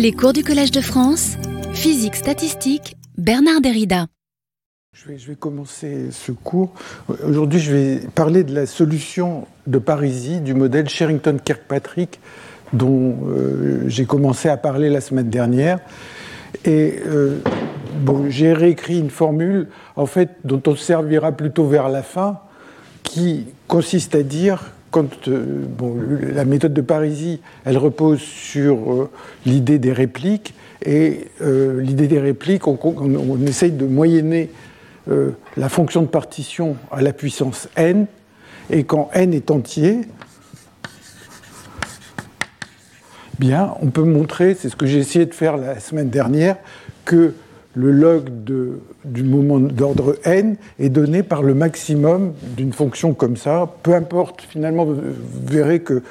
Les 0.00 0.12
cours 0.12 0.32
du 0.32 0.42
Collège 0.42 0.70
de 0.70 0.80
France, 0.80 1.36
physique 1.74 2.16
statistique, 2.16 2.96
Bernard 3.18 3.60
Derrida. 3.60 4.06
Je 4.94 5.26
vais, 5.26 5.34
commencer 5.34 6.06
ce 6.10 6.32
cours. 6.32 6.72
Aujourd'hui, 7.22 7.60
je 7.60 7.70
vais 7.70 8.00
parler 8.14 8.42
de 8.42 8.54
la 8.54 8.64
solution 8.64 9.46
de 9.66 9.76
Parisie 9.76 10.40
du 10.40 10.54
modèle 10.54 10.88
Sherrington-Kirkpatrick 10.88 12.18
dont 12.72 13.14
euh, 13.28 13.82
j'ai 13.88 14.06
commencé 14.06 14.48
à 14.48 14.56
parler 14.56 14.88
la 14.88 15.02
semaine 15.02 15.28
dernière. 15.28 15.80
Et 16.64 16.94
euh, 17.04 17.42
bon, 18.00 18.30
j'ai 18.30 18.54
réécrit 18.54 19.00
une 19.00 19.10
formule, 19.10 19.68
en 19.96 20.06
fait, 20.06 20.30
dont 20.44 20.62
on 20.66 20.76
servira 20.76 21.32
plutôt 21.32 21.66
vers 21.66 21.90
la 21.90 22.02
fin, 22.02 22.40
qui 23.02 23.48
consiste 23.68 24.14
à 24.14 24.22
dire 24.22 24.72
quand 24.90 25.28
euh, 25.28 25.64
la 26.34 26.44
méthode 26.44 26.74
de 26.74 26.80
Parisie, 26.80 27.40
elle 27.64 27.78
repose 27.78 28.20
sur 28.20 28.92
euh, 28.92 29.10
l'idée 29.46 29.78
des 29.78 29.92
répliques, 29.92 30.54
et 30.84 31.28
euh, 31.42 31.80
l'idée 31.80 32.08
des 32.08 32.18
répliques, 32.18 32.66
on, 32.66 32.78
on, 32.82 33.46
essaye 33.46 33.72
de 33.72 33.86
moyenner 33.86 34.50
la 35.56 35.68
fonction 35.68 36.02
de 36.02 36.06
partition 36.06 36.76
à 36.92 37.02
la 37.02 37.12
puissance 37.12 37.68
n, 37.74 38.06
et 38.70 38.84
quand 38.84 39.10
n 39.12 39.34
est 39.34 39.50
entier, 39.50 40.02
bien, 43.38 43.74
on 43.80 43.86
peut 43.88 44.04
montrer, 44.04 44.54
c'est 44.54 44.68
ce 44.68 44.76
que 44.76 44.86
j'ai 44.86 44.98
essayé 44.98 45.26
de 45.26 45.34
faire 45.34 45.56
la 45.56 45.80
semaine 45.80 46.10
dernière, 46.10 46.56
que 47.04 47.34
le 47.74 47.92
log 47.92 48.44
de, 48.44 48.80
du 49.04 49.22
moment 49.22 49.60
d'ordre 49.60 50.16
n 50.24 50.56
est 50.78 50.88
donné 50.88 51.22
par 51.22 51.42
le 51.42 51.54
maximum 51.54 52.32
d'une 52.56 52.72
fonction 52.72 53.14
comme 53.14 53.36
ça. 53.36 53.72
Peu 53.82 53.94
importe, 53.94 54.42
finalement, 54.42 54.84
vous 54.84 55.00
verrez 55.46 55.80
que 55.80 56.02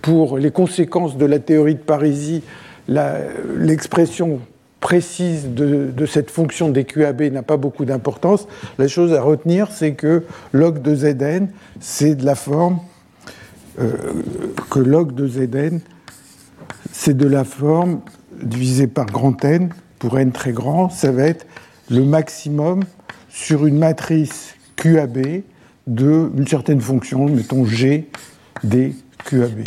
pour 0.00 0.38
les 0.38 0.50
conséquences 0.50 1.18
de 1.18 1.26
la 1.26 1.38
théorie 1.38 1.74
de 1.74 1.80
Parisie, 1.80 2.42
l'expression 2.88 4.40
précise 4.80 5.50
de, 5.50 6.06
cette 6.06 6.30
fonction 6.30 6.70
des 6.70 6.84
QAB 6.84 7.22
n'a 7.24 7.42
pas 7.42 7.58
beaucoup 7.58 7.84
d'importance. 7.84 8.48
La 8.78 8.88
chose 8.88 9.12
à 9.12 9.20
retenir, 9.20 9.70
c'est 9.70 9.92
que 9.92 10.24
log 10.52 10.80
de 10.80 10.94
Zn, 10.94 11.48
c'est 11.80 12.14
de 12.14 12.24
la 12.24 12.34
forme 12.34 12.78
euh, 13.78 13.92
que 14.70 14.78
log 14.78 15.14
de 15.14 15.28
c'est 16.92 17.16
de 17.16 17.28
la 17.28 17.44
forme 17.44 18.00
divisé 18.42 18.86
par 18.86 19.06
grand 19.06 19.44
N 19.44 19.68
pour 20.00 20.18
n 20.18 20.32
très 20.32 20.52
grand, 20.52 20.88
ça 20.88 21.12
va 21.12 21.22
être 21.24 21.46
le 21.90 22.04
maximum 22.04 22.82
sur 23.28 23.66
une 23.66 23.78
matrice 23.78 24.56
QAB 24.74 25.42
d'une 25.86 26.46
certaine 26.48 26.80
fonction, 26.80 27.26
mettons 27.26 27.64
G 27.64 28.08
des 28.64 28.94
QAB. 29.24 29.60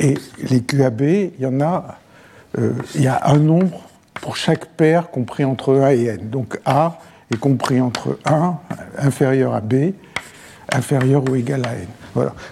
Et 0.00 0.14
les 0.50 0.62
QAB, 0.62 1.00
il 1.02 1.40
y 1.40 1.46
en 1.46 1.60
a, 1.60 1.98
euh, 2.58 2.72
il 2.94 3.02
y 3.02 3.06
a 3.06 3.20
un 3.26 3.38
nombre 3.38 3.82
pour 4.14 4.36
chaque 4.36 4.66
paire 4.76 5.10
compris 5.10 5.44
entre 5.44 5.78
A 5.80 5.94
et 5.94 6.06
N. 6.06 6.30
Donc 6.30 6.58
A 6.64 6.98
est 7.30 7.36
compris 7.36 7.80
entre 7.80 8.18
1 8.24 8.58
inférieur 8.98 9.54
à 9.54 9.60
B, 9.60 9.92
inférieur 10.72 11.22
ou 11.28 11.36
égal 11.36 11.66
à 11.66 11.74
N. 11.74 11.86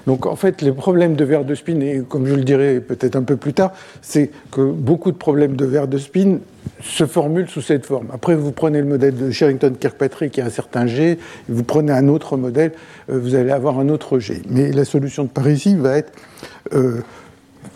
Donc 0.07 0.27
en 0.27 0.37
fait, 0.37 0.63
les 0.63 0.73
problèmes 0.73 1.17
de 1.17 1.25
verre 1.25 1.45
de 1.45 1.55
spin, 1.55 1.81
et 1.81 2.03
comme 2.09 2.27
je 2.27 2.35
le 2.35 2.45
dirai 2.45 2.81
peut-être 2.81 3.17
un 3.17 3.23
peu 3.23 3.37
plus 3.37 3.53
tard, 3.53 3.73
c'est 4.03 4.31
que 4.51 4.63
beaucoup 4.63 5.13
de 5.13 5.17
problèmes 5.17 5.57
de 5.57 5.65
verre 5.65 5.89
de 5.89 5.99
spin 5.99 6.39
se 6.83 7.07
formulent 7.07 7.49
sous 7.49 7.61
cette 7.61 7.87
forme. 7.87 8.09
Après, 8.13 8.35
vous 8.35 8.53
prenez 8.53 8.81
le 8.81 8.87
modèle 8.87 9.15
de 9.15 9.31
Sherrington-Kirkpatrick 9.31 10.33
qui 10.33 10.41
a 10.41 10.47
un 10.47 10.51
certain 10.51 10.87
G, 10.87 11.19
vous 11.49 11.63
prenez 11.63 11.93
un 11.93 12.09
autre 12.09 12.37
modèle, 12.37 12.73
euh, 13.11 13.19
vous 13.19 13.35
allez 13.35 13.51
avoir 13.51 13.79
un 13.79 13.89
autre 13.89 14.19
G. 14.19 14.43
Mais 14.49 14.73
la 14.73 14.85
solution 14.85 15.25
de 15.25 15.29
Parisi 15.29 15.75
va 15.77 15.99
être, 15.99 16.13
euh, 16.73 17.03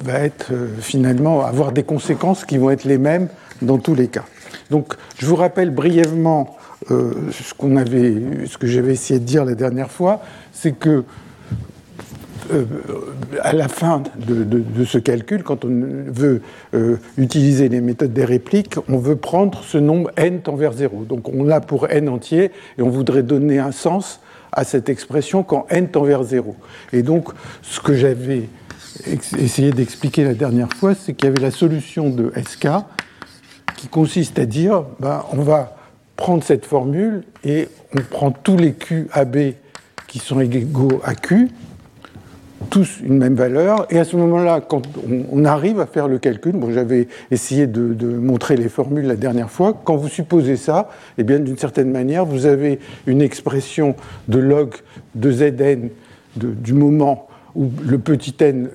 va 0.03 0.21
être 0.21 0.53
euh, 0.53 0.69
finalement 0.81 1.45
avoir 1.45 1.73
des 1.73 1.83
conséquences 1.83 2.45
qui 2.45 2.57
vont 2.57 2.71
être 2.71 2.85
les 2.85 2.98
mêmes 2.98 3.29
dans 3.63 3.79
tous 3.79 3.95
les 3.95 4.09
cas. 4.09 4.25
Donc 4.71 4.95
je 5.19 5.27
vous 5.27 5.37
rappelle 5.37 5.71
brièvement 5.71 6.57
ce, 6.89 7.55
qu'on 7.57 7.77
avait, 7.77 8.14
ce 8.47 8.58
que 8.58 8.67
j'avais 8.67 8.92
essayé 8.92 9.19
de 9.19 9.25
dire 9.25 9.45
la 9.45 9.55
dernière 9.55 9.91
fois, 9.91 10.20
c'est 10.53 10.73
que 10.73 11.05
euh, 12.53 12.65
à 13.41 13.53
la 13.53 13.69
fin 13.69 14.03
de, 14.17 14.85
ce 14.85 14.99
calcul, 14.99 15.43
quand 15.43 15.65
on 15.65 15.71
veut 16.09 16.43
euh, 16.75 16.97
utiliser 17.17 17.69
les 17.69 17.81
méthodes 17.81 18.13
des 18.13 18.25
répliques, 18.25 18.77
on 18.89 18.99
veut 18.99 19.17
prendre 19.17 19.63
ce 19.65 19.79
nombre 19.79 20.11
n 20.17 20.41
tend 20.41 20.57
vers 20.57 20.73
0. 20.73 21.05
Donc 21.05 21.29
on 21.29 21.45
l'a 21.45 21.61
pour 21.61 21.89
n 21.89 22.09
entier 22.09 22.51
et 22.79 22.83
on 22.83 22.91
voudrait 22.91 23.23
donner 23.23 23.59
un 23.59 23.73
sens 23.73 24.21
à 24.53 24.65
cette 24.65 24.89
expression 24.89 25.43
quand 25.43 25.67
n 25.71 25.89
tend 25.89 26.05
vers 26.05 26.23
0. 26.23 26.55
Et 26.93 27.03
donc 27.03 27.31
ce 27.63 27.81
que 27.81 27.95
j'avais 27.95 28.49
essayé 29.39 29.73
d'expliquer 29.73 30.25
la 30.25 30.35
dernière 30.35 30.73
fois, 30.73 30.95
c'est 30.95 31.15
qu'il 31.15 31.29
y 31.29 31.33
avait 31.33 31.43
la 31.43 31.51
solution 31.51 32.11
de 32.11 32.33
SK 32.37 32.69
qui 33.77 33.89
consiste 33.89 34.39
à 34.39 34.47
dire 34.47 34.85
ben, 35.01 35.25
on 35.33 35.43
va 35.43 35.77
prendre 36.17 36.45
cette 36.45 36.67
formule 36.67 37.25
et 37.45 37.69
on 37.97 38.03
prend 38.03 38.31
tous 38.31 38.57
les 38.57 38.73
QAB 38.73 39.55
qui 40.07 40.19
sont 40.19 40.41
égaux 40.41 41.01
à 41.05 41.15
Q 41.15 41.51
tous 42.64 43.01
une 43.02 43.19
même 43.19 43.35
valeur. 43.35 43.86
Et 43.91 43.98
à 43.98 44.05
ce 44.05 44.17
moment-là, 44.17 44.61
quand 44.61 44.83
on, 45.30 45.45
arrive 45.45 45.80
à 45.80 45.86
faire 45.86 46.08
le 46.08 46.19
calcul, 46.19 46.55
j'avais 46.70 47.08
essayé 47.30 47.67
de, 47.67 48.07
montrer 48.07 48.57
les 48.57 48.69
formules 48.69 49.07
la 49.07 49.17
dernière 49.17 49.51
fois, 49.51 49.79
quand 49.85 49.97
vous 49.97 50.08
supposez 50.08 50.57
ça, 50.57 50.89
eh 51.19 51.23
bien, 51.23 51.39
d'une 51.39 51.58
certaine 51.58 51.91
manière, 51.91 52.25
vous 52.25 52.47
avez 52.47 52.79
une 53.07 53.23
expression 53.23 53.95
de 54.29 54.39
log 54.39 54.75
de 55.14 55.30
Zn 55.30 55.91
du 56.36 56.73
moment 56.73 57.29
où 57.55 57.70
le 57.87 57.98
petit 57.98 58.35
n, 58.41 58.69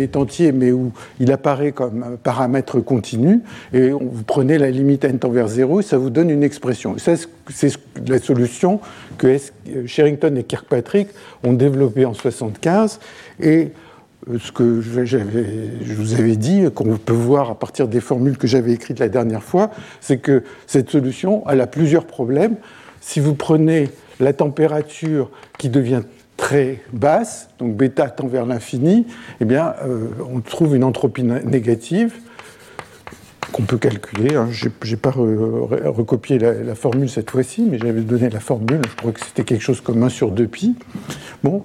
est 0.00 0.16
entier, 0.16 0.52
mais 0.52 0.72
où 0.72 0.92
il 1.20 1.32
apparaît 1.32 1.72
comme 1.72 2.02
un 2.02 2.16
paramètre 2.16 2.80
continu, 2.80 3.40
et 3.72 3.90
vous 3.90 4.22
prenez 4.26 4.58
la 4.58 4.70
limite 4.70 5.04
n 5.04 5.18
tend 5.18 5.30
vers 5.30 5.48
0, 5.48 5.80
et 5.80 5.82
ça 5.82 5.98
vous 5.98 6.10
donne 6.10 6.30
une 6.30 6.42
expression. 6.42 6.96
c'est 6.98 7.78
la 8.06 8.18
solution 8.18 8.80
que 9.16 9.36
Sherrington 9.86 10.36
et 10.36 10.44
Kirkpatrick 10.44 11.08
ont 11.44 11.54
développée 11.54 12.04
en 12.04 12.12
1975, 12.12 13.00
et 13.40 13.72
euh, 14.28 14.38
ce 14.38 14.52
que 14.52 14.80
je 14.80 15.94
vous 15.94 16.14
avais 16.14 16.36
dit, 16.36 16.64
qu'on 16.74 16.96
peut 16.96 17.12
voir 17.12 17.50
à 17.50 17.54
partir 17.54 17.88
des 17.88 18.00
formules 18.00 18.36
que 18.36 18.46
j'avais 18.46 18.72
écrites 18.72 18.98
la 18.98 19.08
dernière 19.08 19.42
fois, 19.42 19.70
c'est 20.00 20.18
que 20.18 20.42
cette 20.66 20.90
solution, 20.90 21.42
elle 21.48 21.60
a 21.60 21.66
plusieurs 21.66 22.04
problèmes. 22.04 22.56
Si 23.00 23.20
vous 23.20 23.34
prenez 23.34 23.90
la 24.20 24.32
température 24.32 25.30
qui 25.58 25.68
devient 25.68 26.02
très 26.48 26.78
basse, 26.94 27.50
donc 27.58 27.76
bêta 27.76 28.08
tend 28.08 28.26
vers 28.26 28.46
l'infini, 28.46 29.06
eh 29.38 29.44
bien, 29.44 29.74
euh, 29.84 30.08
on 30.32 30.40
trouve 30.40 30.74
une 30.74 30.82
entropie 30.82 31.22
négative 31.22 32.14
qu'on 33.52 33.64
peut 33.64 33.76
calculer. 33.76 34.34
Hein. 34.34 34.48
Je 34.50 34.68
n'ai 34.68 34.96
pas 34.96 35.10
recopié 35.10 36.38
la, 36.38 36.74
formule 36.74 37.10
cette 37.10 37.30
fois-ci, 37.30 37.66
mais 37.70 37.78
j'avais 37.78 38.00
donné 38.00 38.30
la 38.30 38.40
formule. 38.40 38.80
Je 38.88 38.96
crois 38.96 39.12
que 39.12 39.20
c'était 39.20 39.44
quelque 39.44 39.60
chose 39.60 39.82
comme 39.82 40.02
1 40.02 40.08
sur 40.08 40.30
2 40.30 40.46
pi. 40.46 40.74
Bon, 41.44 41.64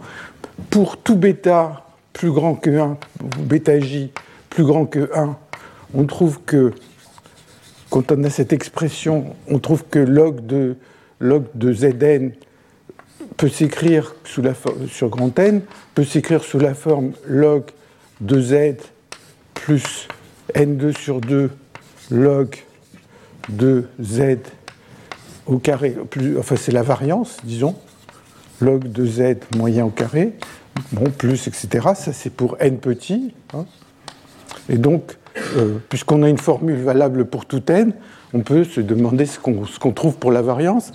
pour 0.70 0.98
tout 0.98 1.16
bêta 1.16 1.88
plus 2.12 2.32
grand 2.32 2.56
que 2.56 2.78
1, 2.78 2.98
bêta 3.40 3.80
j 3.80 4.12
plus 4.50 4.66
grand 4.66 4.86
que 4.86 5.10
1, 5.16 5.38
on 5.94 6.04
trouve 6.08 6.42
que, 6.46 6.74
quand 7.90 8.12
on 8.12 8.22
a 8.26 8.30
cette 8.30 8.52
expression, 8.52 9.28
on 9.48 9.60
trouve 9.60 9.86
que 9.90 10.00
log 10.00 10.46
de, 10.46 10.76
log 11.22 11.46
de 11.56 11.72
Zn 11.72 12.34
peut 13.38 13.50
s'écrire 13.50 14.16
sur 14.24 15.10
grand 15.10 15.38
N, 15.40 15.62
peut 15.96 16.04
s'écrire 16.04 16.44
sous 16.44 16.60
la 16.60 16.74
forme 16.74 17.14
log 17.26 17.64
de 18.22 18.42
z 18.42 18.76
plus 19.54 20.08
n2 20.56 20.98
sur 20.98 21.22
2 21.22 21.50
log 22.12 22.56
de 23.50 23.86
z 24.02 24.38
au 25.46 25.58
carré, 25.58 25.96
plus, 26.10 26.38
enfin 26.38 26.56
c'est 26.56 26.72
la 26.72 26.84
variance, 26.84 27.38
disons, 27.44 27.76
log 28.62 28.90
de 28.92 29.06
z 29.06 29.38
moyen 29.58 29.86
au 29.86 29.90
carré, 29.90 30.34
bon, 30.92 31.10
plus, 31.10 31.48
etc. 31.48 31.90
Ça 31.96 32.14
c'est 32.14 32.30
pour 32.30 32.56
n 32.60 32.78
petit. 32.78 33.34
Hein. 33.54 33.66
Et 34.70 34.78
donc, 34.78 35.18
euh, 35.58 35.78
puisqu'on 35.90 36.24
a 36.24 36.30
une 36.30 36.38
formule 36.38 36.78
valable 36.82 37.26
pour 37.26 37.46
tout 37.46 37.64
n, 37.70 37.94
on 38.34 38.40
peut 38.40 38.64
se 38.64 38.82
demander 38.82 39.26
ce 39.26 39.40
qu'on 39.40 39.92
trouve 39.92 40.18
pour 40.18 40.32
la 40.32 40.42
variance. 40.42 40.92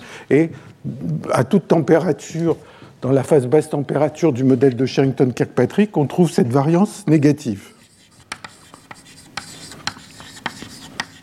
À 1.31 1.43
toute 1.43 1.67
température, 1.67 2.57
dans 3.01 3.11
la 3.11 3.23
phase 3.23 3.47
basse 3.47 3.69
température 3.69 4.33
du 4.33 4.43
modèle 4.43 4.75
de 4.75 4.85
Sherrington-Kirkpatrick, 4.85 5.95
on 5.97 6.05
trouve 6.05 6.29
cette 6.29 6.49
variance 6.49 7.05
négative. 7.07 7.69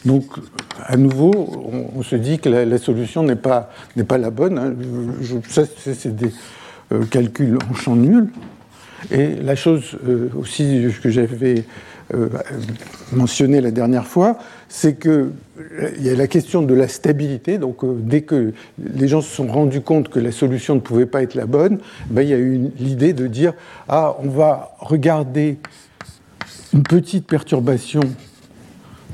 Donc, 0.05 0.25
à 0.85 0.97
nouveau, 0.97 1.93
on, 1.97 2.03
se 2.03 2.15
dit 2.15 2.39
que 2.39 2.49
la, 2.49 2.79
solution 2.79 3.25
n'est 3.25 3.35
pas, 3.35 3.71
pas 4.07 4.19
la 4.19 4.31
bonne. 4.31 4.59
Hein. 4.59 4.75
ça, 5.49 5.65
c'est 5.79 6.15
des 6.15 6.33
euh, 6.93 7.05
calculs 7.07 7.59
en 7.69 7.75
champ 7.75 7.97
nul. 7.97 8.29
Et 9.11 9.35
la 9.35 9.57
chose 9.57 9.99
euh, 10.07 10.31
aussi 10.39 10.87
que 11.03 11.11
j'avais 11.11 11.65
euh, 12.15 12.29
mentionné 13.13 13.61
la 13.61 13.73
dernière 13.73 14.07
fois, 14.07 14.39
c'est 14.69 14.99
qu'il 14.99 15.33
y 16.01 16.09
a 16.09 16.15
la 16.15 16.27
question 16.27 16.63
de 16.63 16.75
la 16.75 16.89
stabilité. 16.89 17.59
Donc, 17.59 17.85
euh, 17.85 17.97
dès 17.99 18.23
que 18.23 18.53
les 18.79 19.09
gens 19.09 19.21
se 19.21 19.35
sont 19.35 19.47
rendus 19.47 19.81
compte 19.81 20.09
que 20.09 20.19
la 20.19 20.33
solution 20.33 20.75
ne 20.75 20.81
pouvait 20.81 21.07
pas 21.07 21.23
être 21.23 21.35
la 21.35 21.47
bonne, 21.47 21.79
ben, 22.11 22.23
il 22.23 22.29
y 22.29 22.35
a 22.35 22.39
eu 22.39 22.71
l'idée 22.79 23.13
de 23.13 23.27
dire 23.27 23.55
Ah, 23.89 24.17
on 24.23 24.29
va 24.29 24.75
regarder 24.79 25.59
une 26.73 26.83
petite 26.83 27.27
perturbation 27.27 28.01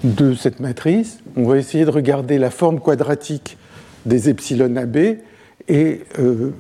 de 0.05 0.35
cette 0.35 0.61
matrice. 0.61 1.19
On 1.37 1.45
va 1.45 1.59
essayer 1.59 1.85
de 1.85 1.91
regarder 1.91 2.39
la 2.39 2.51
forme 2.51 2.81
quadratique 2.81 3.57
des 4.07 4.29
epsilon 4.29 4.75
AB 4.77 4.97
et 5.69 6.01
euh, 6.19 6.51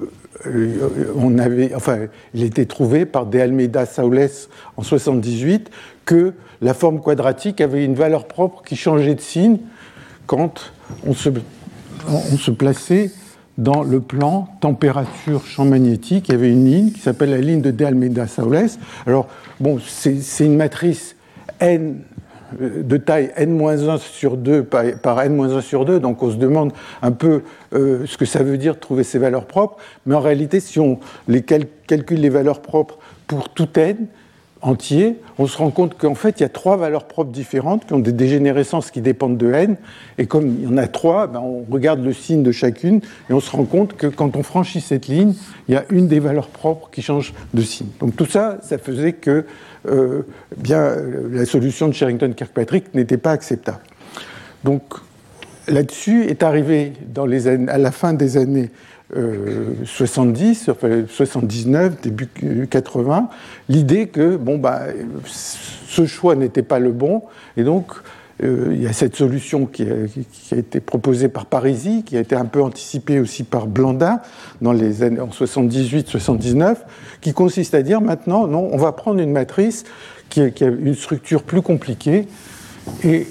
on 1.16 1.38
avait, 1.38 1.74
enfin, 1.74 2.06
il 2.34 2.42
était 2.44 2.66
trouvé 2.66 3.04
par 3.04 3.26
De 3.26 3.38
Almeida 3.38 3.86
Saules 3.86 4.28
en 4.76 4.82
78 4.82 5.70
que 6.04 6.34
la 6.62 6.74
forme 6.74 7.00
quadratique 7.00 7.60
avait 7.60 7.84
une 7.84 7.94
valeur 7.94 8.26
propre 8.26 8.62
qui 8.62 8.76
changeait 8.76 9.16
de 9.16 9.20
signe 9.20 9.58
quand 10.26 10.72
on 11.04 11.12
se, 11.12 12.50
plaçait 12.50 13.10
dans 13.58 13.82
le 13.82 14.00
plan 14.00 14.48
température 14.60 15.44
champ 15.44 15.64
magnétique. 15.64 16.28
Il 16.28 16.32
y 16.32 16.34
avait 16.34 16.50
une 16.50 16.64
ligne 16.64 16.92
qui 16.92 17.00
s'appelle 17.00 17.30
la 17.30 17.38
ligne 17.38 17.60
de 17.60 17.70
De 17.70 17.84
Almeida 17.84 18.26
Saules. 18.26 18.70
Alors, 19.06 19.28
bon, 19.60 19.78
c'est 19.84 20.46
une 20.46 20.56
matrice 20.56 21.16
n 21.60 22.00
euh, 22.60 22.82
de 22.82 22.96
taille 22.96 23.32
n-1 23.36 23.98
sur 23.98 24.36
2 24.36 24.64
par, 24.64 25.20
n-1 25.20 25.60
sur 25.60 25.84
2, 25.84 26.00
donc 26.00 26.22
on 26.22 26.30
se 26.30 26.36
demande 26.36 26.72
un 27.02 27.12
peu 27.12 27.42
euh, 27.74 28.04
ce 28.06 28.16
que 28.16 28.24
ça 28.24 28.42
veut 28.42 28.58
dire 28.58 28.78
trouver 28.78 29.04
ces 29.04 29.18
valeurs 29.18 29.46
propres, 29.46 29.78
mais 30.06 30.14
en 30.14 30.20
réalité, 30.20 30.60
si 30.60 30.78
on 30.78 30.98
les 31.28 31.42
calcule 31.42 32.20
les 32.20 32.28
valeurs 32.28 32.60
propres 32.60 32.98
pour 33.26 33.48
tout 33.48 33.68
n, 33.76 34.06
entier, 34.62 35.18
on 35.38 35.46
se 35.46 35.58
rend 35.58 35.70
compte 35.70 35.98
qu'en 35.98 36.14
fait, 36.14 36.38
il 36.38 36.42
y 36.42 36.46
a 36.46 36.48
trois 36.48 36.76
valeurs 36.76 37.04
propres 37.04 37.32
différentes 37.32 37.84
qui 37.86 37.92
ont 37.92 37.98
des 37.98 38.12
dégénérescences 38.12 38.90
qui 38.90 39.00
dépendent 39.00 39.36
de 39.36 39.52
n. 39.52 39.76
Et 40.18 40.26
comme 40.26 40.46
il 40.46 40.64
y 40.64 40.66
en 40.66 40.78
a 40.78 40.86
trois, 40.86 41.26
ben, 41.26 41.40
on 41.40 41.64
regarde 41.70 42.02
le 42.02 42.12
signe 42.12 42.42
de 42.42 42.52
chacune 42.52 43.00
et 43.28 43.32
on 43.32 43.40
se 43.40 43.50
rend 43.50 43.64
compte 43.64 43.96
que 43.96 44.06
quand 44.06 44.36
on 44.36 44.42
franchit 44.42 44.80
cette 44.80 45.08
ligne, 45.08 45.34
il 45.68 45.74
y 45.74 45.76
a 45.76 45.84
une 45.90 46.06
des 46.06 46.20
valeurs 46.20 46.48
propres 46.48 46.88
qui 46.90 47.02
change 47.02 47.34
de 47.52 47.62
signe. 47.62 47.88
Donc 48.00 48.16
tout 48.16 48.26
ça, 48.26 48.58
ça 48.62 48.78
faisait 48.78 49.12
que 49.12 49.44
euh, 49.88 50.22
bien, 50.56 50.94
la 51.30 51.44
solution 51.44 51.88
de 51.88 51.92
Sherrington-Kirkpatrick 51.92 52.94
n'était 52.94 53.16
pas 53.16 53.32
acceptable. 53.32 53.80
Donc 54.62 54.82
là-dessus 55.66 56.24
est 56.26 56.42
arrivé 56.42 56.92
dans 57.08 57.26
les 57.26 57.48
à 57.48 57.78
la 57.78 57.90
fin 57.90 58.12
des 58.12 58.36
années 58.36 58.70
70, 59.14 60.68
euh, 60.68 60.72
enfin 60.72 61.04
79, 61.08 62.00
début 62.00 62.28
80, 62.68 63.28
l'idée 63.68 64.08
que 64.08 64.36
bon, 64.36 64.58
bah, 64.58 64.82
ce 65.26 66.06
choix 66.06 66.34
n'était 66.34 66.62
pas 66.62 66.78
le 66.78 66.92
bon, 66.92 67.22
et 67.56 67.64
donc 67.64 67.92
euh, 68.42 68.70
il 68.72 68.82
y 68.82 68.86
a 68.86 68.92
cette 68.92 69.14
solution 69.14 69.66
qui 69.66 69.84
a, 69.84 70.56
été 70.56 70.80
proposée 70.80 71.28
par 71.28 71.46
Parisi, 71.46 72.04
qui 72.04 72.16
a 72.16 72.20
été 72.20 72.34
un 72.34 72.46
peu 72.46 72.62
anticipée 72.62 73.20
aussi 73.20 73.44
par 73.44 73.66
Blandin 73.66 74.20
dans 74.62 74.72
les 74.72 75.02
années 75.02 75.20
en 75.20 75.28
78-79, 75.28 76.76
qui 77.20 77.34
consiste 77.34 77.74
à 77.74 77.82
dire 77.82 78.00
maintenant, 78.00 78.46
non, 78.46 78.70
on 78.72 78.78
va 78.78 78.92
prendre 78.92 79.20
une 79.20 79.32
matrice 79.32 79.84
qui 80.30 80.50
qui 80.52 80.64
a 80.64 80.68
une 80.68 80.94
structure 80.94 81.42
plus 81.42 81.60
compliquée, 81.60 82.26
et 83.04 83.26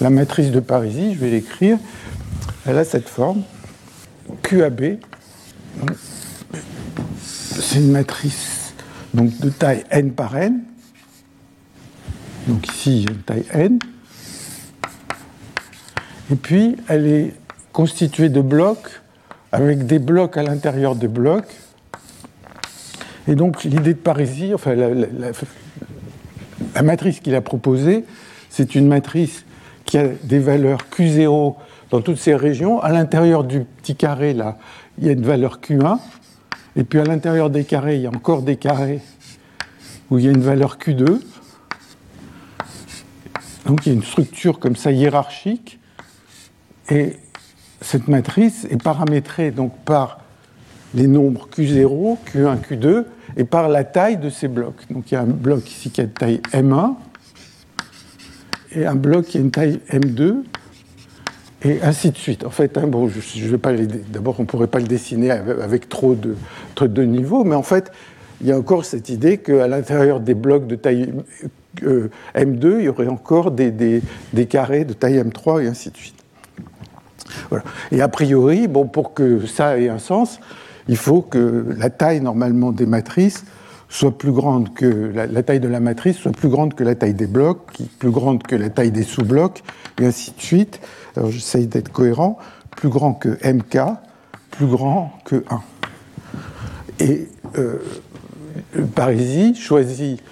la 0.00 0.10
matrice 0.10 0.52
de 0.52 0.60
Parisi, 0.60 1.14
je 1.14 1.18
vais 1.18 1.30
l'écrire, 1.30 1.76
elle 2.66 2.78
a 2.78 2.84
cette 2.84 3.08
forme. 3.08 3.42
QAB, 4.42 4.98
c'est 7.18 7.78
une 7.78 7.92
matrice 7.92 8.74
donc, 9.14 9.38
de 9.38 9.50
taille 9.50 9.84
n 9.90 10.12
par 10.12 10.36
n. 10.36 10.60
Donc 12.46 12.66
ici, 12.68 13.02
j'ai 13.02 13.12
une 13.12 13.22
taille 13.22 13.44
n. 13.52 13.78
Et 16.32 16.36
puis, 16.36 16.76
elle 16.88 17.06
est 17.06 17.34
constituée 17.72 18.28
de 18.28 18.40
blocs 18.40 19.00
avec 19.52 19.86
des 19.86 19.98
blocs 19.98 20.36
à 20.36 20.42
l'intérieur 20.42 20.94
des 20.94 21.08
blocs. 21.08 21.52
Et 23.28 23.34
donc, 23.34 23.64
l'idée 23.64 23.94
de 23.94 23.98
Parisi, 23.98 24.54
enfin, 24.54 24.74
la 26.74 26.82
matrice 26.82 27.20
qu'il 27.20 27.34
a 27.34 27.40
proposée, 27.40 28.04
c'est 28.48 28.74
une 28.74 28.88
matrice 28.88 29.44
qui 29.84 29.98
a 29.98 30.08
des 30.22 30.38
valeurs 30.38 30.80
Q0 30.96 31.56
dans 31.90 32.00
toutes 32.00 32.18
ces 32.18 32.34
régions. 32.34 32.80
À 32.80 32.90
l'intérieur 32.90 33.44
du 33.44 33.60
petit 33.60 33.96
carré, 33.96 34.32
là, 34.32 34.58
il 34.98 35.06
y 35.06 35.08
a 35.08 35.12
une 35.12 35.24
valeur 35.24 35.60
Q1. 35.60 35.98
Et 36.76 36.84
puis 36.84 37.00
à 37.00 37.04
l'intérieur 37.04 37.50
des 37.50 37.64
carrés, 37.64 37.96
il 37.96 38.02
y 38.02 38.06
a 38.06 38.10
encore 38.10 38.42
des 38.42 38.56
carrés 38.56 39.00
où 40.10 40.18
il 40.18 40.24
y 40.24 40.28
a 40.28 40.30
une 40.30 40.40
valeur 40.40 40.78
Q2. 40.78 41.20
Donc 43.66 43.86
il 43.86 43.88
y 43.88 43.92
a 43.92 43.94
une 43.94 44.04
structure 44.04 44.58
comme 44.58 44.76
ça 44.76 44.92
hiérarchique. 44.92 45.78
Et 46.88 47.16
cette 47.80 48.08
matrice 48.08 48.66
est 48.70 48.82
paramétrée 48.82 49.50
donc 49.50 49.76
par 49.84 50.20
les 50.94 51.06
nombres 51.06 51.48
Q0, 51.56 52.18
Q1, 52.26 52.58
Q2 52.60 53.04
et 53.36 53.44
par 53.44 53.68
la 53.68 53.84
taille 53.84 54.16
de 54.16 54.30
ces 54.30 54.48
blocs. 54.48 54.90
Donc 54.90 55.10
il 55.10 55.14
y 55.14 55.16
a 55.16 55.20
un 55.20 55.26
bloc 55.26 55.70
ici 55.70 55.90
qui 55.90 56.00
a 56.00 56.04
une 56.04 56.10
taille 56.10 56.40
M1 56.52 56.94
et 58.72 58.86
un 58.86 58.94
bloc 58.94 59.26
qui 59.26 59.38
a 59.38 59.40
une 59.40 59.50
taille 59.50 59.80
M2 59.90 60.42
et 61.62 61.80
ainsi 61.82 62.10
de 62.10 62.16
suite. 62.16 62.44
En 62.44 62.50
fait, 62.50 62.78
hein, 62.78 62.86
bon, 62.86 63.08
je, 63.08 63.48
vais 63.48 63.58
pas 63.58 63.72
d'abord, 64.12 64.36
on 64.38 64.42
ne 64.42 64.46
pourrait 64.46 64.66
pas 64.66 64.78
le 64.78 64.86
dessiner 64.86 65.30
avec 65.30 65.88
trop 65.88 66.14
de, 66.14 66.36
de 66.86 67.02
niveaux, 67.02 67.44
mais 67.44 67.54
en 67.54 67.62
fait, 67.62 67.92
il 68.40 68.46
y 68.46 68.52
a 68.52 68.58
encore 68.58 68.84
cette 68.84 69.08
idée 69.08 69.38
qu'à 69.38 69.68
l'intérieur 69.68 70.20
des 70.20 70.34
blocs 70.34 70.66
de 70.66 70.74
taille 70.74 71.12
euh, 71.82 72.10
M2, 72.34 72.78
il 72.78 72.84
y 72.84 72.88
aurait 72.88 73.08
encore 73.08 73.50
des, 73.50 74.02
carrés 74.48 74.84
de 74.84 74.92
taille 74.92 75.22
M3 75.22 75.64
et 75.64 75.68
ainsi 75.68 75.90
de 75.90 75.96
suite. 75.96 76.14
Voilà. 77.50 77.64
Et 77.92 78.00
a 78.00 78.08
priori, 78.08 78.66
bon, 78.66 78.86
pour 78.86 79.12
que 79.14 79.46
ça 79.46 79.78
ait 79.78 79.88
un 79.88 79.98
sens, 79.98 80.40
il 80.88 80.96
faut 80.96 81.22
que 81.22 81.66
la 81.76 81.90
taille 81.90 82.20
normalement 82.20 82.72
des 82.72 82.86
matrices 82.86 83.44
soit 83.88 84.16
plus 84.16 84.32
grande 84.32 84.72
que 84.72 85.12
la, 85.14 85.42
taille 85.42 85.60
de 85.60 85.68
la 85.68 85.80
matrice 85.80 86.16
soit 86.16 86.32
plus 86.32 86.48
grande 86.48 86.74
que 86.74 86.84
la 86.84 86.94
taille 86.94 87.14
des 87.14 87.26
blocs, 87.26 87.60
plus 87.98 88.10
grande 88.10 88.42
que 88.44 88.54
la 88.54 88.70
taille 88.70 88.92
des 88.92 89.02
sous-blocs, 89.02 89.62
et 90.00 90.06
ainsi 90.06 90.32
de 90.36 90.40
suite 90.40 90.80
alors 91.16 91.30
j'essaye 91.30 91.66
d'être 91.66 91.90
cohérent, 91.90 92.38
plus 92.76 92.88
grand 92.88 93.14
que 93.14 93.30
MK, 93.46 93.78
plus 94.50 94.66
grand 94.66 95.12
que 95.24 95.44
1. 95.50 95.60
Et 97.00 97.28
euh, 97.58 97.78
Parisi 98.94 99.54
choisit 99.54 100.22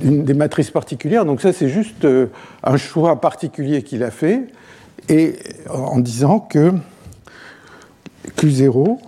des 0.00 0.34
matrices 0.34 0.70
particulières, 0.70 1.24
donc 1.24 1.40
ça 1.40 1.52
c'est 1.52 1.68
juste 1.68 2.04
euh, 2.04 2.26
un 2.62 2.76
choix 2.76 3.20
particulier 3.20 3.82
qu'il 3.82 4.02
a 4.02 4.10
fait, 4.10 4.46
et 5.08 5.36
en 5.68 5.98
disant 5.98 6.40
que 6.40 6.72
Q0, 8.36 8.98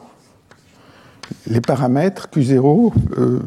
les 1.46 1.60
paramètres 1.60 2.28
Q0 2.32 2.92
euh, 3.18 3.40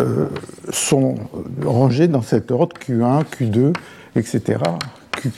euh, 0.00 0.26
sont 0.70 1.16
rangés 1.64 2.08
dans 2.08 2.22
cet 2.22 2.50
ordre 2.50 2.76
Q1, 2.76 3.24
Q2, 3.24 3.72
etc. 4.16 4.60
Q, 5.12 5.30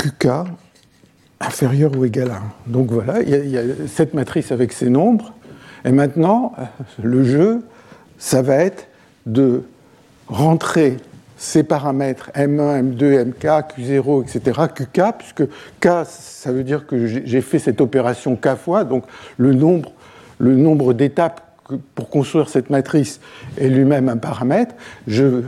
QK 0.00 0.28
inférieur 1.40 1.96
ou 1.96 2.04
égal 2.04 2.30
à 2.30 2.36
1. 2.36 2.40
Donc 2.66 2.90
voilà, 2.90 3.22
il 3.22 3.48
y, 3.48 3.58
a, 3.58 3.62
cette 3.86 4.14
matrice 4.14 4.52
avec 4.52 4.72
ces 4.72 4.90
nombres. 4.90 5.32
Et 5.84 5.92
maintenant, 5.92 6.52
le 7.02 7.24
jeu, 7.24 7.62
ça 8.18 8.42
va 8.42 8.56
être 8.56 8.88
de 9.26 9.62
rentrer 10.28 10.98
ces 11.36 11.62
paramètres 11.62 12.30
M1, 12.34 12.94
M2, 12.94 13.24
MK, 13.24 13.44
Q0, 13.78 14.22
etc., 14.22 14.60
QK, 14.74 15.16
puisque 15.18 15.46
K, 15.80 16.04
ça 16.04 16.52
veut 16.52 16.64
dire 16.64 16.86
que 16.86 17.06
j'ai 17.06 17.40
fait 17.40 17.58
cette 17.58 17.80
opération 17.80 18.36
K 18.36 18.56
fois, 18.56 18.84
donc 18.84 19.04
le 19.38 19.54
nombre, 19.54 19.92
le 20.38 20.54
nombre 20.54 20.92
d'étapes 20.92 21.40
pour 21.94 22.10
construire 22.10 22.48
cette 22.48 22.68
matrice 22.68 23.20
est 23.56 23.68
lui-même 23.68 24.08
un 24.08 24.16
paramètre. 24.16 24.74
Je, 25.06 25.42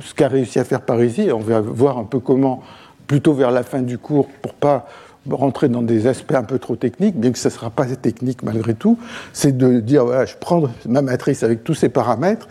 ce 0.00 0.12
qu'a 0.12 0.28
réussi 0.28 0.58
à 0.58 0.64
faire 0.64 0.82
Parisi, 0.82 1.30
on 1.32 1.38
va 1.38 1.60
voir 1.60 1.98
un 1.98 2.04
peu 2.04 2.18
comment 2.18 2.62
plutôt 3.06 3.34
vers 3.34 3.50
la 3.50 3.62
fin 3.62 3.82
du 3.82 3.98
cours 3.98 4.28
pour 4.42 4.54
pas 4.54 4.88
rentrer 5.30 5.68
dans 5.68 5.82
des 5.82 6.06
aspects 6.06 6.34
un 6.34 6.44
peu 6.44 6.58
trop 6.58 6.76
techniques, 6.76 7.16
bien 7.16 7.32
que 7.32 7.38
ce 7.38 7.48
ne 7.48 7.52
sera 7.52 7.70
pas 7.70 7.86
technique 7.86 8.42
malgré 8.42 8.74
tout, 8.74 8.98
c'est 9.32 9.56
de 9.56 9.80
dire, 9.80 10.26
je 10.26 10.34
prends 10.38 10.64
ma 10.86 11.02
matrice 11.02 11.42
avec 11.42 11.64
tous 11.64 11.74
ces 11.74 11.88
paramètres, 11.88 12.48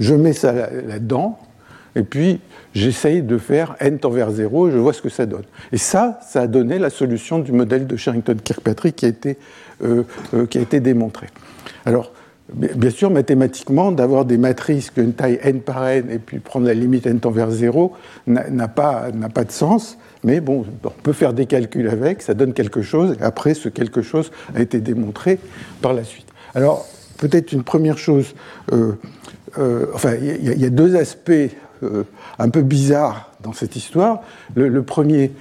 je 0.00 0.14
mets 0.14 0.34
ça 0.34 0.52
là-dedans, 0.52 1.38
et 1.96 2.02
puis 2.02 2.40
j'essaye 2.74 3.22
de 3.22 3.38
faire 3.38 3.74
n 3.80 3.98
tend 3.98 4.10
vers 4.10 4.30
0 4.30 4.68
et 4.68 4.72
je 4.72 4.78
vois 4.78 4.92
ce 4.92 5.02
que 5.02 5.08
ça 5.08 5.26
donne. 5.26 5.44
Et 5.72 5.78
ça, 5.78 6.20
ça 6.26 6.42
a 6.42 6.46
donné 6.46 6.78
la 6.78 6.90
solution 6.90 7.38
du 7.38 7.52
modèle 7.52 7.86
de 7.86 7.96
Sherrington-Kirkpatrick 7.96 8.96
qui, 8.96 9.06
a 9.06 9.08
été, 9.08 9.38
euh, 9.82 10.04
euh, 10.34 10.46
qui 10.46 10.58
a 10.58 10.60
été 10.60 10.80
démontré. 10.80 11.26
Alors, 11.84 12.12
Bien 12.52 12.90
sûr, 12.90 13.10
mathématiquement, 13.10 13.92
d'avoir 13.92 14.24
des 14.24 14.38
matrices 14.38 14.90
qui 14.90 15.00
ont 15.00 15.04
une 15.04 15.12
taille 15.12 15.38
n 15.42 15.60
par 15.60 15.86
n 15.86 16.10
et 16.10 16.18
puis 16.18 16.38
prendre 16.38 16.66
la 16.66 16.74
limite 16.74 17.06
n 17.06 17.20
tend 17.20 17.30
vers 17.30 17.50
0 17.50 17.92
n'a 18.26 18.68
pas, 18.68 19.06
pas 19.32 19.44
de 19.44 19.52
sens. 19.52 19.98
Mais 20.24 20.40
bon, 20.40 20.64
on 20.84 20.90
peut 20.90 21.12
faire 21.12 21.32
des 21.32 21.46
calculs 21.46 21.88
avec, 21.88 22.22
ça 22.22 22.34
donne 22.34 22.52
quelque 22.52 22.82
chose, 22.82 23.16
et 23.20 23.22
après, 23.22 23.54
ce 23.54 23.68
quelque 23.68 24.02
chose 24.02 24.30
a 24.54 24.60
été 24.60 24.80
démontré 24.80 25.38
par 25.80 25.94
la 25.94 26.04
suite. 26.04 26.26
Alors, 26.54 26.86
peut-être 27.18 27.52
une 27.52 27.62
première 27.62 27.98
chose, 27.98 28.34
euh, 28.72 28.92
euh, 29.58 29.86
enfin, 29.94 30.14
il 30.20 30.60
y, 30.60 30.64
a 30.64 30.70
deux 30.70 30.96
aspects 30.96 31.30
euh, 31.82 32.04
un 32.38 32.48
peu 32.48 32.62
bizarres 32.62 33.30
dans 33.42 33.52
cette 33.52 33.76
histoire. 33.76 34.22
Le, 34.54 34.68
le 34.68 34.82
premier, 34.82 35.32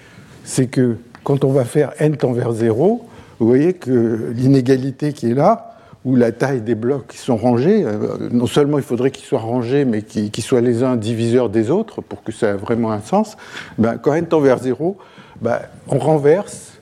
c'est 0.44 0.68
que 0.68 0.98
quand 1.24 1.44
on 1.44 1.51
va 1.51 1.66
faire 1.66 1.92
n 2.00 2.16
tend 2.16 2.32
vers 2.32 2.54
0, 2.54 3.06
vous 3.39 3.48
voyez 3.48 3.74
que 3.74 4.32
l'inégalité 4.36 5.13
qui 5.13 5.32
est 5.32 5.34
là, 5.34 5.69
où 6.06 6.15
la 6.15 6.32
taille 6.32 6.62
des 6.62 6.75
blocs 6.75 7.08
qui 7.08 7.18
sont 7.18 7.36
rangés, 7.36 7.84
euh, 7.84 8.29
non 8.32 8.48
seulement 8.48 8.77
il 8.77 8.84
faudrait 8.84 9.12
qu'ils 9.12 9.25
soient 9.25 9.39
rangés, 9.39 9.84
mais 9.86 10.01
qu'ils 10.01 10.44
soient 10.44 10.62
les 10.62 10.84
uns 10.84 10.96
diviseurs 10.96 11.50
des 11.50 11.70
autres 11.70 12.01
pour 12.01 12.24
que 12.24 12.32
ça 12.32 12.50
ait 12.50 12.53
vraiment 12.53 12.91
un 12.91 13.01
sens, 13.01 13.36
ben, 13.77 13.98
quand 13.98 14.13
n 14.13 14.25
tend 14.25 14.39
vers 14.39 14.60
0, 14.60 14.98
ben, 15.41 15.60
on 15.88 16.00
renverse 16.00 16.74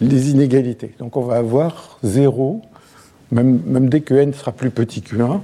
les 0.00 0.30
inégalités. 0.30 0.94
Donc 0.98 1.16
on 1.16 1.22
va 1.22 1.36
avoir 1.36 1.98
0, 2.02 2.62
même, 3.32 3.60
même 3.66 3.88
dès 3.88 4.00
que 4.00 4.14
n 4.14 4.32
sera 4.34 4.52
plus 4.52 4.70
petit 4.70 5.00
que 5.00 5.16
1, 5.16 5.40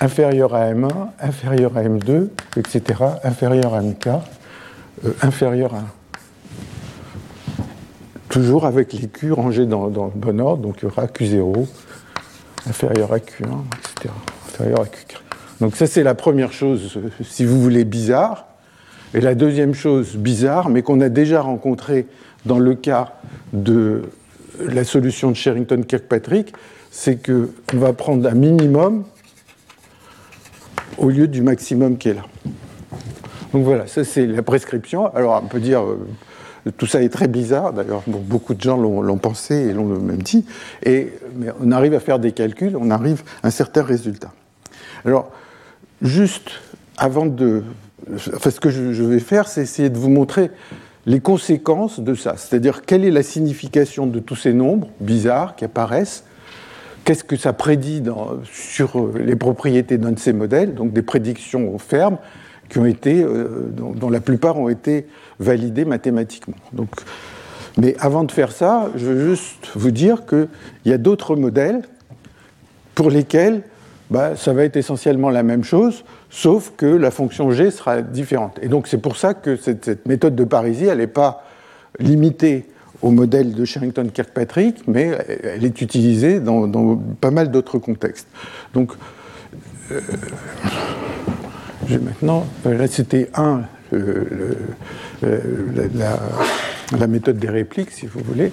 inférieur 0.00 0.54
à 0.54 0.72
M1, 0.72 0.90
inférieur 1.20 1.76
à 1.76 1.82
M2, 1.82 2.28
etc., 2.56 3.00
inférieur 3.22 3.74
à 3.74 3.80
MK, 3.80 4.06
euh, 4.06 5.12
inférieur 5.22 5.74
à 5.74 5.78
1. 5.78 5.84
Toujours 8.28 8.66
avec 8.66 8.92
les 8.92 9.08
Q 9.08 9.32
rangés 9.32 9.66
dans, 9.66 9.86
le 9.86 10.10
bon 10.14 10.40
ordre, 10.40 10.62
donc 10.62 10.78
il 10.78 10.84
y 10.84 10.88
aura 10.88 11.06
Q0, 11.06 11.66
inférieur 12.68 13.12
à 13.12 13.18
Q1, 13.18 13.62
etc., 13.78 14.14
inférieur 14.48 14.80
à 14.80 14.84
Q4. 14.84 15.20
Donc 15.60 15.76
ça 15.76 15.86
c'est 15.86 16.02
la 16.02 16.14
première 16.14 16.52
chose, 16.52 16.98
si 17.22 17.44
vous 17.44 17.60
voulez, 17.60 17.84
bizarre. 17.84 18.46
Et 19.14 19.20
la 19.20 19.34
deuxième 19.34 19.74
chose 19.74 20.16
bizarre, 20.16 20.68
mais 20.68 20.82
qu'on 20.82 21.00
a 21.00 21.08
déjà 21.08 21.40
rencontrée 21.40 22.06
dans 22.44 22.58
le 22.58 22.74
cas 22.74 23.14
de 23.52 24.02
la 24.60 24.84
solution 24.84 25.30
de 25.30 25.36
Sherrington-Kirkpatrick, 25.36 26.52
c'est 26.90 27.24
qu'on 27.24 27.78
va 27.78 27.92
prendre 27.92 28.28
un 28.28 28.34
minimum 28.34 29.04
au 30.98 31.10
lieu 31.10 31.28
du 31.28 31.42
maximum 31.42 31.98
qui 31.98 32.08
est 32.08 32.14
là. 32.14 32.24
Donc 33.52 33.64
voilà, 33.64 33.86
ça 33.86 34.04
c'est 34.04 34.26
la 34.26 34.42
prescription. 34.42 35.14
Alors 35.14 35.40
on 35.42 35.46
peut 35.46 35.60
dire, 35.60 35.82
euh, 35.82 36.06
tout 36.76 36.86
ça 36.86 37.02
est 37.02 37.08
très 37.08 37.28
bizarre, 37.28 37.72
d'ailleurs. 37.72 38.02
Beaucoup 38.06 38.54
de 38.54 38.60
gens 38.60 38.76
l'ont 38.76 39.18
pensé 39.18 39.54
et 39.54 39.72
l'ont 39.72 39.84
même 39.84 40.22
dit, 40.22 40.44
mais 40.84 41.52
on 41.60 41.70
arrive 41.72 41.94
à 41.94 42.00
faire 42.00 42.18
des 42.18 42.32
calculs, 42.32 42.76
on 42.76 42.90
arrive 42.90 43.22
à 43.42 43.48
un 43.48 43.50
certain 43.50 43.82
résultat. 43.82 44.32
Alors, 45.04 45.30
juste 46.02 46.50
avant 46.96 47.26
de... 47.26 47.62
Enfin, 48.34 48.50
ce 48.50 48.60
que 48.60 48.70
je 48.70 49.02
vais 49.02 49.18
faire, 49.18 49.48
c'est 49.48 49.62
essayer 49.62 49.90
de 49.90 49.98
vous 49.98 50.10
montrer 50.10 50.50
les 51.06 51.20
conséquences 51.20 52.00
de 52.00 52.14
ça, 52.14 52.34
c'est-à-dire 52.36 52.82
quelle 52.82 53.04
est 53.04 53.12
la 53.12 53.22
signification 53.22 54.06
de 54.06 54.18
tous 54.18 54.34
ces 54.34 54.52
nombres 54.52 54.88
bizarres 55.00 55.54
qui 55.54 55.64
apparaissent, 55.64 56.24
qu'est-ce 57.04 57.22
que 57.22 57.36
ça 57.36 57.52
prédit 57.52 58.02
sur 58.52 58.98
euh, 58.98 59.14
les 59.24 59.36
propriétés 59.36 59.98
d'un 59.98 60.10
de 60.10 60.18
ces 60.18 60.32
modèles, 60.32 60.74
donc 60.74 60.92
des 60.92 61.02
prédictions 61.02 61.78
fermes 61.78 62.18
qui 62.68 62.78
ont 62.78 62.86
été, 62.86 63.22
euh, 63.22 63.68
dont, 63.70 64.10
la 64.10 64.20
plupart 64.20 64.58
ont 64.58 64.68
été 64.68 65.06
validées 65.38 65.84
mathématiquement. 65.84 66.56
Donc, 66.72 66.90
mais 67.76 67.94
avant 68.00 68.24
de 68.24 68.32
faire 68.32 68.52
ça, 68.52 68.88
je 68.96 69.06
veux 69.06 69.28
juste 69.28 69.68
vous 69.74 69.90
dire 69.90 70.24
qu'il 70.26 70.48
y 70.86 70.92
a 70.92 70.98
d'autres 70.98 71.36
modèles 71.36 71.82
pour 72.94 73.10
lesquels 73.10 73.62
bah, 74.10 74.36
ça 74.36 74.52
va 74.52 74.64
être 74.64 74.76
essentiellement 74.76 75.30
la 75.30 75.42
même 75.42 75.64
chose, 75.64 76.04
sauf 76.30 76.72
que 76.76 76.86
la 76.86 77.10
fonction 77.10 77.50
g 77.50 77.70
sera 77.70 78.02
différente. 78.02 78.58
Et 78.62 78.68
donc 78.68 78.86
c'est 78.86 78.98
pour 78.98 79.16
ça 79.16 79.34
que 79.34 79.56
cette, 79.56 80.06
méthode 80.06 80.34
de 80.34 80.44
Parisie, 80.44 80.86
elle 80.86 80.98
n'est 80.98 81.06
pas 81.06 81.44
limitée 81.98 82.66
au 83.02 83.10
modèle 83.10 83.52
de 83.52 83.64
Sherrington-Kirkpatrick, 83.64 84.84
mais 84.86 85.10
elle 85.42 85.64
est 85.64 85.80
utilisée 85.82 86.40
dans, 86.40 86.96
pas 87.20 87.30
mal 87.30 87.50
d'autres 87.50 87.78
contextes. 87.78 88.28
Donc, 88.72 88.92
euh, 89.92 90.00
maintenant, 91.88 92.46
euh, 92.66 92.76
là 92.76 92.86
c'était 92.86 93.30
un, 93.34 93.62
euh, 93.92 94.54
la, 95.22 96.18
la 96.98 97.06
méthode 97.06 97.38
des 97.38 97.48
répliques, 97.48 97.90
si 97.90 98.06
vous 98.06 98.20
voulez. 98.20 98.52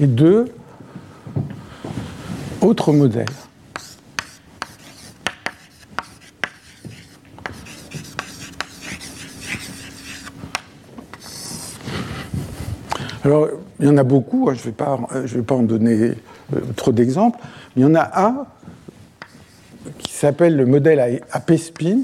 et 0.00 0.06
deux 0.06 0.46
autres 2.60 2.92
modèles. 2.92 3.26
Alors, 13.24 13.48
il 13.80 13.86
y 13.86 13.88
en 13.88 13.96
a 13.96 14.02
beaucoup, 14.02 14.50
hein, 14.50 14.54
je 14.54 14.60
ne 14.60 14.64
vais, 14.64 14.72
pas, 14.72 15.00
vais 15.14 15.42
pas 15.42 15.54
en 15.54 15.62
donner 15.62 16.12
euh, 16.54 16.60
trop 16.76 16.92
d'exemples, 16.92 17.38
il 17.74 17.82
y 17.82 17.84
en 17.86 17.94
a 17.94 18.22
un 18.22 18.46
qui 19.98 20.12
s'appelle 20.12 20.56
le 20.56 20.66
modèle 20.66 21.22
AP-spin, 21.32 22.00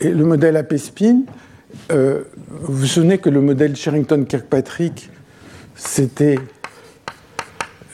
Et 0.00 0.10
le 0.10 0.24
modèle 0.24 0.56
AP-spin, 0.56 1.20
euh, 1.92 2.24
vous 2.48 2.74
vous 2.74 2.86
souvenez 2.86 3.18
que 3.18 3.30
le 3.30 3.40
modèle 3.40 3.76
Sherrington-Kirkpatrick, 3.76 5.10
c'était 5.76 6.40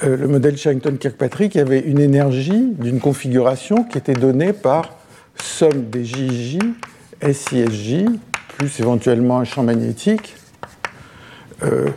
euh, 0.05 0.17
le 0.17 0.27
modèle 0.27 0.57
Sherrington-Kirkpatrick, 0.57 1.57
avait 1.57 1.81
une 1.81 2.01
énergie 2.01 2.73
d'une 2.79 2.99
configuration 2.99 3.85
qui 3.85 3.99
était 3.99 4.15
donnée 4.15 4.55
par 4.55 4.98
somme 5.43 5.89
des 5.91 6.05
JJ, 6.05 6.59
SISJ, 7.23 8.05
plus 8.57 8.81
éventuellement 8.81 9.39
un 9.39 9.45
champ 9.45 9.63
magnétique, 9.63 10.37
euh, 11.63 11.89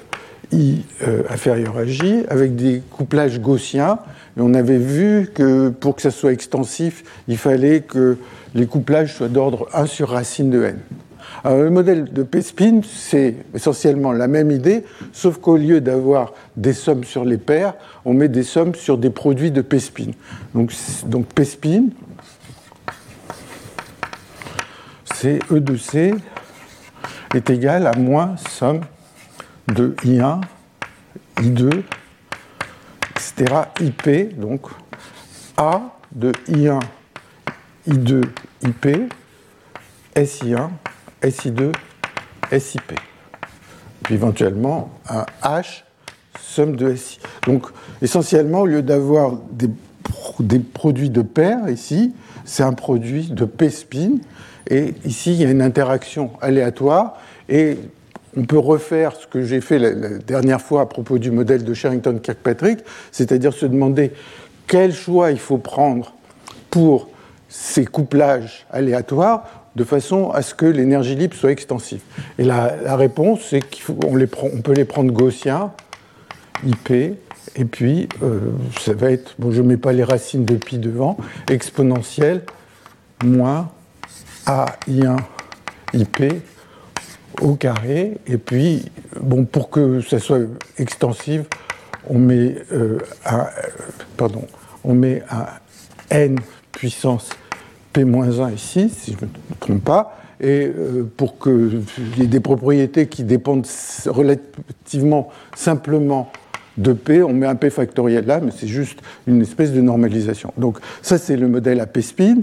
I 0.51 0.83
inférieur 1.29 1.77
à 1.77 1.85
J, 1.85 2.23
avec 2.27 2.55
des 2.55 2.81
couplages 2.91 3.39
gaussiens. 3.39 3.99
Et 4.37 4.41
on 4.41 4.53
avait 4.53 4.77
vu 4.77 5.29
que 5.33 5.69
pour 5.69 5.95
que 5.95 6.01
ça 6.01 6.11
soit 6.11 6.33
extensif, 6.33 7.03
il 7.27 7.37
fallait 7.37 7.81
que 7.81 8.17
les 8.53 8.65
couplages 8.65 9.15
soient 9.15 9.29
d'ordre 9.29 9.69
1 9.73 9.85
sur 9.85 10.09
racine 10.09 10.49
de 10.49 10.63
n. 10.63 10.79
Alors, 11.43 11.63
le 11.63 11.69
modèle 11.69 12.11
de 12.11 12.23
P-spin, 12.23 12.81
c'est 12.83 13.35
essentiellement 13.55 14.11
la 14.11 14.27
même 14.27 14.51
idée, 14.51 14.83
sauf 15.11 15.37
qu'au 15.37 15.57
lieu 15.57 15.81
d'avoir 15.81 16.33
des 16.55 16.73
sommes 16.73 17.03
sur 17.03 17.25
les 17.25 17.37
paires, 17.37 17.73
on 18.05 18.13
met 18.13 18.27
des 18.27 18.43
sommes 18.43 18.75
sur 18.75 18.97
des 18.97 19.09
produits 19.09 19.51
de 19.51 19.61
P-spin. 19.61 20.11
Donc, 20.53 20.71
donc 21.05 21.25
P-spin, 21.27 21.85
c'est 25.21 25.37
E 25.51 25.59
de 25.59 25.77
C 25.77 26.15
est 27.35 27.49
égal 27.51 27.85
à 27.85 27.95
moins 27.95 28.37
somme 28.37 28.81
de 29.67 29.95
I1, 30.03 30.41
I2, 31.37 31.83
etc., 33.11 33.55
IP, 33.81 34.39
donc 34.39 34.61
A 35.57 35.81
de 36.11 36.31
I1 36.49 36.79
I2, 37.87 38.23
IP, 38.63 39.13
SI1, 40.15 40.69
SI2, 41.21 41.71
SIP. 42.59 42.93
Puis 44.01 44.15
éventuellement 44.15 44.89
un 45.07 45.25
H, 45.43 45.83
somme 46.39 46.75
de 46.75 46.95
SI. 46.95 47.19
Donc 47.45 47.67
essentiellement, 48.01 48.61
au 48.61 48.65
lieu 48.65 48.81
d'avoir 48.81 49.33
des, 49.51 49.69
des, 50.39 50.59
produits 50.59 51.11
de 51.11 51.21
paires 51.21 51.69
ici, 51.69 52.15
c'est 52.43 52.63
un 52.63 52.73
produit 52.73 53.29
de 53.29 53.45
P-spin. 53.45 54.17
Et 54.71 54.93
ici, 55.05 55.33
il 55.33 55.41
y 55.41 55.45
a 55.45 55.51
une 55.51 55.61
interaction 55.61 56.31
aléatoire. 56.41 57.19
Et 57.49 57.77
on 58.37 58.45
peut 58.45 58.57
refaire 58.57 59.13
ce 59.15 59.27
que 59.27 59.43
j'ai 59.43 59.59
fait 59.59 59.77
la, 59.77 59.91
dernière 60.19 60.61
fois 60.61 60.81
à 60.81 60.85
propos 60.85 61.19
du 61.19 61.29
modèle 61.29 61.65
de 61.65 61.73
Sherrington-Kirkpatrick, 61.73 62.79
c'est-à-dire 63.11 63.53
se 63.53 63.65
demander 63.65 64.13
quel 64.67 64.93
choix 64.93 65.31
il 65.31 65.39
faut 65.39 65.57
prendre 65.57 66.13
pour 66.69 67.09
ces 67.49 67.85
couplages 67.85 68.65
aléatoires 68.71 69.67
de 69.75 69.83
façon 69.83 70.31
à 70.31 70.41
ce 70.41 70.55
que 70.55 70.65
l'énergie 70.65 71.15
libre 71.15 71.35
soit 71.35 71.51
extensive. 71.51 72.01
Et 72.39 72.43
la, 72.43 72.95
réponse, 72.95 73.41
c'est 73.49 73.59
qu'on 73.59 74.17
on 74.17 74.61
peut 74.61 74.73
les 74.73 74.85
prendre 74.85 75.11
gaussiens, 75.11 75.71
IP, 76.65 76.91
et 76.91 77.65
puis 77.65 78.07
euh, 78.23 78.39
ça 78.79 78.93
va 78.93 79.11
être, 79.11 79.35
bon, 79.39 79.51
je 79.51 79.61
ne 79.61 79.67
mets 79.67 79.77
pas 79.77 79.91
les 79.91 80.03
racines 80.03 80.45
de 80.45 80.55
pi 80.55 80.77
devant, 80.77 81.17
exponentielle 81.49 82.43
moins 83.23 83.69
AI1 84.45 85.17
IP 85.93 86.23
au 87.41 87.55
carré, 87.55 88.17
et 88.27 88.37
puis, 88.37 88.85
bon, 89.19 89.45
pour 89.45 89.69
que 89.69 90.01
ça 90.01 90.19
soit 90.19 90.41
extensive, 90.77 91.45
on 92.07 92.19
met, 92.19 92.55
euh, 92.71 92.99
un, 93.25 93.47
pardon, 94.17 94.45
on 94.83 94.93
met 94.93 95.23
n 96.09 96.37
puissance 96.71 97.29
P-1 97.93 98.53
ici, 98.53 98.89
si 98.89 99.11
je 99.13 99.17
ne 99.17 99.29
me 99.29 99.55
trompe 99.59 99.83
pas, 99.83 100.17
et 100.39 100.71
euh, 100.75 101.03
pour 101.17 101.39
qu'il 101.39 101.83
y 102.17 102.23
ait 102.23 102.27
des 102.27 102.39
propriétés 102.39 103.07
qui 103.07 103.23
dépendent 103.23 103.67
relativement 104.07 105.29
simplement 105.55 106.31
de 106.77 106.93
P, 106.93 107.21
on 107.21 107.33
met 107.33 107.45
un 107.45 107.55
P 107.55 107.69
factoriel 107.69 108.25
là, 108.25 108.39
mais 108.39 108.51
c'est 108.55 108.67
juste 108.67 108.99
une 109.27 109.41
espèce 109.41 109.71
de 109.71 109.81
normalisation. 109.81 110.53
Donc 110.57 110.79
ça, 111.01 111.17
c'est 111.17 111.35
le 111.35 111.47
modèle 111.47 111.79
AP 111.79 111.99
spin. 111.99 112.41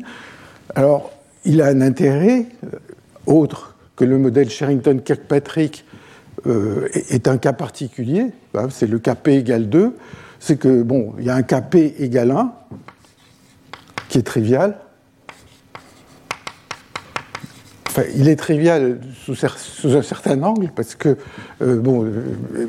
Alors, 0.75 1.13
il 1.45 1.63
a 1.63 1.67
un 1.67 1.81
intérêt 1.81 2.47
euh, 2.65 2.79
autre 3.27 3.77
que 3.97 4.05
le 4.05 4.19
modèle 4.19 4.49
Sherrington-Kirkpatrick 4.49 5.85
euh, 6.47 6.89
est 6.93 7.27
un 7.27 7.37
cas 7.39 7.53
particulier, 7.53 8.27
hein, 8.55 8.69
c'est 8.71 8.87
le 8.87 8.99
P 8.99 9.35
égale 9.35 9.69
2, 9.69 9.97
c'est 10.39 10.57
que, 10.57 10.83
bon, 10.83 11.15
il 11.19 11.25
y 11.25 11.31
a 11.31 11.35
un 11.35 11.43
P 11.43 11.97
égale 11.99 12.31
1, 12.31 12.53
qui 14.09 14.19
est 14.19 14.23
trivial. 14.23 14.79
Enfin, 17.89 18.03
il 18.15 18.29
est 18.29 18.37
trivial 18.37 19.01
sous, 19.25 19.45
un 19.45 20.03
certain 20.03 20.41
angle, 20.45 20.71
parce 20.75 20.95
que, 20.95 21.17
euh, 21.61 21.81
bon, 21.81 22.09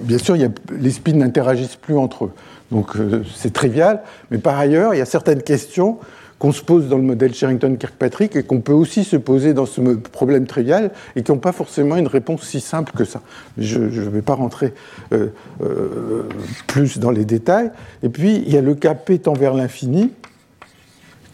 bien 0.02 0.18
sûr, 0.18 0.36
les 0.36 0.92
spins 0.92 1.14
n'interagissent 1.14 1.76
plus 1.76 1.96
entre 1.96 2.26
eux. 2.26 2.32
Donc, 2.72 2.94
c'est 3.36 3.54
trivial, 3.54 4.02
mais 4.32 4.40
par 4.40 4.58
ailleurs, 4.58 4.96
il 4.96 4.98
y 4.98 5.02
a 5.02 5.06
certaines 5.06 5.44
questions 5.44 6.00
qu'on 6.39 6.53
se 6.53 6.63
pose 6.63 6.88
dans 6.88 6.98
le 6.98 7.03
modèle 7.03 7.34
Sherrington-Kirkpatrick 7.34 8.36
et 8.38 8.43
qu'on 8.43 8.62
peut 8.62 8.74
aussi 8.74 9.03
se 9.03 9.17
poser 9.17 9.53
dans 9.53 9.65
ce 9.65 9.81
problème 9.81 10.48
trivial 10.48 10.91
et 11.15 11.22
qui 11.22 11.31
n'ont 11.31 11.38
pas 11.38 11.51
forcément 11.51 11.98
une 11.98 12.08
réponse 12.08 12.43
si 12.43 12.62
simple 12.62 12.93
que 12.93 13.03
ça. 13.03 13.22
Je 13.58 13.79
ne 13.79 14.10
vais 14.10 14.22
pas 14.22 14.36
rentrer 14.36 14.74
euh, 15.12 15.27
euh, 15.62 16.24
plus 16.67 16.98
dans 16.98 17.12
les 17.12 17.25
détails. 17.25 17.72
Et 18.03 18.10
puis, 18.10 18.41
il 18.46 18.53
y 18.53 18.58
a 18.58 18.62
le 18.62 18.74
cas 18.74 18.96
P 18.96 19.19
vers 19.38 19.53
l'infini, 19.53 20.12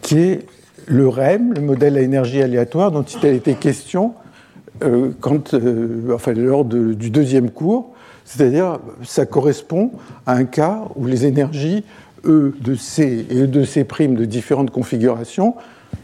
qui 0.02 0.18
est 0.18 0.46
le 0.86 1.08
REM, 1.08 1.54
le 1.54 1.60
modèle 1.60 1.96
à 1.96 2.00
énergie 2.00 2.42
aléatoire, 2.42 2.90
dont 2.90 3.02
il 3.02 3.24
a 3.26 3.30
été 3.30 3.54
question 3.54 4.14
euh, 4.82 5.12
lors 6.34 6.64
du 6.64 7.10
deuxième 7.10 7.50
cours. 7.50 7.92
C'est-à-dire, 8.24 8.80
ça 9.04 9.24
correspond 9.24 9.92
à 10.26 10.32
un 10.32 10.44
cas 10.44 10.82
où 10.96 11.06
les 11.06 11.26
énergies 11.26 11.84
E 12.26 12.54
de 12.60 12.74
C 12.74 13.26
et 13.30 13.42
E 13.42 13.46
de 13.46 13.64
C' 13.64 13.84
de 13.84 14.24
différentes 14.24 14.70
configurations 14.70 15.54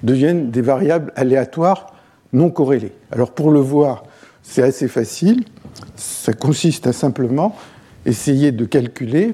deviennent 0.02 0.50
des 0.50 0.62
variables 0.62 1.12
aléatoires 1.16 1.94
non 2.32 2.50
corrélées. 2.50 2.92
Alors 3.10 3.32
pour 3.32 3.50
le 3.50 3.60
voir, 3.60 4.04
c'est 4.42 4.62
assez 4.62 4.88
facile. 4.88 5.44
Ça 5.96 6.32
consiste 6.32 6.86
à 6.86 6.92
simplement 6.92 7.56
essayer 8.06 8.52
de 8.52 8.64
calculer 8.64 9.32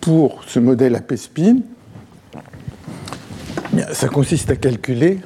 pour 0.00 0.44
ce 0.46 0.58
modèle 0.58 0.94
AP 0.96 1.14
spin, 1.16 1.58
ça 3.92 4.08
consiste 4.08 4.50
à 4.50 4.56
calculer, 4.56 5.20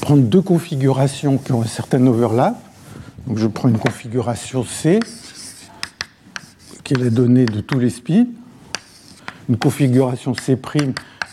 prendre 0.00 0.22
deux 0.22 0.40
configurations 0.40 1.38
qui 1.38 1.52
ont 1.52 1.62
un 1.62 1.66
certain 1.66 2.04
overlap. 2.06 2.56
Je 3.34 3.46
prends 3.46 3.68
une 3.68 3.78
configuration 3.78 4.64
C, 4.64 5.00
qui 6.84 6.94
est 6.94 6.98
la 6.98 7.10
donnée 7.10 7.44
de 7.44 7.60
tous 7.60 7.78
les 7.78 7.90
spins, 7.90 8.26
une 9.48 9.56
configuration 9.56 10.34
C' 10.34 10.56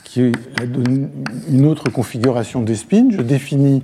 qui 0.04 0.22
est 0.22 0.32
une 1.50 1.66
autre 1.66 1.90
configuration 1.90 2.62
des. 2.62 2.76
Je 2.76 3.22
définis 3.22 3.84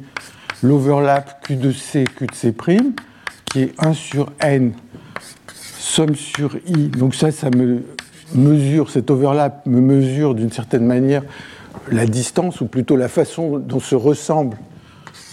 l'overlap 0.62 1.46
Q 1.46 1.56
de 1.56 1.72
C, 1.72 2.04
Q 2.04 2.28
de 2.28 2.36
C', 2.36 2.54
qui 3.46 3.62
est 3.62 3.74
1 3.80 3.94
sur 3.94 4.32
n, 4.40 4.74
somme 5.54 6.16
sur 6.16 6.56
i. 6.68 6.90
Donc 6.90 7.16
ça, 7.16 7.32
ça 7.32 7.50
me 7.50 7.84
mesure, 8.36 8.92
cet 8.92 9.10
overlap 9.10 9.66
me 9.66 9.82
mesure 9.82 10.36
d'une 10.36 10.52
certaine 10.52 10.86
manière 10.86 11.24
la 11.92 12.06
distance, 12.06 12.62
ou 12.62 12.68
plutôt 12.68 12.96
la 12.96 13.08
façon 13.08 13.58
dont 13.58 13.80
se 13.80 13.96
ressemblent 13.96 14.58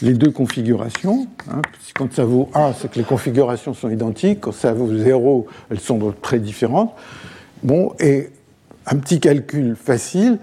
les 0.02 0.14
deux 0.14 0.30
configurations. 0.30 1.26
Hein. 1.50 1.62
Quand 1.94 2.12
ça 2.12 2.24
vaut 2.24 2.48
1, 2.54 2.72
c'est 2.74 2.90
que 2.90 2.98
les 2.98 3.04
configurations 3.04 3.74
sont 3.74 3.90
identiques. 3.90 4.40
Quand 4.40 4.52
ça 4.52 4.72
vaut 4.72 4.94
0, 4.94 5.46
elles 5.70 5.80
sont 5.80 6.14
très 6.22 6.38
différentes. 6.38 6.94
Bon, 7.62 7.92
et 7.98 8.30
un 8.86 8.96
petit 8.96 9.20
calcul 9.20 9.76
facile 9.76 10.38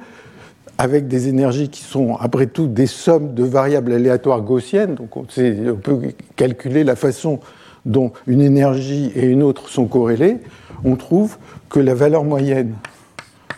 avec 0.78 1.08
des 1.08 1.28
énergies 1.28 1.70
qui 1.70 1.84
sont 1.84 2.16
après 2.16 2.48
tout 2.48 2.68
des 2.68 2.88
sommes 2.88 3.34
de 3.34 3.44
variables 3.44 3.94
aléatoires 3.94 4.42
gaussiennes. 4.42 4.96
Donc 4.96 5.16
on, 5.18 5.24
peut 5.24 6.00
calculer 6.36 6.84
la 6.84 6.96
façon 6.96 7.40
dont 7.86 8.12
une 8.28 8.42
énergie 8.42 9.12
et 9.16 9.26
une 9.26 9.44
autre 9.44 9.70
sont 9.70 9.86
corrélées. 9.86 10.38
On 10.84 10.96
trouve 10.96 11.38
que 11.70 11.80
la 11.80 11.94
valeur 11.94 12.24
moyenne 12.24 12.76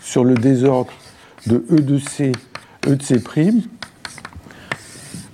sur 0.01 0.23
le 0.23 0.35
désordre 0.35 0.91
de 1.47 1.65
E 1.71 1.81
de 1.81 1.97
C, 1.97 2.31
E 2.87 2.95
de 2.95 3.01
C' 3.01 3.23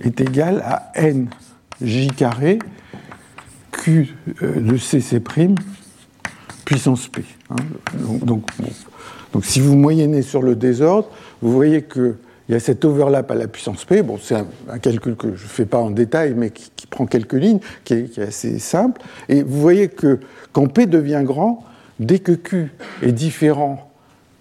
est 0.00 0.20
égale 0.20 0.62
à 0.64 0.90
n 0.94 1.28
j 1.80 2.08
carré 2.08 2.58
Q 3.72 4.14
euh, 4.42 4.60
de 4.60 4.76
C, 4.76 5.00
C' 5.00 5.20
puissance 6.64 7.08
P. 7.08 7.24
Hein. 7.50 7.56
Donc, 7.94 8.24
donc 8.24 8.42
si 9.40 9.60
vous 9.60 9.76
moyennez 9.76 10.22
sur 10.22 10.42
le 10.42 10.54
désordre, 10.54 11.08
vous 11.40 11.52
voyez 11.52 11.82
qu'il 11.82 12.14
y 12.48 12.54
a 12.54 12.60
cet 12.60 12.84
overlap 12.84 13.30
à 13.30 13.34
la 13.34 13.48
puissance 13.48 13.84
P. 13.84 14.02
Bon, 14.02 14.18
c'est 14.20 14.34
un, 14.34 14.78
calcul 14.78 15.16
que 15.16 15.28
je 15.28 15.44
ne 15.44 15.48
fais 15.48 15.64
pas 15.64 15.78
en 15.78 15.90
détail, 15.90 16.34
mais 16.36 16.50
qui, 16.50 16.70
prend 16.90 17.06
quelques 17.06 17.32
lignes, 17.32 17.60
qui 17.84 17.94
est, 17.94 18.18
assez 18.18 18.58
simple. 18.58 19.00
Et 19.30 19.42
vous 19.42 19.58
voyez 19.58 19.88
que 19.88 20.20
quand 20.52 20.66
P 20.66 20.84
devient 20.84 21.22
grand, 21.24 21.64
dès 21.98 22.18
que 22.18 22.32
Q 22.32 22.70
est 23.00 23.12
différent 23.12 23.90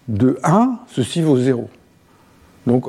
de 0.09 0.37
1, 0.43 0.79
ceci 0.87 1.21
vaut 1.21 1.37
0. 1.37 1.69
Donc, 2.67 2.87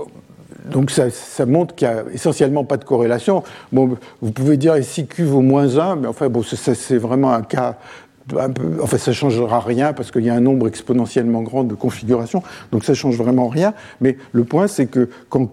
donc 0.64 0.90
ça, 0.90 1.06
montre 1.46 1.74
qu'il 1.76 1.88
n'y 1.88 1.94
a 1.94 2.04
essentiellement 2.12 2.64
pas 2.64 2.76
de 2.76 2.84
corrélation. 2.84 3.44
Bon, 3.72 3.96
vous 4.20 4.32
pouvez 4.32 4.56
dire 4.56 4.74
si 4.82 5.06
Q 5.06 5.24
vaut 5.24 5.40
moins 5.40 5.78
1, 5.78 5.96
mais 5.96 6.08
enfin, 6.08 6.28
bon, 6.28 6.42
c'est 6.42 6.98
vraiment 6.98 7.32
un 7.32 7.42
cas 7.42 7.78
enfin, 8.80 8.98
ça 8.98 9.10
ne 9.10 9.14
changera 9.14 9.60
rien 9.60 9.92
parce 9.92 10.10
qu'il 10.10 10.24
y 10.24 10.30
a 10.30 10.34
un 10.34 10.40
nombre 10.40 10.68
exponentiellement 10.68 11.42
grand 11.42 11.64
de 11.64 11.74
configurations, 11.74 12.42
donc 12.70 12.84
ça 12.84 12.92
ne 12.92 12.96
change 12.96 13.16
vraiment 13.16 13.48
rien. 13.48 13.74
Mais 14.00 14.16
le 14.32 14.44
point, 14.44 14.66
c'est 14.66 14.86
que 14.86 15.08
quand 15.28 15.50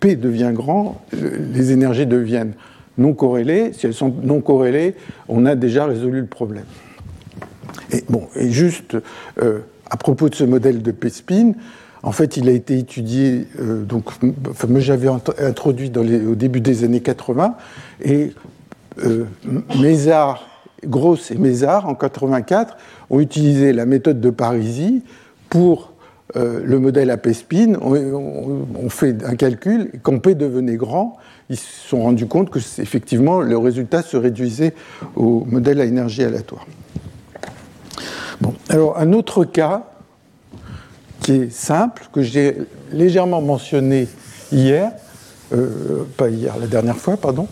P 0.00 0.16
devient 0.16 0.52
grand, 0.52 1.00
les 1.12 1.72
énergies 1.72 2.06
deviennent 2.06 2.54
non 2.98 3.14
corrélées. 3.14 3.72
Si 3.72 3.86
elles 3.86 3.94
sont 3.94 4.12
non 4.22 4.40
corrélées, 4.40 4.94
on 5.28 5.46
a 5.46 5.54
déjà 5.54 5.86
résolu 5.86 6.20
le 6.20 6.26
problème. 6.26 6.64
Et, 7.92 8.04
bon, 8.08 8.28
et 8.36 8.50
juste 8.50 8.96
euh, 9.40 9.60
à 9.90 9.96
propos 9.96 10.28
de 10.28 10.34
ce 10.34 10.44
modèle 10.44 10.82
de 10.82 10.90
P-spin, 10.90 11.52
en 12.02 12.12
fait, 12.12 12.36
il 12.36 12.48
a 12.48 12.52
été 12.52 12.78
étudié, 12.78 13.46
euh, 13.60 13.82
donc, 13.82 14.10
j'avais 14.76 15.08
introduit 15.40 15.90
au 15.96 16.34
début 16.34 16.60
des 16.60 16.84
années 16.84 17.00
80, 17.00 17.56
et 18.04 18.32
euh, 19.04 19.24
Mézard 19.80 20.46
Gross 20.86 21.30
et 21.30 21.36
Mézard, 21.36 21.88
en 21.88 21.94
84, 21.94 22.76
ont 23.10 23.20
utilisé 23.20 23.72
la 23.72 23.86
méthode 23.86 24.20
de 24.20 24.30
Parisi 24.30 25.02
pour 25.48 25.92
euh, 26.36 26.60
le 26.62 26.78
modèle 26.78 27.10
AP-spin. 27.10 27.78
On, 27.80 28.90
fait 28.90 29.24
un 29.24 29.34
calcul, 29.34 29.92
quand 30.02 30.18
P 30.18 30.34
devenait 30.34 30.76
grand, 30.76 31.16
ils 31.48 31.56
se 31.56 31.88
sont 31.88 32.02
rendus 32.02 32.26
compte 32.26 32.50
que 32.50 32.58
effectivement 32.58 33.40
le 33.40 33.56
résultat 33.56 34.02
se 34.02 34.16
réduisait 34.16 34.74
au 35.16 35.44
modèle 35.46 35.80
à 35.80 35.84
énergie 35.84 36.22
aléatoire. 36.22 36.66
Bon, 38.40 38.54
alors 38.68 38.98
un 38.98 39.12
autre 39.14 39.44
cas 39.44 39.84
qui 41.20 41.32
est 41.32 41.52
simple, 41.52 42.08
que 42.12 42.22
j'ai 42.22 42.58
légèrement 42.92 43.40
mentionné 43.40 44.06
hier, 44.52 44.92
euh, 45.54 46.04
pas 46.16 46.28
hier, 46.28 46.56
la 46.60 46.66
dernière 46.66 46.96
fois, 46.96 47.16
pardon, 47.16 47.48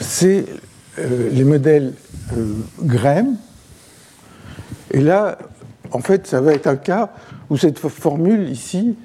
c'est 0.00 0.44
euh, 0.98 1.30
les 1.32 1.44
modèles 1.44 1.94
euh, 2.36 2.54
Graham. 2.82 3.36
Et 4.90 5.00
là, 5.00 5.38
en 5.92 6.00
fait, 6.00 6.26
ça 6.26 6.40
va 6.40 6.52
être 6.52 6.66
un 6.66 6.76
cas 6.76 7.10
où 7.50 7.56
cette 7.56 7.78
formule 7.78 8.48
ici 8.48 8.96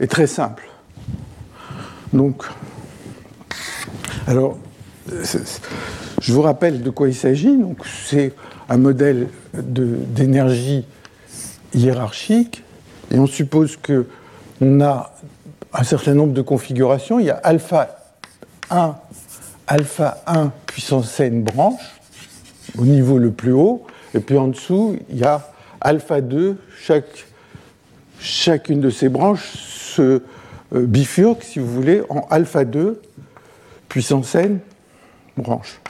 est 0.00 0.10
très 0.10 0.26
simple. 0.26 0.64
Donc, 2.12 2.44
alors, 4.26 4.58
je 6.20 6.32
vous 6.32 6.42
rappelle 6.42 6.82
de 6.82 6.90
quoi 6.90 7.08
il 7.08 7.14
s'agit. 7.14 7.56
Donc, 7.56 7.78
c'est 8.06 8.32
un 8.68 8.76
modèle 8.76 9.28
d'énergie 9.52 10.84
hiérarchique, 11.74 12.62
et 13.10 13.18
on 13.18 13.26
suppose 13.26 13.76
que 13.76 14.06
on 14.60 14.80
a 14.80 15.12
un 15.72 15.84
certain 15.84 16.14
nombre 16.14 16.32
de 16.32 16.42
configurations. 16.42 17.18
Il 17.18 17.26
y 17.26 17.30
a 17.30 17.36
alpha 17.36 17.96
1, 18.70 18.94
alpha 19.66 20.22
1 20.26 20.52
puissance 20.66 21.20
n 21.20 21.42
branche, 21.42 21.80
au 22.78 22.84
niveau 22.84 23.18
le 23.18 23.30
plus 23.30 23.52
haut, 23.52 23.86
et 24.14 24.20
puis 24.20 24.36
en 24.36 24.48
dessous, 24.48 24.96
il 25.08 25.18
y 25.18 25.24
a 25.24 25.50
alpha 25.80 26.20
2, 26.20 26.56
chaque, 26.78 27.26
chacune 28.18 28.80
de 28.80 28.90
ces 28.90 29.08
branches 29.08 29.46
se 29.52 30.22
euh, 30.74 30.86
bifurque, 30.86 31.42
si 31.42 31.58
vous 31.58 31.72
voulez, 31.72 32.02
en 32.08 32.26
alpha 32.30 32.64
2 32.64 33.00
puissance 33.88 34.34
n 34.34 34.60
branche. 35.36 35.80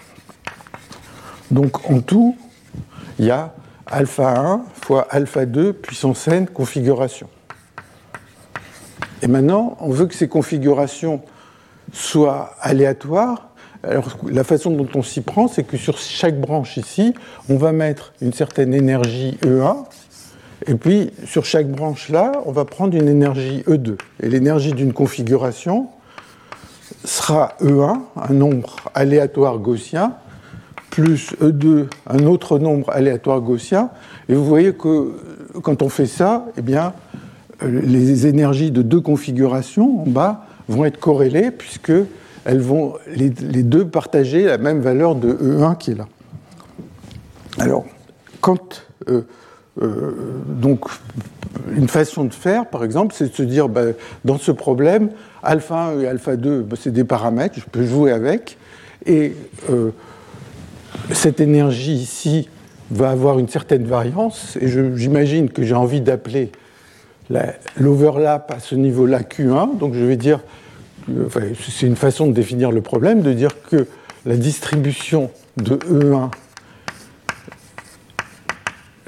Donc 1.50 1.88
en 1.88 2.00
tout, 2.00 2.36
il 3.18 3.26
y 3.26 3.30
a 3.30 3.54
alpha 3.86 4.38
1 4.38 4.64
fois 4.80 5.06
alpha 5.10 5.46
2 5.46 5.72
puissance 5.72 6.26
n 6.28 6.46
configuration. 6.48 7.28
Et 9.22 9.28
maintenant, 9.28 9.76
on 9.78 9.90
veut 9.90 10.06
que 10.06 10.14
ces 10.14 10.28
configurations 10.28 11.22
soient 11.92 12.56
aléatoires 12.60 13.51
alors, 13.82 14.16
la 14.30 14.44
façon 14.44 14.70
dont 14.70 14.88
on 14.94 15.02
s'y 15.02 15.22
prend, 15.22 15.48
c'est 15.48 15.64
que 15.64 15.76
sur 15.76 15.98
chaque 15.98 16.40
branche 16.40 16.76
ici, 16.76 17.14
on 17.48 17.56
va 17.56 17.72
mettre 17.72 18.12
une 18.20 18.32
certaine 18.32 18.74
énergie 18.74 19.38
E1, 19.42 19.76
et 20.66 20.74
puis 20.76 21.10
sur 21.26 21.44
chaque 21.44 21.68
branche 21.68 22.08
là, 22.08 22.32
on 22.46 22.52
va 22.52 22.64
prendre 22.64 22.96
une 22.96 23.08
énergie 23.08 23.64
E2. 23.66 23.96
Et 24.22 24.28
l'énergie 24.28 24.72
d'une 24.72 24.92
configuration 24.92 25.88
sera 27.04 27.54
E1, 27.60 27.98
un 28.16 28.32
nombre 28.32 28.76
aléatoire 28.94 29.58
gaussien, 29.58 30.14
plus 30.90 31.32
E2, 31.40 31.86
un 32.06 32.26
autre 32.26 32.60
nombre 32.60 32.90
aléatoire 32.90 33.40
gaussien. 33.40 33.90
Et 34.28 34.34
vous 34.34 34.44
voyez 34.44 34.74
que 34.74 35.12
quand 35.62 35.82
on 35.82 35.88
fait 35.88 36.06
ça, 36.06 36.46
eh 36.56 36.62
bien, 36.62 36.92
les 37.62 38.26
énergies 38.26 38.70
de 38.70 38.82
deux 38.82 39.00
configurations 39.00 40.02
en 40.02 40.06
bas 40.06 40.46
vont 40.68 40.84
être 40.84 41.00
corrélées 41.00 41.50
puisque 41.50 41.92
elles 42.44 42.60
vont 42.60 42.94
les, 43.14 43.30
deux 43.30 43.86
partager 43.86 44.44
la 44.44 44.58
même 44.58 44.80
valeur 44.80 45.14
de 45.14 45.32
E1 45.32 45.76
qui 45.76 45.92
est 45.92 45.94
là. 45.94 46.08
Alors, 47.58 47.84
quand 48.40 48.82
euh, 49.08 49.22
euh, 49.80 50.42
donc 50.48 50.86
une 51.74 51.88
façon 51.88 52.24
de 52.24 52.34
faire, 52.34 52.66
par 52.66 52.84
exemple, 52.84 53.14
c'est 53.16 53.28
de 53.28 53.34
se 53.34 53.42
dire 53.42 53.68
ben, 53.68 53.94
dans 54.24 54.38
ce 54.38 54.52
problème, 54.52 55.10
alpha 55.42 55.88
1 55.88 56.00
et 56.00 56.06
alpha 56.06 56.36
2, 56.36 56.62
ben, 56.62 56.76
c'est 56.80 56.92
des 56.92 57.04
paramètres, 57.04 57.58
je 57.58 57.64
peux 57.70 57.84
jouer 57.84 58.12
avec, 58.12 58.58
et 59.06 59.34
euh, 59.70 59.90
cette 61.12 61.40
énergie 61.40 61.94
ici 61.94 62.48
va 62.90 63.10
avoir 63.10 63.38
une 63.38 63.48
certaine 63.48 63.84
variance, 63.84 64.56
et 64.60 64.68
j'imagine 64.68 65.50
que 65.50 65.62
j'ai 65.62 65.74
envie 65.74 66.00
d'appeler 66.00 66.52
l'overlap 67.78 68.50
à 68.50 68.60
ce 68.60 68.74
niveau-là 68.74 69.20
Q1, 69.20 69.78
donc 69.78 69.94
je 69.94 70.04
vais 70.04 70.16
dire 70.16 70.40
c'est 71.74 71.86
une 71.86 71.96
façon 71.96 72.26
de 72.26 72.32
définir 72.32 72.70
le 72.70 72.80
problème, 72.80 73.22
de 73.22 73.32
dire 73.32 73.62
que 73.68 73.86
la 74.24 74.36
distribution 74.36 75.30
de 75.56 75.76
E1 75.76 76.30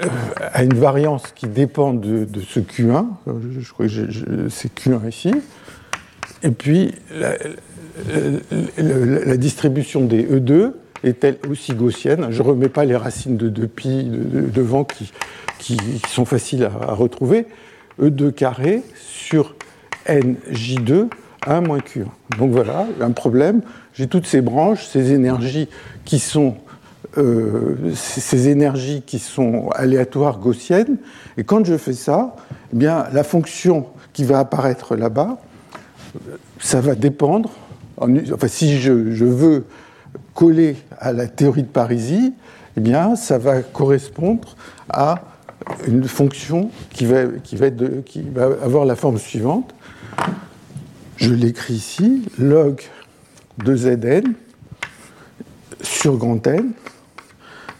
euh, 0.01 0.07
a 0.39 0.63
une 0.63 0.73
variance 0.73 1.31
qui 1.33 1.47
dépend 1.47 1.93
de, 1.93 2.27
ce 2.47 2.59
Q1, 2.59 3.05
je, 3.59 3.71
crois 3.71 3.87
que 3.87 4.49
c'est 4.49 4.73
Q1 4.73 5.07
ici, 5.07 5.33
et 6.43 6.51
puis 6.51 6.93
la, 7.11 7.37
distribution 9.37 10.05
des 10.05 10.23
E2 10.23 10.73
est-elle 11.03 11.37
aussi 11.49 11.73
gaussienne? 11.73 12.27
Je 12.29 12.41
ne 12.41 12.47
remets 12.47 12.69
pas 12.69 12.83
les 12.83 12.95
racines 12.95 13.37
de 13.37 13.49
2pi 13.49 14.09
devant 14.51 14.83
qui, 14.83 15.11
qui, 15.59 15.77
sont 16.09 16.25
faciles 16.25 16.65
à, 16.65 16.71
à 16.89 16.93
retrouver. 16.93 17.47
E2 18.01 18.33
carré 18.33 18.83
sur 18.97 19.55
NJ2 20.07 21.07
1 21.45 21.61
moins 21.61 21.79
Q1. 21.79 22.05
Donc 22.37 22.51
voilà, 22.51 22.85
un 23.01 23.11
problème. 23.11 23.61
J'ai 23.93 24.07
toutes 24.07 24.27
ces 24.27 24.41
branches, 24.41 24.85
ces 24.85 25.13
énergies 25.13 25.69
qui 26.03 26.19
sont 26.19 26.55
euh, 27.17 27.93
énergies 28.33 29.01
qui 29.05 29.19
sont 29.19 29.69
aléatoires 29.69 30.39
gaussiennes. 30.39 30.97
Et 31.37 31.43
quand 31.43 31.65
je 31.65 31.77
fais 31.77 31.93
ça, 31.93 32.35
eh 32.73 32.75
bien, 32.75 33.05
la 33.13 33.23
fonction 33.23 33.87
qui 34.11 34.25
va 34.25 34.39
apparaître 34.39 34.95
là-bas, 34.95 35.37
ça 36.59 36.81
va 36.81 36.95
dépendre. 36.95 37.51
enfin, 37.97 38.47
si 38.47 38.79
je, 38.79 38.91
veux 38.91 39.65
coller 40.33 40.75
à 40.99 41.13
la 41.13 41.27
théorie 41.27 41.63
de 41.63 41.67
Parisie, 41.67 42.33
eh 42.75 42.81
bien, 42.81 43.15
ça 43.15 43.37
va 43.37 43.61
correspondre 43.61 44.55
à 44.89 45.21
une 45.87 46.03
fonction 46.03 46.69
qui 46.91 47.05
va 47.05 47.23
avoir 48.61 48.85
la 48.85 48.95
forme 48.95 49.17
suivante 49.17 49.73
je 51.17 51.33
l'écris 51.33 51.75
ici, 51.75 52.23
log 52.37 52.81
de 53.63 53.75
Zn 53.75 54.33
sur 55.81 56.17
grand 56.17 56.45
N 56.47 56.71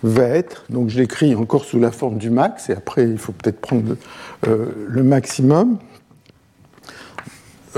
va 0.03 0.23
être, 0.23 0.65
donc 0.69 0.89
je 0.89 0.99
l'écris 0.99 1.35
encore 1.35 1.65
sous 1.65 1.79
la 1.79 1.91
forme 1.91 2.17
du 2.17 2.29
max, 2.29 2.69
et 2.69 2.73
après 2.73 3.03
il 3.03 3.17
faut 3.17 3.31
peut-être 3.31 3.59
prendre 3.59 3.95
le, 4.43 4.49
euh, 4.49 5.03
maximum. 5.03 5.77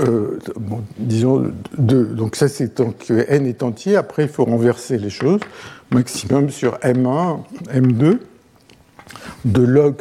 Euh, 0.00 0.38
disons 0.98 1.50
2. 1.76 2.04
Donc 2.04 2.36
ça 2.36 2.46
c'est 2.46 2.76
tant 2.76 2.92
que 2.92 3.24
n 3.28 3.46
est 3.46 3.64
entier, 3.64 3.96
après 3.96 4.24
il 4.24 4.28
faut 4.28 4.44
renverser 4.44 4.96
les 4.96 5.10
choses. 5.10 5.40
Maximum 5.90 6.50
sur 6.50 6.74
m1, 6.78 7.40
m2, 7.72 8.18
de 9.44 9.62
log 9.62 9.96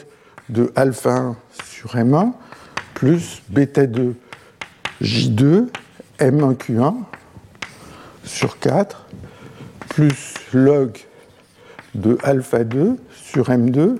de 0.50 0.72
alpha 0.76 1.16
1 1.16 1.38
sur 1.64 1.96
m1, 1.96 2.34
plus 2.94 3.42
bêta 3.50 3.88
2 3.88 4.16
J2 5.02 5.68
M1Q1 6.20 6.96
sur 8.24 8.60
4 8.60 9.06
plus 9.90 10.36
log 10.54 10.98
de 11.96 12.18
alpha 12.24 12.64
2 12.64 12.98
sur 13.12 13.50
M2 13.50 13.98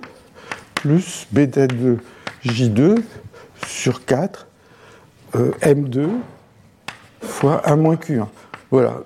plus 0.76 1.28
bêta 1.32 1.68
2 1.68 1.98
J2 2.46 3.02
sur 3.66 4.06
4 4.06 4.48
euh, 5.36 5.52
M2 5.62 6.08
fois 7.22 7.62
1 7.70 7.76
moins 7.76 7.96
Q1. 7.96 8.28
Voilà. 8.72 9.02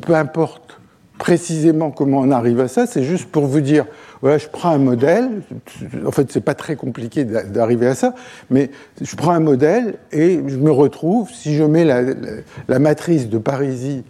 peu 0.00 0.14
importe 0.14 0.78
précisément 1.18 1.90
comment 1.90 2.20
on 2.20 2.30
arrive 2.30 2.60
à 2.60 2.68
ça, 2.68 2.86
c'est 2.86 3.04
juste 3.04 3.30
pour 3.30 3.46
vous 3.46 3.60
dire 3.60 3.84
voilà, 4.22 4.36
je 4.36 4.48
prends 4.48 4.70
un 4.70 4.78
modèle, 4.78 5.42
en 6.04 6.10
fait, 6.10 6.30
c'est 6.30 6.44
pas 6.44 6.54
très 6.54 6.76
compliqué 6.76 7.24
d'arriver 7.24 7.86
à 7.86 7.94
ça, 7.94 8.14
mais 8.50 8.70
je 9.00 9.16
prends 9.16 9.32
un 9.32 9.40
modèle 9.40 9.94
et 10.12 10.40
je 10.46 10.56
me 10.56 10.70
retrouve, 10.70 11.30
si 11.30 11.56
je 11.56 11.64
mets 11.64 11.84
la, 11.86 12.78
matrice 12.78 13.30
de 13.30 13.38
Parisie 13.38 14.04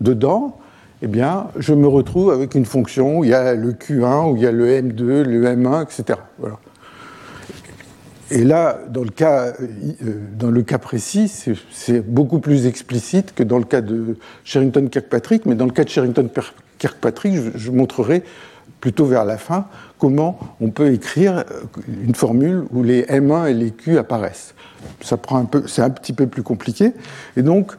dedans, 0.00 0.58
eh 1.02 1.08
bien, 1.08 1.48
je 1.56 1.74
me 1.74 1.88
retrouve 1.88 2.30
avec 2.30 2.54
une 2.54 2.64
fonction 2.64 3.18
où 3.18 3.24
il 3.24 3.30
y 3.30 3.34
a 3.34 3.54
le 3.54 3.72
Q1, 3.72 4.30
où 4.30 4.36
il 4.36 4.42
y 4.42 4.46
a 4.46 4.52
le 4.52 4.68
M2, 4.68 5.22
le 5.22 5.44
M1, 5.44 5.82
etc. 5.82 6.20
Voilà. 6.38 6.58
Et 8.30 8.44
là, 8.44 8.80
dans 8.88 9.04
le 9.04 9.10
cas, 9.10 9.52
euh, 9.60 10.14
dans 10.36 10.50
le 10.50 10.62
cas 10.62 10.78
précis, 10.78 11.32
c'est 11.70 12.00
beaucoup 12.00 12.40
plus 12.40 12.66
explicite 12.66 13.34
que 13.34 13.42
dans 13.42 13.58
le 13.58 13.64
cas 13.64 13.80
de 13.80 14.16
Sherrington-Kirkpatrick, 14.44 15.46
mais 15.46 15.54
dans 15.54 15.66
le 15.66 15.70
cas 15.72 15.84
de 15.84 15.90
Sherrington-Kirkpatrick, 15.90 17.56
je 17.56 17.70
montrerai 17.70 18.24
plutôt 18.80 19.06
vers 19.06 19.24
la 19.24 19.38
fin, 19.38 19.66
comment 19.98 20.38
on 20.60 20.70
peut 20.70 20.92
écrire 20.92 21.44
une 21.88 22.14
formule 22.14 22.64
où 22.72 22.82
les 22.82 23.02
M1 23.04 23.50
et 23.50 23.54
les 23.54 23.70
Q 23.70 23.98
apparaissent. 23.98 24.54
C'est 25.02 25.82
un 25.82 25.90
petit 25.90 26.12
peu 26.12 26.26
plus 26.26 26.42
compliqué. 26.42 26.92
Et 27.36 27.42
donc, 27.42 27.72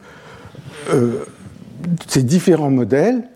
euh, 0.90 1.24
ces 2.06 2.22
différents 2.22 2.70
modèles, 2.70 3.28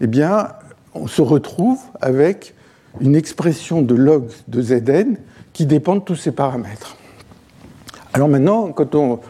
eh 0.00 0.06
bien, 0.06 0.48
on 0.94 1.06
se 1.06 1.22
retrouve 1.22 1.78
avec 2.00 2.54
une 3.00 3.14
expression 3.14 3.82
de 3.82 3.94
log 3.94 4.28
de 4.48 4.62
Zn 4.62 5.16
qui 5.52 5.66
dépend 5.66 5.96
de 5.96 6.00
tous 6.00 6.16
ces 6.16 6.32
paramètres. 6.32 6.96
Alors 8.12 8.28
maintenant, 8.28 8.72
quand 8.72 8.94
on, 8.94 9.20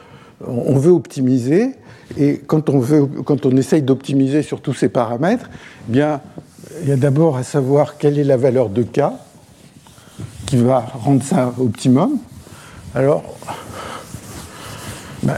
on 0.46 0.78
veut 0.78 0.92
optimiser, 0.92 1.74
et 2.18 2.38
quand 2.38 2.68
on, 2.68 2.78
veut, 2.78 3.06
quand 3.24 3.46
on 3.46 3.56
essaye 3.56 3.82
d'optimiser 3.82 4.42
sur 4.42 4.60
tous 4.60 4.74
ces 4.74 4.88
paramètres, 4.88 5.48
eh 5.88 5.92
bien, 5.92 6.20
il 6.82 6.88
y 6.88 6.92
a 6.92 6.96
d'abord 6.96 7.36
à 7.36 7.42
savoir 7.42 7.98
quelle 7.98 8.18
est 8.18 8.24
la 8.24 8.36
valeur 8.36 8.68
de 8.68 8.82
K 8.82 9.00
qui 10.46 10.56
va 10.56 10.80
rendre 10.80 11.22
ça 11.22 11.54
optimum. 11.58 12.18
Alors, 12.94 13.22
ben, 15.22 15.36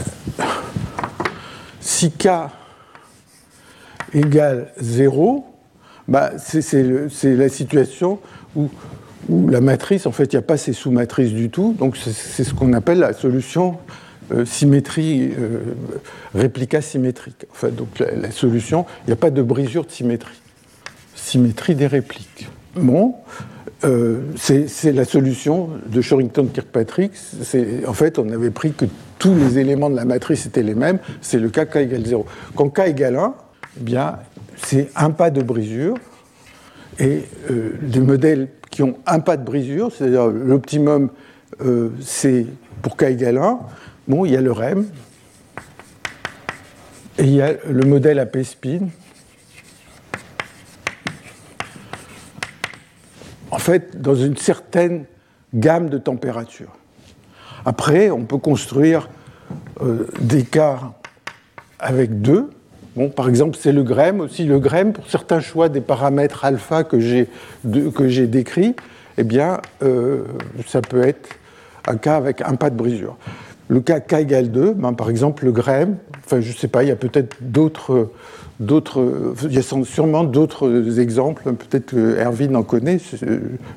si 1.79 2.11
K 2.11 2.27
égale 4.13 4.71
0, 4.79 5.45
ben, 6.07 6.31
c'est 6.37 7.35
la 7.35 7.49
situation 7.49 8.19
où, 8.55 8.69
la 9.49 9.61
matrice, 9.61 10.05
en 10.05 10.11
fait, 10.11 10.33
il 10.33 10.35
n'y 10.35 10.39
a 10.39 10.43
pas 10.43 10.57
ces 10.57 10.73
sous-matrices 10.73 11.31
du 11.31 11.49
tout. 11.49 11.75
Donc, 11.79 11.95
c'est 11.95 12.43
ce 12.43 12.53
qu'on 12.53 12.73
appelle 12.73 12.99
la 12.99 13.13
solution 13.13 13.77
euh, 14.33 14.45
symétrie, 14.45 15.31
euh, 15.39 15.59
réplica 16.35 16.81
symétrique. 16.81 17.45
Enfin, 17.51 17.69
donc, 17.69 17.99
la 17.99 18.31
solution, 18.31 18.85
il 19.03 19.07
n'y 19.07 19.13
a 19.13 19.17
pas 19.17 19.29
de 19.29 19.41
brisure 19.41 19.85
de 19.85 19.91
symétrie 19.91 20.42
symétrie 21.33 21.73
des 21.73 21.87
répliques. 21.87 22.47
Bon, 22.75 23.15
euh, 23.83 24.19
c'est 24.35 24.91
la 24.91 25.03
solution 25.03 25.71
de 25.87 25.99
Sherrington-Kirkpatrick. 25.99 27.11
En 27.87 27.93
fait, 27.93 28.19
on 28.19 28.29
avait 28.29 28.51
pris 28.51 28.73
que 28.73 28.85
tous 29.17 29.33
les 29.33 29.57
éléments 29.57 29.89
de 29.89 29.95
la 29.95 30.05
matrice 30.05 30.45
étaient 30.45 30.61
les 30.61 30.75
mêmes. 30.75 30.99
C'est 31.21 31.39
le 31.39 31.49
cas 31.49 31.65
k 31.65 31.77
égale 31.77 32.05
0. 32.05 32.27
Quand 32.55 32.69
k 32.69 32.89
égale 32.89 33.15
1, 33.15 33.33
eh 33.87 33.95
c'est 34.57 34.89
un 34.95 35.09
pas 35.09 35.31
de 35.31 35.41
brisure. 35.41 35.95
Et 36.99 37.23
euh, 37.49 37.71
les 37.81 37.99
modèles 37.99 38.49
qui 38.69 38.83
ont 38.83 38.97
un 39.07 39.19
pas 39.19 39.35
de 39.35 39.43
brisure, 39.43 39.91
c'est-à-dire 39.91 40.27
l'optimum, 40.27 41.09
euh, 41.65 41.89
c'est 41.99 42.45
pour 42.83 42.95
k 42.95 43.05
égale 43.05 43.39
1, 43.39 43.59
bon, 44.07 44.25
il 44.25 44.33
y 44.33 44.37
a 44.37 44.41
le 44.41 44.51
REM, 44.51 44.85
et 47.17 47.23
il 47.23 47.33
y 47.33 47.41
a 47.41 47.53
le 47.67 47.85
modèle 47.85 48.19
AP 48.19 48.43
spin, 48.43 48.89
en 53.53 53.59
fait, 53.59 54.01
dans 54.01 54.15
une 54.15 54.35
certaine 54.35 55.05
gamme 55.53 55.87
de 55.87 55.99
températures. 55.99 56.75
Après, 57.65 58.09
on 58.09 58.25
peut 58.25 58.39
construire 58.39 59.09
euh, 59.79 60.07
des 60.19 60.41
cas 60.41 60.79
avec 61.77 62.19
deux. 62.23 62.49
Bon, 62.95 63.09
par 63.09 63.29
exemple, 63.29 63.55
c'est 63.61 63.71
le 63.71 63.83
GREM 63.83 64.21
aussi. 64.21 64.45
Le 64.45 64.57
GREM, 64.57 64.93
pour 64.93 65.07
certains 65.07 65.39
choix 65.39 65.69
des 65.69 65.81
paramètres 65.81 66.45
alpha 66.45 66.83
que 66.83 66.99
j'ai 66.99 67.27
décrits, 68.27 68.75
eh 69.19 69.23
bien, 69.23 69.59
euh, 69.83 70.23
ça 70.65 70.81
peut 70.81 71.03
être 71.03 71.29
un 71.87 71.97
cas 71.97 72.15
avec 72.15 72.41
un 72.41 72.55
pas 72.55 72.71
de 72.71 72.75
brisure. 72.75 73.17
le 73.67 73.81
cas 73.81 73.99
K 73.99 74.13
égale 74.13 74.49
2, 74.49 74.73
ben, 74.73 74.93
par 74.93 75.11
exemple 75.11 75.45
le 75.45 75.51
grème, 75.51 75.97
enfin 76.25 76.41
je 76.41 76.49
ne 76.49 76.55
sais 76.55 76.67
pas, 76.67 76.81
il 76.81 76.89
y 76.89 76.91
a 76.91 76.95
peut-être 76.95 77.35
d'autres, 77.39 78.09
d'autres, 78.59 79.33
il 79.43 79.53
y 79.53 79.57
a 79.57 79.61
sûrement 79.61 80.23
d'autres 80.23 80.99
exemples, 80.99 81.53
peut-être 81.53 81.87
que 81.87 82.17
Erwin 82.19 82.55
en 82.55 82.63
connaît, 82.63 82.99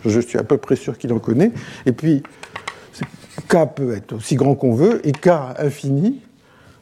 je 0.05 0.21
suis 0.21 0.39
à 0.39 0.45
peu 0.45 0.59
près 0.59 0.77
sûr 0.77 0.99
qu'il 0.99 1.13
en 1.13 1.19
connaît. 1.19 1.53
Et 1.87 1.93
puis 1.93 2.23
K 3.49 3.57
peut 3.75 3.95
être 3.95 4.15
aussi 4.15 4.37
grand 4.37 4.55
qu'on 4.55 4.75
veut, 4.75 5.07
et 5.07 5.13
K 5.13 5.29
infini, 5.59 6.21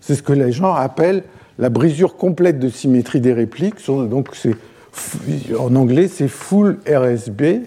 c'est 0.01 0.15
ce 0.15 0.23
que 0.23 0.33
les 0.33 0.53
gens 0.53 0.75
appellent 0.75 1.25
la 1.59 1.71
brisure 1.71 2.17
complète 2.17 2.59
de 2.59 2.69
symétrie 2.69 3.21
des 3.21 3.33
répliques. 3.33 3.87
Donc 3.87 4.29
en 5.59 5.77
anglais, 5.77 6.09
c'est 6.09 6.29
full 6.29 6.79
RSB, 6.87 7.63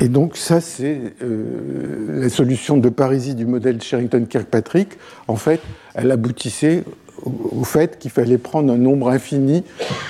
et 0.00 0.08
donc 0.08 0.36
ça, 0.36 0.60
c'est 0.60 0.98
euh, 1.22 2.22
la 2.22 2.28
solution 2.30 2.78
de 2.78 2.88
Parisie 2.88 3.34
du 3.34 3.44
modèle 3.44 3.82
Sherrington-Kirkpatrick. 3.82 4.88
En 5.28 5.36
fait, 5.36 5.60
elle 5.94 6.10
aboutissait 6.10 6.84
au, 7.24 7.64
fait 7.64 7.98
qu'il 7.98 8.10
fallait 8.10 8.38
prendre 8.38 8.72
un 8.72 8.76
nombre 8.76 9.10
infini 9.10 9.64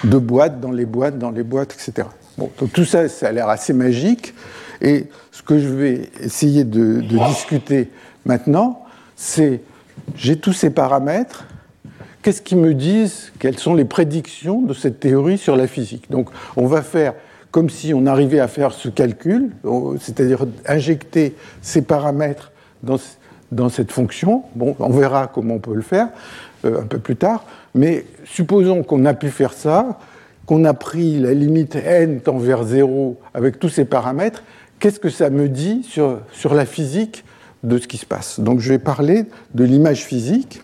de 0.04 0.18
boîtes 0.18 0.60
dans 0.60 0.72
les 0.72 0.86
boîtes, 0.86 1.18
dans 1.18 1.30
les 1.30 1.42
boîtes, 1.42 1.74
etc. 1.74 2.08
Bon, 2.38 2.50
tout 2.72 2.84
ça, 2.84 3.08
ça 3.08 3.28
a 3.28 3.32
l'air 3.32 3.48
assez 3.48 3.72
magique. 3.72 4.34
Et 4.80 5.06
ce 5.30 5.42
que 5.42 5.58
je 5.58 5.68
vais 5.68 6.10
essayer 6.20 6.64
de, 6.64 7.00
discuter 7.00 7.90
maintenant, 8.24 8.84
c'est 9.16 9.60
j'ai 10.16 10.36
tous 10.36 10.52
ces 10.52 10.70
paramètres. 10.70 11.46
Qu'est-ce 12.22 12.42
qu'ils 12.42 12.58
me 12.58 12.74
disent? 12.74 13.32
Quelles 13.38 13.58
sont 13.58 13.74
les 13.74 13.84
prédictions 13.84 14.62
de 14.62 14.74
cette 14.74 15.00
théorie 15.00 15.38
sur 15.38 15.56
la 15.56 15.66
physique? 15.66 16.10
Donc, 16.10 16.30
on 16.56 16.66
va 16.66 16.82
faire 16.82 17.14
comme 17.50 17.68
si 17.68 17.92
on 17.94 18.06
arrivait 18.06 18.40
à 18.40 18.48
faire 18.48 18.72
ce 18.72 18.88
calcul, 18.88 19.50
c'est-à-dire 19.98 20.46
injecter 20.66 21.34
ces 21.62 21.82
paramètres 21.82 22.52
dans, 22.82 22.98
dans, 23.50 23.68
cette 23.68 23.90
fonction. 23.90 24.44
Bon, 24.54 24.76
on 24.78 24.90
verra 24.90 25.26
comment 25.26 25.54
on 25.54 25.58
peut 25.58 25.74
le 25.74 25.82
faire 25.82 26.10
un 26.64 26.86
peu 26.86 26.98
plus 26.98 27.16
tard, 27.16 27.44
mais 27.74 28.04
supposons 28.24 28.82
qu'on 28.82 29.04
a 29.04 29.14
pu 29.14 29.28
faire 29.28 29.52
ça, 29.52 29.98
qu'on 30.46 30.64
a 30.64 30.74
pris 30.74 31.18
la 31.18 31.32
limite 31.32 31.76
n 31.76 32.20
tend 32.20 32.38
vers 32.38 32.64
0 32.64 33.18
avec 33.34 33.58
tous 33.58 33.68
ces 33.68 33.84
paramètres, 33.84 34.42
qu'est-ce 34.78 35.00
que 35.00 35.10
ça 35.10 35.30
me 35.30 35.48
dit 35.48 35.82
sur, 35.82 36.20
sur 36.32 36.54
la 36.54 36.66
physique 36.66 37.24
de 37.62 37.78
ce 37.78 37.86
qui 37.86 37.98
se 37.98 38.06
passe? 38.06 38.40
Donc 38.40 38.60
je 38.60 38.70
vais 38.70 38.78
parler 38.78 39.26
de 39.54 39.64
l'image 39.64 40.04
physique. 40.04 40.62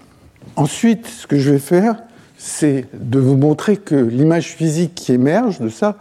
Ensuite, 0.57 1.07
ce 1.07 1.27
que 1.27 1.39
je 1.39 1.53
vais 1.53 1.59
faire, 1.59 1.97
c'est 2.39 2.87
de 2.95 3.19
vous 3.19 3.37
montrer 3.37 3.77
que 3.77 3.95
l'image 3.95 4.55
physique 4.55 4.95
qui 4.95 5.13
émerge 5.13 5.61
de 5.61 5.69
ça, 5.69 5.97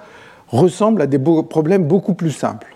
ressemble 0.48 1.02
à 1.02 1.08
des 1.08 1.20
problèmes 1.20 1.86
beaucoup 1.86 2.14
plus 2.14 2.32
simples. 2.32 2.76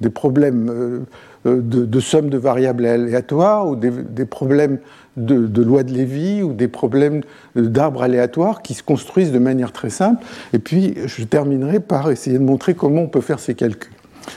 Des 0.00 0.10
problèmes 0.10 0.68
euh, 0.70 1.00
euh, 1.46 1.60
de, 1.62 2.00
somme 2.00 2.28
de 2.28 2.38
variables 2.38 2.84
aléatoires 2.84 3.66
ou 3.66 3.76
des, 3.76 4.24
problèmes 4.26 4.78
de, 5.16 5.46
de, 5.46 5.62
loi 5.62 5.82
de 5.82 5.92
Lévy 5.92 6.42
ou 6.42 6.52
des 6.52 6.68
problèmes 6.68 7.22
d'arbres 7.54 8.02
aléatoires 8.02 8.62
qui 8.62 8.74
se 8.74 8.82
construisent 8.82 9.32
de 9.32 9.38
manière 9.38 9.72
très 9.72 9.90
simple. 9.90 10.24
Et 10.52 10.58
puis, 10.58 10.94
je 11.06 11.24
terminerai 11.24 11.80
par 11.80 12.10
essayer 12.10 12.38
de 12.38 12.44
montrer 12.44 12.74
comment 12.74 13.02
on 13.02 13.08
peut 13.08 13.20
faire 13.20 13.38
ces 13.38 13.54
calculs. 13.54 13.92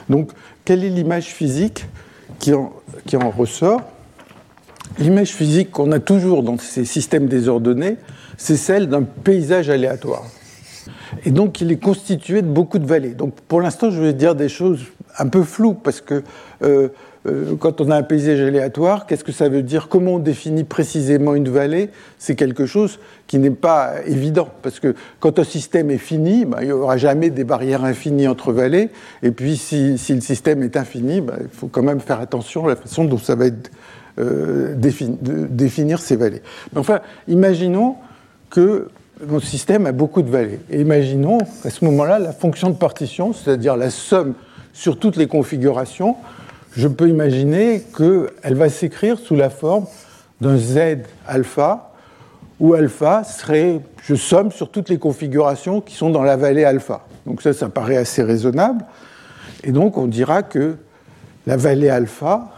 Donc, 0.10 0.32
quelle 0.66 0.84
est 0.84 0.90
l'image 0.90 1.26
physique 1.26 1.86
qui 2.40 2.54
en, 2.54 2.72
qui 3.06 3.18
en 3.18 3.30
ressort? 3.30 3.82
L'image 4.98 5.30
physique 5.30 5.72
qu'on 5.72 5.92
a 5.92 6.00
toujours 6.00 6.44
dans 6.44 6.58
ces 6.58 6.86
systèmes 6.86 7.28
désordonnés, 7.28 7.98
c'est 8.38 8.58
celle 8.58 8.88
d'un 8.88 9.04
paysage 9.04 9.70
aléatoire. 9.70 10.24
Et 11.26 11.32
donc, 11.32 11.62
il 11.62 11.72
est 11.72 11.82
constitué 11.84 12.42
de 12.42 12.48
beaucoup 12.48 12.80
de 12.80 12.86
vallées. 12.86 13.14
Donc, 13.14 13.34
pour 13.48 13.62
l'instant, 13.62 13.92
je 13.92 14.02
vais 14.02 14.14
dire 14.14 14.36
des 14.36 14.50
choses 14.50 14.86
un 15.18 15.28
peu 15.28 15.44
floues, 15.44 15.74
parce 15.74 16.02
que 16.02 16.24
euh, 16.64 16.90
euh, 17.26 17.56
quand 17.60 17.82
on 17.82 17.92
a 17.92 17.98
un 17.98 18.04
paysage 18.04 18.40
aléatoire, 18.40 19.06
qu'est-ce 19.06 19.24
que 19.24 19.32
ça 19.32 19.50
veut 19.50 19.62
dire? 19.62 19.90
Comment 19.90 20.14
on 20.14 20.20
définit 20.20 20.64
précisément 20.64 21.36
une 21.36 21.50
vallée? 21.50 21.90
C'est 22.18 22.36
quelque 22.36 22.66
chose 22.66 23.00
qui 23.28 23.40
n'est 23.40 23.50
pas 23.50 23.96
évident, 24.06 24.48
parce 24.62 24.80
que 24.80 24.96
quand 25.20 25.38
un 25.38 25.44
système 25.44 25.92
est 25.92 25.98
fini, 25.98 26.46
ben, 26.46 26.60
il 26.62 26.68
n'y 26.68 26.72
aura 26.72 26.98
jamais 26.98 27.30
des 27.30 27.44
barrières 27.44 27.84
infinies 27.84 28.28
entre 28.28 28.54
vallées, 28.54 28.90
et 29.22 29.32
puis 29.32 29.58
si, 29.58 29.92
le 29.92 30.22
système 30.22 30.64
est 30.64 30.78
infini, 30.78 31.20
ben, 31.20 31.36
il 31.42 31.50
faut 31.50 31.68
quand 31.68 31.84
même 31.84 32.00
faire 32.00 32.22
attention 32.22 32.66
à 32.66 32.70
la 32.70 32.76
façon 32.78 33.04
dont 33.04 33.18
ça 33.18 33.36
va 33.36 33.48
être 33.48 33.70
euh, 34.20 34.74
définir 34.76 36.00
ces 36.00 36.16
vallées. 36.16 36.42
Mais 36.74 36.80
enfin, 36.80 37.02
imaginons 37.28 37.96
que 38.50 38.88
mon 39.28 39.40
système 39.40 39.86
a 39.86 39.92
beaucoup 39.92 40.22
de 40.22 40.30
vallées. 40.30 40.60
Et 40.70 40.82
imaginons 40.82 41.40
à 41.64 41.70
ce 41.70 41.84
moment-là 41.86 42.20
la 42.20 42.32
fonction 42.32 42.70
de 42.70 42.76
partition, 42.76 43.34
c'est-à-dire 43.34 43.76
la 43.76 43.90
somme 43.90 44.34
sur 44.74 44.98
toutes 44.98 45.18
les 45.18 45.28
configurations, 45.28 46.16
je 46.76 46.88
peux 46.88 47.10
imaginer 47.10 47.84
qu'elle 47.96 48.56
va 48.56 48.70
s'écrire 48.70 49.18
sous 49.18 49.36
la 49.36 49.50
forme 49.50 49.86
d'un 50.42 50.58
z 50.58 51.00
alpha, 51.28 51.92
où 52.60 52.74
alpha 52.74 53.24
serait, 53.24 53.82
je 54.04 54.16
somme 54.16 54.52
sur 54.52 54.70
toutes 54.70 54.90
les 54.90 54.98
configurations 54.98 55.82
qui 55.82 55.96
sont 55.96 56.10
dans 56.10 56.24
la 56.24 56.38
vallée 56.38 56.66
alpha. 56.66 57.06
Donc 57.26 57.42
ça, 57.42 57.54
ça 57.54 57.70
paraît 57.70 57.98
assez 57.98 58.24
raisonnable. 58.24 58.86
Et 59.64 59.72
donc 59.72 59.98
on 59.98 60.08
dira 60.08 60.44
que 60.44 60.76
la 61.48 61.58
vallée 61.58 61.90
alpha 61.90 62.50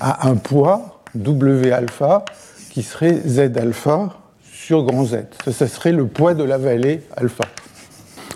a 0.00 0.28
un 0.28 0.36
poids 0.36 1.02
w 1.14 1.72
alpha 1.72 2.24
qui 2.70 2.82
serait 2.82 3.20
z 3.26 3.56
alpha 3.56 4.10
sur 4.42 4.84
grand 4.84 5.04
Z. 5.04 5.16
Ça, 5.50 5.66
serait 5.66 5.92
le 5.92 6.06
poids 6.06 6.34
de 6.34 6.44
la 6.44 6.58
vallée 6.58 7.02
alpha. 7.16 7.44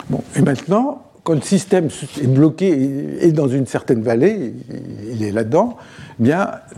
Bon, 0.09 0.23
et 0.35 0.43
maintenant, 0.43 1.03
quand 1.25 1.35
le 1.35 1.41
système 1.41 1.89
est 2.21 2.27
bloqué 2.27 3.19
et 3.21 3.33
dans 3.33 3.49
une 3.49 3.67
certaine 3.67 4.03
vallée, 4.03 4.55
il 5.11 5.23
est 5.23 5.31
là-dedans, 5.31 5.77
eh 6.25 6.31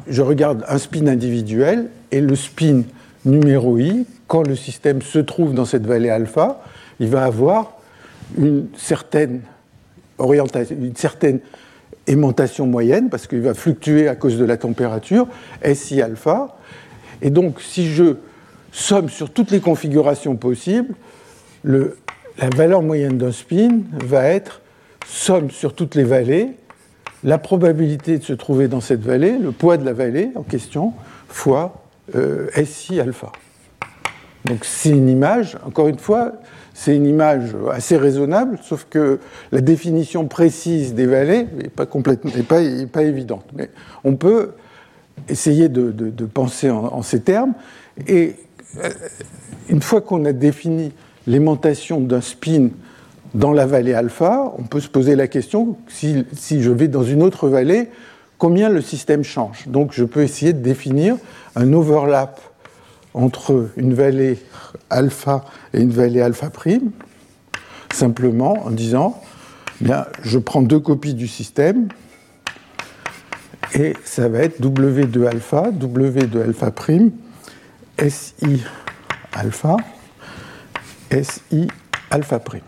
je 0.07 0.23
regarde 0.23 0.65
un 0.69 0.79
spin 0.79 1.07
individuel 1.07 1.89
et 2.11 2.21
le 2.21 2.37
spin 2.37 2.83
numéro 3.25 3.79
i, 3.79 4.07
quand 4.27 4.43
le 4.47 4.55
système 4.55 5.01
se 5.01 5.19
trouve 5.19 5.55
dans 5.55 5.65
cette 5.65 5.87
vallée 5.87 6.11
alpha, 6.11 6.63
il 7.01 7.09
va 7.09 7.25
avoir 7.25 7.73
une 8.39 8.67
certaine 8.77 9.41
orientation, 10.19 10.77
une 10.79 10.97
certaine 10.97 11.41
aimantation 12.07 12.67
moyenne, 12.67 13.09
parce 13.09 13.27
qu'il 13.27 13.41
va 13.41 13.55
fluctuer 13.55 14.09
à 14.09 14.15
cause 14.15 14.39
de 14.39 14.45
la 14.45 14.59
température, 14.59 15.27
SI 15.75 16.03
alpha. 16.03 16.57
Et 17.23 17.31
donc, 17.31 17.61
si 17.63 17.91
je 17.91 18.17
somme 18.73 19.09
sur 19.09 19.31
toutes 19.31 19.51
les 19.51 19.61
configurations 19.61 20.37
possibles, 20.37 20.95
le, 21.63 21.97
la 22.39 22.49
valeur 22.51 22.83
moyenne 22.83 23.19
d'un 23.19 23.33
spin 23.33 23.81
va 23.93 24.25
être 24.25 24.61
somme 25.07 25.51
sur 25.51 25.75
toutes 25.75 25.95
les 25.95 26.05
vallées, 26.05 26.49
la 27.23 27.39
probabilité 27.39 28.19
de 28.19 28.25
se 28.25 28.33
trouver 28.33 28.69
dans 28.69 28.81
cette 28.81 29.03
vallée, 29.03 29.39
le 29.39 29.53
poids 29.53 29.77
de 29.77 29.85
la 29.85 29.93
vallée 29.93 30.31
en 30.35 30.43
question, 30.43 30.93
fois 31.29 31.85
euh, 32.15 32.49
SI 32.65 33.01
alpha. 33.01 33.33
Donc 34.45 34.65
c'est 34.65 34.91
une 34.91 35.09
image, 35.09 35.57
encore 35.65 35.89
une 35.89 35.99
fois, 35.99 36.33
c'est 36.75 36.95
une 36.95 37.07
image 37.07 37.57
assez 37.73 37.97
raisonnable, 37.97 38.59
sauf 38.63 38.87
que 38.91 39.21
la 39.53 39.61
définition 39.61 40.27
précise 40.27 40.95
des 40.95 41.07
vallées 41.07 41.47
n'est 41.57 41.69
pas, 41.69 41.87
complètement, 41.87 42.31
pas, 42.47 42.61
pas 42.93 43.03
évidente. 43.03 43.47
Mais 43.55 43.71
on 44.03 44.17
peut 44.17 44.53
essayer 45.29 45.69
de, 45.69 46.27
penser 46.27 46.69
en, 46.69 46.87
en, 46.87 47.03
ces 47.03 47.21
termes. 47.21 47.55
Et 48.09 48.35
euh, 48.83 48.91
une 49.69 49.81
fois 49.81 50.01
qu'on 50.01 50.25
a 50.25 50.33
défini 50.33 50.93
l'aimantation 51.27 52.01
d'un 52.01 52.21
spin 52.21 52.69
dans 53.35 53.53
la 53.53 53.67
vallée 53.67 53.95
alpha, 53.95 54.53
on 54.59 54.63
peut 54.63 54.81
se 54.81 54.89
poser 54.89 55.17
la 55.17 55.27
question, 55.27 55.77
si, 55.89 56.25
je 56.63 56.71
vais 56.71 56.89
dans 56.89 57.03
une 57.03 57.23
autre 57.23 57.49
vallée, 57.49 57.89
combien 58.39 58.69
le 58.69 58.81
système 58.81 59.25
change. 59.25 59.67
Donc 59.67 59.93
je 59.93 60.05
peux 60.05 60.23
essayer 60.23 60.53
de 60.53 60.61
définir 60.61 61.17
un 61.57 61.73
overlap 61.73 62.41
entre 63.13 63.71
une 63.77 63.95
vallée 63.95 64.39
alpha 64.91 65.45
et 65.73 65.81
une 65.81 65.91
vallée 65.91 66.21
alpha 66.21 66.51
prime, 66.51 66.91
simplement 67.93 68.65
en 68.65 68.71
disant, 68.71 69.21
bien, 69.81 70.07
je 70.23 70.39
prends 70.39 70.63
deux 70.63 70.81
copies 70.81 71.15
du 71.15 71.29
système, 71.29 71.89
et 73.75 73.95
ça 74.05 74.29
va 74.29 74.41
être 74.41 74.61
W 74.61 75.07
de 75.07 75.25
alpha, 75.25 75.71
W 75.73 76.27
de 76.27 76.41
alpha 76.41 76.71
prime, 76.71 77.11
SI 77.99 78.63
alpha, 79.33 79.77
SI 81.23 81.69
alpha 82.11 82.39
prime. 82.39 82.63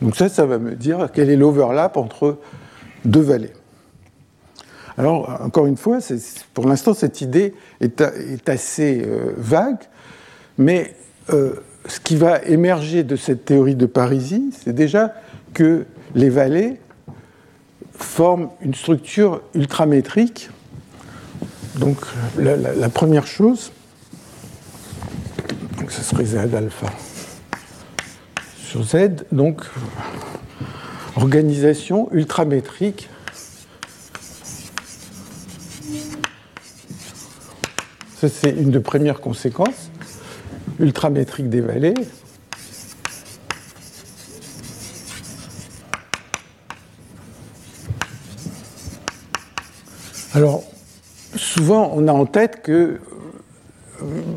Donc 0.00 0.16
ça, 0.16 0.28
ça 0.28 0.46
va 0.46 0.58
me 0.58 0.74
dire 0.74 1.08
quel 1.14 1.30
est 1.30 1.36
l'overlap 1.36 1.96
entre 1.96 2.38
deux 3.04 3.20
vallées. 3.20 3.52
Alors, 4.98 5.40
encore 5.40 5.66
une 5.66 5.76
fois, 5.76 5.98
pour 6.54 6.66
l'instant, 6.66 6.92
cette 6.92 7.20
idée 7.20 7.54
est, 7.80 8.48
assez 8.48 9.02
euh, 9.06 9.32
vague, 9.38 9.78
mais 10.58 10.94
euh, 11.30 11.54
ce 11.86 11.98
qui 11.98 12.16
va 12.16 12.42
émerger 12.42 13.02
de 13.02 13.16
cette 13.16 13.44
théorie 13.44 13.74
de 13.74 13.86
Parisie, 13.86 14.52
c'est 14.52 14.74
déjà 14.74 15.14
que 15.54 15.86
les 16.14 16.28
vallées 16.28 16.78
forment 17.94 18.50
une 18.60 18.74
structure 18.74 19.40
ultramétrique. 19.54 20.50
Donc, 21.76 21.96
la 22.36 22.88
première 22.90 23.26
chose, 23.26 23.72
donc 25.78 25.90
ce 25.90 26.02
serait 26.02 26.24
Z 26.24 26.54
alpha 26.54 26.86
Z. 28.80 29.26
Donc, 29.32 29.62
organisation 31.16 32.08
ultramétrique 32.12 33.08
Ça, 38.22 38.28
c'est 38.28 38.50
une 38.50 38.70
des 38.70 38.78
premières 38.78 39.20
conséquences 39.20 39.90
ultramétriques 40.78 41.50
des 41.50 41.60
vallées. 41.60 41.94
Alors, 50.34 50.62
souvent, 51.34 51.90
on 51.96 52.06
a 52.06 52.12
en 52.12 52.26
tête 52.26 52.62
qu'il 52.64 52.72
euh, 52.74 52.98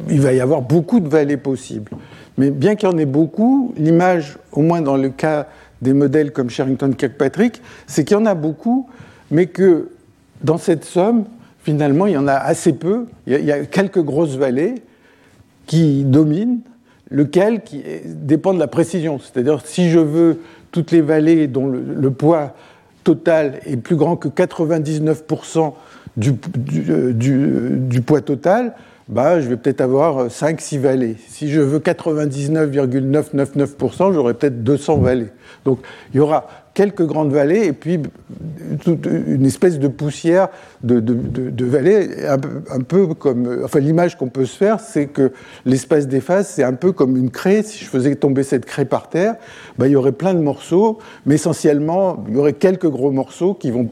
va 0.09 0.33
y 0.33 0.39
avoir 0.39 0.63
beaucoup 0.63 0.99
de 0.99 1.07
vallées 1.07 1.37
possibles. 1.37 1.91
Mais 2.37 2.51
bien 2.51 2.75
qu'il 2.75 2.89
y 2.89 2.91
en 2.91 2.97
ait 2.97 3.05
beaucoup, 3.05 3.73
l'image, 3.77 4.37
au 4.51 4.61
moins 4.61 4.81
dans 4.81 4.97
le 4.97 5.09
cas 5.09 5.47
des 5.81 5.93
modèles 5.93 6.31
comme 6.31 6.49
Sherrington-Kirkpatrick, 6.49 7.61
c'est 7.87 8.03
qu'il 8.03 8.17
y 8.17 8.19
en 8.19 8.25
a 8.25 8.35
beaucoup, 8.35 8.89
mais 9.31 9.47
que 9.47 9.89
dans 10.43 10.57
cette 10.57 10.83
somme, 10.83 11.25
finalement, 11.63 12.07
il 12.07 12.13
y 12.13 12.17
en 12.17 12.27
a 12.27 12.33
assez 12.33 12.73
peu. 12.73 13.05
Il 13.27 13.43
y 13.43 13.51
a, 13.51 13.65
quelques 13.65 14.01
grosses 14.01 14.35
vallées 14.35 14.75
qui 15.65 16.03
dominent, 16.03 16.59
lequel 17.09 17.61
dépend 18.05 18.53
de 18.53 18.59
la 18.59 18.67
précision. 18.67 19.19
C'est-à-dire, 19.19 19.61
si 19.65 19.89
je 19.89 19.99
veux 19.99 20.41
toutes 20.71 20.91
les 20.91 21.01
vallées 21.01 21.47
dont 21.47 21.67
le, 21.67 22.11
poids 22.11 22.53
total 23.03 23.59
est 23.65 23.77
plus 23.77 23.95
grand 23.95 24.17
que 24.17 24.27
99% 24.27 25.73
du, 26.17 26.33
du, 26.57 27.77
du, 27.79 28.01
poids 28.01 28.21
total, 28.21 28.73
bah, 29.07 29.39
je 29.39 29.47
vais 29.47 29.57
peut-être 29.57 29.81
avoir 29.81 30.29
5-6 30.29 30.79
vallées. 30.79 31.15
Si 31.27 31.49
je 31.49 31.61
veux 31.61 31.77
99,999%, 31.79 34.13
j'aurai 34.13 34.33
peut-être 34.33 34.63
200 34.63 34.97
vallées. 34.97 35.27
Donc 35.63 35.79
il 36.13 36.17
y 36.17 36.19
aura 36.19 36.47
quelques 36.73 37.05
grandes 37.05 37.31
vallées 37.31 37.65
et 37.65 37.73
puis 37.73 37.99
une 39.05 39.45
espèce 39.45 39.79
de 39.79 39.87
poussière 39.87 40.49
de, 40.83 41.65
vallées, 41.65 42.09
un 42.27 42.81
peu, 42.81 43.07
comme. 43.13 43.61
Enfin, 43.63 43.79
l'image 43.79 44.17
qu'on 44.17 44.29
peut 44.29 44.45
se 44.45 44.57
faire, 44.57 44.79
c'est 44.79 45.07
que 45.07 45.31
l'espace 45.65 46.07
des 46.07 46.19
phases, 46.19 46.47
c'est 46.47 46.63
un 46.63 46.73
peu 46.73 46.91
comme 46.91 47.17
une 47.17 47.31
craie. 47.31 47.63
Si 47.63 47.83
je 47.83 47.89
faisais 47.89 48.15
tomber 48.15 48.43
cette 48.43 48.65
craie 48.65 48.85
par 48.85 49.09
terre, 49.09 49.35
bah, 49.77 49.87
il 49.87 49.91
y 49.91 49.95
aurait 49.95 50.11
plein 50.11 50.33
de 50.33 50.39
morceaux, 50.39 50.99
mais 51.25 51.35
essentiellement, 51.35 52.23
il 52.27 52.35
y 52.35 52.37
aurait 52.37 52.53
quelques 52.53 52.89
gros 52.89 53.11
morceaux 53.11 53.53
qui 53.53 53.71
vont 53.71 53.89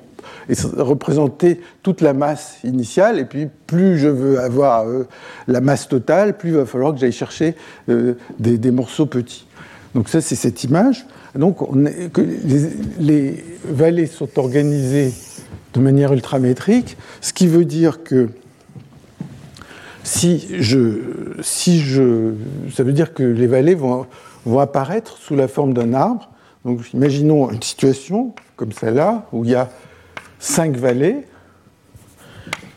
représenter 0.78 1.62
toute 1.82 2.02
la 2.02 2.14
masse 2.14 2.58
initiale, 2.64 3.20
et 3.20 3.26
puis 3.26 3.48
plus 3.68 3.98
je 3.98 4.08
veux 4.08 4.40
avoir 4.40 4.88
euh, 4.88 5.08
la 5.48 5.62
masse 5.62 5.88
totale, 5.88 6.38
plus 6.38 6.50
il 6.50 6.56
va 6.56 6.66
falloir 6.66 6.94
que 6.94 7.00
j'aille 7.00 7.12
chercher 7.12 7.56
euh, 7.90 8.16
des, 8.40 8.72
morceaux 8.72 9.06
petits. 9.06 9.48
Donc 9.96 10.10
ça, 10.10 10.22
c'est 10.22 10.36
cette 10.36 10.64
image. 10.64 11.06
Donc 11.36 11.58
que 12.14 12.22
les, 13.00 13.44
vallées 13.68 14.06
sont 14.06 14.38
organisées 14.38 15.14
de 15.74 15.80
manière 15.80 16.14
ultramétrique, 16.14 16.98
ce 17.22 17.34
qui 17.34 17.48
veut 17.48 17.66
dire 17.66 18.04
que 18.04 18.30
si 20.04 20.48
je, 20.60 21.00
si 21.42 21.80
je, 21.80 22.34
ça 22.72 22.84
veut 22.84 22.94
dire 22.94 23.14
que 23.14 23.24
les 23.24 23.48
vallées 23.48 23.74
vont, 23.74 24.06
vont 24.46 24.60
apparaître 24.60 25.18
sous 25.18 25.36
la 25.36 25.48
forme 25.48 25.74
d'un 25.74 25.94
arbre. 25.94 26.30
Donc 26.66 26.94
imaginons 26.94 27.50
une 27.52 27.62
situation 27.62 28.34
comme 28.56 28.72
celle-là, 28.72 29.26
où 29.32 29.44
il 29.44 29.52
y 29.52 29.56
a 29.56 29.70
5 30.44 30.76
vallées, 30.76 31.24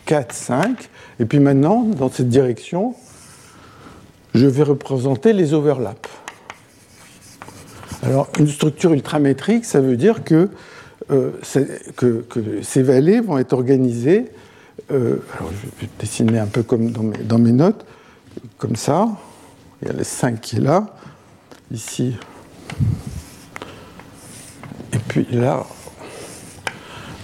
4, 0.05 0.33
5, 0.33 0.89
et 1.19 1.25
puis 1.25 1.41
maintenant, 1.41 1.83
dans 1.83 2.09
cette 2.09 2.29
direction, 2.29 2.95
je 4.35 4.47
vais 4.47 4.63
représenter 4.63 5.33
les 5.33 5.53
overlaps. 5.53 6.09
Alors, 8.05 8.29
une 8.39 8.47
structure 8.47 8.93
ultramétrique, 8.93 9.65
ça 9.65 9.81
veut 9.81 9.97
dire 9.97 10.23
que, 10.23 10.49
euh, 11.11 11.33
ces 12.63 12.83
vallées 12.83 13.19
vont 13.19 13.37
être 13.37 13.53
organisées. 13.53 14.27
Euh, 14.93 15.17
alors, 15.37 15.51
je 15.51 15.87
vais 15.87 15.91
dessiner 15.99 16.39
un 16.39 16.47
peu 16.47 16.63
comme 16.63 16.93
dans 16.93 17.03
mes, 17.03 17.19
dans 17.19 17.39
mes, 17.39 17.53
notes, 17.53 17.85
comme 18.59 18.77
ça. 18.77 19.09
Il 19.83 19.89
y 19.89 19.91
a 19.91 19.95
les 19.95 20.05
5 20.05 20.41
qui 20.41 20.57
est 20.57 20.61
là, 20.61 20.87
ici. 21.73 22.17
Et 24.93 24.99
puis 25.09 25.27
là, 25.33 25.67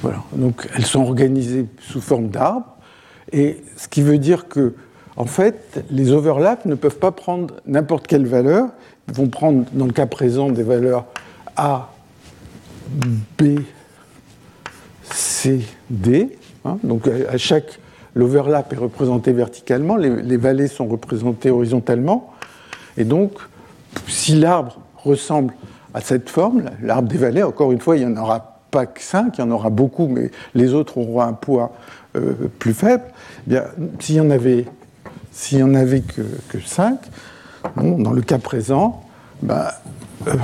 voilà. 0.03 0.19
Donc 0.35 0.69
elles 0.75 0.85
sont 0.85 1.01
organisées 1.01 1.67
sous 1.81 2.01
forme 2.01 2.29
d'arbres, 2.29 2.77
et 3.33 3.63
ce 3.77 3.89
qui 3.89 4.03
veut 4.03 4.19
dire 4.19 4.49
que, 4.49 4.75
en 5.17 5.27
fait, 5.27 5.85
les 5.91 6.11
overlaps 6.11 6.67
ne 6.67 6.75
peuvent 6.75 6.99
pas 6.99 7.13
prendre 7.13 7.55
n'importe 7.67 8.07
quelle 8.07 8.27
valeur. 8.27 8.69
Ils 9.09 9.15
vont 9.15 9.29
prendre, 9.29 9.65
dans 9.73 9.87
le 9.87 9.93
cas 9.93 10.07
présent, 10.07 10.51
des 10.51 10.63
valeurs 10.63 11.07
A, 11.57 11.91
B, 13.39 13.61
C, 15.05 15.65
D. 15.89 16.37
Hein. 16.65 16.79
donc 16.85 17.09
à 17.09 17.39
chaque 17.39 17.81
l'overlap 18.15 18.73
est 18.73 18.77
représenté 18.77 19.33
verticalement, 19.33 19.97
les, 19.97 20.37
vallées 20.37 20.69
sont 20.69 20.87
représentées 20.87 21.51
horizontalement, 21.51 22.33
et 22.97 23.05
donc 23.05 23.33
si 24.07 24.39
l'arbre 24.39 24.79
ressemble 24.97 25.55
à 25.95 26.01
cette 26.01 26.31
forme, 26.31 26.65
l'arbre 26.83 27.09
des 27.09 27.19
vallées, 27.19 27.43
encore 27.43 27.73
une 27.73 27.81
fois, 27.81 27.97
il 27.97 28.03
y 28.03 28.07
en 28.07 28.17
aura 28.17 28.52
pas 28.73 28.87
que 28.87 29.03
5, 29.03 29.37
il 29.37 29.41
y 29.43 29.45
en 29.45 29.51
aura 29.51 29.71
beaucoup, 29.71 30.09
mais 30.09 30.31
les 30.55 30.73
autres 30.73 30.99
auront 30.99 31.21
un 31.21 31.35
poids 31.35 31.73
euh, 32.17 32.33
plus 32.59 32.75
faible. 32.75 33.05
Eh 33.47 33.51
bien, 33.51 33.65
s'il 34.01 34.17
y 34.17 34.21
en 34.21 34.31
avait, 34.31 34.67
y 35.53 35.63
en 35.63 35.75
avait 35.75 36.01
que, 36.01 36.23
que 36.49 36.59
5, 36.59 36.99
dans 37.77 38.13
le 38.13 38.23
cas 38.23 38.39
présent, 38.39 39.05
ben, 39.43 39.69
euh, 40.27 40.35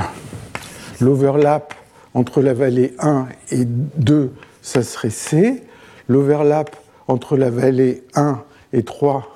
l'overlap 1.01 1.75
entre 2.15 2.43
la 2.43 2.53
vallée 2.53 2.95
1 3.01 3.27
et 3.51 3.65
2, 3.65 4.33
ça 4.61 4.83
serait 4.83 5.11
C. 5.11 5.65
L'overlap 6.07 6.77
entre 7.09 7.37
la 7.37 7.51
vallée 7.51 8.05
1 8.15 8.43
et 8.75 8.83
3, 8.83 9.27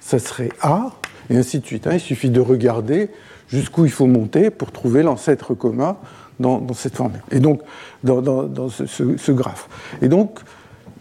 ça 0.00 0.18
serait 0.18 0.50
A, 0.60 0.90
et 1.30 1.36
ainsi 1.36 1.60
de 1.60 1.66
suite. 1.66 1.86
Hein. 1.86 1.94
Il 1.94 2.00
suffit 2.00 2.30
de 2.30 2.40
regarder 2.40 3.10
jusqu'où 3.48 3.84
il 3.84 3.92
faut 3.92 4.06
monter 4.06 4.50
pour 4.50 4.72
trouver 4.72 5.04
l'ancêtre 5.04 5.54
commun 5.54 5.96
dans, 6.40 6.72
cette 6.74 6.96
formule, 6.96 7.20
et 7.30 7.40
donc 7.40 7.62
dans, 8.02 8.68
ce, 8.68 9.32
graphe. 9.32 9.68
Et 10.02 10.08
donc, 10.08 10.40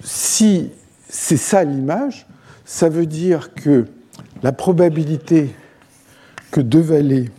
si 0.04 0.72
c'est 1.10 1.38
ça 1.38 1.64
l'image, 1.64 2.26
ça 2.66 2.90
veut 2.90 3.06
dire 3.06 3.54
que 3.54 3.88
la 4.42 4.52
probabilité 4.52 5.54
que 6.52 6.62
deux 6.62 6.82
vallées 6.82 7.30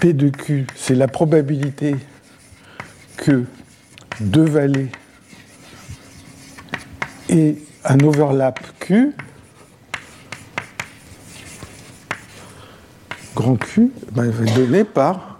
P 0.00 0.12
de 0.12 0.28
Q, 0.28 0.66
c'est 0.74 0.94
la 0.94 1.08
probabilité 1.08 1.96
que 3.16 3.44
deux 4.20 4.44
vallées 4.44 4.90
aient 7.28 7.56
un 7.84 8.00
overlap 8.00 8.60
Q, 8.80 9.12
grand 13.34 13.56
Q, 13.56 13.90
ben, 14.12 14.30
va 14.30 14.44
être 14.44 14.54
donné 14.54 14.84
par 14.84 15.33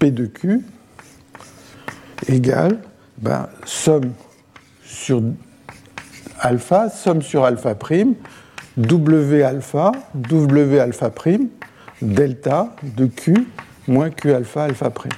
P 0.00 0.10
de 0.10 0.24
Q 0.24 0.62
égale 2.26 2.78
ben, 3.18 3.48
somme 3.66 4.12
sur 4.82 5.22
alpha, 6.40 6.88
somme 6.88 7.20
sur 7.20 7.44
alpha 7.44 7.74
prime, 7.74 8.14
W 8.78 9.42
alpha, 9.42 9.92
W 10.14 10.80
alpha 10.80 11.10
prime, 11.10 11.48
delta 12.00 12.74
de 12.82 13.06
Q 13.06 13.46
moins 13.86 14.08
Q 14.08 14.32
alpha 14.32 14.64
alpha 14.64 14.90
prime. 14.90 15.12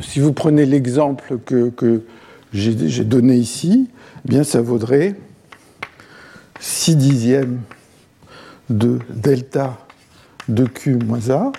si 0.00 0.20
vous 0.20 0.32
prenez 0.32 0.64
l'exemple 0.64 1.38
que, 1.44 1.68
que 1.70 2.02
j'ai 2.52 3.04
donné 3.04 3.34
ici, 3.34 3.90
eh 4.24 4.28
bien 4.28 4.44
ça 4.44 4.62
vaudrait 4.62 5.16
6 6.60 6.94
dixièmes 6.94 7.60
de 8.70 9.00
delta 9.10 9.78
de 10.48 10.64
Q 10.64 10.94
moins 10.94 11.28
A 11.30 11.50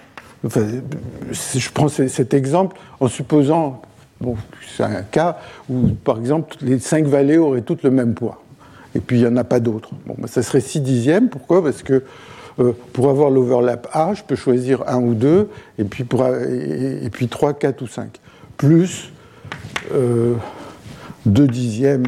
je 0.44 1.70
prends 1.72 1.88
cet 1.88 2.34
exemple 2.34 2.78
en 3.00 3.08
supposant, 3.08 3.82
bon, 4.20 4.36
c'est 4.76 4.84
un 4.84 5.04
cas 5.04 5.38
où, 5.70 5.90
par 6.04 6.18
exemple, 6.18 6.56
les 6.62 6.80
cinq 6.80 7.06
vallées 7.06 7.38
auraient 7.38 7.62
toutes 7.62 7.84
le 7.84 7.92
même 7.92 8.14
poids. 8.14 8.42
Et 8.96 9.00
puis, 9.00 9.18
il 9.18 9.22
n'y 9.22 9.28
en 9.28 9.38
a 9.38 9.44
pas 9.44 9.60
d'autres. 9.60 9.92
Bon, 10.06 10.16
ben, 10.18 10.28
ça 10.28 10.44
serait 10.44 10.60
6 10.60 10.82
dixièmes. 10.82 11.30
Pourquoi? 11.30 11.64
Parce 11.64 11.82
que 11.82 12.04
euh, 12.60 12.74
pour 12.92 13.10
avoir 13.10 13.32
l'overlap 13.32 13.88
A, 13.94 14.14
je 14.14 14.24
peux 14.24 14.36
choisir 14.36 14.88
un 14.88 15.02
ou 15.02 15.16
deux, 15.16 15.50
et 15.80 15.84
puis, 15.84 16.04
pour, 16.04 16.26
et, 16.26 17.10
puis 17.12 17.28
3, 17.28 17.54
4 17.54 17.82
ou 17.82 17.88
5. 17.88 18.20
Plus 18.58 19.12
euh, 19.94 20.36
2 21.26 21.48
dixièmes 21.48 22.04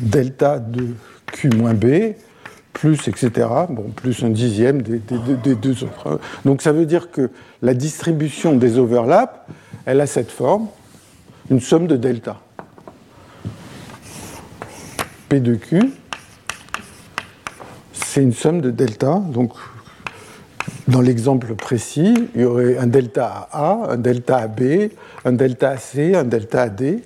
delta 0.00 0.58
de 0.58 0.88
Q 1.32 1.50
moins 1.50 1.74
B, 1.74 2.14
plus, 2.76 3.08
etc., 3.08 3.48
bon, 3.70 3.90
plus 3.96 4.22
un 4.22 4.28
dixième 4.28 4.82
des, 4.82 4.98
deux 4.98 5.82
autres. 5.82 6.20
Donc 6.44 6.60
ça 6.60 6.72
veut 6.72 6.84
dire 6.84 7.10
que 7.10 7.30
la 7.62 7.72
distribution 7.72 8.54
des 8.54 8.78
overlaps, 8.78 9.32
elle 9.86 10.02
a 10.02 10.06
cette 10.06 10.30
forme, 10.30 10.68
une 11.50 11.60
somme 11.60 11.86
de 11.86 11.96
delta. 11.96 12.38
P 15.30 15.40
de 15.40 15.54
Q, 15.54 15.90
c'est 17.92 18.22
une 18.22 18.34
somme 18.34 18.60
de 18.60 18.70
delta. 18.70 19.22
Donc, 19.26 19.52
dans 20.86 21.00
l'exemple 21.00 21.54
précis, 21.54 22.28
il 22.34 22.42
y 22.42 22.44
aurait 22.44 22.76
un 22.76 22.86
delta 22.86 23.48
A, 23.52 23.86
un 23.88 23.96
delta 23.96 24.36
à 24.36 24.48
B, 24.48 24.90
un 25.24 25.32
delta 25.32 25.70
à 25.70 25.76
C, 25.78 26.14
un 26.14 26.24
delta 26.24 26.62
à 26.62 26.68
D. 26.68 27.02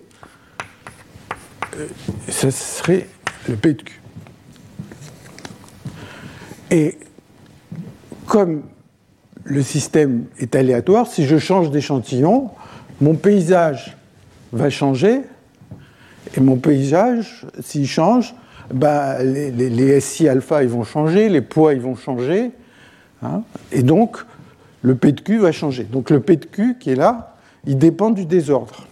ça 2.29 2.51
serait 2.51 3.07
le 3.49 3.55
P 3.55 3.75
de 3.75 3.83
Q. 3.83 4.01
Et 6.71 6.99
comme 8.27 8.63
le 9.45 9.63
système 9.63 10.25
est 10.39 10.55
aléatoire, 10.55 11.07
si 11.07 11.27
je 11.27 11.39
change 11.39 11.71
d'échantillon, 11.71 12.51
mon 13.01 13.15
paysage 13.15 13.97
va 14.53 14.71
changer, 14.71 15.23
et 16.37 16.41
mon 16.41 16.57
paysage, 16.57 17.47
s'il 17.61 17.89
change, 17.89 18.35
bah, 18.73 19.23
les, 19.23 20.01
SI 20.01 20.29
alpha 20.29 20.63
ils 20.63 20.69
vont 20.69 20.85
changer, 20.85 21.29
les 21.29 21.41
poids 21.41 21.75
ils 21.75 21.81
vont 21.81 21.97
changer, 21.97 22.53
hein, 23.23 23.43
et 23.73 23.83
donc 23.83 24.19
le 24.83 24.95
P 24.95 25.13
de 25.13 25.21
Q 25.21 25.39
va 25.39 25.53
changer. 25.53 25.85
Donc 25.85 26.11
le 26.11 26.21
P 26.21 26.37
de 26.37 26.45
Q 26.45 26.77
qui 26.79 26.91
est 26.91 26.97
là, 26.97 27.37
il 27.67 27.79
dépend 27.79 28.11
du 28.11 28.27
désordre. 28.27 28.87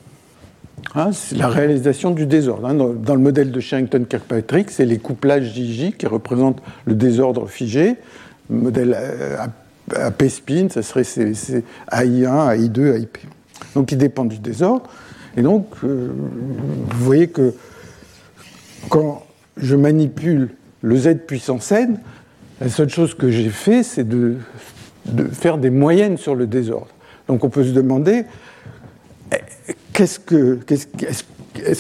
Hein, 0.95 1.11
c'est 1.12 1.36
la 1.36 1.49
réalisation 1.49 2.11
du 2.11 2.26
désordre. 2.26 2.66
Hein. 2.66 2.74
Dans, 2.74 3.14
le 3.14 3.20
modèle 3.20 3.51
de 3.51 3.61
Sherrington-Kirkpatrick, 3.61 4.70
c'est 4.70 4.86
les 4.86 4.99
couplages 4.99 5.55
JJ 5.55 5.97
qui 5.97 6.07
représentent 6.07 6.62
le 6.86 6.95
désordre 6.95 7.47
figé. 7.47 7.97
Le 8.51 8.57
modèle 8.57 8.97
euh, 8.97 9.36
à 9.95 10.11
P-spin, 10.11 10.68
ça 10.70 10.82
serait 10.82 11.03
AI1, 11.03 11.62
AI2, 11.93 12.97
AIP. 12.97 13.18
Donc 13.74 13.93
il 13.93 13.99
dépend 13.99 14.24
du 14.24 14.39
désordre. 14.39 14.89
Et 15.36 15.43
donc, 15.43 15.66
euh, 15.84 16.11
vous 16.91 17.05
voyez 17.05 17.28
que 17.28 17.55
quand 18.89 19.24
je 19.57 19.76
manipule 19.76 20.51
le 20.82 20.97
Z 20.97 21.18
puissance 21.26 21.70
n, 21.72 21.99
la 22.61 22.68
seule 22.68 22.89
chose 22.89 23.14
que 23.14 23.30
j'ai 23.30 23.51
fait, 23.51 23.82
c'est 23.82 24.09
de, 24.09 24.36
faire 25.32 25.59
des 25.59 25.70
moyennes 25.70 26.16
sur 26.16 26.34
le 26.34 26.47
désordre. 26.47 26.89
Donc 27.28 27.45
on 27.45 27.51
peut 27.51 27.64
se 27.64 27.70
demander, 27.70 28.24
est-ce 30.01 30.19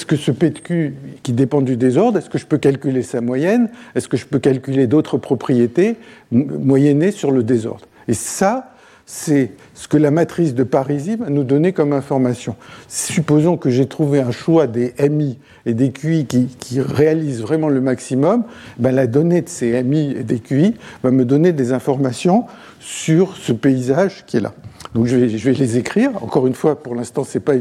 que 0.04 0.16
ce 0.16 0.30
P 0.30 0.50
de 0.50 0.58
Q 0.58 0.94
qui 1.22 1.32
dépend 1.32 1.60
du 1.60 1.76
désordre, 1.76 2.18
est-ce 2.18 2.30
que 2.30 2.38
je 2.38 2.46
peux 2.46 2.58
calculer 2.58 3.02
sa 3.02 3.20
moyenne? 3.20 3.68
Est-ce 3.94 4.08
que 4.08 4.16
je 4.16 4.26
peux 4.26 4.38
calculer 4.38 4.86
d'autres 4.86 5.18
propriétés 5.18 5.96
moyennées 6.30 7.12
sur 7.12 7.30
le 7.30 7.42
désordre? 7.42 7.86
Et 8.08 8.14
ça, 8.14 8.72
c'est 9.10 9.52
ce 9.72 9.88
que 9.88 9.96
la 9.96 10.10
matrice 10.10 10.54
de 10.54 10.64
Parisi 10.64 11.16
va 11.16 11.30
nous 11.30 11.42
donner 11.42 11.72
comme 11.72 11.94
information. 11.94 12.56
Supposons 12.88 13.56
que 13.56 13.70
j'ai 13.70 13.86
trouvé 13.86 14.20
un 14.20 14.30
choix 14.30 14.66
des 14.66 14.92
MI 15.08 15.38
et 15.64 15.72
des 15.72 15.92
QI 15.92 16.26
qui, 16.26 16.80
réalisent 16.80 17.40
vraiment 17.40 17.70
le 17.70 17.80
maximum, 17.80 18.44
ben 18.78 18.94
la 18.94 19.06
donnée 19.06 19.40
de 19.40 19.48
ces 19.48 19.82
MI 19.82 20.12
et 20.12 20.24
des 20.24 20.40
QI 20.40 20.74
va 21.02 21.10
me 21.10 21.24
donner 21.24 21.52
des 21.52 21.72
informations 21.72 22.44
sur 22.80 23.34
ce 23.38 23.52
paysage 23.52 24.26
qui 24.26 24.36
est 24.36 24.40
là. 24.40 24.52
Donc 24.94 25.06
je 25.06 25.16
vais, 25.16 25.28
je 25.30 25.50
vais 25.50 25.56
les 25.56 25.78
écrire. 25.78 26.10
Encore 26.22 26.46
une 26.46 26.54
fois, 26.54 26.82
pour 26.82 26.94
l'instant, 26.94 27.24
ce 27.24 27.38
n'est 27.38 27.44
pas 27.44 27.54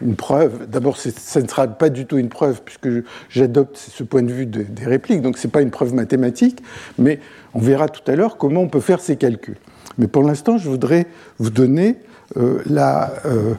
une, 0.00 0.16
preuve. 0.16 0.66
D'abord, 0.68 0.96
ça 0.96 1.40
ne 1.40 1.48
sera 1.48 1.66
pas 1.66 1.88
du 1.88 2.06
tout 2.06 2.18
une 2.18 2.28
preuve 2.28 2.62
puisque 2.64 2.88
j'adopte 3.28 3.76
ce 3.76 4.02
point 4.02 4.22
de 4.22 4.32
vue 4.32 4.46
des 4.46 4.84
répliques, 4.84 5.22
donc 5.22 5.38
ce 5.38 5.46
n'est 5.46 5.50
pas 5.50 5.62
une 5.62 5.70
preuve 5.70 5.94
mathématique, 5.94 6.62
mais 6.98 7.20
on 7.54 7.60
verra 7.60 7.88
tout 7.88 8.08
à 8.10 8.16
l'heure 8.16 8.36
comment 8.36 8.62
on 8.62 8.68
peut 8.68 8.80
faire 8.80 9.00
ces 9.00 9.16
calculs. 9.16 9.56
Mais 9.98 10.06
pour 10.06 10.22
l'instant, 10.22 10.58
je 10.58 10.68
voudrais 10.68 11.06
vous 11.38 11.50
donner 11.50 11.96
euh, 12.36 12.60
la, 12.66 13.12
euh, 13.26 13.54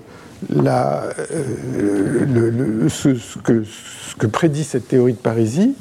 euh, 0.53 1.05
ce, 2.89 3.09
que, 3.39 3.63
ce, 3.63 4.15
que, 4.15 4.27
prédit 4.27 4.63
cette 4.63 4.87
théorie 4.87 5.13
de 5.13 5.17
Parisie. 5.17 5.75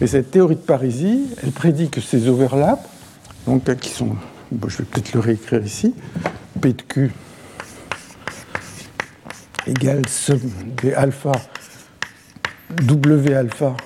Et 0.00 0.06
cette 0.08 0.30
théorie 0.32 0.56
de 0.56 0.60
Parisie, 0.60 1.26
elle 1.42 1.52
prédit 1.52 1.88
que 1.88 2.00
ces 2.00 2.28
overlaps, 2.28 2.82
donc 3.46 3.72
qui 3.76 3.90
sont, 3.90 4.16
je 4.66 4.78
vais 4.78 4.84
peut-être 4.84 5.14
le 5.14 5.20
réécrire 5.20 5.64
ici, 5.64 5.94
P 6.60 6.72
de 6.72 6.82
Q 6.82 7.12
égale 9.66 10.08
somme 10.08 10.50
des 10.82 10.92
alpha 10.94 11.32
W 12.70 13.34
alpha 13.34 13.76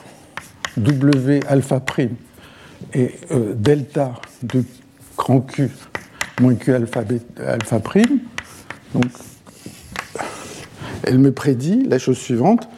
W 0.76 1.40
alpha 1.48 1.80
prime 1.80 2.16
et 2.94 3.14
delta 3.54 4.14
de 4.42 4.64
grand 5.16 5.40
Q 5.40 5.70
moins 6.40 6.54
Q 6.54 6.74
alpha, 6.74 7.02
alpha 7.46 7.80
prime. 7.80 8.20
Donc, 8.94 9.04
elle 11.02 11.18
me 11.18 11.32
prédit 11.32 11.84
la 11.84 11.98
chose 11.98 12.18
suivante, 12.18 12.68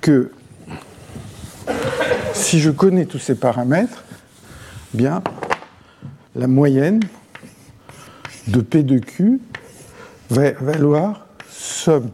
que 0.00 0.32
si 2.34 2.60
je 2.60 2.70
connais 2.70 3.06
tous 3.06 3.18
ces 3.18 3.34
paramètres, 3.34 4.04
bien, 4.94 5.22
la 6.34 6.46
moyenne 6.46 7.00
de 8.46 8.60
P 8.60 8.82
de 8.82 8.98
Q 8.98 9.40
va 10.30 10.52
valoir 10.52 11.26
somme 11.50 12.10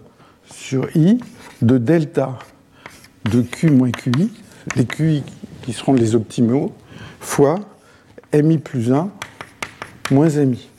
sur 0.66 0.88
I 0.96 1.18
de 1.60 1.76
delta 1.76 2.38
de 3.30 3.42
Q 3.42 3.70
moins 3.70 3.90
QI, 3.90 4.32
les 4.76 4.86
QI 4.86 5.22
qui 5.62 5.74
seront 5.74 5.92
les 5.92 6.14
optimaux, 6.14 6.72
fois 7.20 7.60
MI 8.32 8.56
plus 8.56 8.90
1 8.90 9.10
moins 10.10 10.30
MI. 10.30 10.70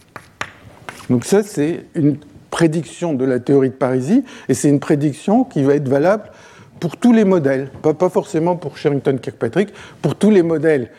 Donc 1.11 1.23
ça, 1.23 1.43
c'est 1.43 1.85
une 1.93 2.17
prédiction 2.49 3.13
de 3.13 3.25
la 3.25 3.39
théorie 3.39 3.69
de 3.69 3.75
Parisie, 3.75 4.23
et 4.49 4.55
c'est 4.55 4.69
une 4.69 4.79
prédiction 4.79 5.43
qui 5.43 5.61
va 5.61 5.75
être 5.75 5.87
valable 5.87 6.31
pour 6.79 6.97
tous 6.97 7.13
les 7.13 7.23
modèles, 7.23 7.69
pas, 7.81 8.09
forcément 8.09 8.55
pour 8.55 8.77
Sherrington-Kirkpatrick, 8.77 9.69
pour 10.01 10.15
tous 10.15 10.31
les 10.31 10.41
modèles. 10.41 10.89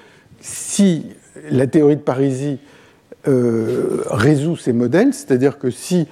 Si 0.41 1.07
la 1.51 1.67
théorie 1.67 1.97
de 1.97 2.03
Parisie 2.03 2.59
euh, 3.27 4.05
résout 4.11 4.57
ces 4.57 4.73
modèles, 4.73 5.13
c'est-à-dire 5.13 5.59
que 5.59 5.71
si 5.71 6.07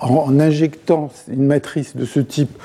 en, 0.00 0.38
injectant 0.40 1.10
une 1.28 1.46
matrice 1.46 1.96
de 1.96 2.04
ce 2.04 2.20
type 2.20 2.56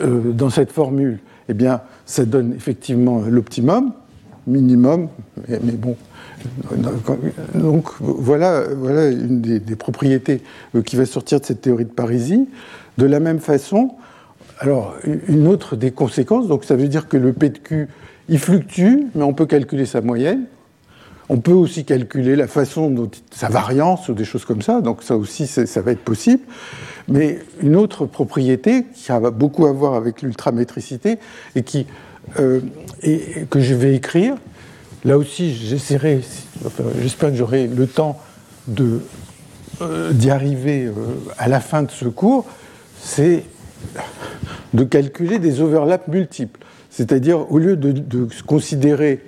euh, 0.00 0.32
dans 0.32 0.50
cette 0.50 0.72
formule, 0.72 1.18
eh 1.48 1.54
bien, 1.54 1.80
ça 2.06 2.24
donne 2.24 2.54
effectivement 2.54 3.20
l'optimum, 3.20 3.92
minimum, 4.46 5.08
mais 5.48 5.72
bon, 5.72 5.96
donc 7.54 7.88
voilà, 8.00 8.64
une 9.10 9.40
des, 9.40 9.76
propriétés 9.76 10.42
euh, 10.74 10.82
qui 10.82 10.96
va 10.96 11.06
sortir 11.06 11.40
de 11.40 11.44
cette 11.44 11.60
théorie 11.60 11.84
de 11.84 11.90
Parisie. 11.90 12.48
De 12.98 13.06
la 13.06 13.20
même 13.20 13.40
façon, 13.40 13.92
alors 14.58 14.94
une 15.28 15.46
autre 15.46 15.76
des 15.76 15.90
conséquences, 15.90 16.48
donc 16.48 16.64
ça 16.64 16.76
veut 16.76 16.88
dire 16.88 17.08
que 17.08 17.16
le 17.16 17.32
P 17.32 17.50
de 17.50 17.58
Q, 17.58 17.88
il 18.28 18.38
fluctue, 18.38 19.06
mais 19.14 19.22
on 19.22 19.34
peut 19.34 19.46
calculer 19.46 19.86
sa 19.86 20.00
moyenne. 20.00 20.44
On 21.30 21.38
peut 21.38 21.52
aussi 21.52 21.84
calculer 21.84 22.36
la 22.36 22.48
façon 22.48 22.90
dont 22.90 23.10
sa 23.30 23.48
variance 23.48 24.08
ou 24.08 24.14
des 24.14 24.24
choses 24.24 24.44
comme 24.44 24.62
ça, 24.62 24.80
donc 24.80 25.02
ça 25.02 25.16
aussi 25.16 25.46
ça 25.46 25.80
va 25.80 25.92
être 25.92 26.04
possible. 26.04 26.42
Mais 27.08 27.38
une 27.62 27.76
autre 27.76 28.04
propriété 28.04 28.84
qui 28.94 29.10
a 29.10 29.18
beaucoup 29.30 29.66
à 29.66 29.72
voir 29.72 29.94
avec 29.94 30.22
l'ultramétricité 30.22 31.18
et 31.54 31.64
euh, 32.38 32.60
que 33.48 33.60
je 33.60 33.74
vais 33.74 33.94
écrire, 33.94 34.36
Là 35.04 35.16
aussi, 35.16 35.54
j'essaierai, 35.54 36.20
j'espère 37.00 37.30
que 37.30 37.36
j'aurai 37.36 37.66
le 37.66 37.86
temps 37.86 38.20
euh, 39.80 40.12
d'y 40.12 40.30
arriver 40.30 40.84
euh, 40.84 40.92
à 41.38 41.48
la 41.48 41.60
fin 41.60 41.82
de 41.82 41.90
ce 41.90 42.04
cours, 42.04 42.44
c'est 43.00 43.44
de 44.74 44.84
calculer 44.84 45.38
des 45.38 45.62
overlaps 45.62 46.06
multiples. 46.08 46.60
C'est-à-dire, 46.90 47.50
au 47.50 47.58
lieu 47.58 47.76
de, 47.76 48.28
considérer 48.46 49.20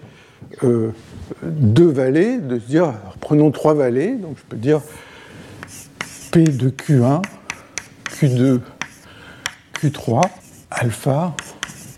deux 1.42 1.90
vallées, 1.90 2.38
de 2.38 2.58
se 2.58 2.66
dire, 2.66 2.92
prenons 3.20 3.50
trois 3.50 3.74
vallées, 3.74 4.12
donc 4.16 4.36
je 4.38 4.42
peux 4.48 4.56
dire 4.56 4.80
P 6.30 6.44
de 6.44 6.70
Q1, 6.70 7.22
Q2, 8.10 8.60
Q3, 9.74 10.22
alpha, 10.70 11.34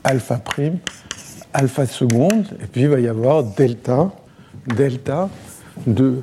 alpha 0.03 0.37
prime, 0.37 0.79
alpha 1.53 1.87
seconde, 1.87 2.47
et 2.63 2.67
puis 2.67 2.83
il 2.83 2.89
va 2.89 3.01
y 3.01 3.09
avoir 3.09 3.45
delta, 3.45 4.11
delta 4.67 5.29
de 5.87 6.23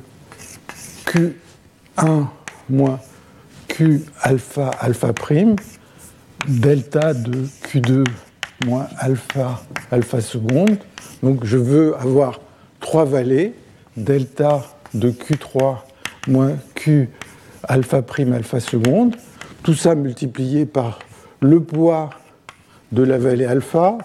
Q1 1.05 2.25
moins 2.69 2.99
Q 3.67 4.01
alpha 4.21 4.71
alpha 4.79 5.13
prime, 5.13 5.55
delta 6.47 7.13
de 7.13 7.45
Q2 7.63 8.03
moins 8.65 8.87
alpha 8.97 9.61
alpha 9.91 10.21
seconde. 10.21 10.77
Donc 11.23 11.45
je 11.45 11.57
veux 11.57 11.95
avoir 11.97 12.39
trois 12.81 13.05
vallées, 13.05 13.53
delta 13.95 14.63
de 14.93 15.11
Q3 15.11 15.77
moins 16.27 16.55
Q 16.75 17.09
alpha 17.63 18.01
prime 18.01 18.33
alpha 18.33 18.59
seconde, 18.59 19.15
tout 19.63 19.73
ça 19.73 19.95
multiplié 19.95 20.65
par 20.65 20.99
le 21.39 21.61
poids 21.61 22.09
de 22.91 23.03
la 23.03 23.17
vallée 23.17 23.45
alpha, 23.45 23.97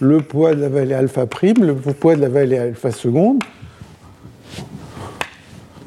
le 0.00 0.20
poids 0.20 0.54
de 0.54 0.60
la 0.60 0.68
vallée 0.68 0.94
alpha 0.94 1.26
prime, 1.26 1.64
le 1.64 1.74
poids 1.74 2.16
de 2.16 2.20
la 2.20 2.28
vallée 2.28 2.58
alpha 2.58 2.90
seconde. 2.90 3.42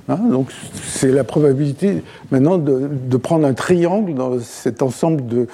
Hein, 0.09 0.19
donc 0.31 0.51
c'est 0.83 1.11
la 1.11 1.25
probabilité 1.25 2.01
maintenant 2.31 2.57
de, 2.57 3.17
prendre 3.17 3.45
un 3.45 3.53
triangle 3.53 4.13
dans 4.13 4.39
cet, 4.39 4.81
ensemble 4.81 5.27
de, 5.27 5.47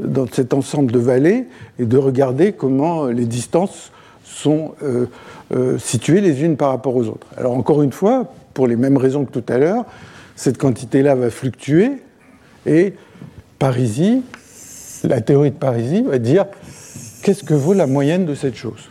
dans 0.00 0.26
cet 0.26 0.54
ensemble 0.54 0.92
de 0.92 0.98
vallées 0.98 1.46
et 1.78 1.84
de 1.84 1.98
regarder 1.98 2.52
comment 2.52 3.06
les 3.06 3.26
distances 3.26 3.92
sont 4.24 4.74
euh, 4.82 5.06
euh, 5.54 5.78
situées 5.78 6.20
les 6.20 6.42
unes 6.42 6.56
par 6.56 6.70
rapport 6.70 6.94
aux 6.94 7.06
autres. 7.06 7.26
Alors 7.36 7.52
encore 7.52 7.82
une 7.82 7.92
fois, 7.92 8.32
pour 8.54 8.66
les 8.66 8.76
mêmes 8.76 8.96
raisons 8.96 9.24
que 9.24 9.32
tout 9.32 9.52
à 9.52 9.58
l'heure, 9.58 9.84
cette 10.36 10.58
quantité-là 10.58 11.14
va 11.14 11.30
fluctuer 11.30 11.92
et 12.66 12.94
Parisie, 13.58 14.22
la 15.04 15.20
théorie 15.20 15.50
de 15.50 15.56
Parisie 15.56 16.02
va 16.02 16.18
dire 16.18 16.46
qu'est-ce 17.22 17.44
que 17.44 17.54
vaut 17.54 17.72
la 17.72 17.86
moyenne 17.86 18.26
de 18.26 18.34
cette 18.34 18.56
chose? 18.56 18.88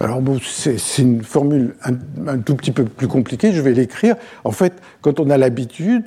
Alors 0.00 0.20
bon, 0.20 0.38
c'est 0.42 0.78
une 0.98 1.22
formule 1.22 1.74
un, 1.82 2.38
tout 2.38 2.54
petit 2.54 2.70
peu 2.70 2.84
plus 2.84 3.08
compliquée, 3.08 3.52
je 3.52 3.62
vais 3.62 3.72
l'écrire. 3.72 4.16
En 4.44 4.50
fait, 4.50 4.74
quand 5.00 5.18
on 5.18 5.30
a 5.30 5.38
l'habitude, 5.38 6.04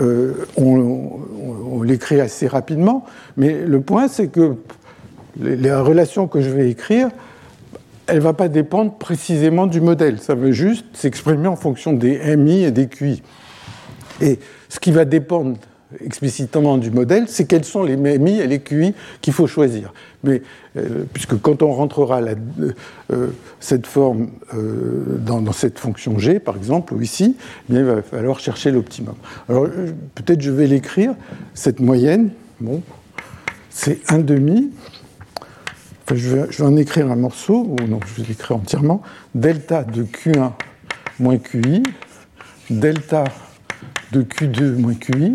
euh, 0.00 0.46
on, 0.56 1.82
l'écrit 1.82 2.20
assez 2.20 2.46
rapidement, 2.46 3.04
mais 3.36 3.64
le 3.64 3.80
point 3.80 4.08
c'est 4.08 4.28
que 4.28 4.56
la 5.40 5.82
relation 5.82 6.26
que 6.26 6.40
je 6.40 6.50
vais 6.50 6.70
écrire, 6.70 7.08
elle 8.06 8.16
ne 8.16 8.22
va 8.22 8.32
pas 8.32 8.48
dépendre 8.48 8.94
précisément 8.94 9.66
du 9.66 9.80
modèle, 9.80 10.18
ça 10.20 10.34
veut 10.34 10.52
juste 10.52 10.84
s'exprimer 10.94 11.48
en 11.48 11.56
fonction 11.56 11.92
des 11.92 12.36
MI 12.36 12.64
et 12.64 12.70
des 12.70 12.86
QI. 12.86 13.22
Et 14.20 14.38
ce 14.68 14.78
qui 14.78 14.92
va 14.92 15.04
dépendre 15.04 15.56
explicitement 16.04 16.78
du 16.78 16.90
modèle, 16.90 17.24
c'est 17.28 17.46
quels 17.46 17.64
sont 17.64 17.82
les 17.82 17.96
MI 17.96 18.40
et 18.40 18.46
les 18.46 18.60
QI 18.60 18.94
qu'il 19.20 19.32
faut 19.32 19.46
choisir. 19.46 19.92
Mais 20.22 20.42
euh, 20.76 21.04
puisque 21.12 21.40
quand 21.40 21.62
on 21.62 21.72
rentrera 21.72 22.20
euh, 22.20 23.28
cette 23.60 23.86
forme 23.86 24.28
euh, 24.54 25.18
dans, 25.18 25.52
cette 25.52 25.78
fonction 25.78 26.18
G, 26.18 26.40
par 26.40 26.56
exemple, 26.56 26.94
ou 26.94 27.00
ici, 27.00 27.36
eh 27.70 27.74
il 27.74 27.84
va 27.84 28.02
falloir 28.02 28.40
chercher 28.40 28.70
l'optimum. 28.70 29.14
Alors 29.48 29.66
peut-être 30.14 30.40
je 30.40 30.50
vais 30.50 30.66
l'écrire, 30.66 31.14
cette 31.54 31.80
moyenne, 31.80 32.30
bon, 32.60 32.82
c'est 33.70 34.00
1 34.08 34.18
demi, 34.18 34.70
je, 36.08 36.14
vais, 36.14 36.46
je 36.50 36.62
vais 36.62 36.68
en 36.68 36.76
écrire 36.76 37.10
un 37.10 37.16
morceau, 37.16 37.66
ou 37.68 37.76
non, 37.86 38.00
je 38.06 38.22
vais 38.22 38.28
l'écrire 38.28 38.56
entièrement, 38.56 39.02
delta 39.34 39.84
de 39.84 40.04
Q1 40.04 40.52
moins 41.18 41.38
QI, 41.38 41.82
delta 42.70 43.24
de 44.12 44.22
Q2 44.22 44.76
moins 44.76 44.94
QI, 44.94 45.32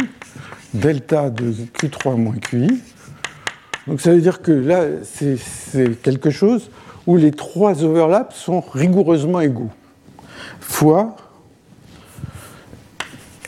delta 0.74 1.30
de 1.30 1.52
Q3 1.52 2.16
moins 2.16 2.36
QI. 2.36 2.82
Donc 3.88 4.02
ça 4.02 4.12
veut 4.14 4.22
dire 4.22 4.42
que 4.42 4.52
là, 4.52 4.86
c'est 5.04 5.38
quelque 6.02 6.30
chose 6.30 6.70
où 7.08 7.18
les 7.18 7.32
trois 7.32 7.84
overlaps 7.84 8.36
sont 8.36 8.62
rigoureusement 8.62 9.42
égaux. 9.42 9.72
Fois 10.60 11.16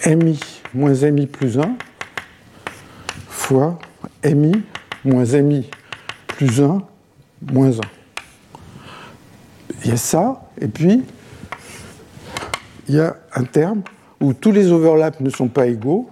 MI 0.05 0.39
moins 0.73 0.93
MI 1.11 1.27
plus 1.27 1.59
1 1.59 1.75
fois 3.29 3.77
MI 4.23 4.53
moins 5.05 5.25
MI 5.25 5.69
plus 6.27 6.61
1 6.61 6.81
moins 7.41 7.71
1. 7.71 7.81
Il 9.83 9.89
y 9.89 9.93
a 9.93 9.97
ça, 9.97 10.49
et 10.59 10.67
puis 10.67 11.03
il 12.87 12.95
y 12.95 12.99
a 12.99 13.15
un 13.33 13.43
terme 13.43 13.83
où 14.19 14.33
tous 14.33 14.51
les 14.51 14.71
overlaps 14.71 15.19
ne 15.19 15.29
sont 15.29 15.47
pas 15.47 15.67
égaux, 15.67 16.09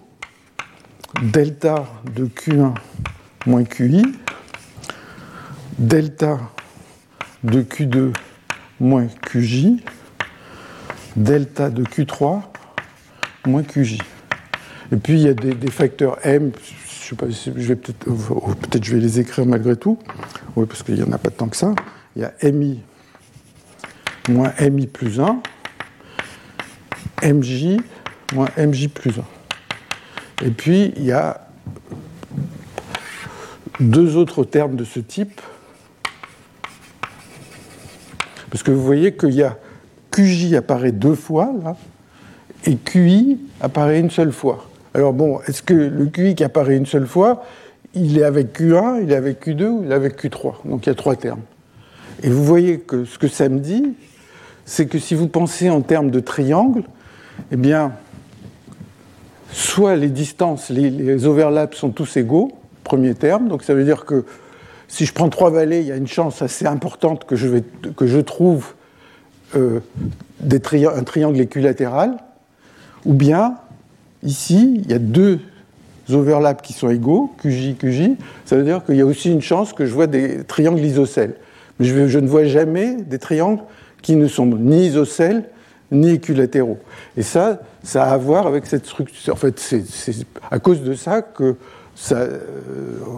delta 1.22 1.86
de 2.16 2.26
Q1 2.26 2.74
moins 3.46 3.64
QI, 3.64 4.04
delta 5.78 6.40
de 7.44 7.62
Q2 7.62 8.14
moins 8.80 9.08
QJ, 9.08 9.82
delta 11.16 11.70
de 11.70 11.84
Q3 11.84 12.42
moins 13.46 13.64
QJ. 13.64 13.98
Et 14.92 14.98
puis 14.98 15.14
il 15.14 15.22
y 15.22 15.28
a 15.28 15.34
des, 15.34 15.72
facteurs 15.72 16.18
M, 16.24 16.52
je 17.10 17.16
sais 17.16 17.16
pas 17.16 17.30
je 17.30 17.68
vais 17.68 17.76
peut-être, 17.76 18.06
peut-être 18.06 18.84
je 18.84 18.96
vais 18.96 19.02
les 19.02 19.20
écrire 19.20 19.44
malgré 19.48 19.76
tout, 19.76 19.98
oui, 20.56 20.68
parce 20.68 20.84
qu'il 20.84 20.94
n'y 20.94 21.02
en 21.02 21.12
a 21.12 21.18
pas 21.18 21.32
tant 21.32 21.48
que 21.48 21.58
ça. 21.58 21.74
Il 22.16 22.22
y 22.22 22.26
a 22.26 22.52
MI 22.52 22.82
moins 24.28 24.54
MI 24.60 24.86
plus 24.86 25.20
1, 25.20 25.42
MJ 27.24 27.78
moins 28.36 28.50
MJ 28.58 28.90
plus 28.90 29.18
1. 29.18 30.46
Et 30.46 30.52
puis, 30.52 30.94
il 30.98 31.04
y 31.04 31.12
a 31.12 31.48
deux 33.80 34.16
autres 34.16 34.44
termes 34.44 34.76
de 34.76 34.84
ce 34.84 35.00
type. 35.00 35.42
Parce 38.52 38.62
que 38.62 38.70
vous 38.70 38.84
voyez 38.84 39.16
qu'il 39.16 39.34
y 39.34 39.42
a 39.42 39.58
QJ 40.12 40.54
apparaît 40.54 40.92
deux 40.92 41.16
fois, 41.16 41.52
là, 41.64 41.76
et 42.66 42.76
QI 42.76 43.40
apparaît 43.62 44.00
une 44.00 44.12
seule 44.12 44.32
fois. 44.32 44.69
Alors 45.00 45.14
bon, 45.14 45.40
est-ce 45.48 45.64
que 45.64 45.74
le 45.74 46.08
QI 46.08 46.36
qui 46.36 46.44
apparaît 46.44 46.76
une 46.76 46.86
seule 46.86 47.08
fois, 47.08 47.46
il 47.94 48.18
est 48.18 48.24
avec 48.26 48.60
Q1, 48.60 49.02
il 49.02 49.14
est 49.14 49.16
avec 49.16 49.48
Q2 49.48 49.64
ou 49.64 49.84
il 49.86 49.94
est 49.94 49.96
avec 49.96 50.22
Q3 50.22 50.56
Donc 50.66 50.86
il 50.86 50.90
y 50.90 50.92
a 50.92 50.96
trois 50.96 51.16
termes. 51.16 51.40
Et 52.22 52.30
vous 52.30 52.44
voyez 52.44 52.80
que 52.80 53.06
ce 53.06 53.18
que 53.18 53.30
ça 53.30 53.48
me 53.48 53.60
dit, 53.60 53.94
c'est 54.66 54.88
que 54.88 55.00
si 55.00 55.16
vous 55.16 55.30
pensez 55.30 55.70
en 55.70 55.80
termes 55.80 56.12
de 56.12 56.20
triangle, 56.20 56.84
eh 57.50 57.56
bien, 57.56 57.94
soit 59.54 59.96
les 59.96 60.10
distances, 60.10 60.70
les, 60.70 61.26
overlaps 61.26 61.78
sont 61.78 61.92
tous 61.92 62.18
égaux, 62.18 62.52
premier 62.84 63.16
terme, 63.16 63.48
donc 63.48 63.64
ça 63.64 63.74
veut 63.74 63.86
dire 63.86 64.04
que 64.04 64.26
si 64.90 65.06
je 65.06 65.14
prends 65.14 65.30
trois 65.30 65.50
vallées, 65.50 65.80
il 65.80 65.88
y 65.88 65.94
a 65.94 65.96
une 65.96 66.08
chance 66.08 66.42
assez 66.42 66.66
importante 66.66 67.24
que 67.24 67.38
je, 67.38 67.48
vais, 67.48 67.64
que 67.96 68.06
je 68.06 68.20
trouve 68.20 68.74
euh, 69.56 69.80
un 70.44 71.04
triangle 71.04 71.40
équilatéral, 71.40 72.18
ou 73.06 73.14
bien 73.14 73.56
ici, 74.24 74.82
il 74.84 74.92
y 74.92 74.94
a 74.94 75.00
deux 75.00 75.40
overlaps 76.12 76.62
qui 76.66 76.74
sont 76.74 76.90
égaux, 76.90 77.32
QJ, 77.42 77.76
QJ, 77.78 78.12
ça 78.46 78.56
veut 78.56 78.64
dire 78.64 78.84
qu'il 78.84 78.96
y 78.96 79.02
a 79.02 79.06
aussi 79.06 79.32
une 79.32 79.42
chance 79.42 79.74
que 79.74 79.86
je 79.86 79.94
vois 79.94 80.08
des 80.08 80.44
triangles 80.44 80.82
isocèles. 80.82 81.36
Mais 81.80 81.86
je, 81.86 82.20
ne 82.20 82.28
vois 82.28 82.46
jamais 82.46 82.96
des 82.96 83.20
triangles 83.20 83.62
qui 84.02 84.16
ne 84.16 84.28
sont 84.28 84.46
ni 84.46 84.88
isocèles 84.88 85.46
ni 85.92 86.12
équilatéraux. 86.12 86.78
Et 87.18 87.24
ça, 87.24 87.62
ça 87.84 88.04
a 88.06 88.14
à 88.14 88.18
voir 88.18 88.48
avec 88.48 88.66
cette 88.66 88.86
structure. 88.86 89.34
En 89.34 89.38
fait, 89.38 89.60
c'est 89.60 89.84
à 90.52 90.60
cause 90.60 90.84
de 90.84 90.94
ça 90.94 91.22
que 91.22 91.56
euh, 92.12 92.40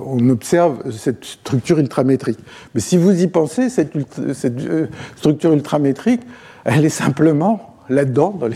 on 0.06 0.30
observe 0.30 0.92
cette 0.92 1.24
structure 1.26 1.80
ultramétrique. 1.80 2.40
Mais 2.74 2.82
si 2.82 2.98
vous 2.98 3.22
y 3.22 3.28
pensez, 3.28 3.70
cette, 3.70 3.94
cette 4.34 4.60
euh, 4.62 4.88
structure 5.18 5.54
ultramétrique, 5.54 6.22
elle 6.66 6.86
est 6.86 6.90
simplement 6.90 7.71
là-dedans, 7.90 8.38
dans 8.40 8.50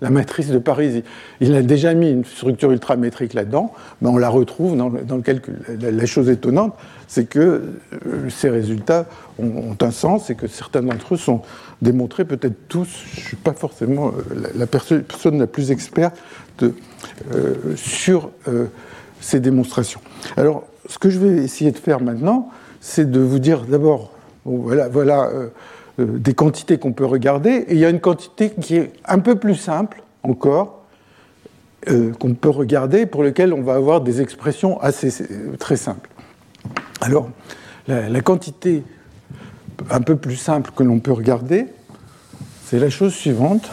la 0.00 0.10
matrice 0.10 0.48
de 0.48 0.58
Parisi. 0.58 1.04
Il 1.40 1.54
a 1.54 1.62
déjà 1.62 1.94
mis 1.94 2.10
une 2.10 2.24
structure 2.24 2.72
ultramétrique 2.72 3.34
là-dedans, 3.34 3.72
mais 4.00 4.08
on 4.08 4.18
la 4.18 4.28
retrouve 4.28 4.76
dans, 4.76 4.88
le 4.88 5.22
calcul. 5.22 5.58
La, 5.80 6.06
chose 6.06 6.28
étonnante, 6.28 6.74
c'est 7.08 7.24
que 7.24 7.38
euh, 7.38 8.30
ces 8.30 8.48
résultats 8.48 9.06
ont, 9.38 9.76
un 9.80 9.90
sens 9.90 10.30
et 10.30 10.34
que 10.34 10.46
certains 10.46 10.82
d'entre 10.82 11.14
eux 11.14 11.18
sont 11.18 11.42
démontrés, 11.80 12.24
peut-être 12.24 12.68
tous. 12.68 12.88
Je 13.14 13.20
ne 13.20 13.26
suis 13.26 13.36
pas 13.36 13.52
forcément 13.52 14.08
euh, 14.08 14.50
la, 14.54 14.66
personne 14.66 15.38
la 15.38 15.46
plus 15.46 15.70
experte 15.70 16.18
euh, 16.62 17.54
sur 17.76 18.30
ces 19.20 19.40
démonstrations. 19.40 20.00
Alors, 20.36 20.64
ce 20.88 20.98
que 20.98 21.10
je 21.10 21.18
vais 21.18 21.42
essayer 21.42 21.70
de 21.70 21.78
faire 21.78 22.00
maintenant, 22.00 22.50
c'est 22.80 23.10
de 23.10 23.20
vous 23.20 23.38
dire 23.38 23.64
d'abord, 23.66 24.12
voilà, 24.44 24.88
voilà 24.88 25.30
des 25.98 26.34
quantités 26.34 26.78
qu'on 26.78 26.92
peut 26.92 27.04
regarder, 27.04 27.50
et 27.50 27.72
il 27.72 27.78
y 27.78 27.84
a 27.84 27.90
une 27.90 28.00
quantité 28.00 28.50
qui 28.50 28.76
est 28.76 28.92
un 29.04 29.18
peu 29.18 29.36
plus 29.36 29.56
simple 29.56 30.02
encore, 30.22 30.84
euh, 31.88 32.12
qu'on 32.12 32.34
peut 32.34 32.48
regarder, 32.48 33.06
pour 33.06 33.22
lequel 33.22 33.52
on 33.52 33.62
va 33.62 33.74
avoir 33.74 34.00
des 34.00 34.20
expressions 34.20 34.80
assez 34.80 35.12
très 35.58 35.76
simples. 35.76 36.10
Alors, 37.00 37.28
la, 37.88 38.20
quantité 38.20 38.84
un 39.90 40.00
peu 40.00 40.16
plus 40.16 40.36
simple 40.36 40.70
que 40.74 40.84
l'on 40.84 41.00
peut 41.00 41.12
regarder, 41.12 41.66
c'est 42.64 42.78
la 42.78 42.90
chose 42.90 43.12
suivante. 43.12 43.68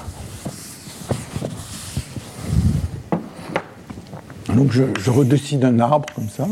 Donc 4.56 4.72
je, 4.72 5.12
redessine 5.12 5.64
un 5.64 5.80
arbre 5.80 6.08
comme 6.16 6.30
ça. 6.30 6.48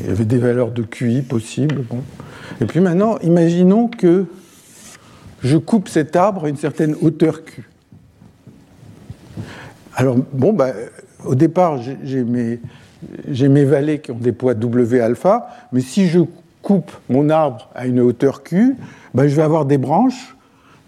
Il 0.00 0.06
y 0.06 0.10
avait 0.10 0.26
des 0.26 0.38
valeurs 0.38 0.70
de 0.70 0.82
QI 0.82 1.22
possibles. 1.22 1.84
Et 2.60 2.64
puis 2.64 2.80
maintenant, 2.80 3.18
imaginons 3.18 3.88
que 3.88 4.26
je 5.42 5.56
coupe 5.56 5.88
cet 5.88 6.16
arbre 6.16 6.44
à 6.44 6.48
une 6.48 6.56
certaine 6.56 6.94
hauteur 7.00 7.44
Q. 7.44 7.68
Alors, 9.94 10.16
bon, 10.32 10.52
bah, 10.52 10.72
au 11.24 11.34
départ, 11.34 11.80
j'ai 11.82 12.24
mes, 12.24 12.60
mes, 13.26 13.64
vallées 13.64 14.00
qui 14.00 14.10
ont 14.10 14.18
des 14.18 14.32
poids 14.32 14.54
W 14.54 15.00
alpha, 15.00 15.48
mais 15.72 15.80
si 15.80 16.08
je 16.08 16.20
coupe 16.62 16.92
mon 17.08 17.30
arbre 17.30 17.70
à 17.74 17.86
une 17.86 18.00
hauteur 18.00 18.42
Q, 18.42 18.76
bah, 19.14 19.26
je 19.28 19.34
vais 19.34 19.42
avoir 19.42 19.64
des 19.64 19.78
branches 19.78 20.36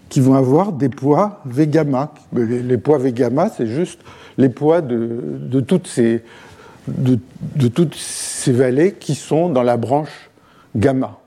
qui 0.09 0.19
vont 0.19 0.35
avoir 0.35 0.71
des 0.73 0.89
poids 0.89 1.41
V 1.45 1.67
gamma. 1.67 2.13
Les, 2.33 2.77
poids 2.77 2.99
V 2.99 3.11
gamma, 3.13 3.49
c'est 3.49 3.67
juste 3.67 3.99
les 4.37 4.49
poids 4.49 4.81
de, 4.81 5.59
toutes 5.61 5.87
ces, 5.87 6.23
de, 6.87 7.17
de 7.55 7.67
toutes 7.67 7.95
ces 7.95 8.51
vallées 8.51 8.93
qui 8.93 9.15
sont 9.15 9.49
dans 9.49 9.63
la 9.63 9.77
branche 9.77 10.29
gamma. 10.75 11.17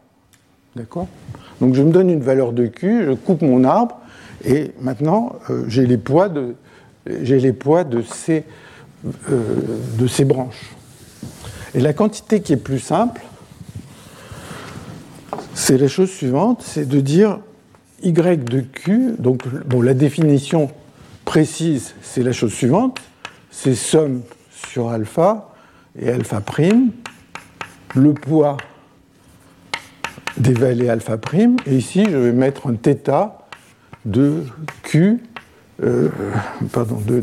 D'accord. 0.77 1.09
Donc 1.63 1.75
je 1.75 1.81
me 1.81 1.91
donne 1.91 2.11
une 2.11 2.21
valeur 2.21 2.53
de 2.53 2.67
Q, 2.67 3.07
je 3.07 3.13
coupe 3.13 3.41
mon 3.41 3.65
arbre, 3.65 3.99
et 4.45 4.73
maintenant 4.83 5.37
euh, 5.49 5.65
j'ai 5.69 5.87
les 5.87 5.97
poids 5.97 6.29
de, 6.29 6.55
j'ai 7.23 7.41
les 7.41 7.55
poids 7.55 7.83
de 7.83 8.03
ces, 8.03 8.45
euh, 9.31 9.43
de 9.99 10.07
ces 10.07 10.27
branches. 10.27 10.75
Et 11.75 11.81
la 11.81 11.95
quantité 11.95 12.43
qui 12.43 12.53
est 12.53 12.59
plus 12.59 12.79
simple, 12.79 13.23
c'est 15.55 15.79
la 15.79 15.89
chose 15.89 16.11
suivante, 16.11 16.63
c'est 16.63 16.87
de 16.87 17.01
dire 17.01 17.39
y 18.03 18.13
de 18.13 18.61
q, 18.61 19.15
donc 19.19 19.49
bon, 19.65 19.81
la 19.81 19.95
définition 19.95 20.69
précise, 21.25 21.95
c'est 22.03 22.23
la 22.23 22.33
chose 22.33 22.53
suivante, 22.53 23.01
c'est 23.51 23.75
somme 23.75 24.21
sur 24.51 24.91
alpha 24.91 25.55
et 25.99 26.11
alpha 26.11 26.43
prime, 26.43 26.91
le 27.95 28.13
poids 28.13 28.59
des 30.39 30.53
vallées 30.53 30.89
alpha 30.89 31.17
prime. 31.19 31.57
Et 31.67 31.77
ici, 31.77 32.05
je 32.05 32.17
vais 32.17 32.33
mettre 32.33 32.69
un 32.69 32.75
θ 32.75 33.31
de 34.05 34.45
Q, 34.83 35.23
euh, 35.83 36.09
pardon, 36.73 36.99
de, 37.07 37.23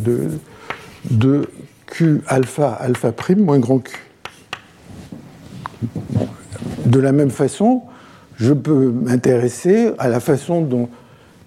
de, 1.09 1.49
Q 1.88 2.22
alpha 2.28 2.74
alpha 2.74 3.11
prime 3.11 3.43
moins 3.43 3.59
grand 3.59 3.80
Q. 3.80 3.93
De 6.86 6.99
la 6.99 7.11
même 7.11 7.30
façon, 7.30 7.84
je 8.38 8.53
peux 8.53 8.91
m'intéresser 8.91 9.91
à 9.99 10.07
la 10.09 10.20
façon 10.20 10.61
dont 10.61 10.89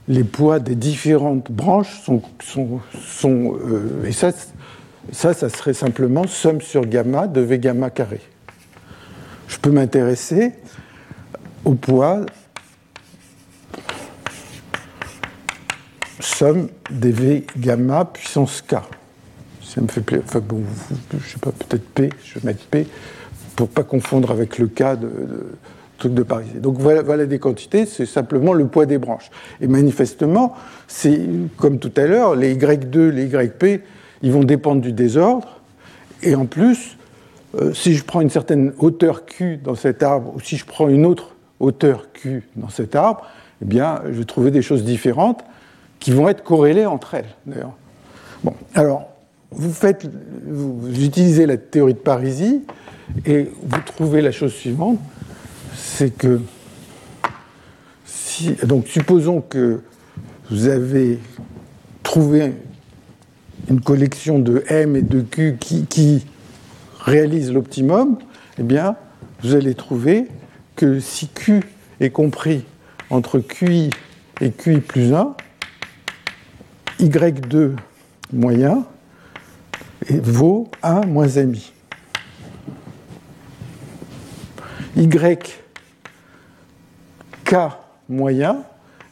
les 0.09 0.25
poids 0.25 0.61
des 0.61 0.77
différentes 0.77 1.51
branches 1.51 2.01
sont. 2.03 2.23
sont, 2.43 2.81
sont 2.95 3.57
euh, 3.69 4.07
et 4.07 4.13
ça, 4.13 4.31
ça, 5.13 5.35
ça 5.35 5.49
serait 5.49 5.75
simplement 5.75 6.27
somme 6.27 6.61
sur 6.61 6.87
gamma 6.87 7.27
de 7.27 7.41
V 7.41 7.59
gamma 7.59 7.91
carré. 7.91 8.21
Je 9.49 9.59
peux 9.59 9.71
m'intéresser 9.71 10.53
au 11.67 11.75
poids 11.75 12.21
somme 16.21 16.69
des 16.91 17.11
V 17.11 17.45
gamma 17.59 18.05
puissance 18.05 18.63
K. 18.63 18.77
Ça 19.63 19.81
me 19.81 19.89
fait 19.89 20.01
plaisir. 20.01 20.25
Enfin 20.29 20.41
bon, 20.41 20.63
je 21.13 21.29
sais 21.29 21.39
pas, 21.39 21.51
peut-être 21.51 21.87
P, 21.89 22.11
je 22.25 22.39
vais 22.39 22.47
mettre 22.47 22.65
P, 22.67 22.87
pour 23.57 23.69
pas 23.69 23.83
confondre 23.83 24.31
avec 24.31 24.59
le 24.59 24.69
K 24.69 24.99
de, 24.99 25.11
truc 25.99 26.15
de 26.15 26.23
Paris. 26.23 26.47
Donc 26.57 26.79
voilà, 26.79 27.03
voilà 27.03 27.27
des 27.27 27.41
quantités, 27.41 27.85
c'est 27.85 28.07
simplement 28.07 28.53
le 28.53 28.67
poids 28.69 28.87
des 28.87 28.99
branches. 28.99 29.31
Et 29.61 29.67
manifestement, 29.67 30.55
c'est 30.87 31.21
comme 31.57 31.81
tout 31.81 31.93
à 31.97 32.07
l'heure, 32.07 32.37
les 32.37 32.57
Y2, 32.57 33.09
les 33.09 33.27
YP, 33.27 33.83
ils 34.23 34.33
vont 34.33 34.45
dépendre 34.45 34.81
du 34.81 34.93
désordre. 34.93 35.61
Et 36.23 36.37
en 36.37 36.47
plus, 36.47 36.97
euh, 37.57 37.75
si 37.75 37.95
je 37.95 38.05
prends 38.05 38.21
une 38.21 38.31
certaine 38.31 38.73
hauteur 38.79 39.27
Q 39.27 39.57
dans 39.57 39.75
cet 39.75 40.03
arbre, 40.05 40.33
ou 40.37 40.41
si 40.41 40.57
je 40.57 40.65
prends 40.65 40.89
une 40.89 41.05
autre 41.05 41.36
hauteur 41.61 42.13
Q 42.13 42.45
dans 42.57 42.69
cet 42.69 42.95
arbre, 42.95 43.25
eh 43.63 43.65
bien, 43.65 44.03
je 44.07 44.19
vais 44.19 44.25
trouver 44.25 44.51
des 44.51 44.63
choses 44.63 44.85
différentes 44.85 45.45
qui 45.99 46.11
vont 46.11 46.29
être 46.29 46.45
corrélées 46.45 46.87
entre 46.87 47.15
elles, 47.15 47.35
d'ailleurs. 47.47 47.75
Bon, 48.45 48.55
alors, 48.75 49.09
vous 49.51 49.73
faites, 49.73 50.09
vous 50.47 51.05
utilisez 51.05 51.47
la 51.47 51.57
théorie 51.57 51.95
de 51.95 51.99
Parisi 51.99 52.63
et 53.25 53.51
vous 53.63 53.81
trouvez 53.85 54.21
la 54.21 54.33
chose 54.33 54.53
suivante, 54.53 54.99
c'est 55.75 56.17
que 56.17 56.41
si, 58.05 58.53
donc 58.65 58.87
supposons 58.87 59.41
que 59.41 59.81
vous 60.51 60.69
avez 60.69 61.19
trouvé 62.03 62.53
une 63.69 63.81
collection 63.81 64.39
de 64.39 64.65
M 64.69 64.97
et 64.97 65.03
de 65.03 65.21
Q 65.23 65.57
qui, 65.59 65.87
qui 65.87 66.27
réalise 67.01 67.53
l'optimum, 67.53 68.19
eh 68.59 68.63
bien, 68.63 68.97
vous 69.43 69.55
allez 69.55 69.75
trouver 69.75 70.29
que 70.77 71.01
si 71.01 71.29
Q 71.29 71.63
est 72.01 72.11
compris 72.11 72.65
entre 73.11 73.41
QI 73.41 73.91
et 74.41 74.51
QI 74.51 74.81
plus 74.81 75.15
1, 75.15 75.35
Y2 77.01 77.77
moyen 78.33 78.85
vaut 80.11 80.71
1 80.83 81.07
moins 81.07 81.29
MI. 81.29 81.73
Y 84.97 85.39
K 87.45 87.55
moyen 88.09 88.65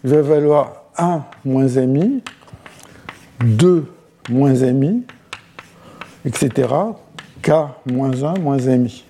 va 0.03 0.23
valoir 0.23 0.85
1 0.99 1.25
moins 1.45 1.87
MI, 1.87 2.23
2 3.41 3.93
moins 4.29 4.55
MI, 4.55 5.05
etc. 6.25 6.69
K 7.43 7.51
moins 7.87 8.23
1 8.23 8.39
moins 8.41 8.59
MI 8.59 9.05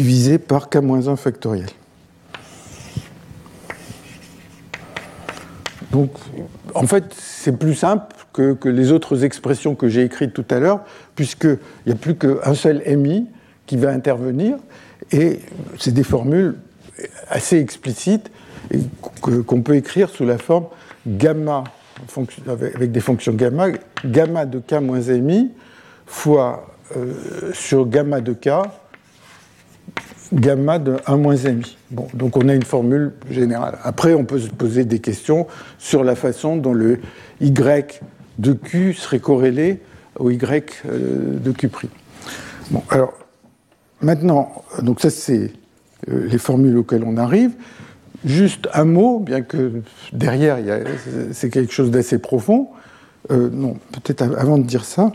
divisé 0.00 0.38
par 0.38 0.70
K-1 0.70 1.14
factoriel. 1.16 1.68
Donc, 5.92 6.10
en 6.74 6.86
fait, 6.86 7.04
c'est 7.14 7.58
plus 7.58 7.74
simple 7.74 8.06
que, 8.32 8.56
les 8.66 8.92
autres 8.92 9.24
expressions 9.24 9.74
que 9.74 9.88
j'ai 9.88 10.02
écrites 10.02 10.32
tout 10.32 10.46
à 10.48 10.58
l'heure, 10.58 10.84
puisqu'il 11.16 11.58
n'y 11.84 11.92
a 11.92 11.96
plus 11.96 12.14
qu'un 12.14 12.54
seul 12.54 12.82
MI 12.96 13.26
qui 13.66 13.76
va 13.76 13.90
intervenir, 13.90 14.56
et 15.12 15.40
c'est 15.78 15.92
des 15.92 16.02
formules 16.02 16.56
assez 17.28 17.58
explicites 17.58 18.30
qu'on 19.20 19.60
peut 19.60 19.76
écrire 19.76 20.08
sous 20.08 20.24
la 20.24 20.38
forme 20.38 20.68
gamma, 21.06 21.64
avec 22.46 22.90
des 22.90 23.00
fonctions 23.00 23.34
gamma, 23.34 23.66
gamma 24.06 24.46
de 24.46 24.60
k 24.60 24.80
moins 24.80 25.00
mi 25.18 25.50
fois 26.06 26.74
euh, 26.96 27.52
sur 27.52 27.86
gamma 27.86 28.22
de 28.22 28.32
k 28.32 28.48
gamma 30.32 30.78
de 30.78 30.96
1 31.06 31.16
moins 31.16 31.36
mi. 31.52 31.76
Bon, 31.90 32.06
donc 32.14 32.36
on 32.36 32.48
a 32.48 32.54
une 32.54 32.64
formule 32.64 33.12
générale. 33.30 33.78
Après, 33.82 34.14
on 34.14 34.24
peut 34.24 34.38
se 34.38 34.48
poser 34.48 34.84
des 34.84 35.00
questions 35.00 35.46
sur 35.78 36.04
la 36.04 36.14
façon 36.14 36.56
dont 36.56 36.72
le 36.72 37.00
y 37.40 37.52
de 38.38 38.52
q 38.52 38.94
serait 38.94 39.18
corrélé 39.18 39.80
au 40.18 40.30
y 40.30 40.38
euh, 40.86 41.38
de 41.38 41.52
q'. 41.52 41.68
Bon, 42.70 42.82
alors 42.90 43.12
maintenant, 44.00 44.64
donc 44.82 45.00
ça 45.00 45.10
c'est 45.10 45.52
euh, 46.08 46.26
les 46.28 46.38
formules 46.38 46.76
auxquelles 46.76 47.04
on 47.04 47.16
arrive. 47.16 47.52
Juste 48.24 48.68
un 48.74 48.84
mot, 48.84 49.18
bien 49.18 49.40
que 49.40 49.82
derrière 50.12 50.58
c'est 51.32 51.48
quelque 51.48 51.72
chose 51.72 51.90
d'assez 51.90 52.18
profond. 52.18 52.68
Euh, 53.30 53.48
non, 53.50 53.76
peut-être 53.92 54.22
avant 54.36 54.58
de 54.58 54.64
dire 54.64 54.84
ça. 54.84 55.12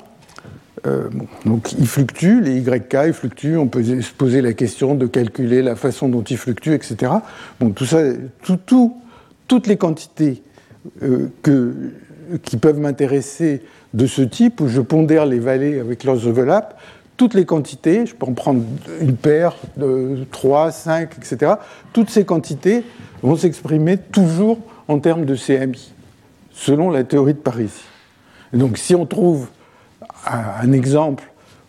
Euh, 0.86 1.09
donc 1.45 1.73
ils 1.73 1.88
fluctuent, 1.88 2.41
les 2.41 2.59
YK 2.59 2.97
ils 3.07 3.13
fluctuent, 3.13 3.57
on 3.57 3.67
peut 3.67 3.83
se 3.83 4.13
poser 4.13 4.41
la 4.41 4.53
question 4.53 4.95
de 4.95 5.07
calculer 5.07 5.61
la 5.61 5.75
façon 5.75 6.09
dont 6.09 6.21
ils 6.21 6.38
fluctuent, 6.38 6.73
etc. 6.73 7.11
Bon, 7.59 7.71
tout 7.71 7.86
ça, 7.86 8.01
tout, 8.43 8.97
toutes 9.47 9.67
les 9.67 9.77
quantités 9.77 10.43
euh, 11.01 11.29
qui 12.43 12.57
peuvent 12.57 12.79
m'intéresser 12.79 13.61
de 13.93 14.05
ce 14.05 14.21
type, 14.21 14.61
où 14.61 14.67
je 14.67 14.81
pondère 14.81 15.25
les 15.25 15.39
vallées 15.39 15.79
avec 15.79 16.03
leurs 16.03 16.27
overlaps, 16.27 16.75
toutes 17.17 17.33
les 17.33 17.45
quantités, 17.45 18.05
je 18.05 18.13
peux 18.13 18.25
en 18.25 18.33
prendre 18.33 18.61
une 18.99 19.15
paire, 19.15 19.55
de 19.77 20.25
3, 20.31 20.71
5, 20.71 21.11
etc., 21.17 21.53
toutes 21.93 22.09
ces 22.09 22.25
quantités 22.25 22.83
vont 23.23 23.38
s'exprimer 23.38 23.97
toujours 23.97 24.59
en 24.88 24.99
termes 24.99 25.25
de 25.25 25.36
CMI, 25.36 25.93
selon 26.51 26.89
la 26.89 27.03
théorie 27.05 27.33
de 27.33 27.39
Paris. 27.39 27.71
donc 28.53 28.77
si 28.77 28.95
on 28.95 29.05
trouve 29.05 29.47
un 30.26 30.72
exemple 30.72 31.24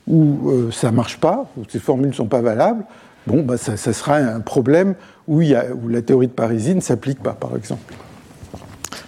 où 0.07 0.51
euh, 0.51 0.71
ça 0.71 0.91
ne 0.91 0.97
marche 0.97 1.19
pas, 1.19 1.47
où 1.57 1.63
ces 1.69 1.79
formules 1.79 2.09
ne 2.09 2.15
sont 2.15 2.27
pas 2.27 2.41
valables, 2.41 2.85
bon, 3.27 3.43
bah, 3.43 3.57
ça, 3.57 3.77
sera 3.77 4.17
un 4.17 4.41
problème 4.41 4.95
où, 5.27 5.41
la 5.41 6.03
théorie 6.03 6.29
de 6.29 6.33
Parisi 6.33 6.75
ne 6.75 6.81
s'applique 6.81 7.23
pas, 7.23 7.33
par 7.33 7.57
exemple. 7.57 7.95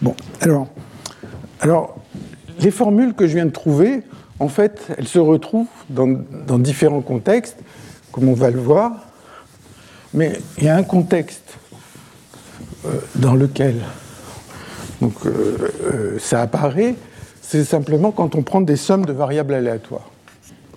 Bon, 0.02 0.14
alors, 1.60 1.96
les 2.60 2.70
formules 2.70 3.14
que 3.14 3.26
je 3.26 3.34
viens 3.34 3.46
de 3.46 3.50
trouver, 3.50 4.02
en 4.40 4.48
fait, 4.48 4.80
elles 4.96 5.08
se 5.08 5.18
retrouvent 5.18 5.66
dans, 5.88 6.58
différents 6.58 7.00
contextes, 7.00 7.58
comme 8.12 8.28
on 8.28 8.34
va 8.34 8.50
le 8.50 8.60
voir, 8.60 9.06
mais 10.14 10.38
il 10.58 10.64
y 10.64 10.68
a 10.68 10.76
un 10.76 10.82
contexte 10.82 11.58
euh, 12.86 13.00
dans 13.16 13.34
lequel 13.34 13.76
euh, 15.02 16.18
ça 16.18 16.40
apparaît, 16.40 16.94
c'est 17.48 17.64
simplement 17.64 18.10
quand 18.10 18.34
on 18.34 18.42
prend 18.42 18.60
des 18.60 18.76
sommes 18.76 19.06
de 19.06 19.12
variables 19.12 19.54
aléatoires. 19.54 20.10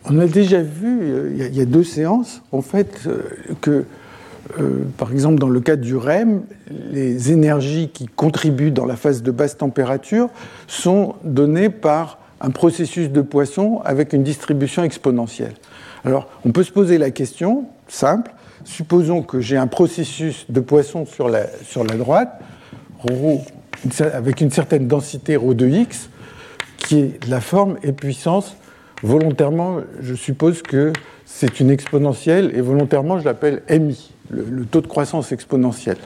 On 0.05 0.17
a 0.19 0.26
déjà 0.26 0.61
vu, 0.61 0.99
euh, 1.01 1.47
il 1.49 1.53
y 1.53 1.59
a 1.59 1.65
deux 1.65 1.84
séances, 1.84 2.41
en 2.53 2.61
fait, 2.61 3.01
euh, 3.07 3.24
que, 3.59 3.84
euh, 4.57 4.86
par 4.97 5.11
exemple, 5.11 5.38
dans 5.38 5.49
le 5.49 5.59
cas 5.59 5.76
du 5.76 5.97
REM, 5.97 6.43
les 6.89 7.34
énergies 7.34 7.89
qui 7.89 8.07
contribuent 8.07 8.72
dans 8.72 8.86
la 8.86 8.95
phase 8.95 9.22
de 9.22 9.32
basse 9.32 9.57
température 9.57 10.30
sont 10.67 11.15
données 11.26 11.69
par 11.69 12.19
un 12.39 12.51
processus 12.51 13.09
de 13.09 13.19
Poisson 13.19 13.82
avec 13.84 14.13
une 14.13 14.24
distribution 14.24 14.86
exponentielle. 14.86 15.55
Alors, 16.05 16.30
on 16.45 16.53
peut 16.53 16.63
se 16.63 16.72
poser 16.72 16.97
la 16.97 17.11
question, 17.11 17.65
simple, 17.89 18.32
supposons 18.63 19.24
que 19.24 19.41
j'ai 19.41 19.57
un 19.57 19.67
processus 19.67 20.45
de 20.47 20.61
Poisson 20.61 21.05
sur 21.05 21.28
la, 21.28 21.47
droite, 21.97 22.39
avec 23.99 24.39
une 24.39 24.51
certaine 24.51 24.88
densité 24.88 25.36
ρ 25.36 25.53
de 25.53 25.67
x, 25.67 26.07
qui 26.91 26.99
est 26.99 27.25
la 27.29 27.39
forme 27.39 27.77
et 27.83 27.93
puissance. 27.93 28.57
Volontairement, 29.01 29.77
je 30.01 30.13
suppose 30.13 30.61
que 30.61 30.91
c'est 31.23 31.61
une 31.61 31.69
exponentielle 31.69 32.51
et 32.53 32.59
volontairement, 32.59 33.17
je 33.17 33.23
l'appelle 33.23 33.61
MI, 33.69 34.11
le, 34.29 34.65
taux 34.65 34.81
de 34.81 34.87
croissance 34.87 35.31
exponentielle. 35.31 35.99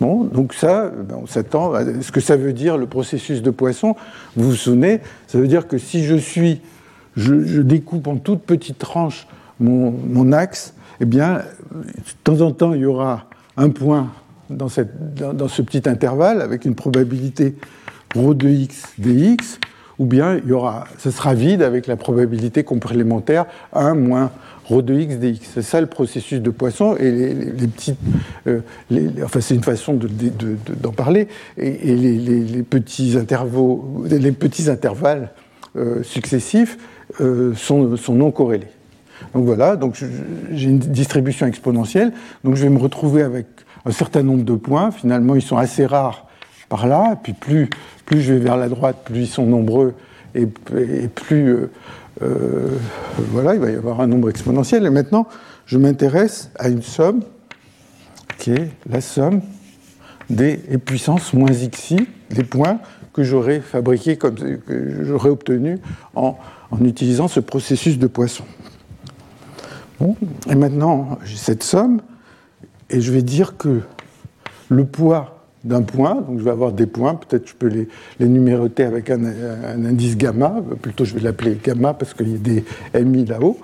Bon, 0.00 0.24
donc 0.24 0.54
ça, 0.54 0.90
ben, 0.90 1.20
on 1.22 1.28
s'attend 1.28 1.72
à 1.72 1.84
ce 2.02 2.10
que 2.10 2.18
ça 2.18 2.36
veut 2.36 2.52
dire 2.52 2.76
le 2.78 2.86
processus 2.86 3.42
de 3.42 3.50
Poisson. 3.50 3.94
Vous 4.34 4.50
vous 4.50 4.56
souvenez, 4.56 4.98
ça 5.28 5.38
veut 5.38 5.46
dire 5.46 5.68
que 5.68 5.78
si 5.78 6.02
je 6.02 6.16
suis, 6.16 6.62
je, 7.16 7.60
découpe 7.62 8.08
en 8.08 8.16
toutes 8.16 8.42
petites 8.42 8.78
tranches 8.78 9.28
mon, 9.60 10.32
axe, 10.32 10.74
eh 10.98 11.04
bien, 11.04 11.42
de 11.72 11.84
temps 12.24 12.40
en 12.40 12.50
temps, 12.50 12.74
il 12.74 12.80
y 12.80 12.86
aura 12.86 13.26
un 13.56 13.70
point 13.70 14.10
dans, 14.50 14.66
dans 15.32 15.48
ce 15.48 15.62
petit 15.62 15.88
intervalle 15.88 16.42
avec 16.42 16.64
une 16.64 16.74
probabilité 16.74 17.54
ρ 18.16 18.34
de 18.34 18.48
x 18.48 18.82
dx, 18.98 19.60
ou 19.98 20.06
bien 20.06 20.36
il 20.36 20.48
y 20.48 20.52
aura, 20.52 20.84
ce 20.98 21.10
sera 21.10 21.34
vide 21.34 21.62
avec 21.62 21.86
la 21.86 21.96
probabilité 21.96 22.64
complémentaire 22.64 23.46
1 23.72 23.94
moins 23.94 24.30
rho 24.66 24.82
de 24.82 24.98
x 24.98 25.16
dx. 25.16 25.38
C'est 25.54 25.62
ça 25.62 25.80
le 25.80 25.86
processus 25.86 26.40
de 26.40 26.50
Poisson, 26.50 26.96
et 26.96 27.10
les, 27.10 27.66
petites. 27.66 27.98
Euh, 28.46 28.60
enfin, 29.24 29.40
c'est 29.40 29.54
une 29.54 29.62
façon 29.62 29.94
d'en 29.94 30.06
de, 30.08 30.56
de, 30.66 30.88
parler, 30.88 31.28
et, 31.56 31.94
les, 31.94 32.62
petits 32.62 33.16
intervalles, 33.16 33.70
les 35.74 35.80
euh, 35.80 36.02
successifs 36.02 36.78
euh, 37.20 37.54
sont, 37.54 37.96
sont, 37.96 38.14
non 38.14 38.30
corrélés. 38.30 38.68
Donc 39.34 39.44
voilà, 39.44 39.76
donc 39.76 40.02
j'ai 40.52 40.68
une 40.68 40.78
distribution 40.78 41.46
exponentielle, 41.46 42.12
donc 42.44 42.56
je 42.56 42.62
vais 42.62 42.70
me 42.70 42.78
retrouver 42.78 43.22
avec 43.22 43.46
un 43.84 43.92
certain 43.92 44.22
nombre 44.22 44.44
de 44.44 44.54
points. 44.54 44.90
Finalement, 44.90 45.34
ils 45.36 45.42
sont 45.42 45.56
assez 45.56 45.86
rares 45.86 46.26
par 46.68 46.86
là, 46.86 47.18
puis 47.22 47.32
plus, 47.32 47.70
plus 48.06 48.22
je 48.22 48.32
vais 48.32 48.38
vers 48.38 48.56
la 48.56 48.68
droite, 48.68 49.02
plus 49.04 49.20
ils 49.20 49.26
sont 49.26 49.46
nombreux, 49.46 49.94
et, 50.34 50.46
plus 50.46 51.68
euh, 52.22 52.68
voilà, 53.30 53.54
il 53.54 53.60
va 53.60 53.70
y 53.70 53.74
avoir 53.74 54.00
un 54.00 54.06
nombre 54.06 54.30
exponentiel. 54.30 54.86
Et 54.86 54.90
maintenant, 54.90 55.26
je 55.66 55.76
m'intéresse 55.76 56.50
à 56.58 56.68
une 56.68 56.82
somme 56.82 57.22
qui 58.38 58.52
est 58.52 58.70
la 58.88 59.00
somme 59.00 59.42
des 60.30 60.56
puissances 60.84 61.32
moins 61.34 61.50
xi, 61.50 62.08
des 62.30 62.44
points 62.44 62.78
que 63.12 63.22
j'aurais 63.22 63.60
fabriqués, 63.60 64.16
que 64.16 64.30
j'aurais 65.02 65.30
obtenus 65.30 65.78
en, 66.14 66.36
en, 66.70 66.84
utilisant 66.84 67.28
ce 67.28 67.40
processus 67.40 67.98
de 67.98 68.06
Poisson. 68.06 68.44
Bon, 70.00 70.16
et 70.48 70.54
maintenant, 70.54 71.18
j'ai 71.24 71.36
cette 71.36 71.62
somme, 71.62 72.02
et 72.90 73.00
je 73.00 73.10
vais 73.10 73.22
dire 73.22 73.56
que 73.56 73.80
le 74.68 74.84
poids 74.84 75.35
d'un 75.66 75.82
point, 75.82 76.14
donc 76.14 76.38
je 76.38 76.44
vais 76.44 76.50
avoir 76.50 76.72
des 76.72 76.86
points, 76.86 77.14
peut-être 77.14 77.48
je 77.48 77.54
peux 77.54 77.66
les, 77.66 77.88
numéroter 78.28 78.84
avec 78.84 79.10
un, 79.10 79.20
indice 79.84 80.16
gamma, 80.16 80.54
plutôt 80.80 81.04
je 81.04 81.14
vais 81.14 81.20
l'appeler 81.20 81.58
gamma 81.62 81.92
parce 81.92 82.14
qu'il 82.14 82.30
y 82.30 82.34
a 82.34 82.38
des 82.38 82.64
MI 83.04 83.24
là-haut. 83.24 83.58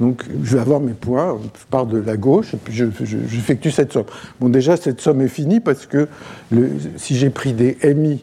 Donc 0.00 0.24
je 0.42 0.56
vais 0.56 0.60
avoir 0.60 0.80
mes 0.80 0.92
points, 0.92 1.38
je 1.42 1.64
pars 1.70 1.86
de 1.86 1.98
la 1.98 2.16
gauche 2.16 2.52
et 2.52 2.58
puis 2.58 2.74
j'effectue 2.74 3.70
cette 3.70 3.92
somme. 3.92 4.04
Bon 4.40 4.48
déjà 4.48 4.76
cette 4.76 5.00
somme 5.00 5.22
est 5.22 5.28
finie 5.28 5.60
parce 5.60 5.86
que 5.86 6.08
si 6.96 7.16
j'ai 7.16 7.30
pris 7.30 7.54
des 7.54 7.78
MI, 7.94 8.22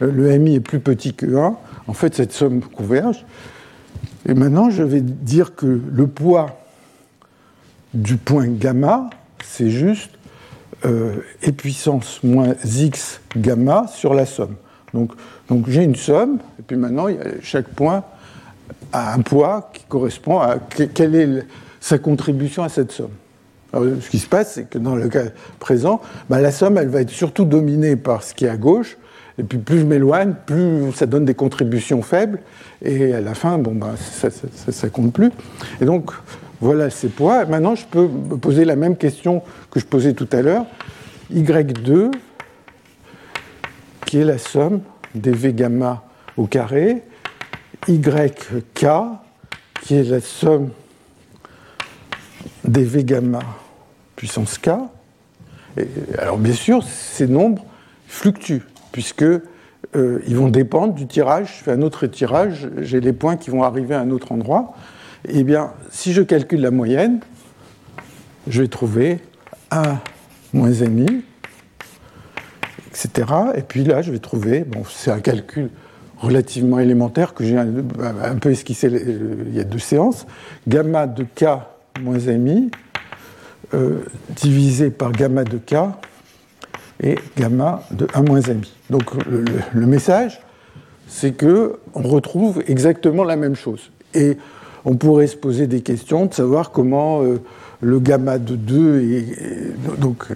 euh, 0.00 0.10
le 0.10 0.38
MI 0.38 0.54
est 0.54 0.60
plus 0.60 0.80
petit 0.80 1.12
que 1.12 1.36
1, 1.36 1.56
en 1.86 1.92
fait 1.92 2.14
cette 2.14 2.32
somme 2.32 2.60
converge. 2.60 3.26
Et 4.26 4.34
maintenant 4.34 4.70
je 4.70 4.82
vais 4.82 5.02
dire 5.02 5.54
que 5.54 5.80
le 5.92 6.06
poids 6.06 6.58
du 7.92 8.16
point 8.16 8.46
gamma, 8.46 9.10
c'est 9.44 9.70
juste 9.70 10.12
et 10.84 11.52
puissance 11.52 12.20
moins 12.22 12.54
x 12.64 13.20
gamma 13.36 13.86
sur 13.88 14.14
la 14.14 14.26
somme. 14.26 14.56
Donc, 14.94 15.12
donc 15.48 15.68
j'ai 15.68 15.84
une 15.84 15.96
somme, 15.96 16.38
et 16.58 16.62
puis 16.62 16.76
maintenant, 16.76 17.06
chaque 17.42 17.68
point 17.68 18.04
a 18.92 19.14
un 19.14 19.20
poids 19.20 19.70
qui 19.72 19.84
correspond 19.88 20.38
à 20.38 20.58
quelle 20.58 21.14
est 21.14 21.46
sa 21.80 21.98
contribution 21.98 22.62
à 22.62 22.68
cette 22.68 22.92
somme. 22.92 23.10
ce 23.74 24.10
qui 24.10 24.18
se 24.18 24.26
passe, 24.26 24.54
c'est 24.54 24.68
que 24.68 24.78
dans 24.78 24.94
le 24.94 25.08
cas 25.08 25.24
présent, 25.58 26.00
bah, 26.28 26.40
la 26.40 26.52
somme, 26.52 26.78
elle 26.78 26.88
va 26.88 27.00
être 27.00 27.10
surtout 27.10 27.44
dominée 27.44 27.96
par 27.96 28.22
ce 28.22 28.34
qui 28.34 28.44
est 28.44 28.48
à 28.48 28.56
gauche, 28.56 28.98
et 29.38 29.42
puis 29.42 29.58
plus 29.58 29.80
je 29.80 29.84
m'éloigne, 29.84 30.34
plus 30.46 30.92
ça 30.94 31.06
donne 31.06 31.24
des 31.24 31.34
contributions 31.34 32.02
faibles, 32.02 32.40
et 32.82 33.14
à 33.14 33.20
la 33.20 33.34
fin, 33.34 33.58
bon, 33.58 33.74
bah, 33.74 33.94
ça 33.96 34.86
ne 34.86 34.90
compte 34.90 35.12
plus. 35.12 35.30
Et 35.80 35.84
donc, 35.84 36.12
voilà 36.62 36.90
ces 36.90 37.08
poids. 37.08 37.44
Maintenant, 37.44 37.74
je 37.74 37.84
peux 37.84 38.06
me 38.06 38.36
poser 38.36 38.64
la 38.64 38.76
même 38.76 38.96
question 38.96 39.42
que 39.72 39.80
je 39.80 39.84
posais 39.84 40.12
tout 40.14 40.28
à 40.30 40.42
l'heure. 40.42 40.64
Y2, 41.34 42.12
qui 44.06 44.18
est 44.18 44.24
la 44.24 44.38
somme 44.38 44.80
des 45.16 45.32
V 45.32 45.52
gamma 45.54 46.04
au 46.36 46.46
carré, 46.46 47.02
YK, 47.88 48.86
qui 49.82 49.94
est 49.96 50.04
la 50.04 50.20
somme 50.20 50.70
des 52.64 52.84
V 52.84 53.02
gamma 53.02 53.40
puissance 54.14 54.56
K. 54.56 54.70
alors 56.16 56.38
bien 56.38 56.54
sûr, 56.54 56.84
ces 56.84 57.26
nombres 57.26 57.64
fluctuent, 58.06 58.62
puisque 58.92 59.24
euh, 59.24 59.42
ils 60.28 60.36
vont 60.36 60.48
dépendre 60.48 60.94
du 60.94 61.08
tirage. 61.08 61.56
Je 61.58 61.64
fais 61.64 61.72
un 61.72 61.82
autre 61.82 62.06
tirage, 62.06 62.68
j'ai 62.82 63.00
les 63.00 63.12
points 63.12 63.36
qui 63.36 63.50
vont 63.50 63.64
arriver 63.64 63.96
à 63.96 64.00
un 64.00 64.10
autre 64.10 64.30
endroit. 64.30 64.76
Eh 65.28 65.44
bien, 65.44 65.72
si 65.90 66.12
je 66.12 66.22
calcule 66.22 66.60
la 66.60 66.72
moyenne, 66.72 67.20
je 68.48 68.62
vais 68.62 68.68
trouver 68.68 69.20
1 69.70 70.00
moins 70.52 70.70
mi, 70.70 71.24
etc. 72.88 73.28
Et 73.54 73.62
puis 73.62 73.84
là, 73.84 74.02
je 74.02 74.10
vais 74.10 74.18
trouver, 74.18 74.60
bon, 74.64 74.82
c'est 74.88 75.12
un 75.12 75.20
calcul 75.20 75.70
relativement 76.18 76.80
élémentaire 76.80 77.34
que 77.34 77.44
j'ai 77.44 77.56
un, 77.56 78.36
peu 78.40 78.50
esquissé 78.50 78.88
il 78.88 79.54
y 79.54 79.60
a 79.60 79.64
deux 79.64 79.78
séances, 79.78 80.26
gamma 80.68 81.06
de 81.06 81.24
k 81.24 81.44
moins 82.00 82.18
mi 82.18 82.70
euh, 83.74 84.04
divisé 84.30 84.90
par 84.90 85.12
gamma 85.12 85.44
de 85.44 85.58
k 85.58 85.74
et 87.00 87.16
gamma 87.36 87.82
de 87.92 88.08
1 88.12 88.22
moins 88.22 88.40
mi. 88.40 88.72
Donc 88.90 89.04
le, 89.24 89.86
message, 89.86 90.40
c'est 91.06 91.32
que 91.32 91.78
on 91.94 92.02
retrouve 92.02 92.62
exactement 92.66 93.22
la 93.22 93.36
même 93.36 93.56
chose. 93.56 93.90
Et 94.14 94.36
on 94.84 94.96
pourrait 94.96 95.26
se 95.26 95.36
poser 95.36 95.66
des 95.66 95.80
questions 95.80 96.26
de 96.26 96.34
savoir 96.34 96.70
comment 96.70 97.22
euh, 97.22 97.40
le 97.80 97.98
gamma 98.00 98.38
de 98.38 98.56
2 98.56 99.00
et, 99.00 99.26
donc 99.98 100.26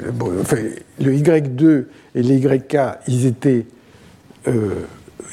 le 1.00 1.12
y2 1.12 1.84
et 2.14 2.22
les 2.22 2.36
yk 2.36 2.76
ils 3.08 3.26
étaient 3.26 3.66
euh, 4.48 4.74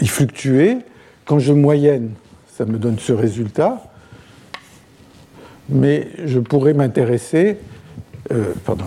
ils 0.02 0.10
fluctuaient. 0.10 0.80
Quand 1.26 1.40
je 1.40 1.54
moyenne 1.54 2.12
ça 2.56 2.66
me 2.66 2.78
donne 2.78 3.00
ce 3.00 3.14
résultat. 3.14 3.82
Mais 5.70 6.08
je 6.26 6.40
pourrais 6.40 6.74
m'intéresser 6.74 7.58
euh, 8.32 8.54
pardon, 8.66 8.86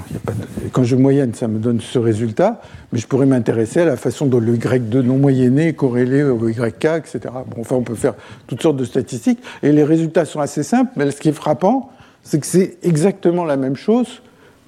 quand 0.72 0.84
je 0.84 0.96
moyenne, 0.96 1.34
ça 1.34 1.46
me 1.46 1.58
donne 1.58 1.80
ce 1.80 1.98
résultat, 1.98 2.62
mais 2.92 2.98
je 2.98 3.06
pourrais 3.06 3.26
m'intéresser 3.26 3.80
à 3.80 3.84
la 3.84 3.96
façon 3.96 4.26
dont 4.26 4.40
le 4.40 4.56
Y2 4.56 5.00
non 5.00 5.18
moyenné 5.18 5.68
est 5.68 5.74
corrélé 5.74 6.22
au 6.22 6.48
YK, 6.48 6.84
etc. 6.84 7.20
Bon, 7.48 7.60
enfin, 7.60 7.76
on 7.76 7.82
peut 7.82 7.94
faire 7.94 8.14
toutes 8.46 8.62
sortes 8.62 8.76
de 8.76 8.84
statistiques, 8.84 9.40
et 9.62 9.72
les 9.72 9.84
résultats 9.84 10.24
sont 10.24 10.40
assez 10.40 10.62
simples, 10.62 10.92
mais 10.96 11.10
ce 11.10 11.20
qui 11.20 11.28
est 11.28 11.32
frappant, 11.32 11.90
c'est 12.22 12.40
que 12.40 12.46
c'est 12.46 12.78
exactement 12.82 13.44
la 13.44 13.56
même 13.56 13.76
chose 13.76 14.22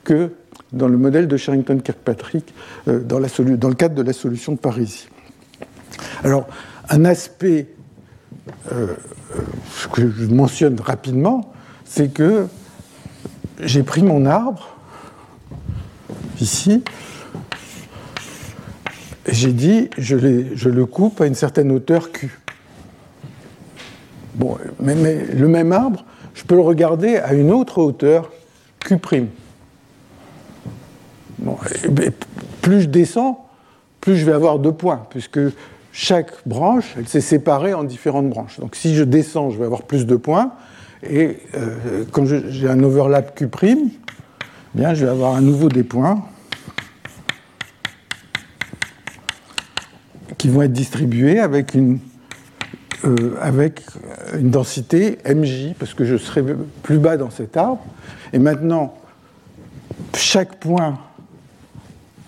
que 0.04 0.32
dans 0.72 0.88
le 0.88 0.98
modèle 0.98 1.28
de 1.28 1.36
Sherrington-Kirkpatrick, 1.36 2.54
euh, 2.88 3.00
dans, 3.00 3.18
le 3.18 3.74
cadre 3.74 3.94
de 3.94 4.02
la 4.02 4.12
solution 4.12 4.52
de 4.52 4.58
Parisie. 4.58 5.08
Alors, 6.22 6.46
un 6.90 7.04
aspect 7.04 7.68
euh, 8.72 8.94
que 9.92 10.10
je 10.10 10.26
mentionne 10.26 10.78
rapidement, 10.80 11.52
c'est 11.84 12.12
que 12.12 12.46
j'ai 13.60 13.82
pris 13.82 14.02
mon 14.02 14.26
arbre, 14.26 14.76
ici, 16.40 16.82
et 19.26 19.34
j'ai 19.34 19.52
dit, 19.52 19.90
je, 19.98 20.16
je, 20.54 20.68
le 20.68 20.86
coupe 20.86 21.20
à 21.20 21.26
une 21.26 21.34
certaine 21.34 21.70
hauteur 21.70 22.12
Q. 22.12 22.40
Bon, 24.34 24.56
mais, 24.80 24.94
le 24.94 25.48
même 25.48 25.72
arbre, 25.72 26.04
je 26.34 26.44
peux 26.44 26.54
le 26.54 26.62
regarder 26.62 27.16
à 27.16 27.34
une 27.34 27.50
autre 27.50 27.78
hauteur 27.78 28.30
Q'. 28.80 28.96
Plus 32.62 32.82
je 32.82 32.86
descends, 32.86 33.46
plus 34.00 34.16
je 34.16 34.24
vais 34.24 34.32
avoir 34.32 34.58
deux 34.58 34.72
points, 34.72 35.06
puisque 35.10 35.40
chaque 35.92 36.32
branche, 36.46 36.94
elle 36.96 37.08
s'est 37.08 37.20
séparée 37.20 37.74
en 37.74 37.84
différentes 37.84 38.30
branches. 38.30 38.60
Donc 38.60 38.76
si 38.76 38.94
je 38.94 39.04
descends, 39.04 39.50
je 39.50 39.58
vais 39.58 39.64
avoir 39.64 39.82
plus 39.82 40.06
de 40.06 40.16
points. 40.16 40.52
Et 41.02 41.38
euh, 41.54 42.04
quand 42.10 42.26
j'ai 42.26 42.68
un 42.68 42.82
overlap 42.82 43.38
Q', 43.38 43.46
bien, 44.74 44.94
je 44.94 45.04
vais 45.04 45.10
avoir 45.10 45.36
à 45.36 45.40
nouveau 45.40 45.68
des 45.68 45.84
points 45.84 46.24
qui 50.36 50.48
vont 50.48 50.62
être 50.62 50.72
distribués 50.72 51.40
avec 51.40 51.74
une, 51.74 51.98
euh, 53.04 53.36
avec 53.40 53.82
une 54.38 54.50
densité 54.50 55.18
mj, 55.24 55.74
parce 55.78 55.94
que 55.94 56.04
je 56.04 56.16
serai 56.16 56.44
plus 56.82 56.98
bas 56.98 57.16
dans 57.16 57.30
cet 57.30 57.56
arbre. 57.56 57.84
Et 58.32 58.38
maintenant, 58.38 58.94
chaque 60.16 60.58
point 60.58 60.98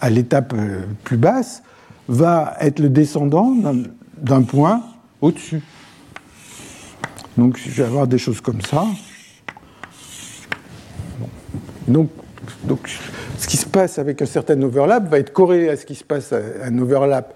à 0.00 0.10
l'étape 0.10 0.52
euh, 0.54 0.82
plus 1.04 1.16
basse 1.16 1.62
va 2.08 2.56
être 2.60 2.78
le 2.78 2.88
descendant 2.88 3.54
d'un 4.16 4.42
point 4.42 4.82
au-dessus. 5.20 5.62
Donc 7.36 7.58
je 7.58 7.70
vais 7.70 7.84
avoir 7.84 8.06
des 8.06 8.18
choses 8.18 8.40
comme 8.40 8.60
ça. 8.60 8.84
Donc, 11.88 12.10
donc, 12.64 12.88
ce 13.38 13.46
qui 13.46 13.56
se 13.56 13.66
passe 13.66 13.98
avec 13.98 14.22
un 14.22 14.26
certain 14.26 14.60
overlap 14.62 15.08
va 15.08 15.18
être 15.18 15.32
corrélé 15.32 15.68
à 15.68 15.76
ce 15.76 15.86
qui 15.86 15.94
se 15.94 16.04
passe 16.04 16.32
à 16.32 16.40
un 16.64 16.78
overlap 16.78 17.34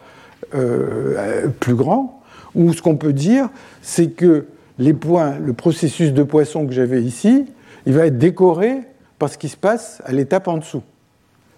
euh, 0.54 1.48
plus 1.60 1.74
grand, 1.74 2.22
ou 2.54 2.72
ce 2.72 2.82
qu'on 2.82 2.96
peut 2.96 3.12
dire, 3.12 3.48
c'est 3.82 4.10
que 4.10 4.46
les 4.78 4.94
points, 4.94 5.38
le 5.38 5.52
processus 5.52 6.12
de 6.12 6.22
poisson 6.22 6.66
que 6.66 6.72
j'avais 6.72 7.02
ici, 7.02 7.46
il 7.86 7.94
va 7.94 8.06
être 8.06 8.18
décoré 8.18 8.80
par 9.18 9.28
ce 9.28 9.38
qui 9.38 9.48
se 9.48 9.56
passe 9.56 10.02
à 10.04 10.12
l'étape 10.12 10.48
en 10.48 10.58
dessous. 10.58 10.82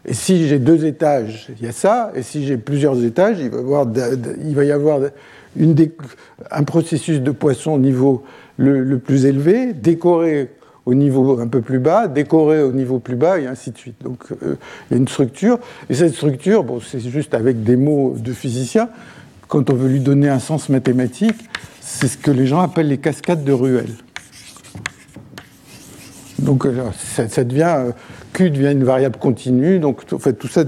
Et 0.04 0.14
si 0.14 0.46
j'ai 0.46 0.58
deux 0.58 0.86
étages, 0.86 1.48
il 1.58 1.66
y 1.66 1.68
a 1.68 1.72
ça, 1.72 2.12
et 2.14 2.22
si 2.22 2.46
j'ai 2.46 2.56
plusieurs 2.56 3.02
étages, 3.04 3.38
il 3.40 3.50
va 3.50 3.58
y 3.58 3.60
avoir, 3.60 3.86
il 4.44 4.54
va 4.54 4.64
y 4.64 4.70
avoir 4.70 5.00
un 6.50 6.62
processus 6.64 7.20
de 7.20 7.30
poisson 7.30 7.72
au 7.72 7.78
niveau 7.78 8.24
le, 8.56 8.98
plus 8.98 9.26
élevé, 9.26 9.72
décoré 9.72 10.50
au 10.84 10.94
niveau 10.94 11.40
un 11.40 11.48
peu 11.48 11.62
plus 11.62 11.80
bas, 11.80 12.06
décoré 12.06 12.62
au 12.62 12.72
niveau 12.72 12.98
plus 12.98 13.16
bas, 13.16 13.40
et 13.40 13.46
ainsi 13.46 13.72
de 13.72 13.78
suite. 13.78 13.96
Donc 14.02 14.24
euh, 14.30 14.56
il 14.90 14.94
y 14.94 14.94
a 14.94 14.98
une 14.98 15.08
structure, 15.08 15.58
et 15.90 15.94
cette 15.94 16.14
structure, 16.14 16.62
bon, 16.62 16.80
c'est 16.80 17.00
juste 17.00 17.34
avec 17.34 17.64
des 17.64 17.76
mots 17.76 18.14
de 18.16 18.32
physicien, 18.32 18.88
quand 19.48 19.70
on 19.70 19.74
veut 19.74 19.88
lui 19.88 20.00
donner 20.00 20.28
un 20.28 20.38
sens 20.38 20.68
mathématique, 20.68 21.36
c'est 21.80 22.08
ce 22.08 22.16
que 22.16 22.30
les 22.30 22.46
gens 22.46 22.60
appellent 22.60 22.88
les 22.88 22.98
cascades 22.98 23.44
de 23.44 23.52
Ruel. 23.52 23.88
Donc 26.38 26.66
euh, 26.66 26.90
ça, 26.92 27.44
devient, 27.44 27.74
euh, 27.78 27.90
Devient 28.38 28.72
une 28.72 28.84
variable 28.84 29.18
continue, 29.18 29.78
donc 29.78 30.02
en 30.12 30.18
fait, 30.18 30.34
tout 30.34 30.46
ça, 30.46 30.62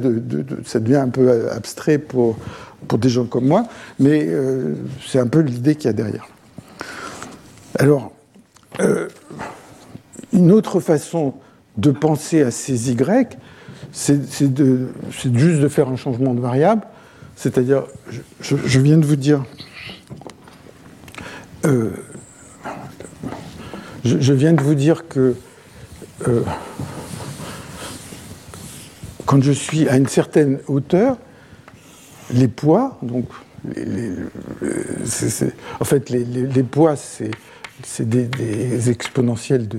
ça 0.65 0.81
devient 0.81 0.97
un 0.97 1.11
peu 1.11 1.51
abstrait 1.51 1.99
pour, 1.99 2.39
pour 2.87 2.99
des 2.99 3.11
gens 3.11 3.27
comme 3.27 3.47
moi, 3.47 3.65
mais 3.99 4.25
euh, 4.27 4.75
c'est 5.07 5.19
un 5.19 5.27
peu 5.27 5.41
l'idée 5.41 5.75
qu'il 5.75 5.85
y 5.85 5.91
a 5.91 5.93
derrière. 5.93 6.27
Alors, 7.79 8.11
une 10.33 10.51
autre 10.51 10.81
façon 10.81 11.35
de 11.77 11.91
penser 11.91 12.43
à 12.43 12.51
ces 12.51 12.91
Y, 12.91 13.37
c'est 13.93 14.17
juste 15.35 15.61
de 15.61 15.69
faire 15.69 15.89
un 15.89 15.97
changement 15.97 16.33
de 16.33 16.41
variable, 16.41 16.83
c'est-à-dire, 17.37 17.85
je, 18.41 18.81
viens 18.81 18.97
de 18.97 19.05
vous 19.05 19.17
dire, 19.17 19.45
je, 24.05 24.33
viens 24.33 24.55
de 24.55 24.63
vous 24.63 24.75
dire 24.75 25.07
que 25.07 25.35
euh, 26.27 26.41
quand 29.29 29.43
je 29.43 29.53
suis 29.53 29.87
à 29.91 29.99
une 29.99 30.07
certaine 30.07 30.59
hauteur, 30.69 31.19
les 32.33 32.49
poids, 32.49 32.99
donc 33.03 33.27
en 35.81 35.85
fait 35.85 36.09
les, 36.09 36.63
poids 36.63 36.95
c'est 36.97 38.09
des, 38.09 38.89
exponentiels 38.89 39.69
de, 39.69 39.77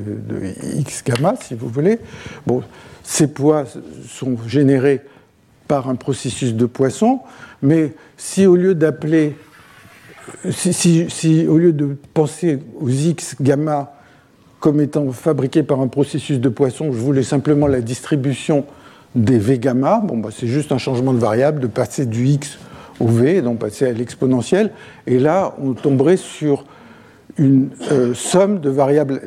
x 0.75 1.03
gamma 1.03 1.33
si 1.41 1.55
vous 1.55 1.67
voulez. 1.67 1.97
Bon, 2.45 2.61
ces 3.01 3.25
poids 3.25 3.63
sont 4.07 4.37
générés 4.47 5.01
par 5.67 5.89
un 5.89 5.95
processus 5.95 6.53
de 6.53 6.67
Poisson, 6.67 7.21
mais 7.63 7.93
si 8.17 8.45
au 8.45 8.55
lieu 8.55 8.75
d'appeler, 8.75 9.35
si, 10.51 11.47
au 11.47 11.57
lieu 11.57 11.73
de 11.73 11.97
penser 12.13 12.59
aux 12.79 12.89
x 12.89 13.35
gamma 13.41 13.95
comme 14.59 14.79
étant 14.79 15.11
fabriqué 15.11 15.63
par 15.63 15.79
un 15.79 15.87
processus 15.87 16.39
de 16.39 16.49
Poisson, 16.49 16.91
je 16.91 16.99
voulais 16.99 17.23
simplement 17.23 17.65
la 17.65 17.81
distribution 17.81 18.67
des 19.15 19.37
V 19.37 19.59
gamma. 19.59 20.01
Bah, 20.03 20.29
c'est 20.31 20.47
juste 20.47 20.71
un 20.71 20.77
changement 20.77 21.13
de 21.13 21.19
variable, 21.19 21.61
de 21.61 21.67
passer 21.67 22.05
du 22.05 22.25
x 22.25 22.59
au 22.99 23.07
V, 23.07 23.41
donc 23.41 23.59
passer 23.59 23.87
à 23.87 23.91
l'exponentielle. 23.91 24.71
Et 25.07 25.19
là, 25.19 25.55
on 25.61 25.73
tomberait 25.73 26.17
sur 26.17 26.65
une 27.37 27.69
euh, 27.91 28.13
somme 28.13 28.59
de 28.59 28.69
variables, 28.69 29.21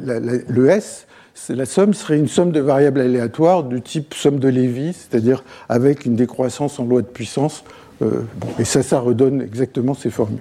le 0.48 0.68
S, 0.68 1.06
la 1.48 1.64
somme 1.64 1.94
serait 1.94 2.18
une 2.18 2.28
somme 2.28 2.52
de 2.52 2.60
variables 2.60 3.00
aléatoires 3.00 3.64
du 3.64 3.80
type 3.80 4.14
somme 4.14 4.38
de 4.38 4.48
Lévy, 4.48 4.92
c'est-à-dire 4.92 5.42
avec 5.68 6.04
une 6.04 6.14
décroissance 6.14 6.78
en 6.78 6.84
loi 6.84 7.02
de 7.02 7.06
puissance. 7.06 7.64
Euh, 8.02 8.22
et 8.58 8.64
ça, 8.64 8.82
ça 8.82 9.00
redonne 9.00 9.40
exactement 9.40 9.94
ces 9.94 10.10
formules. 10.10 10.40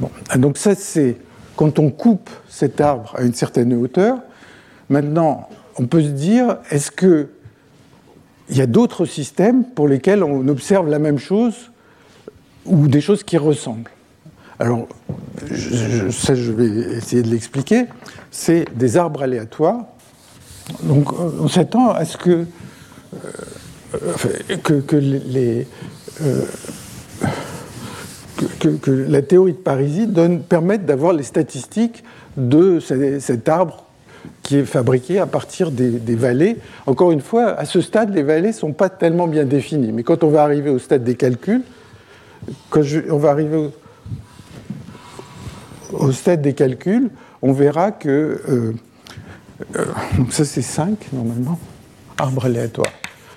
Bon, 0.00 0.10
donc 0.36 0.56
ça, 0.56 0.74
c'est 0.74 1.16
quand 1.56 1.78
on 1.78 1.90
coupe 1.90 2.30
cet 2.48 2.80
arbre 2.80 3.14
à 3.16 3.22
une 3.22 3.34
certaine 3.34 3.74
hauteur, 3.74 4.18
maintenant, 4.88 5.48
on 5.78 5.86
peut 5.86 6.02
se 6.02 6.08
dire, 6.08 6.56
est-ce 6.70 6.90
qu'il 8.50 8.58
y 8.58 8.62
a 8.62 8.66
d'autres 8.66 9.06
systèmes 9.06 9.64
pour 9.64 9.86
lesquels 9.86 10.24
on 10.24 10.46
observe 10.48 10.88
la 10.88 10.98
même 10.98 11.18
chose 11.18 11.70
ou 12.66 12.88
des 12.88 13.00
choses 13.00 13.22
qui 13.22 13.38
ressemblent 13.38 13.90
Alors, 14.58 14.88
ça, 16.10 16.34
je 16.34 16.50
vais 16.50 16.96
essayer 16.96 17.22
de 17.22 17.28
l'expliquer. 17.28 17.86
C'est 18.30 18.66
des 18.76 18.96
arbres 18.96 19.22
aléatoires. 19.22 19.84
Donc, 20.82 21.12
on 21.12 21.48
s'attend 21.48 21.90
à 21.90 22.04
ce 22.04 22.16
que, 22.16 22.30
euh, 22.30 22.46
euh, 24.50 24.56
que, 28.58 28.90
la 28.90 29.22
théorie 29.22 29.52
de 29.52 29.58
Parisi 29.58 30.06
donne, 30.06 30.42
permette 30.42 30.84
d'avoir 30.86 31.12
les 31.12 31.22
statistiques 31.22 32.04
de 32.36 32.80
cet 32.80 33.48
arbre 33.48 33.86
qui 34.42 34.56
est 34.56 34.64
fabriqué 34.64 35.18
à 35.18 35.26
partir 35.26 35.70
des, 35.70 36.14
vallées. 36.14 36.56
Encore 36.86 37.12
une 37.12 37.20
fois, 37.20 37.50
à 37.58 37.64
ce 37.64 37.80
stade, 37.80 38.14
les 38.14 38.22
vallées 38.22 38.48
ne 38.48 38.52
sont 38.52 38.72
pas 38.72 38.88
tellement 38.88 39.26
bien 39.26 39.44
définies. 39.44 39.92
Mais 39.92 40.02
quand 40.02 40.24
on 40.24 40.28
va 40.28 40.42
arriver 40.42 40.70
au 40.70 40.78
stade 40.78 41.04
des 41.04 41.14
calculs, 41.14 41.62
quand 42.70 42.82
on 43.10 43.18
va 43.18 43.30
arriver 43.30 43.70
au, 45.92 46.12
stade 46.12 46.42
des 46.42 46.54
calculs, 46.54 47.10
on 47.42 47.52
verra 47.52 47.92
que. 47.92 48.40
Euh, 48.48 48.72
euh, 49.76 49.84
ça, 50.30 50.44
c'est 50.44 50.62
5 50.62 51.12
normalement. 51.12 51.58
Arbre 52.18 52.46
aléatoire. 52.46 52.92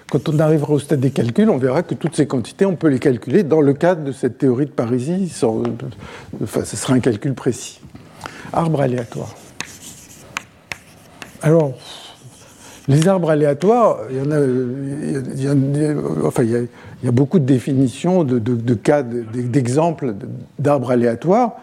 Quand 0.10 0.30
on 0.30 0.40
arrivera 0.40 0.74
au 0.74 0.80
stade 0.80 1.00
des 1.00 1.12
calculs, 1.12 1.50
on 1.50 1.58
verra 1.58 1.84
que 1.84 1.96
toutes 1.96 2.16
ces 2.16 2.28
quantités, 2.28 2.66
on 2.66 2.76
peut 2.76 2.88
les 2.88 3.00
calculer 3.00 3.44
dans 3.44 3.62
le 3.62 3.74
cadre 3.74 4.04
de 4.04 4.12
cette 4.12 4.38
théorie 4.38 4.68
de 4.68 4.72
Parisi. 4.72 5.32
Enfin, 6.42 6.64
ce 6.66 6.78
sera 6.78 6.94
un 6.94 7.00
calcul 7.00 7.34
précis. 7.34 7.82
Arbre 8.52 8.82
aléatoire. 8.82 9.34
Alors, 11.44 11.74
les 12.88 13.06
arbres 13.10 13.30
aléatoires, 13.30 14.00
il 14.10 14.16
y 14.16 14.22
en 14.22 15.52
a, 17.08 17.12
beaucoup 17.12 17.40
de 17.40 17.46
définitions, 17.46 18.24
de, 18.24 18.74
cas, 18.74 19.04
d'exemples 19.04 20.16
d'arbres 20.58 20.92
aléatoires. 20.92 21.58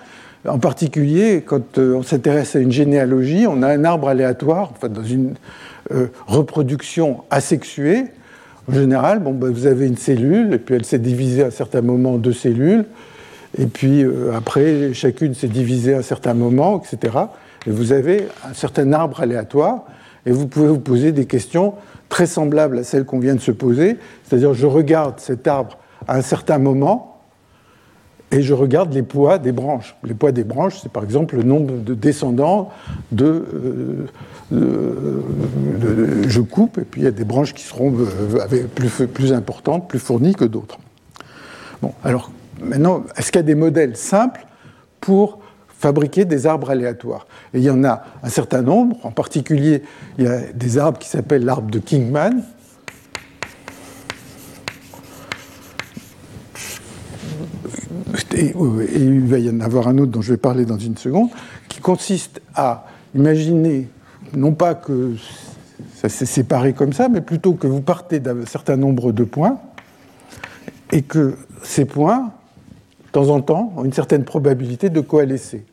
En 0.47 0.59
particulier, 0.59 1.43
quand 1.45 1.79
euh, 1.79 1.95
on 1.95 2.03
s'intéresse 2.03 2.57
à 2.57 2.61
une 2.61 2.73
généalogie, 2.73 3.47
on 3.47 3.63
a 3.63 3.69
un 3.69 3.85
arbre 3.85 4.09
aléatoire, 4.09 4.73
enfin, 4.75 4.89
dans 4.89 5.03
une 5.03 5.35
euh, 5.93 6.09
reproduction 6.27 7.25
asexuée, 7.31 8.05
en 8.69 8.75
général, 8.75 9.19
ben, 9.19 9.51
vous 9.51 9.67
avez 9.67 9.87
une 9.87 9.99
cellule, 9.99 10.55
et 10.55 10.59
puis 10.59 10.75
elle 10.75 10.85
s'est 10.85 10.99
divisée 10.99 11.43
à 11.43 11.47
un 11.47 11.51
certain 11.51 11.83
moment 11.83 12.15
en 12.15 12.19
deux 12.19 12.33
cellules, 12.33 12.85
et 13.59 13.67
puis 13.67 14.03
euh, 14.03 14.33
après, 14.35 14.95
chacune 14.95 15.35
s'est 15.35 15.49
divisée 15.49 15.95
à 15.95 15.99
un 15.99 16.03
certain 16.03 16.35
moment, 16.35 16.83
etc. 16.83 17.19
Et 17.67 17.71
vous 17.71 17.93
avez 17.93 18.29
un 18.49 18.55
certain 18.55 18.93
arbre 18.93 19.21
aléatoire, 19.21 19.85
et 20.27 20.33
vous 20.33 20.47
pouvez 20.47 20.69
vous 20.69 20.81
poser 20.81 21.13
des 21.13 21.27
questions 21.27 21.75
très 22.09 22.27
semblables 22.27 22.79
à 22.79 22.85
celles 22.85 23.05
qu'on 23.05 23.21
vient 23.21 23.35
de 23.35 23.41
se 23.41 23.53
poser, 23.53 23.99
c'est-à-dire 24.25 24.55
je 24.55 24.67
regarde 24.67 25.21
cet 25.21 25.47
arbre 25.47 25.79
à 26.09 26.17
un 26.17 26.23
certain 26.23 26.59
moment, 26.59 27.07
et 28.33 28.43
je 28.43 28.55
regarde 28.55 28.93
les 28.95 29.03
poids 29.03 29.39
des 29.39 29.51
branches. 29.51 29.97
Les 30.05 30.15
poids 30.15 30.31
des 30.31 30.45
branches, 30.45 30.79
c'est 30.81 30.93
par 30.93 31.03
exemple 31.03 31.37
le 31.37 31.43
nombre 31.43 31.75
de 31.79 31.95
descendants 31.95 32.71
de, 33.11 33.45
euh, 34.53 35.25
je 36.29 36.41
coupe, 36.41 36.79
et 36.79 36.85
puis 36.85 37.01
il 37.01 37.05
y 37.05 37.09
a 37.09 37.13
des 37.13 37.25
branches 37.25 37.55
qui 37.55 37.65
seront 37.65 37.93
euh, 37.93 38.67
plus, 38.75 39.07
plus 39.09 39.33
importantes, 39.33 39.89
plus 39.89 39.99
fournies 39.99 40.35
que 40.35 40.45
d'autres. 40.45 40.79
Bon, 41.83 41.93
alors 42.05 42.31
maintenant, 42.63 43.03
est-ce 43.17 43.33
qu'il 43.33 43.41
y 43.41 43.45
a 43.45 43.47
des 43.47 43.55
modèles 43.57 43.97
simples 43.97 44.47
pour 45.01 45.40
fabriquer 45.81 46.27
des 46.27 46.47
arbres 46.47 46.69
aléatoires. 46.69 47.27
Et 47.55 47.59
il 47.59 47.65
y 47.65 47.71
en 47.71 47.83
a 47.85 48.03
un 48.23 48.29
certain 48.29 48.61
nombre, 48.61 48.97
en 49.03 49.11
particulier, 49.11 49.83
il 50.19 50.25
y 50.25 50.29
a 50.29 50.53
des 50.53 50.77
arbres 50.77 50.99
qui 50.99 51.09
s'appellent 51.09 51.45
l'arbre 51.45 51.71
de 51.71 51.79
Kingman, 51.79 52.43
et, 58.37 58.55
il 58.95 59.27
va 59.27 59.39
y 59.39 59.49
en 59.49 59.61
avoir 59.61 59.89
un 59.89 59.97
autre 59.97 60.13
dont 60.13 60.21
je 60.21 60.33
vais 60.33 60.39
parler 60.39 60.67
dans 60.67 60.79
une 60.79 60.99
seconde, 60.99 61.31
qui 61.69 61.81
consiste 61.81 62.43
à 62.55 62.85
imaginer, 63.15 63.89
non 64.37 64.53
pas 64.53 64.75
que 64.75 65.15
ça 65.95 66.11
s'est 66.11 66.27
séparé 66.27 66.75
comme 66.75 66.93
ça, 66.93 67.09
mais 67.09 67.23
plutôt 67.23 67.55
que 67.55 67.67
vous 67.67 67.81
partez 67.81 68.21
d'un 68.21 68.45
certain 68.45 68.77
nombre 68.77 69.13
de 69.13 69.25
points, 69.25 69.59
et 70.93 71.01
que 71.01 71.39
ces 71.63 71.87
points, 71.87 72.33
de 73.07 73.11
temps 73.13 73.31
en 73.31 73.41
temps, 73.41 73.73
ont 73.79 73.85
une 73.87 73.95
certaine 73.95 74.25
probabilité 74.25 74.91
de 74.91 75.01
coalescer. 75.01 75.65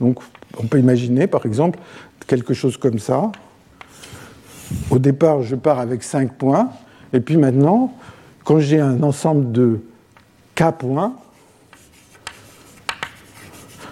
Donc 0.00 0.20
on 0.58 0.66
peut 0.66 0.78
imaginer, 0.78 1.26
par 1.26 1.46
exemple, 1.46 1.78
quelque 2.26 2.54
chose 2.54 2.76
comme 2.76 2.98
ça. 2.98 3.30
Au 4.90 4.98
départ, 4.98 5.42
je 5.42 5.56
pars 5.56 5.78
avec 5.78 6.02
5 6.02 6.32
points, 6.34 6.70
et 7.12 7.20
puis 7.20 7.36
maintenant, 7.36 7.94
quand 8.44 8.58
j'ai 8.58 8.80
un 8.80 9.02
ensemble 9.02 9.52
de 9.52 9.80
k 10.54 10.70
points, 10.78 11.14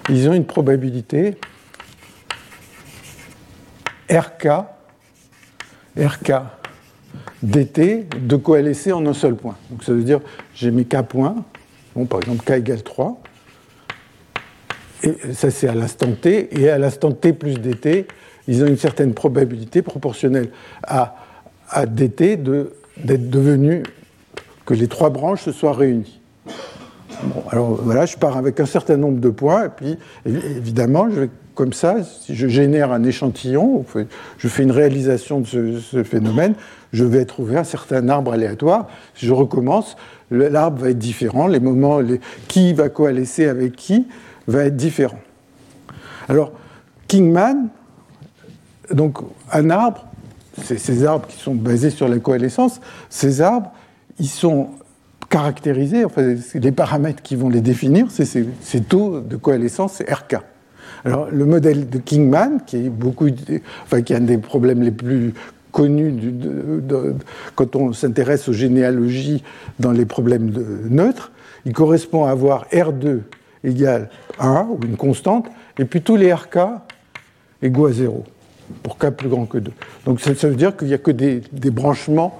ils 0.08 0.28
ont 0.28 0.32
une 0.32 0.46
probabilité 0.46 1.38
RK, 4.10 4.48
RK 5.96 6.32
dt 7.42 8.08
de 8.20 8.36
coalescer 8.36 8.92
en 8.92 9.04
un 9.06 9.14
seul 9.14 9.36
point. 9.36 9.56
Donc 9.70 9.84
ça 9.84 9.92
veut 9.92 10.02
dire 10.02 10.20
j'ai 10.54 10.70
mes 10.70 10.84
k 10.84 11.02
points, 11.02 11.36
bon, 11.94 12.06
par 12.06 12.20
exemple 12.20 12.44
k 12.44 12.52
égale 12.52 12.82
3, 12.82 13.20
et 15.02 15.32
ça 15.34 15.50
c'est 15.50 15.68
à 15.68 15.74
l'instant 15.74 16.12
t, 16.12 16.48
et 16.60 16.70
à 16.70 16.78
l'instant 16.78 17.12
t 17.12 17.32
plus 17.32 17.54
dt, 17.54 18.06
ils 18.48 18.62
ont 18.62 18.66
une 18.66 18.76
certaine 18.76 19.14
probabilité 19.14 19.82
proportionnelle 19.82 20.48
à, 20.82 21.14
dt 21.86 22.36
d'être 22.96 23.30
devenu, 23.30 23.82
que 24.66 24.74
les 24.74 24.88
trois 24.88 25.10
branches 25.10 25.42
se 25.42 25.52
soient 25.52 25.72
réunies. 25.72 26.20
Bon, 27.24 27.42
alors 27.50 27.80
voilà, 27.82 28.06
je 28.06 28.16
pars 28.16 28.36
avec 28.36 28.60
un 28.60 28.66
certain 28.66 28.96
nombre 28.96 29.20
de 29.20 29.30
points, 29.30 29.66
et 29.66 29.68
puis 29.68 29.98
évidemment, 30.26 31.08
comme 31.54 31.72
ça, 31.72 31.96
si 32.02 32.34
je 32.34 32.48
génère 32.48 32.92
un 32.92 33.04
échantillon, 33.04 33.84
je 34.38 34.48
fais 34.48 34.62
une 34.62 34.70
réalisation 34.70 35.40
de 35.40 35.78
ce, 35.78 36.02
phénomène, 36.02 36.54
je 36.92 37.04
vais 37.04 37.24
trouver 37.24 37.56
un 37.56 37.64
certain 37.64 38.08
arbre 38.08 38.32
aléatoire. 38.32 38.88
Si 39.14 39.26
je 39.26 39.32
recommence, 39.32 39.96
l'arbre 40.30 40.82
va 40.82 40.90
être 40.90 40.98
différent, 40.98 41.46
les 41.46 41.60
moments, 41.60 42.00
qui 42.48 42.72
va 42.72 42.88
coalescer 42.88 43.46
avec 43.46 43.76
qui 43.76 44.06
va 44.46 44.64
être 44.64 44.76
différent. 44.76 45.18
Alors, 46.28 46.52
Kingman, 47.08 47.68
donc 48.92 49.18
un 49.50 49.70
arbre, 49.70 50.06
ces 50.62 51.04
arbres 51.04 51.26
qui 51.26 51.38
sont 51.38 51.54
basés 51.54 51.90
sur 51.90 52.08
la 52.08 52.18
coalescence, 52.18 52.80
ces 53.08 53.40
arbres, 53.40 53.72
ils 54.18 54.28
sont 54.28 54.70
caractérisés, 55.28 56.04
enfin, 56.04 56.34
les 56.54 56.72
paramètres 56.72 57.22
qui 57.22 57.36
vont 57.36 57.48
les 57.48 57.62
définir, 57.62 58.06
c'est 58.10 58.26
ces 58.26 58.80
taux 58.82 59.20
de 59.20 59.36
coalescence, 59.36 59.94
c'est 59.94 60.12
RK. 60.12 60.36
Alors, 61.04 61.28
le 61.30 61.44
modèle 61.46 61.88
de 61.88 61.98
Kingman, 61.98 62.60
qui 62.66 62.76
est, 62.76 62.90
beaucoup, 62.90 63.28
enfin, 63.84 64.02
qui 64.02 64.14
un 64.14 64.20
des 64.20 64.38
problèmes 64.38 64.82
les 64.82 64.90
plus 64.90 65.34
connus 65.72 66.14
quand 67.54 67.74
on 67.76 67.92
s'intéresse 67.92 68.48
aux 68.48 68.52
généalogies 68.52 69.42
dans 69.80 69.90
les 69.90 70.04
problèmes 70.04 70.52
neutres, 70.88 71.32
il 71.64 71.72
correspond 71.72 72.26
à 72.26 72.30
avoir 72.30 72.66
R2 72.68 73.20
égale 73.64 74.10
1, 74.38 74.66
ou 74.70 74.78
une 74.84 74.96
constante, 74.96 75.46
et 75.78 75.84
puis 75.84 76.02
tous 76.02 76.16
les 76.16 76.32
RK 76.32 76.58
égaux 77.62 77.86
à 77.86 77.92
0, 77.92 78.24
pour 78.82 78.98
K 78.98 79.10
plus 79.10 79.28
grand 79.28 79.46
que 79.46 79.58
2. 79.58 79.70
Donc 80.04 80.20
ça, 80.20 80.32
veut 80.32 80.54
dire 80.54 80.76
qu'il 80.76 80.88
n'y 80.88 80.94
a 80.94 80.98
que 80.98 81.10
des, 81.10 81.70
branchements 81.70 82.38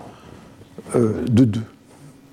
euh, 0.97 1.25
de 1.29 1.45
2. 1.45 1.61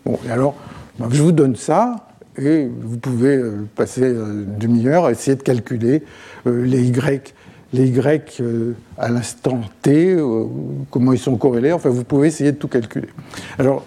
Bon, 0.05 0.19
et 0.27 0.31
alors, 0.31 0.55
ben, 0.97 1.07
je 1.11 1.21
vous 1.21 1.31
donne 1.31 1.55
ça, 1.55 2.09
et 2.41 2.67
vous 2.81 2.97
pouvez 2.97 3.35
euh, 3.35 3.67
passer 3.75 4.03
euh, 4.03 4.45
une 4.45 4.57
demi-heure 4.57 5.05
à 5.05 5.11
essayer 5.11 5.35
de 5.35 5.43
calculer 5.43 6.03
euh, 6.47 6.65
les 6.65 6.83
Y, 6.87 7.33
les 7.73 7.87
y 7.87 8.01
à 8.97 9.09
l'instant 9.09 9.61
t, 9.83 10.17
comment 10.89 11.13
ils 11.13 11.19
sont 11.19 11.35
corrélés. 11.35 11.71
Enfin, 11.71 11.89
vous 11.89 12.03
pouvez 12.03 12.27
essayer 12.27 12.51
de 12.51 12.57
tout 12.57 12.67
calculer. 12.67 13.09
Alors, 13.59 13.85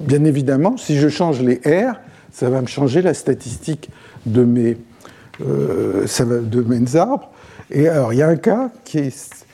bien 0.00 0.24
évidemment, 0.24 0.76
si 0.76 0.98
je 0.98 1.08
change 1.08 1.40
les 1.40 1.60
R, 1.64 1.94
ça 2.32 2.50
va 2.50 2.60
me 2.60 2.66
changer 2.66 3.02
la 3.02 3.14
statistique 3.14 3.90
de 4.26 4.44
mes, 4.44 4.76
va, 5.40 6.04
de 6.24 6.62
mes 6.62 6.96
arbres. 6.96 7.30
Et 7.70 7.88
alors, 7.88 8.12
il 8.12 8.18
y 8.18 8.22
a 8.22 8.28
un 8.28 8.36
cas 8.36 8.70
qui 8.84 8.98
est, 8.98 9.44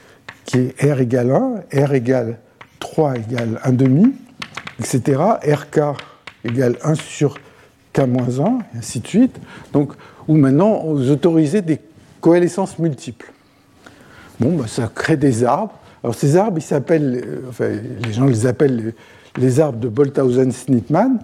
qui 0.44 0.58
est 0.58 0.82
R 0.82 1.00
égale 1.00 1.30
1, 1.30 1.84
R 1.84 1.94
égale 1.94 2.38
3 2.80 3.16
égale 3.16 3.60
1 3.64 3.72
demi, 3.72 4.14
etc. 4.78 5.20
RK 5.42 5.80
égale 6.44 6.76
1 6.82 6.94
sur 6.94 7.38
K-1, 7.94 8.60
et 8.74 8.78
ainsi 8.78 9.00
de 9.00 9.06
suite. 9.06 9.36
Donc, 9.72 9.92
où 10.26 10.36
maintenant, 10.36 10.84
vous 10.84 11.10
autorisez 11.10 11.62
des 11.62 11.80
coalescences 12.20 12.78
multiples. 12.78 13.32
Bon, 14.40 14.56
bah, 14.56 14.66
ça 14.66 14.90
crée 14.94 15.16
des 15.16 15.44
arbres. 15.44 15.74
Alors, 16.02 16.14
ces 16.14 16.36
arbres, 16.36 16.58
ils 16.58 16.62
s'appellent, 16.62 17.22
euh, 17.24 17.40
enfin, 17.48 17.70
les 18.04 18.12
gens 18.12 18.26
les 18.26 18.46
appellent 18.46 18.94
les, 19.36 19.60
arbres 19.60 19.78
de 19.78 19.88
Bolthausen-Schnittmann. 19.88 21.18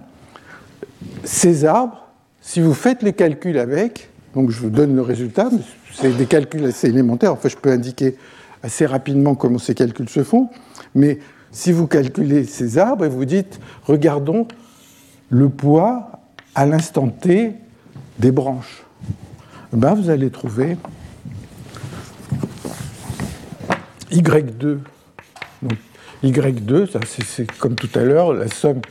Ces 1.23 1.65
arbres, 1.65 2.07
si 2.41 2.61
vous 2.61 2.73
faites 2.73 3.01
les 3.01 3.13
calculs 3.13 3.57
avec, 3.57 4.09
donc 4.33 4.51
je 4.51 4.59
vous 4.59 4.69
donne 4.69 4.95
le 4.95 5.01
résultat, 5.01 5.49
c'est 5.93 6.15
des 6.15 6.25
calculs 6.25 6.65
assez 6.65 6.89
élémentaires, 6.89 7.33
enfin, 7.33 7.49
je 7.49 7.55
peux 7.55 7.71
indiquer 7.71 8.15
assez 8.61 8.85
rapidement 8.85 9.35
comment 9.35 9.59
ces 9.59 9.75
calculs 9.75 10.09
se 10.09 10.23
font, 10.23 10.49
mais 10.93 11.19
si 11.51 11.71
vous 11.71 11.87
calculez 11.87 12.43
ces 12.43 12.77
arbres 12.77 13.05
et 13.05 13.09
vous 13.09 13.25
dites, 13.25 13.59
regardons 13.83 14.47
le 15.29 15.49
poids 15.49 16.11
à 16.53 16.65
l'instant 16.65 17.07
T 17.07 17.53
des 18.19 18.31
branches, 18.31 18.83
ben 19.71 19.93
vous 19.93 20.09
allez 20.09 20.29
trouver 20.29 20.77
Y2. 24.11 24.79
Donc, 25.61 25.77
Y2, 26.23 26.87
c'est 27.27 27.51
comme 27.57 27.75
tout 27.75 27.89
à 27.97 28.03
l'heure, 28.03 28.33
la 28.33 28.47
somme 28.47 28.81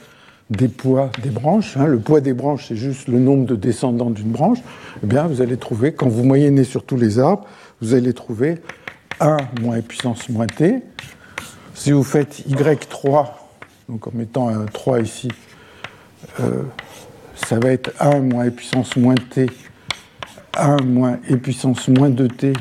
des 0.57 0.68
poids 0.68 1.11
des 1.22 1.30
branches. 1.30 1.76
Hein. 1.76 1.86
Le 1.86 1.98
poids 1.98 2.20
des 2.20 2.32
branches, 2.32 2.66
c'est 2.68 2.76
juste 2.76 3.09
le 3.09 3.18
nombre 3.18 3.46
de 3.46 3.57
descendants 3.57 4.11
d'une 4.11 4.30
branche. 4.30 4.59
Eh 5.02 5.07
bien, 5.07 5.26
vous 5.26 5.40
allez 5.42 5.57
trouver, 5.57 5.92
quand 5.92 6.09
vous 6.09 6.24
moyennez 6.24 6.64
sur 6.64 6.84
tous 6.84 6.96
les 6.96 7.18
arbres, 7.18 7.44
vous 7.80 7.94
allez 7.94 8.12
trouver 8.12 8.61
1 9.20 9.36
moins 9.61 9.80
puissance 9.80 10.28
moins 10.28 10.46
t. 10.46 10.82
Si 11.74 11.92
vous 11.92 12.05
faites 12.05 12.46
Y3, 12.48 13.28
donc 13.88 14.07
en 14.07 14.12
mettant 14.14 14.48
un 14.48 14.66
3 14.66 15.00
ici, 15.00 15.28
euh, 16.40 16.62
ça 17.34 17.59
va 17.59 17.70
être 17.70 17.92
1 18.00 18.20
moins 18.20 18.48
puissance 18.50 18.96
moins 18.96 19.14
t, 19.14 19.46
1 20.57 20.82
moins 20.84 21.18
e 21.30 21.36
puissance 21.36 21.88
moins 21.88 22.11
2t 22.11 22.55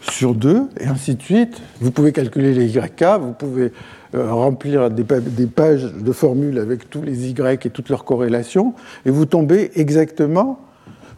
sur 0.00 0.34
2, 0.34 0.68
et 0.80 0.86
ainsi 0.86 1.14
de 1.14 1.22
suite. 1.22 1.60
Vous 1.80 1.90
pouvez 1.90 2.12
calculer 2.12 2.54
les 2.54 2.76
YK, 2.76 3.04
vous 3.20 3.32
pouvez 3.32 3.72
remplir 4.14 4.90
des, 4.90 5.04
pages 5.46 5.84
de 5.84 6.12
formules 6.12 6.58
avec 6.58 6.88
tous 6.88 7.02
les 7.02 7.28
Y 7.28 7.66
et 7.66 7.70
toutes 7.70 7.88
leurs 7.88 8.04
corrélations, 8.04 8.74
et 9.04 9.10
vous 9.10 9.26
tombez 9.26 9.70
exactement 9.74 10.60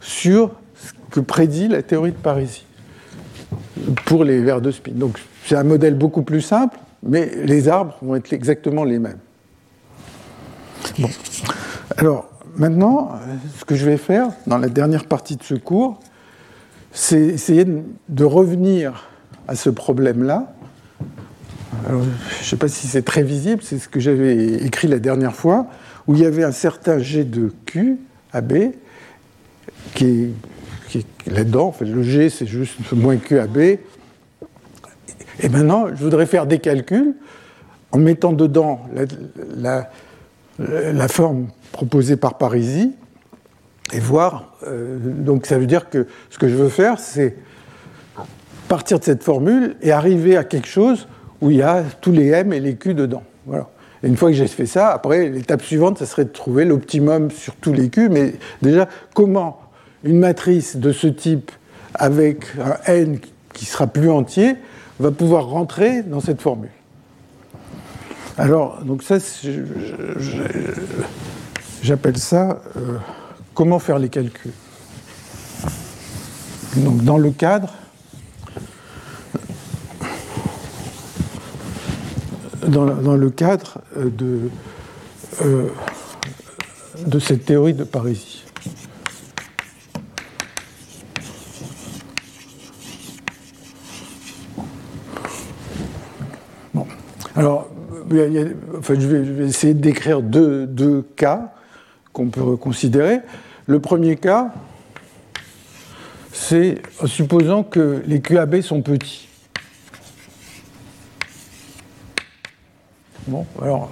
sur 0.00 0.50
ce 0.74 0.92
que 1.10 1.20
prédit 1.20 1.68
la 1.68 1.82
théorie 1.82 2.12
de 2.12 2.16
Parisi 2.16 2.64
pour 4.06 4.24
les 4.24 4.40
vers 4.40 4.60
de 4.60 4.70
spin. 4.70 4.92
Donc 4.94 5.18
c'est 5.44 5.56
un 5.56 5.64
modèle 5.64 5.94
beaucoup 5.94 6.22
plus 6.22 6.40
simple, 6.40 6.78
mais 7.02 7.30
les 7.44 7.68
arbres 7.68 7.96
vont 8.02 8.16
être 8.16 8.32
exactement 8.32 8.84
les 8.84 8.98
mêmes. 8.98 9.18
Bon. 10.98 11.08
Alors, 11.96 12.28
maintenant, 12.56 13.10
ce 13.58 13.64
que 13.64 13.74
je 13.74 13.84
vais 13.84 13.96
faire 13.96 14.28
dans 14.46 14.58
la 14.58 14.68
dernière 14.68 15.04
partie 15.06 15.36
de 15.36 15.42
ce 15.42 15.54
cours, 15.54 15.98
c'est 16.92 17.20
essayer 17.20 17.64
de 18.08 18.24
revenir 18.24 19.08
à 19.48 19.54
ce 19.54 19.70
problème-là. 19.70 20.52
Je 21.88 21.94
ne 21.94 22.04
sais 22.42 22.56
pas 22.56 22.68
si 22.68 22.86
c'est 22.86 23.02
très 23.02 23.22
visible, 23.22 23.62
c'est 23.62 23.78
ce 23.78 23.88
que 23.88 24.00
j'avais 24.00 24.54
écrit 24.64 24.88
la 24.88 24.98
dernière 24.98 25.34
fois, 25.34 25.66
où 26.06 26.14
il 26.14 26.20
y 26.20 26.26
avait 26.26 26.44
un 26.44 26.52
certain 26.52 26.98
G 26.98 27.24
de 27.24 27.52
Q, 27.66 27.98
AB, 28.32 28.72
qui 29.94 30.32
est, 30.94 31.06
là-dedans. 31.26 31.68
En 31.68 31.72
fait, 31.72 31.84
le 31.84 32.02
G, 32.02 32.30
c'est 32.30 32.46
juste 32.46 32.74
moins 32.92 33.16
Q, 33.16 33.38
AB. 33.38 33.58
Et 33.58 33.78
maintenant, 35.48 35.86
je 35.88 36.02
voudrais 36.02 36.26
faire 36.26 36.46
des 36.46 36.58
calculs 36.58 37.14
en 37.92 37.98
mettant 37.98 38.32
dedans 38.32 38.82
la, 39.56 39.90
la 40.58 41.08
forme 41.08 41.48
proposée 41.72 42.16
par 42.16 42.36
Parisi 42.36 42.92
et 43.92 44.00
voir. 44.00 44.54
Euh, 44.66 44.98
donc 45.00 45.46
ça 45.46 45.58
veut 45.58 45.66
dire 45.66 45.88
que 45.88 46.06
ce 46.30 46.38
que 46.38 46.48
je 46.48 46.54
veux 46.54 46.68
faire, 46.68 46.98
c'est 46.98 47.36
partir 48.68 49.00
de 49.00 49.04
cette 49.04 49.24
formule 49.24 49.76
et 49.82 49.90
arriver 49.90 50.36
à 50.36 50.44
quelque 50.44 50.68
chose 50.68 51.08
où 51.40 51.50
il 51.50 51.58
y 51.58 51.62
a 51.62 51.82
tous 52.00 52.12
les 52.12 52.28
M 52.28 52.52
et 52.52 52.60
les 52.60 52.74
Q 52.76 52.94
dedans. 52.94 53.22
Voilà. 53.46 53.68
Et 54.02 54.08
une 54.08 54.16
fois 54.16 54.30
que 54.30 54.36
j'ai 54.36 54.46
fait 54.46 54.66
ça, 54.66 54.90
après, 54.90 55.28
l'étape 55.28 55.62
suivante, 55.62 55.98
ça 55.98 56.06
serait 56.06 56.24
de 56.24 56.30
trouver 56.30 56.64
l'optimum 56.64 57.30
sur 57.30 57.54
tous 57.56 57.72
les 57.72 57.88
Q. 57.90 58.08
Mais 58.08 58.34
déjà, 58.62 58.88
comment 59.14 59.60
une 60.04 60.18
matrice 60.18 60.76
de 60.76 60.92
ce 60.92 61.06
type, 61.06 61.50
avec 61.94 62.46
un 62.58 62.76
N 62.92 63.18
qui 63.52 63.66
sera 63.66 63.86
plus 63.86 64.10
entier, 64.10 64.56
va 64.98 65.10
pouvoir 65.10 65.46
rentrer 65.46 66.02
dans 66.02 66.20
cette 66.20 66.40
formule? 66.40 66.70
Alors, 68.38 68.82
donc 68.84 69.02
ça, 69.02 69.18
j'appelle 71.82 72.16
ça 72.16 72.62
euh, 72.76 72.96
comment 73.52 73.78
faire 73.78 73.98
les 73.98 74.08
calculs? 74.08 74.52
Donc, 76.76 77.02
dans 77.04 77.18
le 77.18 77.30
cadre, 77.32 77.74
dans, 82.70 83.16
le 83.16 83.30
cadre 83.30 83.78
de, 83.96 84.50
euh, 85.42 85.68
de 87.06 87.18
cette 87.18 87.44
théorie 87.44 87.74
de 87.74 87.84
Parisie. 87.84 88.44
Bon. 96.74 96.86
Alors, 97.36 97.68
je, 98.10 99.06
vais, 99.06 99.46
essayer 99.46 99.74
décrire 99.74 100.22
deux, 100.22 101.02
cas 101.16 101.52
qu'on 102.12 102.28
peut 102.28 102.56
considérer. 102.56 103.20
Le 103.66 103.80
premier 103.80 104.16
cas, 104.16 104.52
c'est 106.32 106.82
en 107.00 107.06
supposant 107.06 107.62
que 107.62 108.02
les 108.06 108.20
QAB 108.20 108.60
sont 108.62 108.82
petits. 108.82 109.29
Bon, 113.30 113.46
alors, 113.62 113.88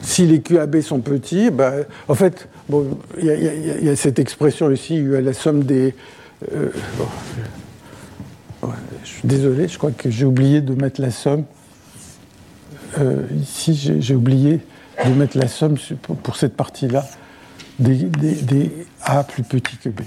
si 0.00 0.26
les 0.26 0.40
QAB 0.40 0.80
sont 0.80 1.00
petits, 1.00 1.50
ben, 1.50 1.84
en 2.08 2.14
fait, 2.14 2.48
il 3.18 3.26
y, 3.82 3.88
a 3.90 3.96
cette 3.96 4.18
expression 4.18 4.70
ici, 4.70 5.04
la 5.04 5.34
somme 5.34 5.64
des. 5.64 5.94
Euh, 6.54 6.70
je 9.04 9.08
suis 9.08 9.28
désolé, 9.28 9.68
je 9.68 9.76
crois 9.76 9.90
que 9.90 10.08
j'ai 10.08 10.24
oublié 10.24 10.62
de 10.62 10.72
mettre 10.72 11.02
la 11.02 11.10
somme. 11.10 11.44
Euh, 12.98 13.26
ici, 13.38 13.98
j'ai 14.00 14.14
oublié 14.14 14.60
de 15.04 15.10
mettre 15.10 15.36
la 15.36 15.48
somme 15.48 15.76
pour 16.22 16.36
cette 16.36 16.56
partie-là. 16.56 17.04
des, 17.78 18.72
A 19.02 19.22
plus 19.22 19.42
petits 19.42 19.76
que 19.76 19.90
B. 19.90 20.00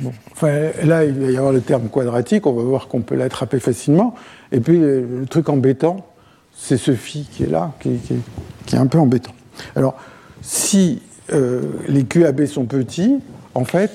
Bon. 0.00 0.12
Enfin, 0.32 0.70
là, 0.84 1.06
il 1.06 1.14
va 1.14 1.30
y 1.30 1.36
avoir 1.38 1.52
le 1.52 1.62
terme 1.62 1.88
quadratique, 1.88 2.46
on 2.46 2.52
va 2.52 2.62
voir 2.62 2.86
qu'on 2.86 3.00
peut 3.00 3.16
l'attraper 3.16 3.60
facilement. 3.60 4.14
Et 4.52 4.60
puis, 4.60 4.78
le 4.78 5.24
truc 5.28 5.48
embêtant, 5.48 6.06
c'est 6.58 6.76
ce 6.76 6.92
phi 6.92 7.28
qui 7.30 7.44
est 7.44 7.50
là, 7.50 7.72
qui, 7.80 7.98
est 8.72 8.76
un 8.76 8.86
peu 8.86 8.98
embêtant. 8.98 9.34
Alors, 9.76 9.96
si 10.42 11.02
euh, 11.32 11.62
les 11.88 12.04
QAB 12.04 12.44
sont 12.46 12.66
petits, 12.66 13.16
en 13.54 13.64
fait, 13.64 13.92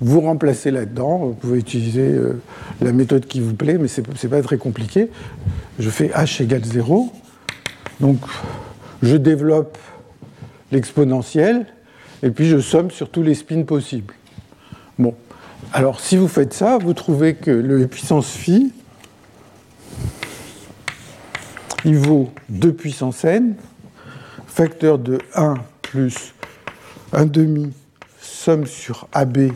vous 0.00 0.20
remplacez 0.20 0.70
là-dedans. 0.70 1.18
Vous 1.18 1.32
pouvez 1.34 1.58
utiliser 1.58 2.12
euh, 2.12 2.40
la 2.80 2.92
méthode 2.92 3.26
qui 3.26 3.40
vous 3.40 3.54
plaît, 3.54 3.78
mais 3.78 3.88
ce 3.88 4.00
n'est 4.00 4.30
pas 4.30 4.42
très 4.42 4.58
compliqué. 4.58 5.10
Je 5.78 5.90
fais 5.90 6.08
h 6.08 6.42
égale 6.42 6.64
0. 6.64 7.12
Donc, 8.00 8.18
je 9.02 9.16
développe 9.16 9.78
l'exponentielle, 10.70 11.66
et 12.22 12.30
puis 12.30 12.46
je 12.46 12.58
somme 12.58 12.90
sur 12.90 13.08
tous 13.08 13.22
les 13.22 13.34
spins 13.34 13.62
possibles. 13.62 14.14
Bon. 14.98 15.14
Alors, 15.72 16.00
si 16.00 16.16
vous 16.16 16.28
faites 16.28 16.52
ça, 16.52 16.78
vous 16.78 16.94
trouvez 16.94 17.34
que 17.34 17.50
le 17.50 17.86
puissance 17.86 18.30
phi, 18.30 18.72
il 21.84 21.96
vaut 21.96 22.32
2 22.48 22.72
puissance 22.72 23.24
n, 23.24 23.54
facteur 24.46 24.98
de 24.98 25.18
1 25.34 25.54
plus 25.82 26.34
1 27.12 27.26
demi 27.26 27.72
somme 28.20 28.66
sur 28.66 29.08
AB 29.12 29.52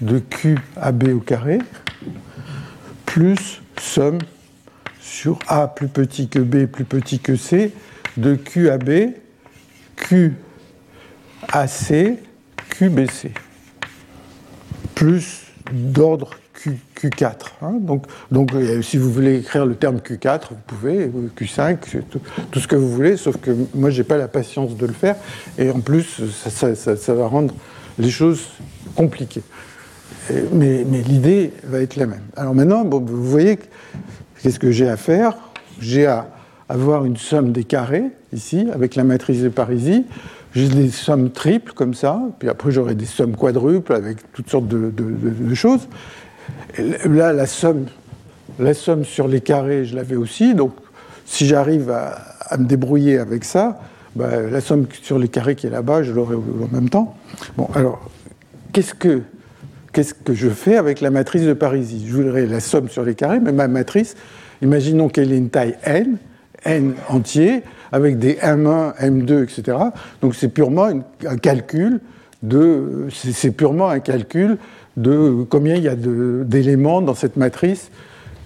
de 0.00 0.18
Q 0.18 0.58
AB 0.76 1.08
au 1.14 1.20
carré, 1.20 1.58
plus 3.06 3.62
somme 3.78 4.18
sur 5.00 5.38
A 5.48 5.68
plus 5.68 5.88
petit 5.88 6.28
que 6.28 6.38
B 6.38 6.66
plus 6.66 6.84
petit 6.84 7.18
que 7.18 7.36
C 7.36 7.72
de 8.16 8.34
QAB, 8.34 9.14
QAC, 9.96 10.34
QBC, 12.70 13.32
plus 14.94 15.42
d'ordre 15.72 16.30
Q, 16.94 17.10
4 17.10 17.54
hein. 17.62 17.74
Donc, 17.80 18.06
donc 18.30 18.54
euh, 18.54 18.82
si 18.82 18.96
vous 18.96 19.10
voulez 19.10 19.38
écrire 19.38 19.66
le 19.66 19.74
terme 19.74 19.96
Q4, 19.96 20.50
vous 20.50 20.56
pouvez, 20.66 21.10
Q5, 21.36 21.78
tout, 22.08 22.20
tout 22.50 22.60
ce 22.60 22.68
que 22.68 22.76
vous 22.76 22.88
voulez, 22.88 23.16
sauf 23.16 23.36
que 23.38 23.50
moi, 23.74 23.90
je 23.90 23.98
n'ai 23.98 24.04
pas 24.04 24.16
la 24.16 24.28
patience 24.28 24.76
de 24.76 24.86
le 24.86 24.92
faire, 24.92 25.16
et 25.58 25.70
en 25.70 25.80
plus, 25.80 26.20
ça, 26.30 27.14
va 27.14 27.26
rendre 27.26 27.54
les 27.98 28.10
choses 28.10 28.50
compliquées. 28.94 29.42
mais, 30.52 30.84
mais 30.88 31.02
l'idée 31.02 31.52
va 31.64 31.80
être 31.80 31.96
la 31.96 32.06
même. 32.06 32.22
Alors 32.36 32.54
maintenant, 32.54 32.84
bon, 32.84 33.00
vous 33.00 33.24
voyez, 33.24 33.58
qu'est-ce 34.42 34.60
que 34.60 34.70
j'ai 34.70 34.88
à 34.88 34.96
faire? 34.96 35.34
J'ai 35.80 36.06
à 36.06 36.28
avoir 36.68 37.04
une 37.04 37.16
somme 37.16 37.52
des 37.52 37.64
carrés, 37.64 38.04
ici, 38.32 38.68
avec 38.72 38.94
la 38.94 39.04
matrice 39.04 39.42
de 39.42 39.48
Parisie. 39.48 40.04
J'ai 40.54 40.68
des 40.68 40.90
sommes 40.90 41.30
triples, 41.30 41.72
comme 41.72 41.94
ça, 41.94 42.20
puis 42.38 42.48
après 42.48 42.70
j'aurai 42.70 42.94
des 42.94 43.06
sommes 43.06 43.36
quadruples 43.36 43.94
avec 43.94 44.32
toutes 44.32 44.50
sortes 44.50 44.68
de 44.68 45.54
choses. 45.54 45.88
Là, 46.78 47.32
la 47.32 47.46
somme, 47.46 47.86
la 48.58 48.74
somme 48.74 49.04
sur 49.04 49.28
les 49.28 49.40
carrés, 49.40 49.84
je 49.84 49.94
l'avais 49.94 50.16
aussi. 50.16 50.54
Donc, 50.54 50.72
si 51.26 51.46
j'arrive 51.46 51.90
à, 51.90 52.56
me 52.58 52.64
débrouiller 52.64 53.18
avec 53.18 53.44
ça, 53.44 53.80
bah, 54.16 54.40
la 54.50 54.60
somme 54.60 54.86
sur 55.02 55.18
les 55.18 55.28
carrés 55.28 55.54
qui 55.54 55.66
est 55.66 55.70
là-bas, 55.70 56.02
je 56.02 56.12
l'aurai 56.12 56.36
en 56.36 56.68
même 56.72 56.88
temps. 56.88 57.16
Bon, 57.56 57.68
alors, 57.74 58.10
qu'est-ce 58.72 58.94
que, 58.94 59.22
qu'est-ce 59.92 60.14
que 60.14 60.34
je 60.34 60.48
fais 60.48 60.76
avec 60.76 61.00
la 61.00 61.10
matrice 61.10 61.42
de 61.42 61.52
Parisie 61.52 62.04
Je 62.06 62.14
voudrais 62.14 62.46
la 62.46 62.60
somme 62.60 62.88
sur 62.88 63.04
les 63.04 63.14
carrés, 63.14 63.40
mais 63.40 63.52
ma 63.52 63.68
matrice, 63.68 64.16
imaginons 64.60 65.08
qu'elle 65.08 65.32
ait 65.32 65.38
une 65.38 65.50
taille 65.50 65.76
n, 65.84 66.18
n 66.64 66.94
entier, 67.08 67.62
avec 67.90 68.18
des 68.18 68.34
m1, 68.34 68.94
m2, 68.98 69.44
etc. 69.44 69.78
Donc 70.20 70.34
c'est 70.34 70.48
purement 70.48 70.88
un 71.26 71.36
calcul 71.36 72.00
de, 72.42 73.06
c'est 73.10 73.52
purement 73.52 73.88
un 73.88 74.00
calcul 74.00 74.58
de 74.96 75.44
combien 75.48 75.76
il 75.76 75.82
y 75.82 75.88
a 75.88 75.96
d'éléments 75.96 77.02
dans 77.02 77.14
cette 77.14 77.36
matrice, 77.36 77.90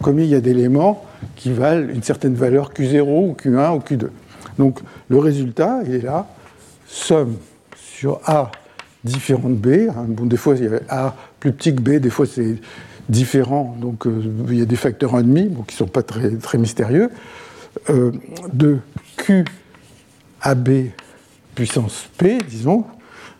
combien 0.03 0.25
il 0.25 0.31
y 0.31 0.35
a 0.35 0.41
d'éléments 0.41 1.05
qui 1.35 1.53
valent 1.53 1.89
une 1.89 2.03
certaine 2.03 2.35
valeur 2.35 2.73
Q0 2.73 3.03
ou 3.03 3.37
Q1 3.39 3.77
ou 3.77 3.81
Q2. 3.81 4.09
Donc 4.59 4.81
le 5.09 5.19
résultat, 5.19 5.81
il 5.87 5.95
est 5.95 6.03
là, 6.03 6.27
somme 6.87 7.37
sur 7.77 8.21
A 8.25 8.51
différent 9.05 9.49
de 9.49 9.55
B. 9.55 9.89
Hein. 9.89 10.07
Bon, 10.09 10.27
des 10.27 10.37
fois, 10.37 10.55
il 10.57 10.65
y 10.65 10.69
a 10.69 10.81
A 10.89 11.17
plus 11.41 11.53
petit 11.53 11.75
que 11.75 11.81
B, 11.81 11.97
des 11.97 12.11
fois 12.11 12.27
c'est 12.27 12.57
différent, 13.09 13.77
donc 13.81 14.07
euh, 14.07 14.21
il 14.49 14.59
y 14.59 14.63
a 14.63 14.65
des 14.65 14.77
facteurs 14.77 15.15
1,5 15.15 15.49
bon, 15.51 15.63
qui 15.63 15.75
ne 15.75 15.79
sont 15.79 15.87
pas 15.87 16.03
très, 16.03 16.31
très 16.37 16.59
mystérieux, 16.59 17.11
euh, 17.91 18.11
de 18.53 18.79
Q 19.17 19.45
à 20.41 20.55
B 20.55 20.89
puissance 21.55 22.09
P, 22.19 22.39
disons, 22.49 22.85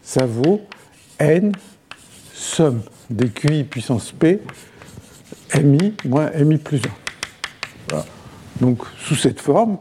ça 0.03 0.25
vaut 0.25 0.61
N 1.19 1.53
somme 2.33 2.81
des 3.11 3.29
QI 3.29 3.65
puissance 3.65 4.13
P, 4.13 4.41
MI 5.63 5.95
moins 6.05 6.31
MI 6.31 6.59
plus 6.59 6.81
1. 7.93 8.05
Donc 8.61 8.83
sous 8.99 9.15
cette 9.15 9.41
forme, 9.41 9.79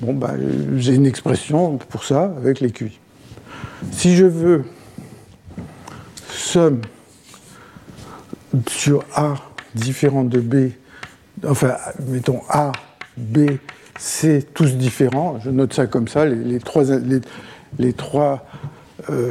bon, 0.00 0.12
bah, 0.12 0.34
j'ai 0.76 0.94
une 0.94 1.06
expression 1.06 1.78
pour 1.78 2.04
ça 2.04 2.34
avec 2.36 2.60
les 2.60 2.70
QI. 2.70 2.98
Si 3.92 4.16
je 4.16 4.24
veux 4.24 4.64
somme 6.30 6.80
sur 8.68 9.04
A 9.14 9.34
différent 9.74 10.24
de 10.24 10.40
B, 10.40 10.70
enfin, 11.46 11.76
mettons 12.08 12.40
A, 12.48 12.72
B, 13.16 13.50
C, 13.98 14.46
tous 14.54 14.76
différents, 14.76 15.38
je 15.44 15.50
note 15.50 15.72
ça 15.72 15.86
comme 15.86 16.08
ça, 16.08 16.24
les 16.26 16.58
trois 17.92 18.46
euh, 19.10 19.30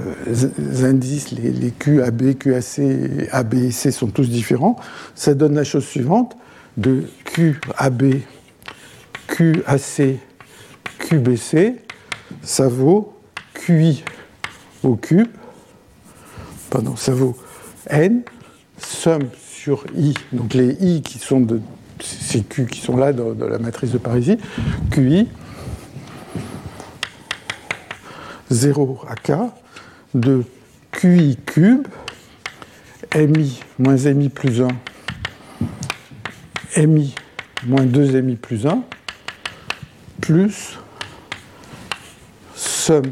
indices, 0.84 1.32
les, 1.32 1.52
les 1.52 1.72
Q, 1.72 2.02
AB, 2.02 2.36
QAC, 2.36 2.80
AB 3.32 3.54
et 3.56 3.72
C 3.72 3.92
sont 3.92 4.08
tous 4.08 4.30
différents, 4.30 4.78
ça 5.16 5.34
donne 5.34 5.56
la 5.56 5.64
chose 5.64 5.86
suivante 5.86 6.38
de 6.78 7.04
Q, 7.26 7.60
AB, 7.78 8.16
QAC, 9.28 10.20
QBC, 11.00 11.76
ça 12.42 12.68
vaut 12.68 13.14
QI 13.54 14.04
au 14.84 14.96
cube, 14.96 15.28
pardon, 16.70 16.96
ça 16.96 17.14
vaut 17.14 17.36
N, 17.90 18.22
somme 18.78 19.30
sur 19.36 19.86
I, 19.98 20.14
donc 20.32 20.54
les 20.54 20.78
I 20.80 21.02
qui 21.02 21.20
sont 21.20 21.42
de 21.42 21.60
ces 22.00 22.42
Q 22.42 22.68
qui 22.68 22.80
sont 22.80 22.96
là 22.96 23.12
dans, 23.12 23.34
la 23.48 23.60
matrice 23.60 23.92
de 23.92 23.98
Parisie, 23.98 24.38
QI, 24.92 25.28
0 28.52 29.06
à 29.08 29.16
K, 29.16 29.32
de 30.14 30.44
QI 30.92 31.38
cube, 31.46 31.88
MI 33.16 33.60
moins 33.80 33.98
MI 33.98 34.30
plus 34.30 34.62
1, 34.62 34.68
MI 36.86 37.16
moins 37.66 37.86
2 37.86 38.22
MI 38.22 38.36
plus 38.36 38.66
1, 38.66 38.84
plus 40.22 40.78
somme 42.56 43.12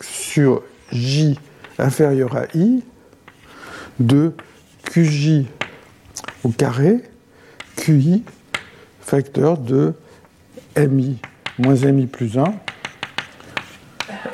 sur 0.00 0.62
J 0.92 1.38
inférieur 1.78 2.36
à 2.36 2.44
I 2.54 2.82
de 3.98 4.32
QJ 4.84 5.44
au 6.44 6.50
carré, 6.50 7.02
QI, 7.76 8.22
facteur 9.00 9.58
de 9.58 9.94
MI 10.76 11.18
moins 11.58 11.74
MI 11.74 12.06
plus 12.06 12.38
1, 12.38 12.44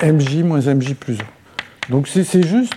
MJ 0.03 0.43
moins 0.43 0.61
MJ 0.61 0.95
plus 0.95 1.19
1. 1.19 1.91
Donc 1.91 2.09
c'est 2.09 2.47
juste, 2.47 2.75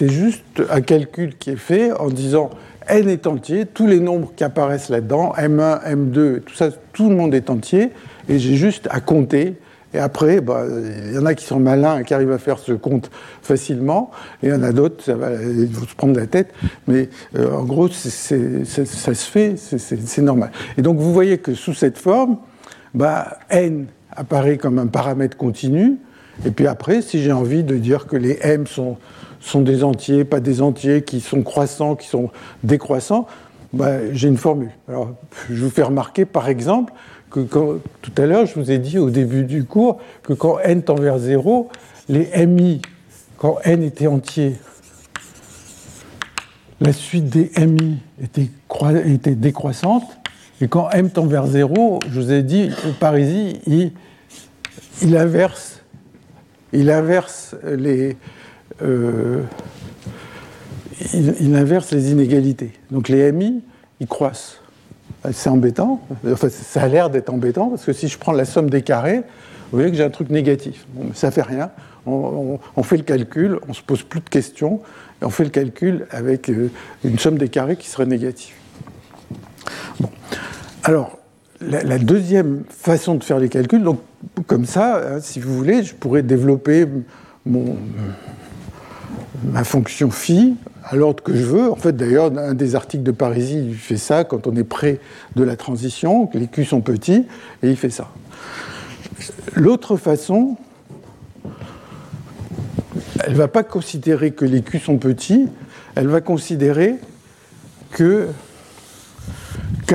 juste 0.00 0.62
un 0.70 0.80
calcul 0.80 1.36
qui 1.36 1.50
est 1.50 1.56
fait 1.56 1.92
en 1.92 2.08
disant 2.08 2.50
n 2.88 3.08
est 3.08 3.26
entier, 3.26 3.66
tous 3.66 3.86
les 3.86 4.00
nombres 4.00 4.32
qui 4.36 4.44
apparaissent 4.44 4.88
là-dedans, 4.88 5.32
m1, 5.36 5.84
m2, 5.84 6.40
tout 6.40 6.54
ça, 6.54 6.70
tout 6.92 7.08
le 7.08 7.16
monde 7.16 7.34
est 7.34 7.50
entier, 7.50 7.90
et 8.28 8.38
j'ai 8.38 8.56
juste 8.56 8.88
à 8.90 9.00
compter. 9.00 9.56
Et 9.94 9.98
après, 9.98 10.40
bah, 10.40 10.64
il 11.06 11.14
y 11.14 11.18
en 11.18 11.26
a 11.26 11.34
qui 11.34 11.44
sont 11.44 11.60
malins 11.60 11.98
et 11.98 12.04
qui 12.04 12.14
arrivent 12.14 12.32
à 12.32 12.38
faire 12.38 12.58
ce 12.58 12.72
compte 12.72 13.10
facilement, 13.42 14.10
et 14.42 14.46
il 14.46 14.50
y 14.50 14.54
en 14.54 14.62
a 14.62 14.72
d'autres, 14.72 15.04
ça 15.04 15.14
va, 15.14 15.32
ils 15.34 15.66
vont 15.66 15.86
se 15.86 15.94
prendre 15.94 16.18
la 16.18 16.26
tête, 16.26 16.52
mais 16.86 17.10
euh, 17.36 17.54
en 17.54 17.64
gros, 17.64 17.88
ça 17.88 18.10
se 18.10 19.30
fait, 19.30 19.56
c'est 19.56 20.22
normal. 20.22 20.50
Et 20.78 20.82
donc 20.82 20.98
vous 20.98 21.12
voyez 21.12 21.38
que 21.38 21.54
sous 21.54 21.74
cette 21.74 21.98
forme, 21.98 22.38
bah, 22.94 23.38
n 23.50 23.86
apparaît 24.16 24.56
comme 24.56 24.78
un 24.78 24.86
paramètre 24.86 25.36
continu, 25.36 25.98
et 26.46 26.50
puis 26.50 26.66
après, 26.66 27.02
si 27.02 27.22
j'ai 27.22 27.32
envie 27.32 27.62
de 27.62 27.76
dire 27.76 28.06
que 28.06 28.16
les 28.16 28.38
M 28.42 28.66
sont, 28.66 28.96
sont 29.40 29.60
des 29.60 29.84
entiers, 29.84 30.24
pas 30.24 30.40
des 30.40 30.62
entiers, 30.62 31.02
qui 31.02 31.20
sont 31.20 31.42
croissants, 31.42 31.94
qui 31.94 32.08
sont 32.08 32.30
décroissants, 32.64 33.26
bah, 33.72 34.12
j'ai 34.12 34.28
une 34.28 34.36
formule. 34.36 34.70
Alors, 34.88 35.14
je 35.50 35.62
vous 35.64 35.70
fais 35.70 35.82
remarquer, 35.82 36.24
par 36.24 36.48
exemple, 36.48 36.92
que 37.30 37.40
tout 37.40 38.12
à 38.16 38.26
l'heure, 38.26 38.46
je 38.46 38.58
vous 38.58 38.70
ai 38.70 38.78
dit 38.78 38.98
au 38.98 39.10
début 39.10 39.44
du 39.44 39.64
cours 39.64 39.98
que 40.22 40.34
quand 40.34 40.58
n 40.58 40.82
tend 40.82 40.96
vers 40.96 41.18
0, 41.18 41.70
les 42.08 42.46
MI, 42.46 42.82
quand 43.38 43.56
n 43.64 43.82
était 43.82 44.06
entier, 44.06 44.56
la 46.80 46.92
suite 46.92 47.30
des 47.30 47.50
MI 47.58 48.00
était, 48.22 48.50
était 49.06 49.34
décroissante, 49.34 50.04
et 50.62 50.68
quand 50.68 50.88
m 50.90 51.10
tend 51.10 51.26
vers 51.26 51.46
0, 51.48 51.98
je 52.08 52.20
vous 52.20 52.30
ai 52.30 52.44
dit, 52.44 52.70
par 53.00 53.18
ici, 53.18 53.60
il 53.66 53.90
il 55.02 55.16
inverse, 55.16 55.80
il 56.72 56.88
inverse 56.88 57.56
les, 57.64 58.16
euh, 58.80 59.42
inégalités. 61.12 62.72
Donc 62.92 63.08
les 63.08 63.32
MI, 63.32 63.60
ils 63.98 64.06
croissent. 64.06 64.60
C'est 65.32 65.48
embêtant. 65.48 66.00
Enfin, 66.30 66.48
ça 66.48 66.82
a 66.82 66.88
l'air 66.88 67.10
d'être 67.10 67.30
embêtant 67.30 67.68
parce 67.68 67.84
que 67.84 67.92
si 67.92 68.06
je 68.06 68.16
prends 68.16 68.32
la 68.32 68.44
somme 68.44 68.70
des 68.70 68.82
carrés, 68.82 69.18
vous 69.18 69.78
voyez 69.78 69.90
que 69.90 69.96
j'ai 69.96 70.04
un 70.04 70.10
truc 70.10 70.30
négatif. 70.30 70.86
Bon, 70.90 71.06
mais 71.08 71.14
ça 71.14 71.32
fait 71.32 71.42
rien. 71.42 71.70
On, 72.06 72.58
fait 72.84 72.96
le 72.96 73.02
calcul, 73.02 73.58
on 73.68 73.72
se 73.72 73.82
pose 73.82 74.04
plus 74.04 74.20
de 74.20 74.28
questions, 74.28 74.80
et 75.20 75.24
on 75.24 75.30
fait 75.30 75.44
le 75.44 75.50
calcul 75.50 76.06
avec 76.10 76.50
euh, 76.50 76.70
une 77.04 77.18
somme 77.18 77.38
des 77.38 77.48
carrés 77.48 77.76
qui 77.76 77.88
serait 77.88 78.06
négative. 78.06 78.54
Alors, 80.84 81.18
la, 81.60 81.98
deuxième 81.98 82.64
façon 82.68 83.14
de 83.14 83.24
faire 83.24 83.38
les 83.38 83.48
calculs, 83.48 83.82
donc 83.82 84.00
comme 84.46 84.66
ça, 84.66 84.96
hein, 84.96 85.20
si 85.20 85.40
vous 85.40 85.54
voulez, 85.56 85.82
je 85.82 85.94
pourrais 85.94 86.22
développer 86.22 86.86
mon, 87.46 87.76
ma 89.44 89.64
fonction 89.64 90.10
phi 90.10 90.56
à 90.84 90.96
l'ordre 90.96 91.22
que 91.22 91.34
je 91.34 91.44
veux. 91.44 91.70
En 91.70 91.76
fait, 91.76 91.96
d'ailleurs, 91.96 92.36
un 92.36 92.54
des 92.54 92.74
articles 92.74 93.04
de 93.04 93.12
Parisi, 93.12 93.58
il 93.58 93.74
fait 93.74 93.96
ça 93.96 94.24
quand 94.24 94.46
on 94.46 94.56
est 94.56 94.64
près 94.64 95.00
de 95.36 95.44
la 95.44 95.56
transition, 95.56 96.28
les 96.34 96.48
Q 96.48 96.64
sont 96.64 96.80
petits, 96.80 97.26
et 97.62 97.70
il 97.70 97.76
fait 97.76 97.90
ça. 97.90 98.08
L'autre 99.54 99.96
façon, 99.96 100.56
elle 103.24 103.32
ne 103.32 103.36
va 103.36 103.48
pas 103.48 103.62
considérer 103.62 104.32
que 104.32 104.44
les 104.44 104.62
Q 104.62 104.78
sont 104.78 104.98
petits, 104.98 105.48
elle 105.94 106.08
va 106.08 106.20
considérer 106.20 106.96
que 107.92 108.28
K 109.86 109.94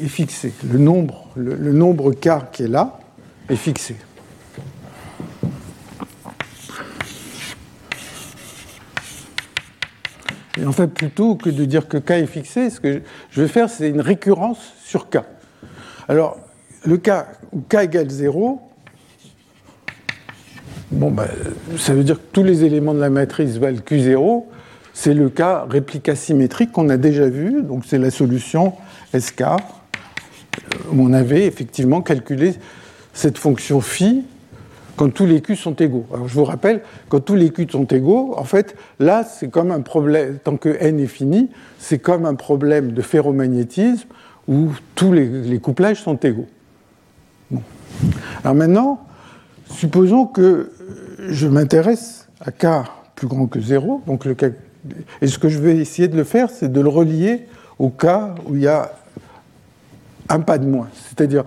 est 0.00 0.08
fixé. 0.08 0.52
Le 0.70 0.78
nombre, 0.78 1.28
le 1.36 2.12
K 2.12 2.50
qui 2.52 2.64
est 2.64 2.68
là 2.68 2.98
est 3.48 3.56
fixé. 3.56 3.96
Et 10.60 10.66
en 10.66 10.72
fait, 10.72 10.88
plutôt 10.88 11.36
que 11.36 11.48
de 11.48 11.64
dire 11.64 11.88
que 11.88 11.96
K 11.96 12.10
est 12.12 12.26
fixé, 12.26 12.70
ce 12.70 12.80
que 12.80 13.02
je 13.30 13.42
vais 13.42 13.48
faire, 13.48 13.70
c'est 13.70 13.88
une 13.88 14.00
récurrence 14.00 14.58
sur 14.84 15.08
K. 15.08 15.18
Alors, 16.08 16.36
le 16.84 16.96
cas 16.98 17.28
où 17.52 17.60
K 17.60 17.74
égale 17.82 18.10
0, 18.10 18.60
bon, 20.90 21.10
ben, 21.10 21.28
ça 21.78 21.94
veut 21.94 22.04
dire 22.04 22.16
que 22.16 22.26
tous 22.32 22.42
les 22.42 22.64
éléments 22.64 22.94
de 22.94 23.00
la 23.00 23.10
matrice 23.10 23.56
valent 23.56 23.78
Q0. 23.78 24.44
C'est 24.92 25.14
le 25.14 25.30
cas 25.30 25.66
réplica 25.70 26.16
symétrique 26.16 26.72
qu'on 26.72 26.88
a 26.88 26.96
déjà 26.96 27.28
vu, 27.28 27.62
donc 27.62 27.84
c'est 27.86 27.96
la 27.96 28.10
solution 28.10 28.74
SK, 29.18 29.42
où 30.92 31.02
on 31.02 31.12
avait 31.12 31.46
effectivement 31.46 32.02
calculé 32.02 32.54
cette 33.12 33.38
fonction 33.38 33.80
phi 33.80 34.24
quand 34.96 35.08
tous 35.08 35.24
les 35.24 35.40
Q 35.40 35.56
sont 35.56 35.74
égaux. 35.76 36.04
Alors 36.12 36.28
je 36.28 36.34
vous 36.34 36.44
rappelle, 36.44 36.82
quand 37.08 37.20
tous 37.20 37.34
les 37.34 37.48
Q 37.48 37.66
sont 37.70 37.86
égaux, 37.86 38.34
en 38.36 38.44
fait, 38.44 38.76
là, 38.98 39.24
c'est 39.24 39.48
comme 39.48 39.70
un 39.70 39.80
problème, 39.80 40.38
tant 40.44 40.58
que 40.58 40.68
n 40.68 41.00
est 41.00 41.06
fini, 41.06 41.48
c'est 41.78 41.98
comme 41.98 42.26
un 42.26 42.34
problème 42.34 42.92
de 42.92 43.00
ferromagnétisme 43.00 44.06
où 44.46 44.72
tous 44.94 45.12
les, 45.12 45.58
couplages 45.58 46.02
sont 46.02 46.16
égaux. 46.16 46.48
Alors 48.44 48.54
maintenant, 48.54 49.06
supposons 49.70 50.26
que 50.26 50.70
je 51.30 51.46
m'intéresse 51.46 52.28
à 52.40 52.50
K 52.50 52.66
plus 53.14 53.26
grand 53.26 53.46
que 53.46 53.58
0, 53.58 54.02
donc 54.06 54.26
le 54.26 54.36
et 55.22 55.26
ce 55.26 55.38
que 55.38 55.48
je 55.48 55.58
vais 55.58 55.78
essayer 55.78 56.08
de 56.08 56.16
le 56.16 56.24
faire, 56.24 56.50
c'est 56.50 56.70
de 56.70 56.80
le 56.80 56.88
relier 56.88 57.46
au 57.78 57.88
cas 57.88 58.34
où 58.46 58.54
il 58.54 58.62
y 58.62 58.68
a 58.68 58.92
un 60.30 60.40
pas 60.40 60.56
de 60.56 60.66
moins. 60.66 60.88
C'est-à-dire, 60.94 61.44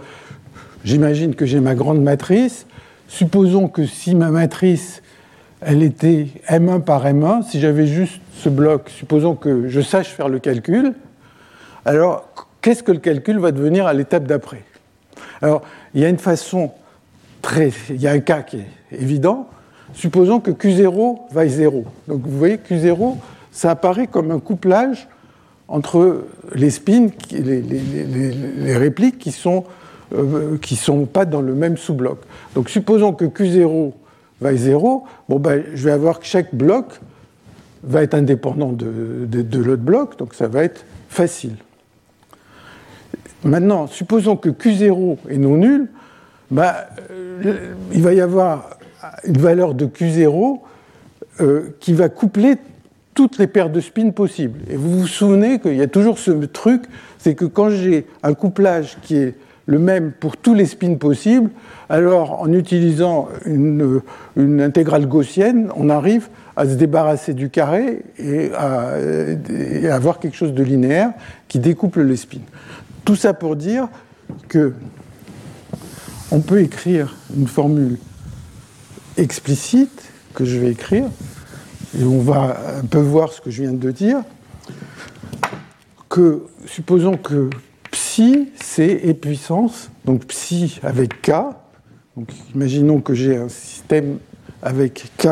j'imagine 0.84 1.34
que 1.34 1.46
j'ai 1.46 1.60
ma 1.60 1.74
grande 1.74 2.04
matrice, 2.04 2.68
supposons 3.08 3.68
que 3.68 3.86
si 3.86 4.14
ma 4.14 4.30
matrice, 4.30 5.02
elle 5.62 5.82
était 5.82 6.28
M1 6.50 6.82
par 6.82 7.06
M1, 7.06 7.44
si 7.44 7.60
j'avais 7.60 7.88
juste 7.88 8.22
ce 8.34 8.50
bloc, 8.50 8.90
supposons 8.90 9.36
que 9.36 9.68
je 9.68 9.82
sache 9.82 10.10
faire 10.10 10.30
le 10.30 10.40
calcul, 10.40 10.94
alors 11.86 12.30
qu'est-ce 12.62 12.84
que 12.84 12.92
le 12.92 13.00
calcul 13.00 13.40
va 13.40 13.52
devenir 13.52 13.88
à 13.88 13.94
l'étape 13.94 14.26
d'après? 14.26 14.64
Alors, 15.42 15.64
il 15.94 16.02
y 16.02 16.06
a 16.06 16.10
une 16.10 16.18
façon 16.18 16.72
très... 17.42 17.72
Il 17.90 18.02
y 18.02 18.08
a 18.08 18.12
un 18.12 18.20
cas 18.20 18.42
qui 18.42 18.58
est 18.58 18.68
évident. 18.92 19.50
Supposons 19.94 20.40
que 20.40 20.52
Q0 20.52 21.32
vaille 21.32 21.50
0. 21.50 21.86
Donc 22.08 22.22
vous 22.24 22.38
voyez, 22.38 22.58
Q0, 22.58 23.18
ça 23.52 23.72
apparaît 23.72 24.08
comme 24.08 24.32
un 24.32 24.40
couplage 24.40 25.08
entre 25.68 26.26
les 26.54 26.70
spins, 26.70 27.08
les, 27.32 28.78
répliques 28.78 29.20
qui 29.20 29.32
sont 29.32 29.64
euh, 30.14 30.58
sont 30.76 31.06
pas 31.06 31.26
dans 31.26 31.42
le 31.42 31.56
même 31.56 31.78
sous-bloc. 31.78 32.20
Donc 32.56 32.70
supposons 32.70 33.14
que 33.14 33.26
Q0 33.26 33.94
vaille 34.42 34.58
0, 34.58 35.04
bon, 35.30 35.40
ben, 35.40 35.64
je 35.74 35.86
vais 35.86 35.92
avoir 35.92 36.20
que 36.20 36.26
chaque 36.26 36.54
bloc 36.54 37.00
va 37.84 38.04
être 38.04 38.14
indépendant 38.14 38.72
de, 38.72 39.26
de, 39.26 39.60
l'autre 39.60 39.82
bloc, 39.82 40.18
donc 40.18 40.34
ça 40.34 40.48
va 40.48 40.64
être 40.64 40.86
facile. 41.10 41.56
Maintenant, 43.44 43.88
supposons 43.88 44.38
que 44.38 44.50
Q0 44.50 45.18
est 45.30 45.38
non 45.38 45.58
nul, 45.58 45.90
ben, 46.52 46.74
euh, 47.12 47.74
il 47.92 48.02
va 48.02 48.14
y 48.14 48.22
avoir 48.22 48.78
une 49.26 49.38
valeur 49.38 49.74
de 49.74 49.86
Q0 49.86 50.60
euh, 51.42 51.76
qui 51.80 51.94
va 51.94 52.10
coupler 52.10 52.56
toutes 53.14 53.38
les 53.38 53.48
paires 53.48 53.70
de 53.70 53.80
spins 53.80 54.12
possibles. 54.12 54.60
Et 54.70 54.76
vous 54.76 55.00
vous 55.00 55.08
souvenez 55.08 55.60
qu'il 55.60 55.76
y 55.76 55.82
a 55.82 55.88
toujours 55.88 56.18
ce 56.20 56.32
truc, 56.32 56.84
c'est 57.18 57.36
que 57.36 57.46
quand 57.46 57.70
j'ai 57.70 58.08
un 58.24 58.34
couplage 58.34 58.98
qui 59.02 59.18
est 59.18 59.36
le 59.66 59.80
même 59.80 60.12
pour 60.12 60.36
tous 60.38 60.54
les 60.54 60.66
spins 60.66 60.96
possibles, 60.96 61.50
alors 61.90 62.42
en 62.42 62.52
utilisant 62.52 63.30
une, 63.46 64.02
intégrale 64.62 65.08
gaussienne, 65.08 65.70
on 65.76 65.90
arrive 65.90 66.28
à 66.56 66.66
se 66.66 66.74
débarrasser 66.74 67.34
du 67.34 67.50
carré 67.50 68.04
et 68.18 68.52
à, 68.54 68.96
avoir 69.94 70.20
quelque 70.20 70.36
chose 70.36 70.54
de 70.54 70.64
linéaire 70.64 71.12
qui 71.48 71.60
découple 71.60 72.02
les 72.02 72.18
spins. 72.18 72.40
Tout 73.06 73.16
ça 73.16 73.34
pour 73.34 73.56
dire 73.56 73.88
que 74.50 74.74
on 76.32 76.40
peut 76.40 76.62
écrire 76.62 77.16
une 77.38 77.48
formule 77.48 77.98
explicite 79.18 80.12
que 80.34 80.46
je 80.46 80.58
vais 80.58 80.72
écrire, 80.72 81.06
et 82.00 82.04
on 82.04 82.20
va 82.20 82.58
un 82.82 82.86
peu 82.86 83.00
voir 83.00 83.32
ce 83.32 83.42
que 83.42 83.52
je 83.52 83.64
viens 83.64 83.74
de 83.74 83.92
dire, 83.92 84.22
que 86.10 86.44
supposons 86.66 87.18
que 87.18 87.50
Psi, 87.94 88.50
c'est 88.56 89.08
e 89.08 89.14
puissance, 89.14 89.92
donc 90.04 90.26
psi 90.26 90.80
avec 90.82 91.22
k. 91.22 91.32
Donc, 92.18 92.28
imaginons 92.56 93.02
que 93.02 93.14
j'ai 93.14 93.38
un 93.38 93.50
système 93.50 94.18
avec 94.64 95.12
k, 95.18 95.28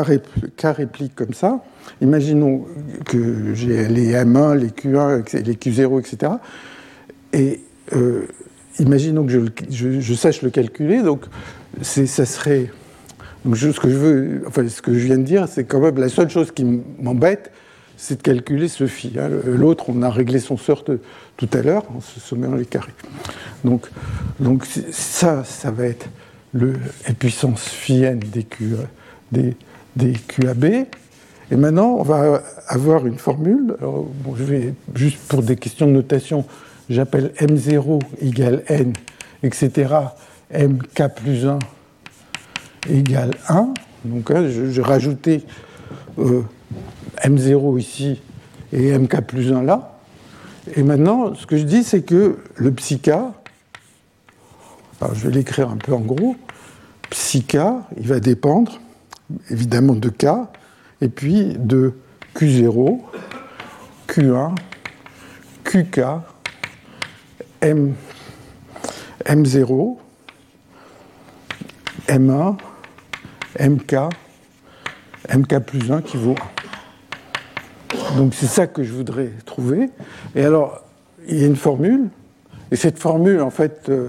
répliques 0.64 1.16
comme 1.16 1.34
ça. 1.34 1.64
Imaginons 2.00 2.64
que 3.06 3.52
j'ai 3.54 3.88
les 3.88 4.12
M1, 4.12 4.54
les 4.54 4.68
Q1, 4.68 5.42
les 5.44 5.54
Q0, 5.54 5.98
etc. 5.98 6.34
Et 7.32 7.60
euh, 7.94 8.28
imaginons 8.78 9.26
que 9.26 9.50
je, 9.70 10.14
sache 10.14 10.42
le 10.42 10.50
calculer. 10.50 11.02
Donc, 11.02 11.24
ça 11.82 12.24
serait. 12.24 12.70
Donc, 13.44 13.56
ce 13.56 13.80
que 13.80 13.88
je 13.88 13.96
veux, 13.96 14.42
enfin, 14.46 14.68
ce 14.68 14.82
que 14.82 14.94
je 14.94 15.04
viens 15.06 15.18
de 15.18 15.24
dire, 15.24 15.48
c'est 15.48 15.64
quand 15.64 15.80
même 15.80 15.98
la 15.98 16.08
seule 16.08 16.30
chose 16.30 16.52
qui 16.52 16.64
m'embête, 16.64 17.50
c'est 17.96 18.16
de 18.18 18.22
calculer 18.22 18.68
ce 18.68 18.86
phi. 18.86 19.12
Hein. 19.18 19.28
L'autre, 19.44 19.86
on 19.88 20.02
a 20.02 20.10
réglé 20.10 20.38
son 20.38 20.56
sort 20.56 20.84
tout 20.84 21.48
à 21.52 21.62
l'heure 21.62 21.84
en 21.94 22.00
se 22.00 22.20
sommant 22.20 22.54
les 22.54 22.66
carrés. 22.66 22.94
Donc, 23.64 23.88
donc 24.40 24.66
ça, 24.90 25.44
ça 25.44 25.70
va 25.70 25.86
être 25.86 26.08
le 26.52 26.74
puissance 27.18 27.68
phi 27.68 28.02
n 28.02 28.18
des, 28.18 28.44
Q, 28.44 28.74
des, 29.30 29.56
des 29.96 30.12
QAB. 30.12 30.64
Et 31.50 31.56
maintenant, 31.56 31.96
on 31.98 32.02
va 32.02 32.42
avoir 32.68 33.06
une 33.06 33.18
formule. 33.18 33.76
Bon, 33.80 34.34
je 34.36 34.44
vais, 34.44 34.74
juste 34.94 35.18
pour 35.28 35.42
des 35.42 35.56
questions 35.56 35.86
de 35.86 35.92
notation, 35.92 36.44
j'appelle 36.88 37.32
M0 37.38 38.00
égale 38.20 38.62
N, 38.68 38.92
etc. 39.42 39.94
MK 40.52 41.14
plus 41.14 41.46
1 41.46 41.58
égale 42.88 43.32
1. 43.48 43.74
Donc, 44.04 44.30
rajoutais 44.80 45.42
euh, 46.18 46.42
M0 47.22 47.78
ici 47.78 48.20
et 48.72 48.96
MK 48.98 49.20
plus 49.22 49.52
1 49.52 49.62
là. 49.62 49.98
Et 50.76 50.82
maintenant, 50.82 51.34
ce 51.34 51.46
que 51.46 51.56
je 51.56 51.64
dis, 51.64 51.82
c'est 51.82 52.02
que 52.02 52.38
le 52.54 52.72
psica, 52.72 53.32
alors 55.00 55.14
je 55.14 55.26
vais 55.26 55.34
l'écrire 55.34 55.70
un 55.70 55.76
peu 55.76 55.92
en 55.92 56.00
gros, 56.00 56.36
psica, 57.10 57.82
il 57.96 58.06
va 58.06 58.20
dépendre 58.20 58.80
évidemment 59.50 59.94
de 59.94 60.08
K, 60.08 60.26
et 61.00 61.08
puis 61.08 61.54
de 61.58 61.94
Q0, 62.36 63.00
Q1, 64.08 64.54
QK, 65.64 66.00
M, 67.60 67.94
M0, 69.24 69.96
M1, 72.08 72.56
MK, 73.60 73.96
MK 75.34 75.58
plus 75.60 75.90
1 75.90 76.02
qui 76.02 76.16
vaut 76.16 76.34
1. 78.14 78.16
Donc 78.16 78.34
c'est 78.34 78.46
ça 78.46 78.66
que 78.66 78.82
je 78.82 78.92
voudrais 78.92 79.30
trouver. 79.44 79.90
Et 80.34 80.44
alors, 80.44 80.84
il 81.28 81.38
y 81.38 81.44
a 81.44 81.46
une 81.46 81.56
formule, 81.56 82.08
et 82.70 82.76
cette 82.76 82.98
formule, 82.98 83.40
en 83.40 83.50
fait, 83.50 83.88
euh, 83.88 84.08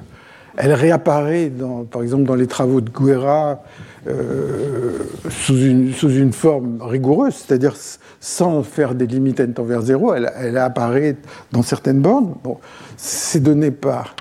elle 0.55 0.73
réapparaît, 0.73 1.49
dans, 1.49 1.83
par 1.83 2.01
exemple, 2.01 2.23
dans 2.23 2.35
les 2.35 2.47
travaux 2.47 2.81
de 2.81 2.89
Guerra 2.89 3.63
euh, 4.07 4.99
sous, 5.29 5.57
une, 5.57 5.93
sous, 5.93 6.09
une, 6.09 6.33
forme 6.33 6.81
rigoureuse, 6.81 7.35
c'est-à-dire 7.35 7.73
sans 8.19 8.63
faire 8.63 8.95
des 8.95 9.07
limites 9.07 9.39
n 9.39 9.53
tend 9.53 9.63
vers 9.63 9.81
0, 9.81 10.13
elle, 10.13 10.31
elle, 10.37 10.57
apparaît 10.57 11.17
dans 11.51 11.63
certaines 11.63 12.01
bornes. 12.01 12.35
Bon, 12.43 12.57
c'est 12.97 13.41
donné 13.41 13.71
par 13.71 14.15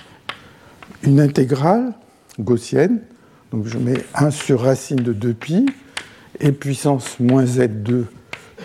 une 1.02 1.20
intégrale 1.20 1.92
gaussienne, 2.38 3.00
donc 3.52 3.66
je 3.66 3.78
mets 3.78 4.02
1 4.14 4.30
sur 4.30 4.62
racine 4.62 4.96
de 4.96 5.12
2pi, 5.12 5.66
et 6.40 6.52
puissance 6.52 7.20
moins 7.20 7.44
z2 7.44 8.04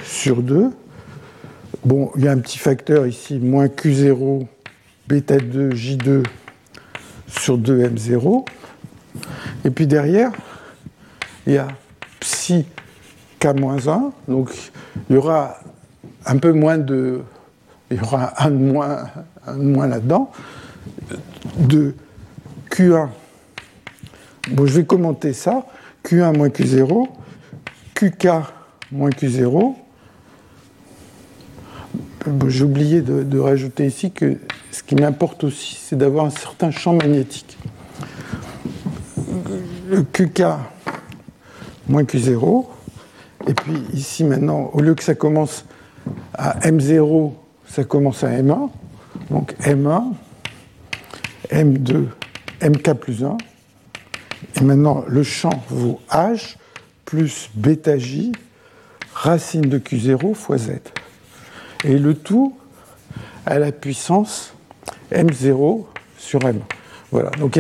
sur 0.04 0.42
2. 0.42 0.72
Bon, 1.86 2.12
il 2.16 2.24
y 2.24 2.28
a 2.28 2.32
un 2.32 2.40
petit 2.40 2.58
facteur 2.58 3.06
ici, 3.06 3.38
moins 3.40 3.68
q0, 3.68 4.48
bêta 5.08 5.38
2, 5.38 5.70
j2 5.72 6.24
sur 7.28 7.58
2m0. 7.58 8.46
Et 9.66 9.70
puis 9.70 9.88
derrière, 9.88 10.32
il 11.46 11.54
y 11.54 11.58
a 11.58 11.68
psi 12.20 12.66
k-1, 13.40 14.12
donc 14.28 14.52
il 15.10 15.16
y 15.16 15.18
aura 15.18 15.58
un 16.26 16.38
peu 16.38 16.52
moins 16.52 16.78
de. 16.78 17.22
Il 17.90 17.98
y 17.98 18.02
aura 18.02 18.34
un 18.44 18.52
de 18.52 18.58
moins, 18.58 19.10
un 19.46 19.54
moins 19.54 19.88
là-dedans, 19.88 20.32
de 21.58 21.96
Q1. 22.70 23.08
Bon, 24.52 24.65
je 24.65 24.80
vais 24.80 24.86
commenter 24.86 25.34
ça. 25.34 25.65
Q1 26.06 26.38
moins 26.38 26.48
Q0, 26.48 27.10
QK 27.94 28.28
moins 28.94 29.10
Q0. 29.10 29.76
Bon, 32.26 32.49
J'ai 32.49 32.64
oublié 32.64 33.02
de, 33.02 33.24
de, 33.24 33.40
rajouter 33.40 33.86
ici 33.86 34.11
que 34.11 34.38
ce 34.72 34.84
qui 34.84 34.95
m'importe 34.95 35.44
aussi, 35.44 35.78
c'est 35.82 35.98
d'avoir 35.98 36.26
un 36.26 36.30
certain 36.30 36.72
champ 36.72 36.94
magnétique. 36.94 37.57
Le 39.90 40.03
QK 40.03 40.44
moins 41.90 42.03
Q0. 42.03 42.65
Et 43.48 43.53
puis 43.53 43.84
ici 43.94 44.24
maintenant, 44.24 44.69
au 44.74 44.80
lieu 44.80 44.95
que 44.95 45.03
ça 45.03 45.15
commence 45.15 45.65
à 46.34 46.57
M0, 46.60 47.34
ça 47.68 47.84
commence 47.84 48.24
à 48.24 48.30
M1. 48.30 48.69
Donc 49.30 49.56
M1, 49.60 50.14
M2, 51.52 52.06
MK 52.61 52.94
plus 52.94 53.26
1. 53.26 53.38
Et 54.56 54.64
maintenant, 54.64 55.03
le 55.07 55.24
champ 55.24 55.64
vaut 55.69 55.99
H 56.10 56.56
plus 57.06 57.49
bêta 57.56 57.98
J, 57.98 58.32
racine 59.14 59.61
de 59.61 59.78
Q0 59.78 60.34
fois 60.34 60.57
Z. 60.57 60.72
Et 61.84 61.98
le 61.98 62.14
tout 62.14 62.56
à 63.45 63.60
la 63.60 63.72
puissance 63.72 64.53
M0 65.11 65.86
sur 66.18 66.44
M. 66.45 66.60
Voilà. 67.11 67.32
Donc 67.40 67.60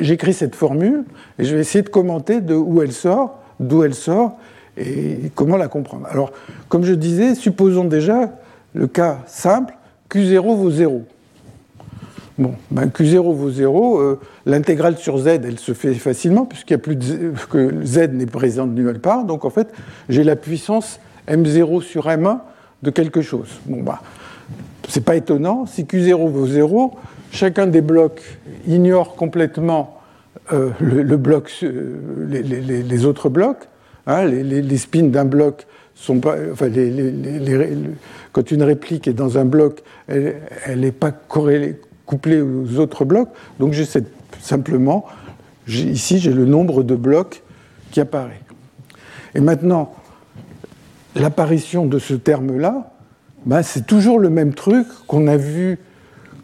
j'écris 0.00 0.34
cette 0.34 0.54
formule 0.54 1.04
et 1.38 1.44
je 1.44 1.54
vais 1.54 1.60
essayer 1.62 1.82
de 1.82 1.88
commenter 1.88 2.40
de 2.40 2.54
où 2.54 2.82
elle 2.82 2.92
sort, 2.92 3.40
d'où 3.58 3.82
elle 3.82 3.94
sort 3.94 4.38
et 4.76 5.30
comment 5.34 5.56
la 5.56 5.68
comprendre. 5.68 6.06
Alors, 6.10 6.32
comme 6.68 6.84
je 6.84 6.92
disais, 6.92 7.34
supposons 7.34 7.84
déjà 7.84 8.32
le 8.74 8.86
cas 8.86 9.20
simple, 9.26 9.74
Q0 10.10 10.56
vaut 10.56 10.70
0. 10.70 11.04
Bon, 12.36 12.54
ben 12.72 12.86
Q0 12.88 13.32
vaut 13.32 13.50
0, 13.50 14.00
euh, 14.00 14.20
l'intégrale 14.44 14.98
sur 14.98 15.18
Z, 15.18 15.28
elle 15.44 15.58
se 15.60 15.72
fait 15.72 15.94
facilement, 15.94 16.46
puisqu'il 16.46 16.72
y 16.72 16.74
a 16.74 16.78
plus 16.78 16.96
de 16.96 17.02
Z, 17.02 17.18
que 17.48 17.84
Z 17.84 18.08
n'est 18.12 18.26
présent 18.26 18.66
nulle 18.66 18.98
part, 18.98 19.24
donc 19.24 19.44
en 19.44 19.50
fait, 19.50 19.68
j'ai 20.08 20.24
la 20.24 20.34
puissance 20.34 20.98
M0 21.28 21.82
sur 21.82 22.06
M1 22.08 22.40
de 22.82 22.90
quelque 22.90 23.22
chose. 23.22 23.60
Bon, 23.66 23.82
bah, 23.82 24.02
c'est 24.88 25.04
pas 25.04 25.14
étonnant, 25.14 25.64
si 25.66 25.84
Q0 25.84 26.28
vaut 26.28 26.46
0, 26.46 26.94
chacun 27.30 27.68
des 27.68 27.82
blocs 27.82 28.22
ignore 28.66 29.14
complètement 29.14 30.00
euh, 30.52 30.70
le, 30.80 31.16
bloc, 31.16 31.52
euh, 31.62 31.96
les, 32.28 33.04
autres 33.04 33.28
blocs, 33.28 33.68
hein, 34.08 34.24
les, 34.24 34.76
spins 34.76 35.04
d'un 35.04 35.24
bloc 35.24 35.68
sont 35.94 36.18
pas, 36.18 36.34
enfin, 36.52 36.68
quand 38.32 38.50
une 38.50 38.64
réplique 38.64 39.06
est 39.06 39.12
dans 39.12 39.38
un 39.38 39.44
bloc, 39.44 39.84
elle 40.08 40.80
n'est 40.80 40.90
pas 40.90 41.12
corrélée 41.12 41.76
couplé 42.06 42.40
aux 42.40 42.78
autres 42.78 43.04
blocs. 43.04 43.28
Donc 43.58 43.72
j'ai 43.72 43.86
simplement, 44.40 45.04
ici 45.68 46.18
j'ai 46.18 46.32
le 46.32 46.44
nombre 46.44 46.82
de 46.82 46.94
blocs 46.94 47.42
qui 47.90 48.00
apparaît. 48.00 48.40
Et 49.34 49.40
maintenant, 49.40 49.94
l'apparition 51.16 51.86
de 51.86 51.98
ce 51.98 52.14
terme-là, 52.14 52.92
ben, 53.46 53.62
c'est 53.62 53.86
toujours 53.86 54.18
le 54.18 54.30
même 54.30 54.54
truc 54.54 54.86
qu'on 55.06 55.26
a 55.26 55.36
vu 55.36 55.78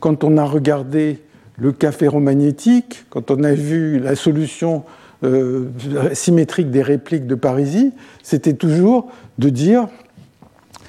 quand 0.01 0.25
on 0.25 0.37
a 0.37 0.45
regardé 0.45 1.23
le 1.57 1.73
cas 1.73 1.93
ferromagnétique, 1.93 3.05
quand 3.11 3.31
on 3.31 3.45
a 3.45 3.53
vu 3.53 3.99
la 3.99 4.17
solution 4.17 4.85
euh, 5.23 5.67
symétrique 6.15 6.71
des 6.71 6.83
répliques 6.83 7.27
de 7.27 7.35
Parisi, 7.35 7.93
c'était 8.23 8.55
toujours 8.55 9.11
de 9.39 9.51
dire, 9.51 9.89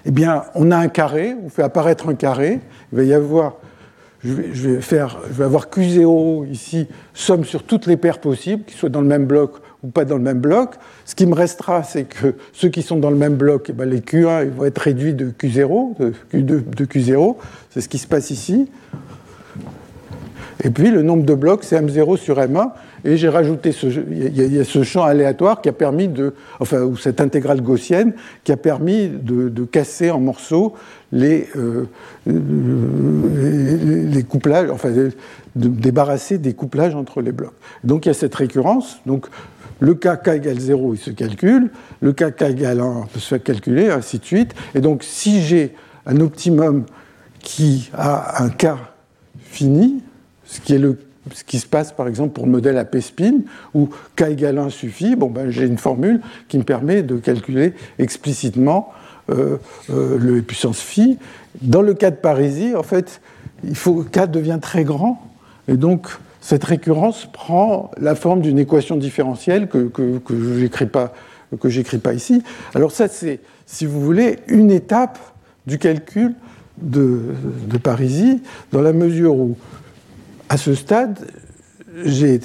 eh 0.06 0.12
bien, 0.12 0.44
on 0.56 0.72
a 0.72 0.78
un 0.78 0.88
carré, 0.88 1.36
on 1.44 1.50
fait 1.50 1.64
apparaître 1.64 2.08
un 2.08 2.16
carré, 2.16 2.62
il 2.92 2.98
va 2.98 3.04
y 3.04 3.14
avoir 3.14 3.58
je 4.24 4.70
vais, 4.70 5.44
avoir 5.44 5.68
Q0 5.68 6.48
ici, 6.50 6.88
somme 7.14 7.44
sur 7.44 7.64
toutes 7.64 7.88
les 7.88 7.98
paires 7.98 8.20
possibles, 8.20 8.64
qu'ils 8.64 8.78
soient 8.78 8.90
dans 8.90 9.02
le 9.02 9.08
même 9.08 9.26
bloc 9.26 9.56
ou 9.84 9.88
pas 9.88 10.06
dans 10.06 10.18
le 10.18 10.22
même 10.22 10.40
bloc. 10.40 10.76
Ce 11.06 11.16
qui 11.16 11.26
me 11.26 11.34
restera, 11.34 11.82
c'est 11.84 12.04
que 12.04 12.36
ceux 12.54 12.70
qui 12.70 12.84
sont 12.84 12.98
dans 12.98 13.10
le 13.10 13.16
même 13.16 13.36
bloc, 13.36 13.68
eh 13.70 13.74
ben 13.74 13.90
les 13.90 14.02
Q1 14.02 14.46
ils 14.46 14.52
vont 14.52 14.66
être 14.66 14.78
réduits 14.78 15.16
de 15.16 15.32
Q0, 15.32 15.98
de 15.98 16.14
Q2 16.34 16.70
de 16.70 16.86
Q0. 16.86 17.36
C'est 17.72 17.82
ce 17.82 17.90
qui 17.90 17.98
se 17.98 18.08
passe 18.08 18.30
ici. 18.30 18.70
Et 20.64 20.70
puis 20.70 20.92
le 20.92 21.02
nombre 21.02 21.24
de 21.24 21.34
blocs, 21.34 21.64
c'est 21.64 21.82
M0 21.82 22.18
sur 22.18 22.38
M1. 22.38 22.70
Et 23.04 23.18
j'ai 23.18 23.30
rajouté 23.30 23.72
ce, 23.72 23.88
a 23.88 24.64
ce 24.64 24.84
champ 24.84 25.02
aléatoire 25.02 25.62
qui 25.62 25.70
a 25.70 25.72
permis 25.72 26.08
de, 26.08 26.36
enfin, 26.60 26.82
ou 26.84 26.96
cette 26.98 27.20
intégrale 27.20 27.62
gaussienne 27.62 28.14
qui 28.44 28.52
a 28.52 28.58
permis 28.58 29.10
de 29.10 29.66
casser 29.66 30.12
en 30.12 30.20
morceaux 30.20 30.76
les, 31.12 31.50
euh, 31.56 31.88
les, 32.26 34.24
couplages, 34.24 34.70
enfin, 34.70 34.92
débarrasser 35.56 36.38
des 36.38 36.54
couplages 36.54 36.96
entre 36.96 37.22
les 37.22 37.32
blocs. 37.32 37.54
Donc 37.84 38.06
il 38.06 38.10
y 38.10 38.12
a 38.12 38.14
cette 38.14 38.36
récurrence. 38.36 39.00
Donc 39.06 39.28
le 39.80 39.96
cas 39.96 40.16
k 40.16 40.30
égale 40.30 40.60
0, 40.60 40.94
il 40.94 40.98
se 40.98 41.12
calcule. 41.12 41.72
Le 42.02 42.14
cas 42.14 42.32
k 42.32 42.44
égale 42.44 42.80
1 42.80 43.08
peut 43.14 43.20
se 43.20 43.28
faire 43.28 43.44
calculer, 43.44 43.90
ainsi 43.90 44.20
de 44.20 44.26
suite. 44.26 44.54
Et 44.76 44.82
donc 44.82 45.04
si 45.04 45.42
j'ai 45.42 45.76
un 46.06 46.20
optimum 46.20 46.86
qui 47.40 47.90
a 47.94 48.44
un 48.44 48.50
k 48.50 48.68
fini, 49.38 50.02
ce 50.46 50.62
qui 50.62 50.76
est 50.76 50.80
le 50.80 50.98
ce 51.34 51.44
qui 51.44 51.60
se 51.60 51.68
passe 51.68 51.92
par 51.92 52.08
exemple 52.08 52.34
pour 52.34 52.46
le 52.46 52.52
modèle 52.52 52.78
AP 52.80 52.98
spin, 53.00 53.42
où 53.76 53.90
k 54.16 54.24
égale 54.24 54.58
1 54.58 54.70
suffit, 54.70 55.16
bon, 55.16 55.30
ben, 55.30 55.52
j'ai 55.52 55.66
une 55.66 55.78
formule 55.78 56.20
qui 56.48 56.58
me 56.58 56.64
permet 56.64 57.04
de 57.04 57.18
calculer 57.18 57.74
explicitement 58.00 58.90
euh, 58.90 58.98
euh, 58.98 59.11
le 59.90 60.42
puissance 60.42 60.80
phi. 60.80 61.18
Dans 61.62 61.82
le 61.82 61.94
cas 61.94 62.12
de 62.12 62.16
Parisi, 62.16 62.76
en 62.76 62.84
fait, 62.84 63.22
il 63.64 63.76
faut, 63.76 64.04
k 64.04 64.26
devient 64.28 64.60
très 64.62 64.84
grand, 64.84 65.22
et 65.68 65.78
donc 65.78 66.08
cette 66.42 66.64
récurrence 66.64 67.28
prend 67.32 67.92
la 67.98 68.16
forme 68.16 68.42
d'une 68.42 68.58
équation 68.58 68.98
différentielle 68.98 69.68
que, 69.68 69.88
que, 69.88 70.20
je 70.30 70.62
n'écris 70.62 70.88
pas, 70.88 71.14
pas 72.04 72.14
ici. 72.14 72.44
Alors 72.74 72.92
ça, 72.92 73.08
c'est, 73.08 73.40
si 73.66 73.86
vous 73.86 74.02
voulez, 74.02 74.40
une 74.48 74.72
étape 74.72 75.20
du 75.68 75.78
calcul 75.78 76.34
de, 76.82 77.22
de 77.68 77.78
Parisi, 77.78 78.42
dans 78.72 78.82
la 78.82 78.94
mesure 78.94 79.36
où 79.36 79.56
à 80.50 80.58
ce 80.58 80.74
stade, 80.74 81.20
j'ai 82.04 82.40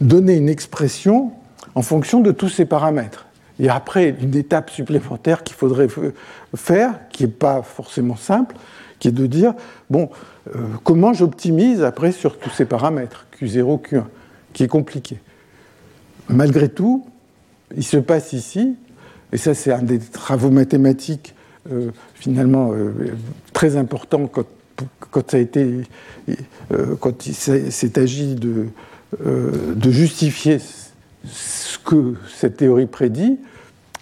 donné 0.00 0.36
une 0.36 0.48
expression 0.48 1.32
en 1.74 1.82
fonction 1.82 2.20
de 2.20 2.32
tous 2.32 2.48
ces 2.48 2.64
paramètres. 2.64 3.25
Et 3.58 3.68
après, 3.68 4.14
une 4.20 4.36
étape 4.36 4.70
supplémentaire 4.70 5.42
qu'il 5.42 5.56
faudrait 5.56 5.88
faire, 6.54 7.08
qui 7.10 7.24
n'est 7.24 7.30
pas 7.30 7.62
forcément 7.62 8.16
simple, 8.16 8.54
qui 8.98 9.08
est 9.08 9.12
de 9.12 9.26
dire, 9.26 9.54
bon, 9.90 10.10
euh, 10.54 10.66
comment 10.84 11.12
j'optimise 11.12 11.82
après 11.82 12.12
sur 12.12 12.38
tous 12.38 12.50
ces 12.50 12.64
paramètres, 12.64 13.26
Q0, 13.38 13.82
Q1, 13.82 14.04
qui 14.52 14.64
est 14.64 14.68
compliqué. 14.68 15.18
Malgré 16.28 16.68
tout, 16.68 17.06
il 17.76 17.84
se 17.84 17.96
passe 17.96 18.32
ici, 18.32 18.76
et 19.32 19.38
ça 19.38 19.54
c'est 19.54 19.72
un 19.72 19.82
des 19.82 19.98
travaux 19.98 20.50
mathématiques 20.50 21.34
euh, 21.70 21.90
finalement 22.14 22.72
euh, 22.72 22.92
très 23.52 23.76
importants 23.76 24.26
quand 24.26 24.46
quand 25.00 25.30
ça 25.30 25.38
a 25.38 25.40
été, 25.40 25.84
quand 27.00 27.26
il 27.26 27.34
s'est 27.34 27.98
agi 27.98 28.34
de, 28.34 28.66
de, 29.24 29.90
justifier 29.90 30.58
ce 31.30 31.78
que 31.78 32.14
cette 32.34 32.56
théorie 32.58 32.86
prédit, 32.86 33.38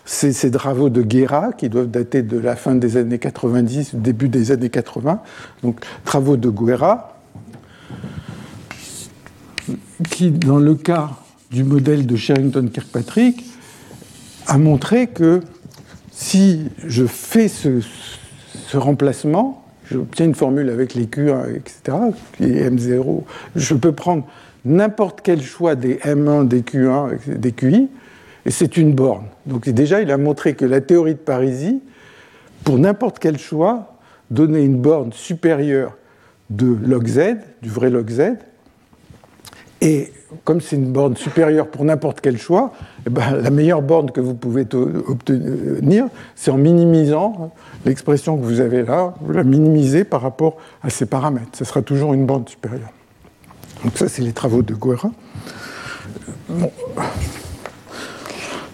c'est 0.05 0.33
ces 0.33 0.51
travaux 0.51 0.91
de 0.91 1.03
Guerra 1.03 1.53
qui 1.53 1.69
doivent 1.69 1.91
dater 1.91 2.23
de 2.23 2.39
la 2.39 2.57
fin 2.57 2.75
des 2.75 2.97
années 2.97 3.19
90, 3.19 3.95
début 3.95 4.29
des 4.29 4.53
années 4.53 4.71
80, 4.71 5.23
donc 5.63 5.81
travaux 6.05 6.37
de 6.37 6.51
Guerra, 6.51 7.19
qui, 10.11 10.31
dans 10.31 10.59
le 10.59 10.75
cas 10.75 11.11
du 11.51 11.65
modèle 11.65 12.07
de 12.07 12.17
Sherrington-Kirkpatrick, 12.17 13.45
a 14.47 14.59
montré 14.59 15.07
que 15.07 15.41
si 16.11 16.69
je 16.85 17.07
fais 17.07 17.49
ce, 17.49 17.81
ce 18.67 18.77
remplacement, 18.77 19.65
j'obtiens 19.91 20.27
une 20.27 20.35
formule 20.35 20.69
avec 20.69 20.95
les 20.95 21.07
Q1, 21.07 21.55
etc., 21.57 21.97
et 22.41 22.69
M0. 22.69 23.23
Je 23.57 23.75
peux 23.75 23.93
prendre 23.93 24.27
n'importe 24.65 25.20
quel 25.23 25.43
choix 25.43 25.74
des 25.74 25.97
M1, 25.97 26.47
des 26.49 26.62
Q1, 26.62 27.36
des 27.36 27.53
QI, 27.53 27.89
et 28.47 28.51
c'est 28.51 28.77
une 28.77 28.95
borne. 28.95 29.27
Donc 29.47 29.69
déjà, 29.69 30.01
il 30.01 30.11
a 30.11 30.19
montré 30.19 30.55
que 30.55 30.65
la 30.65 30.81
théorie 30.81 31.15
de 31.15 31.19
Parisi, 31.19 31.81
pour 32.65 32.78
n'importe 32.78 33.19
quel 33.19 33.39
choix, 33.39 33.97
donnait 34.31 34.65
une 34.65 34.78
borne 34.78 35.12
supérieure 35.12 35.97
de 36.51 36.77
log 36.82 37.07
z, 37.07 37.36
du 37.62 37.69
vrai 37.69 37.91
log 37.91 38.11
z, 38.11 38.36
et 39.81 40.12
comme 40.45 40.62
c'est 40.62 40.77
une 40.77 40.93
borne 40.93 41.15
supérieure 41.15 41.69
pour 41.69 41.85
n'importe 41.85 42.20
quel 42.23 42.39
choix, 42.39 42.73
eh 43.07 43.11
ben, 43.11 43.36
la 43.36 43.51
meilleure 43.51 43.82
borne 43.82 44.11
que 44.11 44.20
vous 44.20 44.35
pouvez 44.35 44.66
obtenir, 44.73 46.07
c'est 46.35 46.51
en 46.51 46.57
minimisant 46.57 47.53
l'expression 47.85 48.39
que 48.39 48.43
vous 48.43 48.61
avez 48.61 48.82
là, 48.82 49.15
vous 49.20 49.32
la 49.32 49.45
minimisez 49.45 50.05
par 50.05 50.23
rapport 50.23 50.57
à 50.82 50.89
ces 50.89 51.05
paramètres. 51.05 51.51
Ce 51.53 51.66
sera 51.66 51.82
toujours 51.82 52.15
une 52.15 52.24
borne 52.24 52.49
supérieure. 52.49 52.94
Donc 53.85 53.98
ça, 53.98 54.09
c'est 54.09 54.23
les 54.23 54.32
travaux 54.32 54.62
de 54.62 54.74
Guerra. 54.74 55.11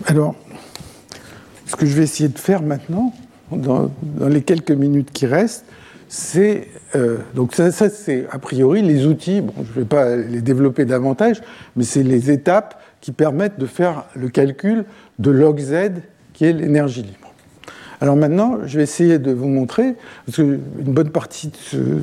Alors, 0.07 0.37
ce 1.67 1.75
que 1.77 1.85
je 1.85 1.97
vais 1.97 2.05
essayer 2.05 2.29
de 2.29 2.39
faire 2.39 2.63
maintenant, 2.63 3.13
dans, 3.51 3.91
les 4.29 4.43
quelques 4.43 4.71
minutes 4.71 5.11
qui 5.13 5.27
restent, 5.27 5.65
c'est 6.09 6.69
euh, 6.95 7.19
donc 7.35 7.55
ça, 7.55 7.71
c'est 7.71 8.27
a 8.31 8.39
priori 8.39 8.83
les 8.83 9.07
outils. 9.07 9.41
Bon, 9.41 9.53
je 9.57 9.71
ne 9.71 9.75
vais 9.75 9.85
pas 9.85 10.17
les 10.17 10.41
développer 10.41 10.85
davantage, 10.85 11.41
mais 11.77 11.85
c'est 11.85 12.03
les 12.03 12.31
étapes 12.31 12.81
qui 13.01 13.13
permettent 13.13 13.59
de 13.59 13.67
faire 13.67 14.05
le 14.15 14.29
calcul 14.29 14.85
de 15.19 15.31
log 15.31 15.59
z, 15.59 15.93
qui 16.35 16.45
est 16.45 16.53
l'énergie 16.53 17.03
libre. 17.03 17.33
Alors 18.01 18.17
maintenant, 18.17 18.59
je 18.65 18.79
vais 18.79 18.85
essayer 18.85 19.19
de 19.19 19.33
vous 19.33 19.49
montrer, 19.49 19.95
parce 20.27 20.37
qu'une 20.37 20.59
bonne 20.59 21.11
partie 21.11 21.49
de 21.49 22.01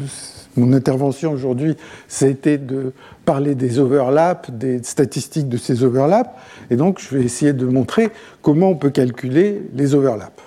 mon 0.58 0.74
intervention 0.74 1.32
aujourd'hui, 1.32 1.76
été 2.22 2.58
de 2.58 2.94
parler 3.26 3.56
des 3.56 3.80
overlaps, 3.80 4.50
des 4.52 4.82
statistiques 4.84 5.50
de 5.50 5.58
ces 5.58 5.84
overlaps, 5.84 6.32
et 6.70 6.76
donc 6.76 7.00
je 7.00 7.16
vais 7.16 7.24
essayer 7.24 7.54
de 7.54 7.66
montrer 7.66 8.10
comment 8.42 8.70
on 8.70 8.76
peut 8.76 8.90
calculer 8.90 9.62
les 9.74 9.96
overlaps. 9.96 10.42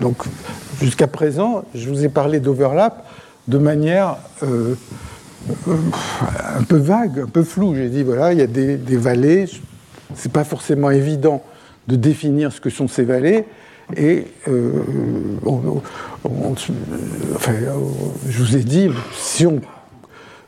Donc, 0.00 0.16
jusqu'à 0.80 1.06
présent, 1.06 1.64
je 1.74 1.88
vous 1.88 2.04
ai 2.04 2.08
parlé 2.08 2.40
d'overlap 2.40 3.06
de 3.48 3.58
manière 3.58 4.16
euh, 4.42 4.74
euh, 5.68 5.76
un 6.58 6.62
peu 6.62 6.76
vague, 6.76 7.20
un 7.20 7.28
peu 7.28 7.42
floue. 7.42 7.74
J'ai 7.74 7.88
dit, 7.88 8.02
voilà, 8.02 8.32
il 8.32 8.38
y 8.38 8.42
a 8.42 8.46
des, 8.46 8.96
vallées, 8.96 9.46
c'est 10.14 10.32
pas 10.32 10.44
forcément 10.44 10.90
évident 10.90 11.42
de 11.88 11.96
définir 11.96 12.52
ce 12.52 12.60
que 12.60 12.70
sont 12.70 12.88
ces 12.88 13.04
vallées, 13.04 13.44
et 13.96 14.26
euh, 14.48 14.82
je 18.28 18.42
vous 18.42 18.56
ai 18.56 18.62
dit, 18.64 18.88
si 19.14 19.46
on 19.46 19.60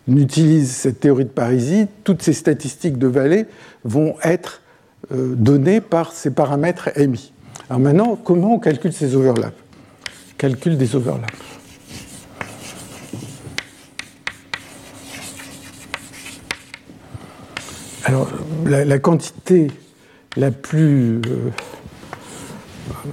utilise 0.08 0.72
cette 0.72 1.00
théorie 1.00 1.24
de 1.24 1.30
Parisie, 1.30 1.86
toutes 2.04 2.22
ces 2.22 2.32
statistiques 2.32 2.98
de 2.98 3.06
vallées 3.06 3.46
vont 3.84 4.14
être 4.22 4.62
données 5.10 5.80
par 5.80 6.12
ces 6.12 6.30
paramètres 6.30 6.90
émis. 6.98 7.32
Alors 7.68 7.80
maintenant, 7.80 8.16
comment 8.16 8.54
on 8.54 8.58
calcule 8.58 8.92
ces 8.92 9.14
overlaps? 9.14 9.56
Calcul 10.38 10.76
des 10.76 10.94
overlaps. 10.96 11.46
Alors, 18.06 18.28
la, 18.64 18.98
quantité 19.00 19.66
la 20.36 20.52
plus, 20.52 21.20
euh, 21.26 21.50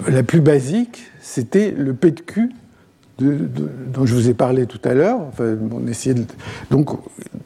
la 0.08 0.24
plus 0.24 0.42
basique, 0.42 1.04
c'était 1.22 1.72
le 1.72 1.94
P 1.94 2.12
de 2.12 2.22
Q 2.22 2.52
dont 3.20 4.06
je 4.06 4.16
vous 4.16 4.30
ai 4.30 4.34
parlé 4.34 4.66
tout 4.66 4.82
à 4.84 4.94
l'heure. 4.94 5.22
Enfin, 5.22 5.56
on 5.72 5.80
de... 5.80 6.26
Donc, 6.72 6.90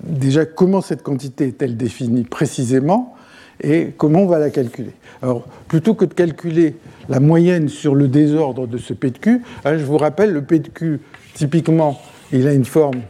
déjà, 0.01 0.45
comment 0.45 0.81
cette 0.81 1.03
quantité 1.03 1.47
est-elle 1.47 1.75
définie 1.75 2.23
précisément 2.23 3.15
et 3.61 3.93
comment 3.97 4.21
on 4.21 4.27
va 4.27 4.39
la 4.39 4.49
calculer? 4.49 4.93
Alors, 5.21 5.45
plutôt 5.67 5.93
que 5.93 6.05
de 6.05 6.13
calculer 6.13 6.75
la 7.09 7.19
moyenne 7.19 7.69
sur 7.69 7.95
le 7.95 8.07
désordre 8.07 8.67
de 8.67 8.77
ce 8.77 8.93
P 8.93 9.11
de 9.11 9.17
Q. 9.17 9.41
Hein, 9.65 9.77
je 9.77 9.83
vous 9.83 9.97
rappelle, 9.97 10.31
le 10.31 10.41
P 10.41 10.59
de 10.59 10.69
Q, 10.69 10.99
typiquement, 11.33 11.99
il 12.31 12.47
a 12.47 12.53
une 12.53 12.65
forme 12.65 13.01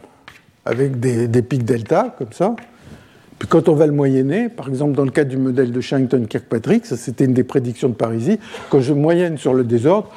avec 0.65 0.99
des, 0.99 1.41
pics 1.41 1.63
delta, 1.63 2.15
comme 2.17 2.33
ça. 2.33 2.55
Puis 3.39 3.47
quand 3.47 3.69
on 3.69 3.75
va 3.75 3.85
le 3.85 3.93
moyenner, 3.93 4.49
par 4.49 4.67
exemple 4.67 4.93
dans 4.93 5.05
le 5.05 5.11
cas 5.11 5.23
du 5.23 5.37
modèle 5.37 5.71
de 5.71 5.81
Sherrington-Kirkpatrick, 5.81 6.85
ça 6.85 6.97
c'était 6.97 7.25
une 7.25 7.33
des 7.33 7.43
prédictions 7.43 7.89
de 7.89 7.93
Parisi, 7.93 8.39
quand 8.69 8.81
je 8.81 8.93
moyenne 8.93 9.37
sur 9.37 9.53
le 9.53 9.63
désordre, 9.63 10.11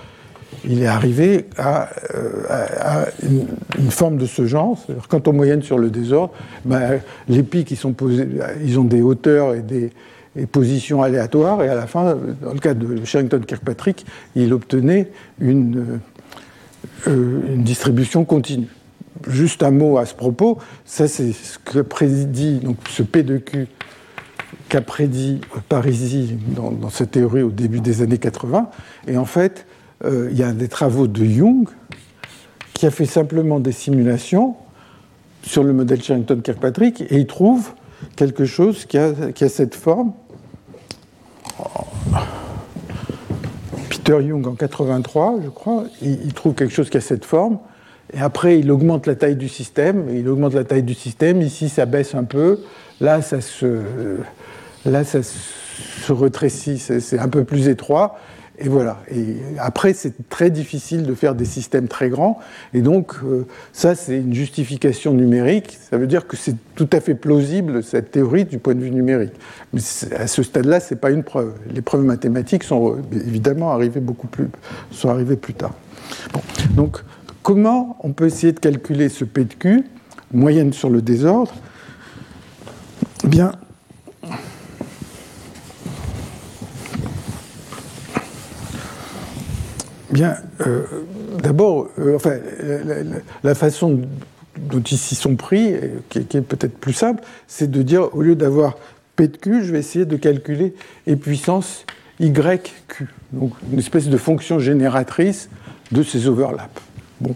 il 0.64 0.82
est 0.82 0.86
arrivé 0.86 1.46
à, 1.56 1.88
euh, 2.14 3.04
une, 3.78 3.90
forme 3.90 4.16
de 4.16 4.26
ce 4.26 4.46
genre. 4.46 4.78
Quand 5.08 5.28
on 5.28 5.32
moyenne 5.32 5.62
sur 5.62 5.78
le 5.78 5.90
désordre, 5.90 6.32
ben, 6.64 7.00
les 7.28 7.42
pics 7.42 7.76
sont 7.76 7.92
posés, 7.92 8.26
ils 8.64 8.78
ont 8.78 8.84
des 8.84 9.00
hauteurs 9.00 9.54
et 9.54 9.60
des, 9.60 9.90
positions 10.52 11.02
aléatoires, 11.02 11.60
et 11.60 11.68
à 11.68 11.74
la 11.74 11.88
fin, 11.88 12.16
dans 12.40 12.52
le 12.52 12.60
cas 12.60 12.72
de 12.72 13.04
Sherrington-Kirkpatrick, 13.04 14.06
il 14.36 14.52
obtenait 14.52 15.08
une, 15.40 15.98
euh, 17.08 17.54
une, 17.54 17.64
distribution 17.64 18.24
continue. 18.24 18.68
Juste 19.26 19.62
un 19.62 19.70
mot 19.70 19.98
à 19.98 20.06
ce 20.06 20.14
propos, 20.14 20.58
ça 20.84 21.06
c'est 21.06 21.32
ce 21.32 21.58
que 21.58 21.80
prédit 21.80 22.60
ce 22.88 23.02
P 23.02 23.22
de 23.22 23.38
Q 23.38 23.68
qu'a 24.68 24.80
prédit 24.80 25.40
Parisi 25.68 26.38
dans, 26.54 26.90
cette 26.90 27.10
théorie 27.10 27.42
au 27.42 27.50
début 27.50 27.80
des 27.80 28.02
années 28.02 28.18
80, 28.18 28.70
et 29.08 29.16
en 29.18 29.24
fait, 29.24 29.66
euh, 30.04 30.28
il 30.30 30.38
y 30.38 30.42
a 30.42 30.52
des 30.52 30.68
travaux 30.68 31.06
de 31.06 31.24
Young 31.24 31.68
qui 32.72 32.86
a 32.86 32.90
fait 32.90 33.04
simplement 33.04 33.60
des 33.60 33.72
simulations 33.72 34.56
sur 35.42 35.64
le 35.64 35.72
modèle 35.72 36.02
Sherrington-Kirkpatrick, 36.02 37.02
et 37.02 37.16
il 37.16 37.26
trouve 37.26 37.72
quelque 38.16 38.44
chose 38.44 38.84
qui 38.86 38.96
a, 38.96 39.12
cette 39.48 39.74
forme. 39.74 40.12
Peter 43.88 44.22
Young 44.22 44.46
en 44.46 44.54
83, 44.54 45.40
je 45.44 45.48
crois, 45.48 45.84
il, 46.00 46.32
trouve 46.32 46.54
quelque 46.54 46.72
chose 46.72 46.88
qui 46.90 46.96
a 46.96 47.00
cette 47.00 47.24
forme. 47.24 47.58
Et 48.12 48.20
après, 48.20 48.58
il 48.58 48.70
augmente 48.70 49.06
la 49.06 49.14
taille 49.14 49.36
du 49.36 49.48
système. 49.48 50.06
Il 50.14 50.28
augmente 50.28 50.54
la 50.54 50.64
taille 50.64 50.82
du 50.82 50.94
système. 50.94 51.42
Ici, 51.42 51.68
ça 51.68 51.86
baisse 51.86 52.14
un 52.14 52.24
peu. 52.24 52.60
Là, 53.00 53.22
ça 53.22 53.40
se, 53.40 53.80
là, 54.84 55.04
ça 55.04 55.20
se 55.22 56.12
rétrécit. 56.12 56.78
C'est 56.78 57.18
un 57.18 57.28
peu 57.28 57.44
plus 57.44 57.68
étroit. 57.68 58.18
Et 58.62 58.68
voilà. 58.68 58.98
Et 59.10 59.36
après, 59.58 59.94
c'est 59.94 60.28
très 60.28 60.50
difficile 60.50 61.04
de 61.04 61.14
faire 61.14 61.34
des 61.34 61.46
systèmes 61.46 61.88
très 61.88 62.10
grands. 62.10 62.38
Et 62.74 62.82
donc, 62.82 63.14
euh, 63.24 63.46
ça, 63.72 63.94
c'est 63.94 64.18
une 64.18 64.34
justification 64.34 65.14
numérique. 65.14 65.78
Ça 65.90 65.96
veut 65.96 66.06
dire 66.06 66.26
que 66.26 66.36
c'est 66.36 66.56
tout 66.74 66.88
à 66.92 67.00
fait 67.00 67.14
plausible, 67.14 67.82
cette 67.82 68.10
théorie, 68.10 68.44
du 68.44 68.58
point 68.58 68.74
de 68.74 68.80
vue 68.80 68.90
numérique. 68.90 69.32
Mais 69.72 69.80
à 70.14 70.26
ce 70.26 70.42
stade-là, 70.42 70.80
ce 70.80 70.92
n'est 70.92 71.00
pas 71.00 71.10
une 71.10 71.22
preuve. 71.22 71.54
Les 71.72 71.80
preuves 71.80 72.04
mathématiques 72.04 72.64
sont 72.64 72.98
évidemment 73.12 73.72
arrivées 73.72 74.00
beaucoup 74.00 74.26
plus, 74.26 74.48
sont 74.90 75.08
arrivées 75.08 75.36
plus 75.36 75.54
tard. 75.54 75.72
Bon. 76.34 76.42
Donc, 76.74 76.98
comment 77.42 77.96
on 78.02 78.12
peut 78.12 78.26
essayer 78.26 78.52
de 78.52 78.60
calculer 78.60 79.08
ce 79.08 79.24
P 79.24 79.44
de 79.44 79.54
Q, 79.54 79.84
moyenne 80.32 80.72
sur 80.72 80.90
le 80.90 81.02
désordre? 81.02 81.52
Bien, 83.24 83.52
Bien, 90.10 90.36
euh, 90.66 90.84
d'abord, 91.40 91.88
euh, 91.98 92.16
enfin, 92.16 92.36
la, 93.44 93.54
façon 93.54 94.00
dont 94.58 94.80
ils 94.80 94.98
s'y 94.98 95.14
sont 95.14 95.36
pris, 95.36 95.74
qui, 96.08 96.18
est 96.18 96.40
peut-être 96.40 96.76
plus 96.78 96.92
simple, 96.92 97.22
c'est 97.46 97.70
de 97.70 97.82
dire, 97.82 98.14
au 98.14 98.22
lieu 98.22 98.34
d'avoir 98.34 98.76
P 99.14 99.28
de 99.28 99.36
Q, 99.36 99.64
je 99.64 99.72
vais 99.72 99.78
essayer 99.78 100.06
de 100.06 100.16
calculer 100.16 100.74
E 101.08 101.14
puissance 101.14 101.84
YQ, 102.18 103.06
donc 103.32 103.52
une 103.72 103.78
espèce 103.78 104.08
de 104.08 104.16
fonction 104.16 104.58
génératrice 104.58 105.48
de 105.92 106.02
ces 106.02 106.26
overlaps. 106.26 106.89
Bon, 107.20 107.34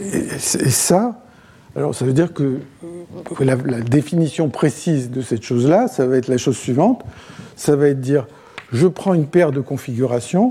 et, 0.00 0.38
ça, 0.38 1.20
alors 1.74 1.94
ça 1.94 2.04
veut 2.04 2.12
dire 2.12 2.32
que 2.32 2.58
la, 3.40 3.54
la 3.56 3.80
définition 3.80 4.48
précise 4.48 5.10
de 5.10 5.22
cette 5.22 5.42
chose-là, 5.42 5.88
ça 5.88 6.06
va 6.06 6.16
être 6.16 6.28
la 6.28 6.38
chose 6.38 6.56
suivante, 6.56 7.04
ça 7.54 7.76
va 7.76 7.88
être 7.88 8.00
dire, 8.00 8.26
je 8.72 8.86
prends 8.86 9.14
une 9.14 9.26
paire 9.26 9.52
de 9.52 9.60
configurations, 9.60 10.50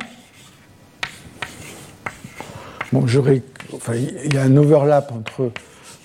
il 3.94 4.34
y 4.34 4.38
a 4.38 4.44
un 4.44 4.58
overlap 4.58 5.12
entre. 5.12 5.52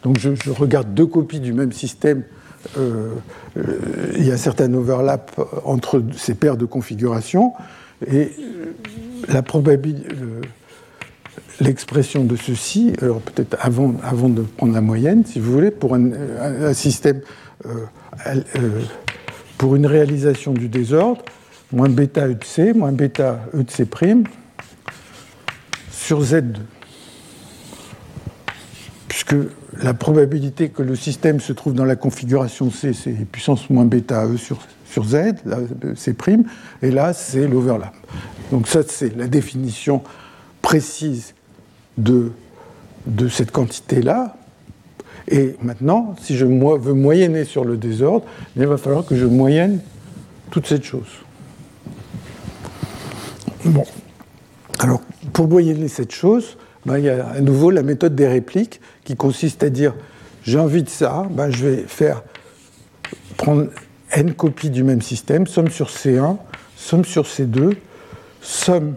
Donc 0.03 0.19
je, 0.19 0.31
regarde 0.51 0.95
deux 0.95 1.07
copies 1.07 1.41
du 1.41 1.53
même 1.53 1.73
système. 1.73 2.25
Euh, 2.79 3.15
euh, 3.57 4.13
il 4.17 4.27
y 4.27 4.31
a 4.31 4.35
un 4.35 4.39
certain 4.39 4.73
overlap 4.75 5.41
entre 5.65 6.03
ces 6.17 6.35
paires 6.35 6.57
de 6.57 6.67
configurations 6.67 7.53
et 8.07 8.31
la 9.29 9.43
probabilité, 9.43 10.09
l'expression 11.61 12.25
de 12.25 12.37
ceci, 12.37 12.93
alors 13.01 13.21
peut-être 13.21 13.57
avant, 13.61 13.93
de 14.29 14.43
prendre 14.43 14.73
la 14.73 14.81
moyenne, 14.81 15.25
si 15.25 15.39
vous 15.39 15.53
voulez, 15.53 15.71
pour 15.71 15.95
un, 15.95 16.73
système, 16.73 17.21
euh, 17.67 18.81
pour 19.59 19.77
une 19.77 19.87
réalisation 19.87 20.53
du 20.53 20.69
désordre, 20.69 21.23
moins 21.73 21.89
bêta 21.89 22.27
E 22.27 22.35
de 22.35 22.45
C, 22.45 22.73
moins 22.73 22.93
bêta 22.93 23.41
E 23.55 23.63
de 23.63 23.71
C', 23.71 23.87
sur 25.91 26.23
Z2. 26.23 26.57
puisque 29.09 29.37
la 29.83 29.95
probabilité 29.95 30.71
que 30.71 30.83
le 30.83 30.97
système 30.97 31.41
se 31.41 31.53
trouve 31.53 31.75
dans 31.75 31.85
la 31.85 31.97
configuration 31.97 32.71
C, 32.71 32.93
c'est 32.93 33.13
puissance 33.31 33.71
moins 33.71 33.85
bêta 33.85 34.27
E 34.27 34.37
sur, 34.37 34.59
sur 34.87 35.05
Z, 35.05 35.35
C', 35.95 36.17
et 36.83 36.91
là, 36.91 37.13
c'est 37.13 37.47
l'overlap. 37.47 37.95
Donc 38.51 38.67
ça, 38.67 38.81
c'est 38.87 39.17
la 39.17 39.29
définition 39.29 40.03
précise 40.63 41.35
de, 42.03 43.29
cette 43.29 43.51
quantité-là. 43.51 44.37
Et 45.29 45.57
maintenant, 45.63 46.15
si 46.21 46.37
je 46.37 46.45
veux 46.45 46.95
moyenner 46.95 47.45
sur 47.45 47.65
le 47.65 47.77
désordre, 47.77 48.27
il 48.57 48.67
va 48.67 48.77
falloir 48.77 49.05
que 49.05 49.17
je 49.17 49.27
moyenne 49.27 49.81
toute 50.51 50.67
cette 50.67 50.85
chose. 50.85 51.09
Bon. 53.65 53.85
Alors, 54.79 55.03
pour 55.33 55.47
moyenner 55.47 55.89
cette 55.89 56.13
chose, 56.13 56.57
ben, 56.87 56.99
il 56.99 57.05
y 57.05 57.09
a 57.11 57.27
à 57.27 57.41
nouveau 57.41 57.71
la 57.71 57.83
méthode 57.83 58.15
des 58.15 58.27
répliques 58.27 58.81
qui 59.05 59.15
consiste 59.15 59.63
à 59.63 59.71
dire 59.71 59.95
j'ai 60.43 60.59
envie 60.59 60.83
de 60.83 60.89
ça, 60.89 61.27
ben, 61.31 61.51
je 61.51 61.67
vais 61.67 61.85
faire 61.87 62.23
prendre 63.37 63.67
n 64.13 64.33
copies 64.33 64.71
du 64.71 64.83
même 64.83 65.03
système, 65.03 65.47
somme 65.47 65.69
sur 65.69 65.89
C1, 65.89 66.39
somme 66.77 67.05
sur 67.05 67.25
C2, 67.25 67.75
somme 68.41 68.95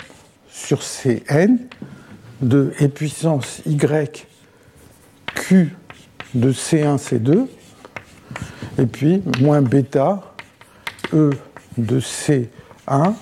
sur 0.50 0.82
Cn 0.82 1.58
de 2.44 2.74
e 2.82 2.88
puissance 2.88 3.62
y 3.66 3.78
q 5.34 5.76
de 6.34 6.52
C1, 6.52 6.98
C2, 6.98 7.48
et 8.80 8.86
puis 8.86 9.22
moins 9.40 9.62
bêta 9.62 10.34
E 11.14 11.32
de 11.78 12.00
C1, 12.00 13.14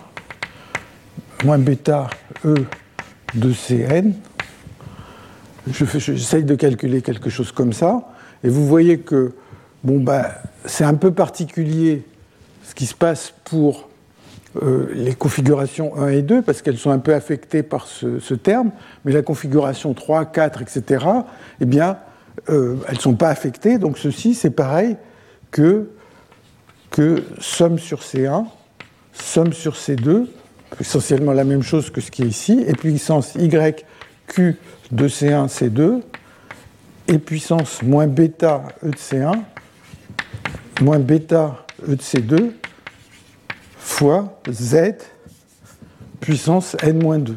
moins 1.43 1.59
bêta 1.59 2.09
E 2.45 2.55
de 3.35 3.53
Cn. 3.53 4.13
J'essaye 5.67 6.43
de 6.43 6.55
calculer 6.55 7.01
quelque 7.01 7.29
chose 7.29 7.51
comme 7.51 7.73
ça, 7.73 8.09
et 8.43 8.49
vous 8.49 8.67
voyez 8.67 8.99
que 8.99 9.33
bon, 9.83 9.99
bah, 9.99 10.41
c'est 10.65 10.83
un 10.83 10.95
peu 10.95 11.13
particulier 11.13 12.05
ce 12.63 12.73
qui 12.73 12.85
se 12.85 12.95
passe 12.95 13.33
pour 13.43 13.90
euh, 14.61 14.87
les 14.93 15.15
configurations 15.15 15.97
1 15.97 16.09
et 16.09 16.21
2, 16.21 16.41
parce 16.41 16.61
qu'elles 16.61 16.77
sont 16.77 16.91
un 16.91 16.99
peu 16.99 17.13
affectées 17.13 17.63
par 17.63 17.87
ce, 17.87 18.33
terme, 18.33 18.71
mais 19.05 19.13
la 19.13 19.21
configuration 19.21 19.93
3, 19.93 20.25
4, 20.25 20.61
etc., 20.61 21.05
eh 21.61 21.65
bien, 21.65 21.97
euh, 22.49 22.75
elles 22.89 22.95
ne 22.95 22.99
sont 22.99 23.15
pas 23.15 23.29
affectées, 23.29 23.77
donc 23.77 23.97
ceci, 23.97 24.33
c'est 24.33 24.49
pareil 24.49 24.97
que, 25.51 25.89
que 26.89 27.23
somme 27.39 27.79
sur 27.79 28.01
C1, 28.01 28.45
somme 29.13 29.53
sur 29.53 29.75
C2, 29.75 30.27
essentiellement 30.81 31.31
la 31.31 31.45
même 31.45 31.63
chose 31.63 31.89
que 31.89 32.01
ce 32.01 32.11
qui 32.11 32.23
est 32.23 32.27
ici, 32.27 32.63
et 32.67 32.73
puissance 32.73 33.35
YQ 33.35 34.57
de 34.91 35.07
C1, 35.07 35.47
C2, 35.47 36.01
et 37.07 37.19
puissance 37.19 37.81
moins 37.83 38.07
bêta 38.07 38.63
E 38.83 38.89
de 38.89 38.97
C1, 38.97 39.33
moins 40.81 40.99
bêta 40.99 41.65
E 41.87 41.95
de 41.95 42.01
C2, 42.01 42.51
fois 43.81 44.39
Z 44.49 44.93
puissance 46.21 46.77
n-2, 46.83 47.33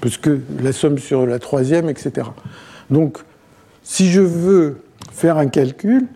puisque 0.00 0.30
la 0.60 0.72
somme 0.72 0.98
sur 0.98 1.26
la 1.26 1.38
troisième, 1.38 1.88
etc. 1.88 2.28
Donc, 2.90 3.18
si 3.84 4.10
je 4.10 4.20
veux 4.20 4.82
faire 5.12 5.38
un 5.38 5.46
calcul 5.46 6.06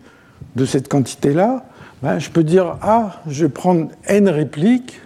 de 0.57 0.65
cette 0.65 0.89
quantité-là, 0.89 1.65
ben, 2.03 2.19
je 2.19 2.31
peux 2.31 2.45
dire, 2.45 2.79
ah, 2.83 3.23
je 3.29 3.47
vais 3.47 3.51
prendre 3.51 3.91
n 4.07 4.29
répliques, 4.29 5.01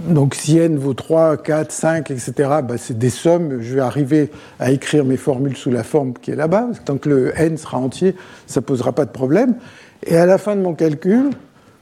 donc 0.00 0.34
si 0.34 0.58
n 0.58 0.76
vaut 0.76 0.94
3, 0.94 1.38
4, 1.38 1.72
5, 1.72 2.10
etc., 2.10 2.50
c'est 2.76 2.98
des 2.98 3.10
sommes, 3.10 3.62
je 3.62 3.74
vais 3.74 3.80
arriver 3.80 4.30
à 4.60 4.70
écrire 4.70 5.04
mes 5.04 5.16
formules 5.16 5.56
sous 5.56 5.70
la 5.70 5.82
forme 5.82 6.12
qui 6.12 6.30
est 6.30 6.36
là-bas, 6.36 6.68
tant 6.84 6.98
que 6.98 7.08
le 7.08 7.40
n 7.40 7.56
sera 7.56 7.78
entier, 7.78 8.14
ça 8.46 8.60
ne 8.60 8.66
posera 8.66 8.92
pas 8.92 9.06
de 9.06 9.10
problème. 9.10 9.56
Et 10.04 10.16
à 10.16 10.26
la 10.26 10.38
fin 10.38 10.54
de 10.54 10.60
mon 10.60 10.74
calcul, 10.74 11.30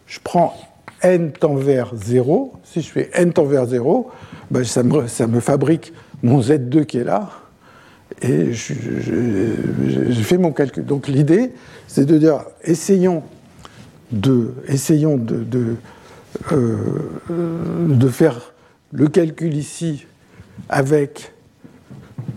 je 0.07 0.19
prends 0.23 0.55
n 1.03 1.33
tend 1.33 1.55
vers 1.55 1.93
0. 1.95 2.53
Si 2.65 2.81
je 2.81 2.89
fais 2.89 3.11
n 3.15 3.33
tend 3.33 3.45
vers 3.45 3.67
0, 3.67 4.11
ben 4.51 4.65
ça, 4.65 4.83
me, 4.83 5.41
fabrique 5.41 5.93
mon 6.23 6.41
z2 6.41 6.85
qui 6.85 6.99
est 6.99 7.05
là. 7.05 7.31
Et 8.23 8.53
je, 8.53 8.73
fais 10.23 10.39
mon 10.39 10.53
calcul. 10.53 10.85
Donc 10.85 11.09
l'idée, 11.09 11.53
c'est 11.89 12.05
de 12.05 12.19
dire, 12.19 12.45
essayons 12.63 13.23
de, 14.13 14.55
essayons 14.69 15.17
de, 15.17 15.43
de, 15.43 15.77
euh, 16.53 18.09
faire 18.11 18.53
le 18.93 19.09
calcul 19.09 19.55
ici 19.55 20.07
avec 20.69 21.33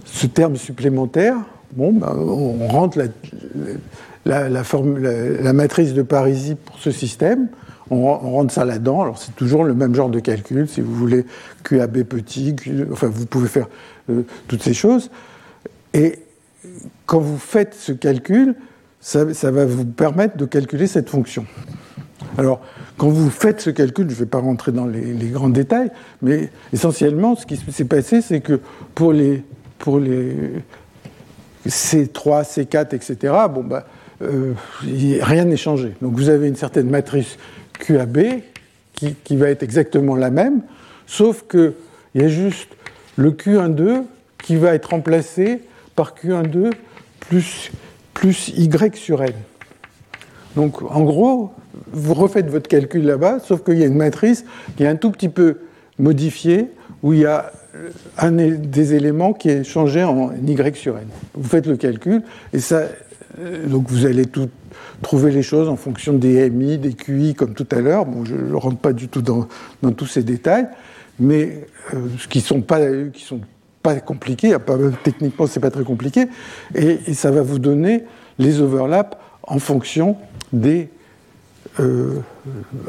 ce 0.05 0.25
terme 0.27 0.55
supplémentaire. 0.55 1.35
Bon, 1.73 1.93
ben, 1.93 2.15
on 2.17 2.67
rentre 2.67 2.97
la, 2.97 3.05
la, 4.27 5.53
matrice 5.53 5.93
de 5.93 6.01
Parisie 6.01 6.55
pour 6.55 6.77
ce 6.79 6.91
système, 6.91 7.47
on, 7.89 8.01
rentre 8.03 8.53
ça 8.53 8.65
là-dedans. 8.65 9.01
Alors 9.01 9.17
c'est 9.17 9.35
toujours 9.35 9.63
le 9.63 9.73
même 9.73 9.95
genre 9.95 10.09
de 10.09 10.19
calcul. 10.19 10.67
Si 10.67 10.81
vous 10.81 10.93
voulez 10.93 11.25
QAB 11.63 12.03
petit, 12.03 12.55
enfin 12.91 13.07
vous 13.07 13.25
pouvez 13.25 13.47
faire 13.47 13.67
euh, 14.09 14.23
toutes 14.47 14.63
ces 14.63 14.73
choses. 14.73 15.09
Et 15.93 16.19
quand 17.05 17.19
vous 17.19 17.37
faites 17.37 17.73
ce 17.73 17.91
calcul, 17.91 18.55
ça, 18.99 19.23
va 19.23 19.65
vous 19.65 19.85
permettre 19.85 20.37
de 20.37 20.45
calculer 20.45 20.87
cette 20.87 21.09
fonction. 21.09 21.45
Alors, 22.37 22.61
quand 22.97 23.09
vous 23.09 23.29
faites 23.29 23.61
ce 23.61 23.69
calcul, 23.69 24.09
je 24.09 24.15
ne 24.15 24.19
vais 24.19 24.25
pas 24.25 24.39
rentrer 24.39 24.71
dans 24.71 24.85
les, 24.85 25.29
grands 25.29 25.49
détails, 25.49 25.91
mais 26.21 26.49
essentiellement, 26.73 27.35
ce 27.35 27.45
qui 27.45 27.57
s'est 27.57 27.85
passé, 27.85 28.21
c'est 28.21 28.41
que 28.41 28.59
pour 28.95 29.13
les, 29.13 29.43
pour 29.79 29.99
les 29.99 30.35
C3, 31.65 32.43
C4, 32.43 32.95
etc., 32.95 33.33
bon, 33.49 33.63
bah, 33.63 33.85
euh, 34.21 34.53
rien 34.83 35.45
n'est 35.45 35.57
changé. 35.57 35.93
Donc 36.01 36.15
vous 36.15 36.29
avez 36.29 36.47
une 36.47 36.55
certaine 36.55 36.89
matrice 36.89 37.37
QAB 37.79 38.41
qui, 38.93 39.35
va 39.35 39.49
être 39.49 39.61
exactement 39.61 40.15
la 40.15 40.31
même, 40.31 40.61
sauf 41.05 41.43
qu'il 41.47 41.73
y 42.15 42.23
a 42.23 42.27
juste 42.27 42.69
le 43.15 43.31
Q12 43.31 44.03
qui 44.43 44.55
va 44.55 44.73
être 44.73 44.89
remplacé 44.89 45.61
par 45.95 46.15
Q12 46.15 46.71
plus, 47.19 47.71
plus 48.15 48.49
Y 48.49 48.95
sur 48.95 49.21
N. 49.21 49.33
Donc 50.55 50.81
en 50.81 51.03
gros, 51.03 51.51
vous 51.91 52.15
refaites 52.15 52.49
votre 52.49 52.67
calcul 52.67 53.05
là-bas, 53.05 53.39
sauf 53.39 53.63
qu'il 53.63 53.77
y 53.77 53.83
a 53.83 53.87
une 53.87 53.97
matrice 53.97 54.45
qui 54.75 54.83
est 54.83 54.87
un 54.87 54.95
tout 54.95 55.11
petit 55.11 55.29
peu 55.29 55.59
modifiée, 55.99 56.67
où 57.03 57.13
il 57.13 57.19
y 57.19 57.25
a 57.25 57.51
un 58.17 58.31
des 58.31 58.95
éléments 58.95 59.33
qui 59.33 59.49
est 59.49 59.63
changé 59.63 60.03
en 60.03 60.31
Y 60.31 60.75
sur 60.75 60.97
N. 60.97 61.05
Vous 61.35 61.47
faites 61.47 61.67
le 61.67 61.77
calcul, 61.77 62.23
et 62.53 62.59
ça, 62.59 62.83
donc 63.37 63.89
vous 63.89 64.05
allez 64.05 64.25
tout, 64.25 64.49
trouver 65.01 65.31
les 65.31 65.43
choses 65.43 65.69
en 65.69 65.75
fonction 65.75 66.13
des 66.13 66.49
MI, 66.49 66.77
des 66.77 66.93
QI, 66.93 67.35
comme 67.35 67.53
tout 67.53 67.67
à 67.71 67.79
l'heure. 67.79 68.05
Bon, 68.05 68.25
je 68.25 68.35
ne 68.35 68.55
rentre 68.55 68.77
pas 68.77 68.93
du 68.93 69.07
tout 69.07 69.21
dans, 69.21 69.47
tous 69.91 70.07
ces 70.07 70.23
détails, 70.23 70.67
mais 71.19 71.67
euh, 71.93 72.07
ce 72.17 72.27
qui 72.27 72.39
ne 72.39 72.43
sont 72.43 72.61
pas, 72.61 72.79
qui 73.13 73.23
sont 73.23 73.41
pas 73.83 73.99
compliqués, 73.99 74.55
techniquement 75.03 75.47
c'est 75.47 75.59
pas 75.59 75.71
très 75.71 75.83
compliqué, 75.83 76.27
et, 76.75 77.13
ça 77.13 77.31
va 77.31 77.41
vous 77.41 77.59
donner 77.59 78.03
les 78.39 78.59
overlaps 78.59 79.17
en 79.43 79.59
fonction 79.59 80.17
des, 80.51 80.89
euh, 81.79 82.19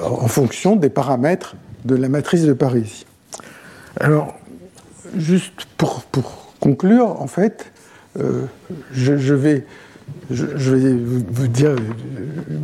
en 0.03 0.29
fonction 0.29 0.77
des 0.77 0.91
paramètres 0.91 1.57
de 1.85 1.95
la 1.95 2.09
matrice 2.09 2.43
de 2.45 2.53
Paris. 2.53 3.07
Alors, 4.01 4.37
juste 5.17 5.67
pour, 5.77 6.03
pour 6.03 6.55
conclure, 6.59 7.21
en 7.21 7.27
fait, 7.27 7.73
je, 8.93 9.35
vais 9.35 9.65
je, 10.31 10.75
vais 10.75 10.95
vous 10.95 11.49
dire, 11.49 11.75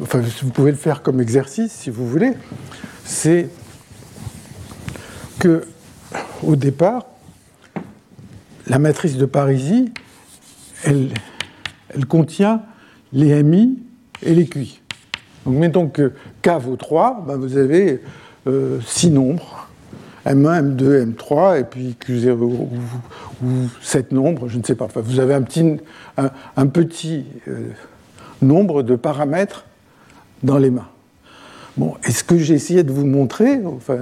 enfin 0.03 0.21
vous 0.43 0.51
pouvez 0.51 0.71
le 0.71 0.77
faire 0.77 1.03
comme 1.03 1.21
exercice 1.21 1.73
si 1.73 1.91
vous 1.91 2.07
voulez, 2.07 2.33
c'est 3.05 3.49
que 5.39 5.65
au 6.43 6.57
départ, 6.57 7.07
la 8.67 8.79
matrice 8.79 9.17
de 9.17 9.27
Parisie, 9.27 9.93
elle, 10.85 11.11
elle 11.89 12.07
contient 12.07 12.63
les 13.13 13.43
MI 13.43 13.79
et 14.23 14.35
les 14.35 14.47
QI. 14.47 14.81
Donc 15.47 15.57
mettons 15.57 15.89
que 15.89 16.13
K 16.43 16.51
vaut 16.61 16.77
3, 16.77 17.25
ben 17.27 17.37
vous 17.37 17.57
avez 17.57 18.01
euh, 18.47 18.81
6 18.87 19.11
nombres 19.11 19.64
M1, 20.27 20.77
M2, 20.77 21.15
M3, 21.15 21.61
et 21.61 21.65
puis 21.65 21.97
Q0 22.01 22.33
ou, 22.33 22.69
ou 23.45 23.49
7 23.83 24.13
nombres, 24.13 24.49
je 24.49 24.59
ne 24.59 24.63
sais 24.63 24.75
pas. 24.75 24.87
Enfin, 24.87 25.01
vous 25.01 25.21
avez 25.21 25.35
un 25.35 25.43
petit, 25.43 25.77
un, 26.17 26.67
petit 26.67 27.25
euh, 27.49 27.69
nombre 28.41 28.83
de 28.83 28.97
paramètres 28.97 29.67
dans 30.43 30.59
les 30.59 30.71
mains. 30.71 30.89
Bon, 31.77 31.95
et 32.07 32.13
ce 32.13 32.25
que 32.25 32.39
j'ai 32.39 32.55
essayé 32.55 32.85
de 32.85 32.93
vous 32.93 33.05
montrer 33.05 33.61
enfin, 33.67 33.99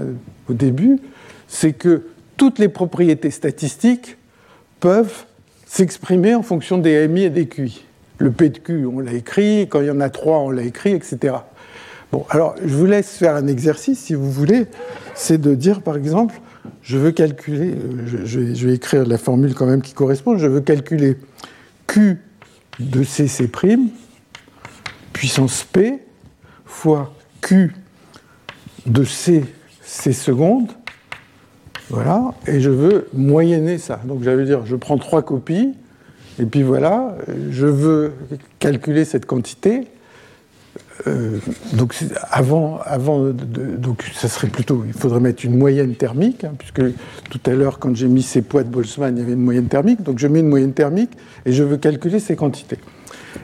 au 0.49 0.53
début, 0.53 1.01
c'est 1.49 1.73
que 1.73 2.07
toutes 2.37 2.59
les 2.59 2.69
propriétés 2.69 3.31
statistiques 3.31 4.19
peuvent 4.79 5.25
s'exprimer 5.67 6.35
en 6.35 6.43
fonction 6.43 6.79
des 6.79 7.09
MI 7.09 7.25
et 7.25 7.31
des 7.31 7.47
QI. 7.47 7.85
Le 8.19 8.31
P 8.31 8.51
de 8.51 8.59
Q, 8.59 8.87
on 8.87 9.01
l'a 9.01 9.15
écrit, 9.15 9.63
quand 9.69 9.81
il 9.81 9.87
y 9.87 9.91
en 9.91 10.01
a 10.01 10.11
trois, 10.11 10.39
on 10.39 10.51
l'a 10.51 10.63
écrit, 10.63 10.93
etc. 10.93 11.35
Bon, 12.13 12.27
alors 12.29 12.55
je 12.63 12.75
vous 12.77 12.85
laisse 12.85 13.17
faire 13.17 13.35
un 13.35 13.47
exercice 13.47 13.99
si 13.99 14.15
vous 14.15 14.31
voulez, 14.31 14.67
c'est 15.15 15.41
de 15.41 15.55
dire 15.55 15.81
par 15.81 15.97
exemple, 15.97 16.35
je 16.83 16.99
veux 16.99 17.11
calculer, 17.11 17.75
je, 18.05 18.39
vais, 18.39 18.75
écrire 18.75 19.07
la 19.07 19.17
formule 19.17 19.55
quand 19.55 19.65
même 19.65 19.81
qui 19.81 19.95
correspond, 19.95 20.37
je 20.37 20.47
veux 20.47 20.61
calculer 20.61 21.17
Q 21.87 22.19
de 22.79 23.03
CC' 23.03 23.51
puissance 25.15 25.65
P 25.65 26.01
fois 26.67 27.15
Q 27.41 27.75
de 28.85 29.05
C, 29.05 29.45
C 29.81 30.13
secondes, 30.13 30.71
voilà, 31.89 32.35
et 32.47 32.61
je 32.61 32.69
veux 32.69 33.09
moyenner 33.15 33.79
ça. 33.79 34.01
Donc 34.05 34.23
j'allais 34.23 34.45
dire, 34.45 34.67
je 34.67 34.77
prends 34.77 34.99
trois 34.99 35.23
copies, 35.23 35.73
et 36.39 36.45
puis 36.45 36.63
voilà, 36.63 37.17
je 37.51 37.67
veux 37.67 38.13
calculer 38.59 39.07
cette 39.07 39.25
quantité, 39.25 39.87
euh, 41.07 41.39
donc 41.73 41.95
avant, 42.31 42.81
avant 42.85 43.33
donc 43.33 44.05
ça 44.15 44.29
serait 44.29 44.49
plutôt, 44.49 44.85
il 44.87 44.93
faudrait 44.93 45.21
mettre 45.21 45.45
une 45.45 45.57
moyenne 45.57 45.95
thermique, 45.95 46.45
hein, 46.45 46.53
puisque 46.59 46.83
tout 47.31 47.41
à 47.47 47.51
l'heure 47.55 47.79
quand 47.79 47.97
j'ai 47.97 48.09
mis 48.09 48.23
ces 48.23 48.43
poids 48.43 48.63
de 48.63 48.69
Boltzmann, 48.69 49.17
il 49.17 49.21
y 49.21 49.23
avait 49.23 49.33
une 49.33 49.43
moyenne 49.43 49.69
thermique, 49.69 50.03
donc 50.03 50.19
je 50.19 50.27
mets 50.27 50.41
une 50.41 50.49
moyenne 50.49 50.73
thermique 50.73 51.13
et 51.47 51.53
je 51.53 51.63
veux 51.63 51.77
calculer 51.77 52.21
ces 52.21 52.37
quantités. 52.37 52.79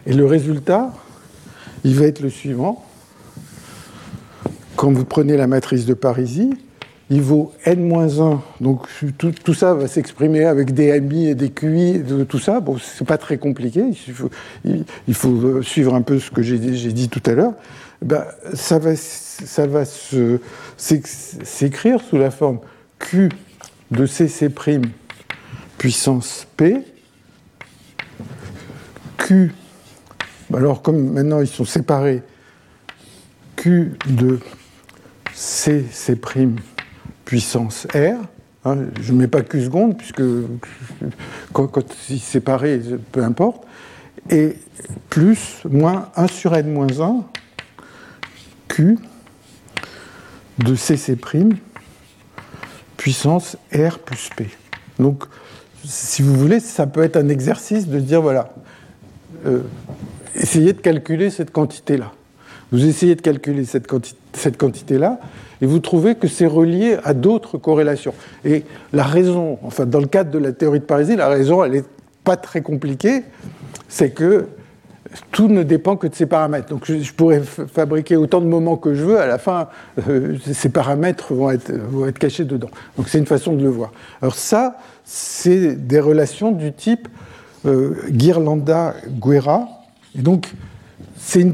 Et 0.07 0.13
le 0.13 0.27
résultat, 0.27 0.93
il 1.85 1.95
va 1.95 2.07
être 2.07 2.21
le 2.21 2.31
suivant. 2.31 2.85
Quand 4.77 4.93
vous 4.93 5.05
prenez 5.05 5.37
la 5.37 5.47
matrice 5.47 5.87
de 5.87 5.95
Parisie, 5.95 6.55
il 7.11 7.23
vaut 7.23 7.53
n-1, 7.65 8.41
donc 8.61 8.87
tout, 9.17 9.55
ça 9.55 9.73
va 9.73 9.89
s'exprimer 9.89 10.45
avec 10.45 10.73
des 10.73 11.01
MI 11.01 11.29
et 11.29 11.35
des 11.35 11.51
QI, 11.51 12.03
tout 12.29 12.39
ça. 12.39 12.61
Bon, 12.61 12.77
c'est 12.79 13.07
pas 13.07 13.17
très 13.17 13.39
compliqué, 13.39 13.83
il 13.91 14.15
faut, 14.15 14.31
faut, 15.13 15.63
suivre 15.63 15.95
un 15.95 16.03
peu 16.03 16.19
ce 16.19 16.31
que 16.31 16.43
j'ai 16.43 16.59
dit 16.59 17.09
tout 17.09 17.23
à 17.25 17.33
l'heure. 17.33 17.55
Ben, 18.03 18.25
ça 18.53 18.79
va, 18.79 18.95
ça 18.95 19.67
va 19.67 19.85
s'écrire 20.77 22.01
sous 22.01 22.19
la 22.19 22.31
forme 22.31 22.61
Q 22.99 23.31
de 23.91 24.05
CC' 24.05 24.51
puissance 25.79 26.47
P, 26.57 26.83
Q, 29.17 29.53
alors 30.55 30.83
comme 30.83 31.13
maintenant 31.13 31.41
ils 31.41 31.49
sont 31.49 31.65
séparés, 31.65 32.23
Q 33.57 33.93
de 34.07 34.41
CC' 35.33 36.21
puissance 37.29 37.87
R. 37.95 38.25
Hein, 38.65 38.87
je 39.03 39.13
ne 39.13 39.19
mets 39.19 39.29
pas 39.29 39.43
Q 39.43 39.65
secondes, 39.65 39.99
puisque 39.99 40.23
quand, 41.53 41.67
quand 41.67 41.85
c'est 41.93 42.17
séparé, 42.17 42.81
peu 43.13 43.23
importe. 43.23 43.65
Et 44.31 44.57
plus, 45.11 45.61
moins 45.69 46.09
1 46.17 46.27
sur 46.27 46.55
n 46.55 46.73
moins 46.73 46.87
1, 46.99 47.25
Q 48.69 48.99
de 50.61 50.75
CC' 50.75 51.19
puissance 52.97 53.59
R 53.75 53.99
plus 53.99 54.31
P. 54.35 54.49
Donc, 54.99 55.25
si 55.85 56.23
vous 56.23 56.35
voulez, 56.35 56.61
ça 56.61 56.87
peut 56.87 57.03
être 57.03 57.17
un 57.17 57.29
exercice 57.29 57.89
de 57.89 58.01
dire, 58.01 58.23
voilà, 58.23 58.55
euh, 59.45 59.61
essayez 60.35 60.73
de 60.73 60.81
calculer 60.81 61.29
cette 61.29 61.51
quantité-là. 61.51 62.11
Vous 62.71 62.87
essayez 62.87 63.15
de 63.15 63.23
calculer 63.23 63.65
cette, 63.65 63.87
quantité-là, 64.57 65.21
et 65.61 65.67
vous 65.67 65.79
trouvez 65.79 66.15
que 66.15 66.29
c'est 66.29 66.47
relié 66.47 66.97
à 67.03 67.15
d'autres 67.15 67.57
corrélations. 67.57 68.15
Et 68.45 68.65
la 68.93 69.05
raison, 69.05 69.59
enfin 69.63 69.87
dans 69.87 70.01
le 70.01 70.07
cadre 70.07 70.31
de 70.31 70.39
la 70.39 70.53
théorie 70.53 70.81
de 70.81 70.85
Parisie, 70.85 71.17
la 71.17 71.29
raison, 71.29 71.65
elle 71.65 71.73
n'est 71.73 71.85
pas 72.25 72.37
très 72.37 72.61
compliquée, 72.61 73.23
c'est 73.89 74.11
que 74.11 74.47
tout 75.33 75.49
ne 75.49 75.63
dépend 75.63 75.97
que 75.97 76.07
de 76.07 76.15
ces 76.15 76.27
paramètres. 76.27 76.69
Donc 76.69 76.85
je, 76.85 77.13
pourrais 77.13 77.41
fabriquer 77.41 78.17
autant 78.17 78.41
de 78.41 78.47
moments 78.47 78.77
que 78.77 78.95
je 78.95 79.05
veux, 79.05 79.19
à 79.19 79.27
la 79.27 79.39
fin, 79.39 79.69
euh, 80.09 80.37
ces 80.53 80.69
paramètres 80.69 81.33
vont 81.33 81.51
être, 81.51 82.19
cachés 82.19 82.45
dedans. 82.45 82.69
Donc 82.97 83.09
c'est 83.09 83.19
une 83.19 83.27
façon 83.27 83.55
de 83.55 83.63
le 83.63 83.71
voir. 83.71 83.93
Alors 84.21 84.35
ça, 84.35 84.77
c'est 85.05 85.75
des 85.87 86.01
relations 86.01 86.53
du 86.53 86.73
type 86.73 87.09
euh, 87.67 87.95
Ghirlanda-Guerra. 88.11 89.69
Et 90.17 90.23
donc 90.23 90.53
c'est 91.17 91.47